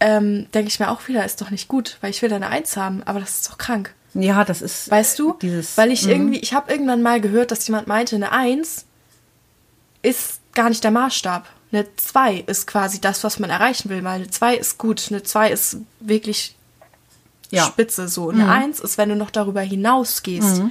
ähm, 0.01 0.51
denke 0.53 0.69
ich 0.69 0.81
mir 0.81 0.91
auch 0.91 1.07
wieder, 1.09 1.25
ist 1.25 1.41
doch 1.41 1.51
nicht 1.51 1.69
gut, 1.69 1.97
weil 2.01 2.11
ich 2.11 2.21
will 2.23 2.29
da 2.29 2.37
eine 2.37 2.49
Eins 2.49 2.77
haben, 2.77 3.03
aber 3.05 3.21
das 3.21 3.31
ist 3.41 3.51
doch 3.51 3.59
krank. 3.59 3.95
Ja, 4.15 4.45
das 4.45 4.63
ist. 4.63 4.91
Weißt 4.91 5.19
du? 5.19 5.35
Dieses, 5.43 5.77
weil 5.77 5.91
ich 5.93 6.05
Mhm. 6.05 6.11
irgendwie, 6.11 6.39
ich 6.39 6.55
habe 6.55 6.71
irgendwann 6.73 7.03
mal 7.03 7.21
gehört, 7.21 7.51
dass 7.51 7.67
jemand 7.67 7.87
meinte, 7.87 8.17
eine 8.17 8.33
Eins 8.33 8.85
ist 10.03 10.41
gar 10.55 10.69
nicht 10.69 10.83
der 10.85 10.91
Maßstab. 10.91 11.47
Eine 11.71 11.87
2 11.97 12.45
ist 12.47 12.67
quasi 12.67 13.01
das, 13.01 13.25
was 13.25 13.39
man 13.39 13.51
erreichen 13.51 13.91
will, 13.91 14.03
weil 14.05 14.15
eine 14.17 14.31
2 14.31 14.57
ist 14.57 14.79
gut, 14.79 15.07
eine 15.11 15.23
2 15.23 15.51
ist 15.51 15.77
wirklich 16.01 16.55
Ja. 17.51 17.65
spitze 17.65 18.09
so. 18.09 18.31
Eine 18.31 18.49
Eins 18.49 18.81
ist, 18.81 18.97
wenn 18.99 19.09
du 19.11 19.17
noch 19.17 19.31
darüber 19.31 19.61
hinausgehst. 19.61 20.63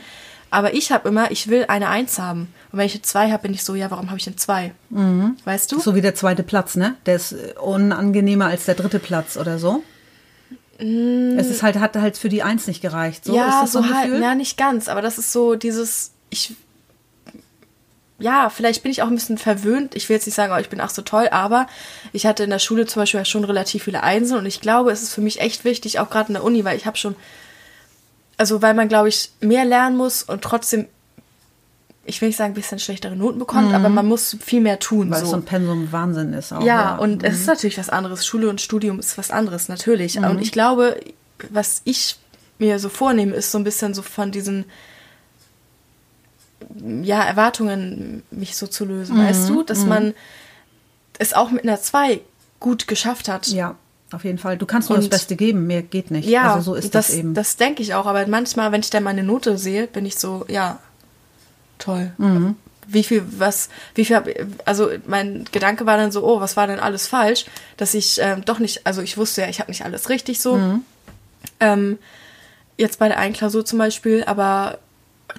Aber 0.49 0.73
ich 0.73 0.91
habe 0.91 1.09
immer, 1.09 1.29
ich 1.29 1.49
will 1.49 1.65
eine 1.67 1.89
Eins 1.89 2.19
haben. 2.19 2.53
Und 2.71 2.79
wenn 2.79 2.85
ich 2.85 2.93
eine 2.93 3.01
Zwei 3.01 3.31
habe, 3.31 3.43
bin 3.43 3.53
ich 3.53 3.63
so, 3.63 3.75
ja, 3.75 3.91
warum 3.91 4.07
habe 4.09 4.17
ich 4.19 4.27
eine 4.27 4.37
Zwei? 4.37 4.73
Weißt 4.89 5.71
du? 5.71 5.79
So 5.79 5.93
wie 5.95 6.01
der 6.01 6.15
zweite 6.15 6.43
Platz, 6.43 6.75
ne? 6.75 6.95
Der 7.05 7.15
ist 7.17 7.35
unangenehmer 7.61 8.45
als 8.45 8.65
der 8.65 8.75
dritte 8.75 8.99
Platz 8.99 9.37
oder 9.37 9.59
so. 9.59 9.83
Es 10.79 11.47
ist 11.47 11.63
halt, 11.63 11.77
hat 11.79 11.95
halt 11.95 12.17
für 12.17 12.29
die 12.29 12.43
Eins 12.43 12.67
nicht 12.67 12.81
gereicht. 12.81 13.25
So, 13.25 13.33
Mm. 13.33 13.35
ja, 13.35 13.47
ist 13.49 13.61
das 13.63 13.71
so, 13.71 13.79
ein 13.79 13.93
halt, 13.95 14.05
Gefühl? 14.07 14.21
ja, 14.21 14.35
nicht 14.35 14.57
ganz. 14.57 14.87
Aber 14.89 15.01
das 15.01 15.17
ist 15.17 15.31
so 15.31 15.55
dieses, 15.55 16.11
ich, 16.29 16.53
ja, 18.19 18.49
vielleicht 18.49 18.83
bin 18.83 18.91
ich 18.91 19.01
auch 19.01 19.07
ein 19.07 19.15
bisschen 19.15 19.37
verwöhnt. 19.37 19.95
Ich 19.95 20.07
will 20.09 20.15
jetzt 20.15 20.25
nicht 20.25 20.35
sagen, 20.35 20.53
oh, 20.55 20.59
ich 20.59 20.69
bin 20.69 20.79
ach 20.81 20.89
so 20.89 21.01
toll, 21.01 21.27
aber 21.31 21.67
ich 22.13 22.25
hatte 22.25 22.43
in 22.43 22.49
der 22.49 22.59
Schule 22.59 22.85
zum 22.85 23.01
Beispiel 23.01 23.23
schon 23.25 23.43
relativ 23.43 23.83
viele 23.83 24.03
Einsen 24.03 24.37
und 24.37 24.45
ich 24.45 24.61
glaube, 24.61 24.91
es 24.91 25.01
ist 25.03 25.13
für 25.13 25.21
mich 25.21 25.39
echt 25.41 25.65
wichtig, 25.65 25.99
auch 25.99 26.09
gerade 26.09 26.29
in 26.29 26.33
der 26.33 26.43
Uni, 26.43 26.63
weil 26.65 26.77
ich 26.77 26.85
habe 26.85 26.97
schon, 26.97 27.15
also 28.37 28.61
weil 28.61 28.73
man, 28.73 28.87
glaube 28.87 29.09
ich, 29.09 29.31
mehr 29.39 29.65
lernen 29.65 29.97
muss 29.97 30.23
und 30.23 30.41
trotzdem, 30.43 30.87
ich 32.07 32.21
will 32.21 32.29
nicht 32.29 32.37
sagen, 32.37 32.51
ein 32.53 32.55
bisschen 32.55 32.79
schlechtere 32.79 33.15
Noten 33.15 33.37
bekommt, 33.37 33.73
aber 33.73 33.89
man 33.89 34.07
muss 34.07 34.37
viel 34.39 34.61
mehr 34.61 34.79
tun. 34.79 35.07
Mhm. 35.07 35.11
Weil 35.11 35.17
es 35.17 35.25
so. 35.25 35.31
so 35.31 35.37
ein 35.37 35.43
Pensum 35.45 35.91
Wahnsinn 35.91 36.33
ist 36.33 36.53
auch. 36.53 36.63
Ja, 36.63 36.95
und 36.95 37.23
es 37.23 37.41
ist 37.41 37.47
natürlich 37.47 37.77
was 37.77 37.89
anderes. 37.89 38.25
Schule 38.25 38.49
und 38.49 38.61
Studium 38.61 38.99
ist 38.99 39.17
was 39.17 39.29
anderes, 39.29 39.67
natürlich. 39.67 40.17
Und 40.17 40.41
ich 40.41 40.51
glaube, 40.51 40.99
was 41.49 41.81
ich 41.83 42.17
mir 42.59 42.79
so 42.79 42.89
vornehme, 42.89 43.35
ist 43.35 43.51
so 43.51 43.57
ein 43.57 43.63
bisschen 43.63 43.93
so 43.93 44.01
von 44.01 44.31
diesen 44.31 44.65
ja, 47.03 47.21
Erwartungen 47.23 48.23
mich 48.31 48.55
so 48.55 48.67
zu 48.67 48.85
lösen, 48.85 49.17
weißt 49.17 49.49
du? 49.49 49.63
Dass 49.63 49.85
man 49.85 50.13
es 51.19 51.33
auch 51.33 51.51
mit 51.51 51.63
einer 51.63 51.79
2 51.79 52.21
gut 52.59 52.87
geschafft 52.87 53.27
hat. 53.27 53.47
Ja, 53.47 53.75
auf 54.11 54.23
jeden 54.23 54.37
Fall. 54.37 54.57
Du 54.57 54.65
kannst 54.65 54.89
nur 54.89 54.97
das 54.97 55.05
Und- 55.05 55.11
Beste 55.11 55.35
geben, 55.35 55.67
mehr 55.67 55.83
geht 55.83 56.11
nicht. 56.11 56.27
Ja, 56.27 56.53
also 56.55 56.71
so 56.71 56.75
ist 56.75 56.95
das, 56.95 57.11
eben. 57.11 57.33
Das 57.33 57.57
denke 57.57 57.83
ich 57.83 57.93
auch, 57.93 58.05
aber 58.05 58.25
manchmal, 58.27 58.71
wenn 58.71 58.81
ich 58.81 58.89
dann 58.89 59.03
meine 59.03 59.23
Note 59.23 59.57
sehe, 59.57 59.87
bin 59.87 60.05
ich 60.05 60.17
so, 60.17 60.45
ja, 60.47 60.79
toll. 61.77 62.11
Mhm. 62.17 62.55
Wie 62.89 63.03
viel, 63.03 63.23
was, 63.37 63.69
wie 63.95 64.05
viel, 64.05 64.15
hab, 64.15 64.29
also 64.65 64.89
mein 65.05 65.45
Gedanke 65.51 65.85
war 65.85 65.97
dann 65.97 66.11
so, 66.11 66.23
oh, 66.25 66.39
was 66.39 66.55
war 66.55 66.67
denn 66.67 66.79
alles 66.79 67.07
falsch, 67.07 67.45
dass 67.75 67.93
ich 67.93 68.19
ähm, 68.21 68.45
doch 68.45 68.59
nicht, 68.59 68.87
also 68.87 69.01
ich 69.01 69.17
wusste 69.17 69.41
ja, 69.41 69.49
ich 69.49 69.59
habe 69.59 69.71
nicht 69.71 69.83
alles 69.83 70.09
richtig 70.09 70.39
so. 70.39 70.55
Mhm. 70.55 70.81
Ähm, 71.59 71.97
jetzt 72.77 72.99
bei 72.99 73.09
der 73.09 73.17
einen 73.17 73.33
Klausur 73.33 73.65
zum 73.65 73.79
Beispiel, 73.79 74.23
aber 74.25 74.79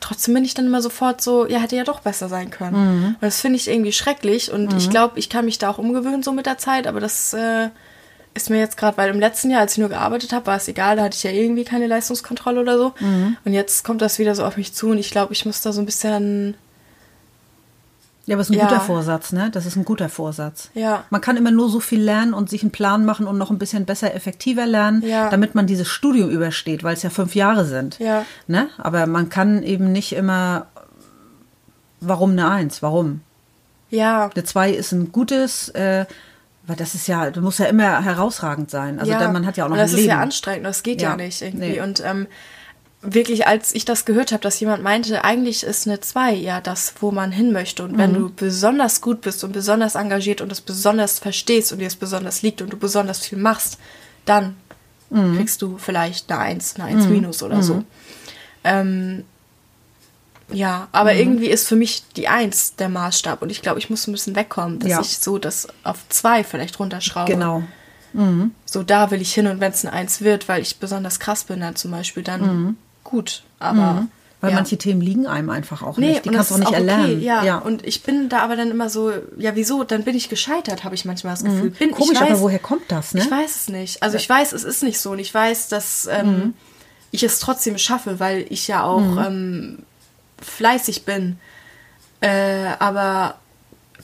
trotzdem 0.00 0.34
bin 0.34 0.44
ich 0.44 0.54
dann 0.54 0.66
immer 0.66 0.82
sofort 0.82 1.22
so, 1.22 1.46
ja, 1.46 1.58
hätte 1.58 1.76
ja 1.76 1.84
doch 1.84 2.00
besser 2.00 2.28
sein 2.28 2.50
können. 2.50 2.76
Mhm. 2.76 3.06
Und 3.14 3.22
das 3.22 3.40
finde 3.40 3.56
ich 3.56 3.68
irgendwie 3.68 3.92
schrecklich 3.92 4.52
und 4.52 4.74
ich 4.74 4.90
glaube, 4.90 5.18
ich 5.18 5.30
kann 5.30 5.46
mich 5.46 5.58
da 5.58 5.70
auch 5.70 5.78
umgewöhnen 5.78 6.22
so 6.22 6.32
mit 6.32 6.46
der 6.46 6.58
Zeit, 6.58 6.86
aber 6.86 7.00
das 7.00 7.32
äh, 7.32 7.70
ist 8.34 8.50
mir 8.50 8.58
jetzt 8.58 8.76
gerade, 8.76 8.96
weil 8.96 9.10
im 9.10 9.18
letzten 9.20 9.50
Jahr, 9.50 9.60
als 9.62 9.72
ich 9.72 9.78
nur 9.78 9.88
gearbeitet 9.88 10.32
habe, 10.32 10.46
war 10.46 10.56
es 10.56 10.68
egal, 10.68 10.96
da 10.96 11.04
hatte 11.04 11.16
ich 11.16 11.22
ja 11.24 11.30
irgendwie 11.30 11.64
keine 11.64 11.86
Leistungskontrolle 11.86 12.60
oder 12.60 12.78
so. 12.78 12.94
Mhm. 13.00 13.36
Und 13.44 13.52
jetzt 13.52 13.84
kommt 13.84 14.00
das 14.02 14.18
wieder 14.18 14.34
so 14.34 14.44
auf 14.44 14.56
mich 14.56 14.72
zu 14.74 14.88
und 14.90 14.98
ich 14.98 15.10
glaube, 15.10 15.32
ich 15.32 15.44
muss 15.46 15.60
da 15.60 15.72
so 15.72 15.80
ein 15.80 15.86
bisschen, 15.86 16.54
ja, 18.26 18.34
aber 18.34 18.42
es 18.42 18.50
ist 18.50 18.54
ein 18.54 18.58
ja. 18.58 18.66
guter 18.68 18.80
Vorsatz, 18.80 19.32
ne? 19.32 19.50
Das 19.50 19.64
ist 19.64 19.76
ein 19.76 19.84
guter 19.86 20.08
Vorsatz. 20.10 20.70
ja, 20.74 21.04
Man 21.10 21.20
kann 21.22 21.36
immer 21.38 21.50
nur 21.50 21.70
so 21.70 21.80
viel 21.80 22.00
lernen 22.02 22.34
und 22.34 22.50
sich 22.50 22.62
einen 22.62 22.70
Plan 22.72 23.06
machen 23.06 23.26
und 23.26 23.38
noch 23.38 23.50
ein 23.50 23.58
bisschen 23.58 23.86
besser, 23.86 24.14
effektiver 24.14 24.66
lernen, 24.66 25.02
Ja. 25.02 25.30
damit 25.30 25.54
man 25.54 25.66
dieses 25.66 25.88
Studium 25.88 26.28
übersteht, 26.28 26.84
weil 26.84 26.92
es 26.94 27.02
ja 27.02 27.08
fünf 27.10 27.34
Jahre 27.34 27.64
sind. 27.64 27.98
Ja. 27.98 28.26
Ne? 28.46 28.68
Aber 28.76 29.06
man 29.06 29.30
kann 29.30 29.62
eben 29.62 29.92
nicht 29.92 30.12
immer, 30.12 30.66
warum 32.00 32.32
eine 32.32 32.50
Eins? 32.50 32.82
Warum? 32.82 33.22
ja, 33.90 34.28
Eine 34.34 34.44
Zwei 34.44 34.70
ist 34.72 34.92
ein 34.92 35.10
gutes, 35.12 35.70
äh, 35.70 36.04
weil 36.68 36.76
das 36.76 36.94
ist 36.94 37.08
ja, 37.08 37.30
du 37.32 37.40
musst 37.40 37.58
ja 37.58 37.66
immer 37.66 38.04
herausragend 38.04 38.70
sein. 38.70 39.00
Also 39.00 39.10
ja. 39.10 39.18
da, 39.18 39.32
man 39.32 39.44
hat 39.46 39.56
ja 39.56 39.64
auch 39.64 39.68
noch 39.70 39.76
das 39.76 39.90
ein 39.90 39.94
ist 39.94 40.00
Leben. 40.02 40.10
ja 40.10 40.20
anstrengend, 40.20 40.66
das 40.66 40.82
geht 40.84 41.02
ja, 41.02 41.10
Ja. 41.10 41.16
nicht 41.16 41.42
irgendwie. 41.42 41.70
Nee. 41.70 41.80
Und 41.80 42.00
ähm, 42.04 42.26
wirklich, 43.02 43.46
als 43.46 43.74
ich 43.74 43.84
das 43.84 44.04
gehört 44.04 44.32
habe, 44.32 44.42
dass 44.42 44.60
jemand 44.60 44.82
meinte, 44.82 45.24
eigentlich 45.24 45.62
ist 45.64 45.86
eine 45.86 46.00
2 46.00 46.34
ja 46.34 46.60
das, 46.60 46.94
wo 47.00 47.10
man 47.10 47.32
hin 47.32 47.52
möchte. 47.52 47.82
Und 47.84 47.92
Mhm. 47.92 47.98
wenn 47.98 48.14
du 48.14 48.30
besonders 48.30 49.00
gut 49.00 49.20
bist 49.22 49.42
und 49.44 49.52
besonders 49.52 49.94
engagiert 49.94 50.40
und 50.40 50.52
es 50.52 50.60
besonders 50.60 51.18
verstehst 51.18 51.72
und 51.72 51.78
dir 51.78 51.86
es 51.88 51.96
besonders 51.96 52.42
liegt 52.42 52.60
und 52.62 52.72
du 52.72 52.76
besonders 52.76 53.20
viel 53.26 53.38
machst, 53.38 53.78
dann 54.24 54.56
Mhm. 55.10 55.36
kriegst 55.38 55.62
du 55.62 55.78
vielleicht 55.78 56.30
eine 56.30 56.40
1, 56.40 56.74
eine 56.76 56.84
1 56.84 57.06
minus 57.08 57.42
oder 57.42 57.62
so. 57.62 57.82
Ähm, 58.64 59.24
ja, 60.52 60.88
aber 60.92 61.12
Mhm. 61.12 61.18
irgendwie 61.18 61.46
ist 61.48 61.68
für 61.68 61.76
mich 61.76 62.02
die 62.16 62.28
1 62.28 62.76
der 62.76 62.88
Maßstab 62.88 63.42
und 63.42 63.50
ich 63.50 63.62
glaube, 63.62 63.78
ich 63.78 63.90
muss 63.90 64.06
ein 64.06 64.12
bisschen 64.12 64.34
wegkommen, 64.36 64.78
dass 64.78 64.90
Ja. 64.90 65.00
ich 65.00 65.18
so 65.18 65.38
das 65.38 65.68
auf 65.84 65.98
2 66.08 66.44
vielleicht 66.44 66.78
runterschraube. 66.78 67.30
Genau. 67.32 67.62
Mhm. 68.14 68.52
So, 68.64 68.82
da 68.82 69.10
will 69.10 69.20
ich 69.20 69.34
hin 69.34 69.46
und 69.46 69.60
wenn 69.60 69.72
es 69.72 69.84
ein 69.84 69.92
Eins 69.92 70.20
wird, 70.22 70.48
weil 70.48 70.62
ich 70.62 70.78
besonders 70.78 71.20
krass 71.20 71.44
bin 71.44 71.60
dann 71.60 71.76
zum 71.76 71.90
Beispiel, 71.90 72.22
dann 72.22 72.76
gut. 73.04 73.42
Aber 73.58 73.92
Mhm. 73.94 74.08
Weil 74.40 74.50
ja. 74.50 74.56
manche 74.56 74.78
Themen 74.78 75.00
liegen 75.00 75.26
einem 75.26 75.50
einfach 75.50 75.82
auch 75.82 75.96
Nee, 75.98 76.10
nicht. 76.10 76.24
Die 76.24 76.28
kannst 76.30 76.52
du 76.52 76.54
das 76.54 76.62
auch 76.66 76.70
nicht 76.70 76.70
ist 76.70 76.78
erlernen. 76.88 77.16
Okay, 77.16 77.24
ja. 77.24 77.42
ja. 77.42 77.58
Und 77.58 77.84
ich 77.84 78.04
bin 78.04 78.28
da 78.28 78.38
aber 78.38 78.54
dann 78.54 78.70
immer 78.70 78.88
so, 78.88 79.10
ja, 79.36 79.56
wieso? 79.56 79.82
Dann 79.82 80.04
bin 80.04 80.14
ich 80.14 80.28
gescheitert, 80.28 80.84
habe 80.84 80.94
ich 80.94 81.04
manchmal 81.04 81.32
das 81.34 81.42
Gefühl. 81.42 81.70
Bin, 81.70 81.88
Mhm. 81.90 81.94
Komisch, 81.94 82.12
ich 82.12 82.20
weiß, 82.20 82.30
aber 82.30 82.40
woher 82.42 82.60
kommt 82.60 82.82
das, 82.86 83.14
ne? 83.14 83.22
Ich 83.22 83.28
weiß 83.28 83.56
es 83.56 83.68
nicht. 83.68 84.00
Also 84.00 84.16
ich 84.16 84.28
weiß, 84.28 84.52
es 84.52 84.62
ist 84.62 84.84
nicht 84.84 85.00
so. 85.00 85.10
Und 85.10 85.18
ich 85.18 85.34
weiß, 85.34 85.66
dass 85.70 86.06
ähm, 86.08 86.26
Mhm. 86.30 86.54
ich 87.10 87.24
es 87.24 87.40
trotzdem 87.40 87.76
schaffe, 87.78 88.20
weil 88.20 88.46
ich 88.48 88.68
ja 88.68 88.84
auch 88.84 89.16
ähm, 89.26 89.80
fleißig 90.42 91.04
bin. 91.04 91.38
Äh, 92.20 92.72
aber 92.78 93.36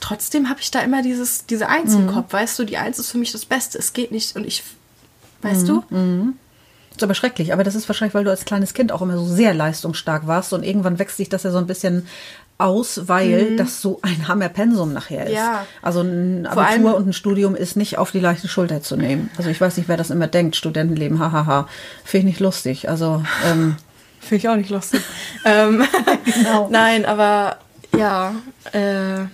trotzdem 0.01 0.49
habe 0.51 0.61
ich 0.61 0.71
da 0.71 0.81
immer 0.81 1.03
dieses, 1.03 1.47
diese 1.47 1.69
Eins 1.69 1.93
Mhm. 1.95 2.01
im 2.09 2.15
Kopf. 2.15 2.33
Weißt 2.33 2.59
du, 2.59 2.65
die 2.65 2.77
Eins 2.79 2.99
ist 2.99 3.11
für 3.11 3.19
mich 3.19 3.33
das 3.33 3.45
Beste. 3.45 3.79
Es 3.79 3.93
geht 3.93 4.13
nicht. 4.13 4.37
Und 4.37 4.47
ich, 4.47 4.63
Mhm. 5.43 5.49
weißt 5.49 5.69
du? 5.69 5.85
ist 6.91 7.03
aber 7.03 7.15
schrecklich. 7.15 7.53
Aber 7.53 7.65
das 7.65 7.75
ist 7.75 7.89
wahrscheinlich, 7.89 8.15
weil 8.15 8.23
du 8.25 8.31
als 8.31 8.45
kleines 8.45 8.73
Kind 8.73 8.93
auch 8.93 9.03
immer 9.03 9.17
so 9.19 9.27
sehr 9.27 9.53
leistungsstark 9.53 10.27
warst 10.29 10.53
und 10.53 10.63
irgendwann 10.63 10.99
wächst 11.01 11.17
sich 11.17 11.29
das 11.29 11.43
ja 11.43 11.51
so 11.51 11.59
ein 11.59 11.67
bisschen 11.67 12.07
aus, 12.57 13.09
weil 13.09 13.57
das 13.57 13.81
so 13.83 13.99
ein 14.03 14.29
Hammerpensum 14.29 14.93
nachher 14.93 15.25
ist. 15.25 15.31
Mhm. 15.31 15.35
Ja. 15.37 15.67
Also 15.83 16.03
ein 16.03 16.47
Vor 16.53 16.65
Abitur 16.65 16.95
und 16.95 17.09
ein 17.09 17.13
Studium 17.13 17.57
ist 17.57 17.77
nicht 17.77 17.99
auf 17.99 18.13
die 18.13 18.21
leichte 18.21 18.47
Schulter 18.47 18.81
zu 18.81 18.95
nehmen. 18.97 19.29
Also 19.37 19.51
ich 19.51 19.61
weiß 19.61 19.77
nicht, 19.77 19.89
wer 19.89 19.97
das 19.97 20.11
immer 20.11 20.29
denkt, 20.29 20.55
Studentenleben, 20.55 21.19
hahaha. 21.19 21.67
Finde 22.05 22.29
ich 22.29 22.35
nicht 22.35 22.41
lustig. 22.41 22.89
Also 22.89 23.25
ähm, 23.45 23.75
Finde 24.25 24.37
ich 24.37 24.49
auch 24.49 24.57
nicht 24.57 24.71
lustig. 24.71 25.03
ähm, 25.45 25.85
Genau. 26.25 26.69
Nein, 26.71 27.05
aber 27.05 27.59
ja. 27.97 28.35
Äh, 28.73 29.25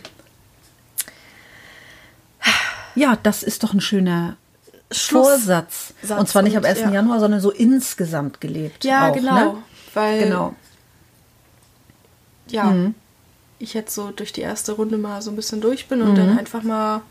ja, 2.95 3.17
das 3.23 3.43
ist 3.43 3.63
doch 3.63 3.73
ein 3.73 3.81
schöner 3.81 4.37
Vorsatz. 4.91 5.95
Satz 6.03 6.19
und 6.21 6.29
zwar 6.29 6.43
nicht 6.43 6.57
am 6.57 6.65
und- 6.65 6.69
1. 6.69 6.81
ja. 6.81 6.91
Januar, 6.91 7.21
sondern 7.21 7.41
so 7.41 7.51
insgesamt 7.51 8.41
gelebt. 8.41 8.85
ja, 8.85 9.09
auch, 9.11 9.15
genau. 9.15 9.35
Ne? 9.53 9.55
Weil 9.95 10.19
Genau. 10.25 10.55
ja, 12.49 12.75
ich 13.59 13.75
jetzt 13.75 13.95
so 13.95 14.11
durch 14.11 14.33
die 14.33 14.41
erste 14.41 14.73
Runde 14.73 14.99
mal 14.99 15.23
so 15.23 15.31
ein 15.31 15.37
bisschen 15.37 15.61
durch 15.61 15.87
bin 15.89 16.03
und 16.03 16.17
dann 16.17 16.39
einfach 16.39 16.63
mal 16.63 17.03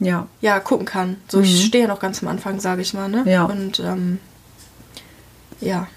Ja. 0.00 0.26
ja 0.40 0.58
gucken 0.60 0.86
kann. 0.86 1.16
So, 1.28 1.40
ich 1.40 1.66
stehe 1.66 1.84
ja 1.84 1.88
noch 1.88 2.00
ganz 2.00 2.22
am 2.22 2.28
Anfang, 2.28 2.58
sage 2.60 2.82
ich 2.82 2.92
mal, 2.94 3.08
ne? 3.08 3.22
Ja. 3.26 3.44
Und 3.44 3.78
ähm, 3.80 4.18
ja. 5.60 5.88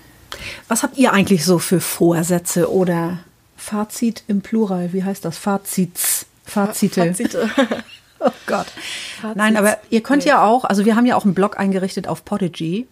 Was 0.68 0.84
habt 0.84 0.98
ihr 0.98 1.12
eigentlich 1.12 1.44
so 1.44 1.60
für 1.60 1.80
Vorsätze 1.82 2.72
oder 2.72 3.20
Fazit 3.58 4.24
im 4.28 4.42
Plural? 4.42 4.94
Wie 4.94 5.04
heißt 5.04 5.26
das? 5.26 5.38
Fazits. 5.38 6.26
Fazite. 6.46 7.06
Fazite. 7.08 7.50
Oh 8.22 8.32
Gott. 8.48 8.68
Fazits. 9.22 9.38
Nein, 9.38 9.56
aber 9.56 9.78
ihr 9.90 10.02
könnt 10.04 10.26
Nee. 10.26 10.32
ja 10.32 10.44
auch, 10.44 10.66
also 10.66 10.84
wir 10.84 10.98
haben 10.98 11.06
ja 11.06 11.16
auch 11.16 11.24
einen 11.24 11.34
Blog 11.34 11.58
eingerichtet 11.58 12.06
auf 12.06 12.26
Podigy, 12.26 12.86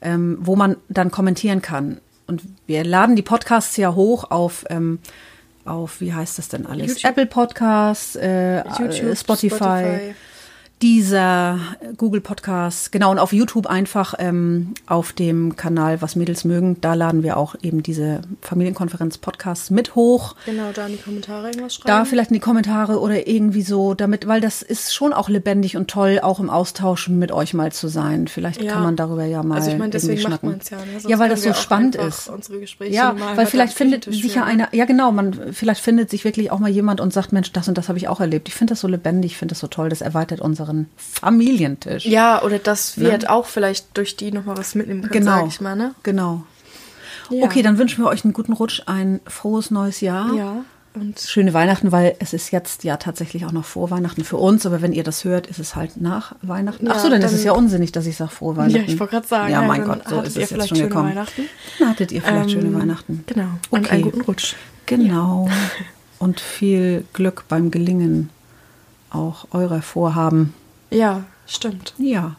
ähm, 0.00 0.38
wo 0.42 0.54
man 0.54 0.76
dann 0.88 1.10
kommentieren 1.10 1.60
kann. 1.60 2.00
Und 2.28 2.42
wir 2.68 2.84
laden 2.84 3.16
die 3.16 3.22
Podcasts 3.22 3.76
ja 3.76 3.96
hoch 3.96 4.30
auf, 4.30 4.64
ähm, 4.70 5.00
auf 5.64 6.00
wie 6.00 6.14
heißt 6.14 6.38
das 6.38 6.46
denn 6.50 6.66
alles? 6.66 6.86
YouTube. 6.86 7.04
Apple 7.10 7.26
Podcasts, 7.26 8.14
äh, 8.14 8.58
YouTube, 8.78 9.16
Spotify. 9.18 9.56
Spotify. 9.56 10.14
Dieser 10.82 11.58
Google 11.98 12.22
Podcast, 12.22 12.90
genau, 12.90 13.10
und 13.10 13.18
auf 13.18 13.34
YouTube 13.34 13.66
einfach 13.66 14.14
ähm, 14.18 14.72
auf 14.86 15.12
dem 15.12 15.54
Kanal 15.54 16.00
Was 16.00 16.16
Mädels 16.16 16.44
mögen, 16.44 16.80
da 16.80 16.94
laden 16.94 17.22
wir 17.22 17.36
auch 17.36 17.54
eben 17.60 17.82
diese 17.82 18.22
Familienkonferenz-Podcasts 18.40 19.68
mit 19.68 19.94
hoch. 19.94 20.36
Genau, 20.46 20.70
da 20.72 20.86
in 20.86 20.92
die 20.92 20.98
Kommentare 21.02 21.48
irgendwas 21.48 21.74
schreiben. 21.74 21.86
Da 21.86 22.06
vielleicht 22.06 22.30
in 22.30 22.34
die 22.34 22.40
Kommentare 22.40 22.98
oder 22.98 23.26
irgendwie 23.28 23.60
so, 23.60 23.92
damit, 23.92 24.26
weil 24.26 24.40
das 24.40 24.62
ist 24.62 24.94
schon 24.94 25.12
auch 25.12 25.28
lebendig 25.28 25.76
und 25.76 25.88
toll, 25.90 26.18
auch 26.22 26.40
im 26.40 26.48
Austausch 26.48 27.10
mit 27.10 27.30
euch 27.30 27.52
mal 27.52 27.72
zu 27.72 27.88
sein. 27.88 28.26
Vielleicht 28.26 28.62
Ja. 28.62 28.72
kann 28.72 28.82
man 28.82 28.96
darüber 28.96 29.26
ja 29.26 29.42
mal 29.42 29.56
Also 29.56 29.72
ich 29.72 29.78
meine, 29.78 29.90
deswegen 29.90 30.22
macht 30.22 30.42
man 30.42 30.60
es 30.62 30.70
ja. 30.70 30.78
Ne? 30.78 30.84
Ja, 31.08 31.18
weil 31.18 31.28
das 31.28 31.42
so 31.42 31.52
spannend 31.52 31.96
ist. 31.96 32.30
Unsere 32.30 32.58
Ja, 32.88 33.14
weil 33.34 33.44
vielleicht 33.44 33.74
findet 33.74 34.04
sich 34.04 34.34
ja 34.34 34.44
einer, 34.44 34.68
ja 34.72 34.86
genau, 34.86 35.12
man 35.12 35.52
vielleicht 35.52 35.82
findet 35.82 36.08
sich 36.08 36.24
wirklich 36.24 36.50
auch 36.50 36.58
mal 36.58 36.70
jemand 36.70 37.02
und 37.02 37.12
sagt, 37.12 37.34
Mensch, 37.34 37.52
das 37.52 37.68
und 37.68 37.76
das 37.76 37.88
habe 37.88 37.98
ich 37.98 38.08
auch 38.08 38.20
erlebt. 38.20 38.48
Ich 38.48 38.54
finde 38.54 38.72
das 38.72 38.80
so 38.80 38.88
lebendig, 38.88 39.32
ich 39.32 39.36
finde 39.36 39.52
das 39.52 39.58
so 39.60 39.66
toll, 39.66 39.90
das 39.90 40.00
erweitert 40.00 40.40
unseren 40.70 40.88
Familientisch. 40.96 42.06
Ja, 42.06 42.42
oder 42.42 42.58
dass 42.58 42.98
wir 42.98 43.10
halt 43.12 43.28
auch 43.28 43.46
vielleicht 43.46 43.96
durch 43.96 44.16
die 44.16 44.32
nochmal 44.32 44.56
was 44.56 44.74
mitnehmen 44.74 45.02
können, 45.02 45.12
genau. 45.24 45.38
sag 45.40 45.46
ich 45.48 45.60
mal, 45.60 45.76
ne? 45.76 45.94
Genau. 46.02 46.44
Ja. 47.30 47.44
Okay, 47.44 47.62
dann 47.62 47.78
wünschen 47.78 48.02
wir 48.02 48.08
euch 48.08 48.24
einen 48.24 48.32
guten 48.32 48.52
Rutsch, 48.52 48.82
ein 48.86 49.20
frohes 49.26 49.70
neues 49.70 50.00
Jahr. 50.00 50.34
Ja, 50.34 50.64
und 50.94 51.20
Schöne 51.20 51.54
Weihnachten, 51.54 51.92
weil 51.92 52.16
es 52.18 52.32
ist 52.32 52.50
jetzt 52.50 52.82
ja 52.82 52.96
tatsächlich 52.96 53.44
auch 53.46 53.52
noch 53.52 53.64
vor 53.64 53.90
Weihnachten 53.92 54.24
für 54.24 54.38
uns, 54.38 54.66
aber 54.66 54.82
wenn 54.82 54.92
ihr 54.92 55.04
das 55.04 55.22
hört, 55.24 55.46
ist 55.46 55.60
es 55.60 55.76
halt 55.76 56.00
nach 56.00 56.34
Weihnachten. 56.42 56.86
Ja, 56.86 56.92
Ach 56.96 56.98
so, 56.98 57.08
dann, 57.08 57.20
ist 57.22 57.30
dann- 57.30 57.38
es 57.38 57.44
ja 57.44 57.52
unsinnig, 57.52 57.92
dass 57.92 58.06
ich 58.06 58.16
sage 58.16 58.30
frohe 58.32 58.56
Weihnachten. 58.56 58.86
Ja, 58.88 58.92
ich 58.92 58.98
wollte 58.98 59.12
gerade 59.12 59.28
sagen, 59.28 59.52
Ja, 59.52 59.62
ja, 59.62 59.68
mein 59.68 59.84
Gott, 59.84 60.08
so 60.08 60.20
ist 60.20 60.36
ihr 60.36 60.42
es 60.42 60.50
jetzt 60.50 60.52
vielleicht 60.52 60.68
schon 60.76 60.88
gekommen. 60.88 61.14
Dann 61.78 61.88
hattet 61.88 62.10
ihr 62.10 62.20
vielleicht 62.22 62.50
Ähm, 62.50 62.60
schöne 62.60 62.74
Weihnachten. 62.78 63.22
Genau. 63.26 63.48
Und 63.70 63.84
Okay. 63.86 63.94
einen 63.94 64.02
guten 64.02 64.20
Rutsch. 64.22 64.54
Genau. 64.86 65.48
Und 66.18 66.40
viel 66.40 67.04
Glück 67.12 67.44
beim 67.48 67.70
Gelingen 67.70 68.30
auch 69.10 69.46
eurer 69.52 69.82
Vorhaben. 69.82 70.54
Ja, 70.90 71.24
stimmt. 71.46 71.94
Ja. 71.98 72.36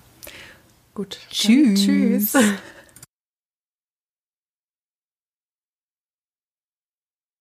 Gut. 0.94 1.20
Tschüss. 1.30 1.82
Tschüss. 1.86 2.34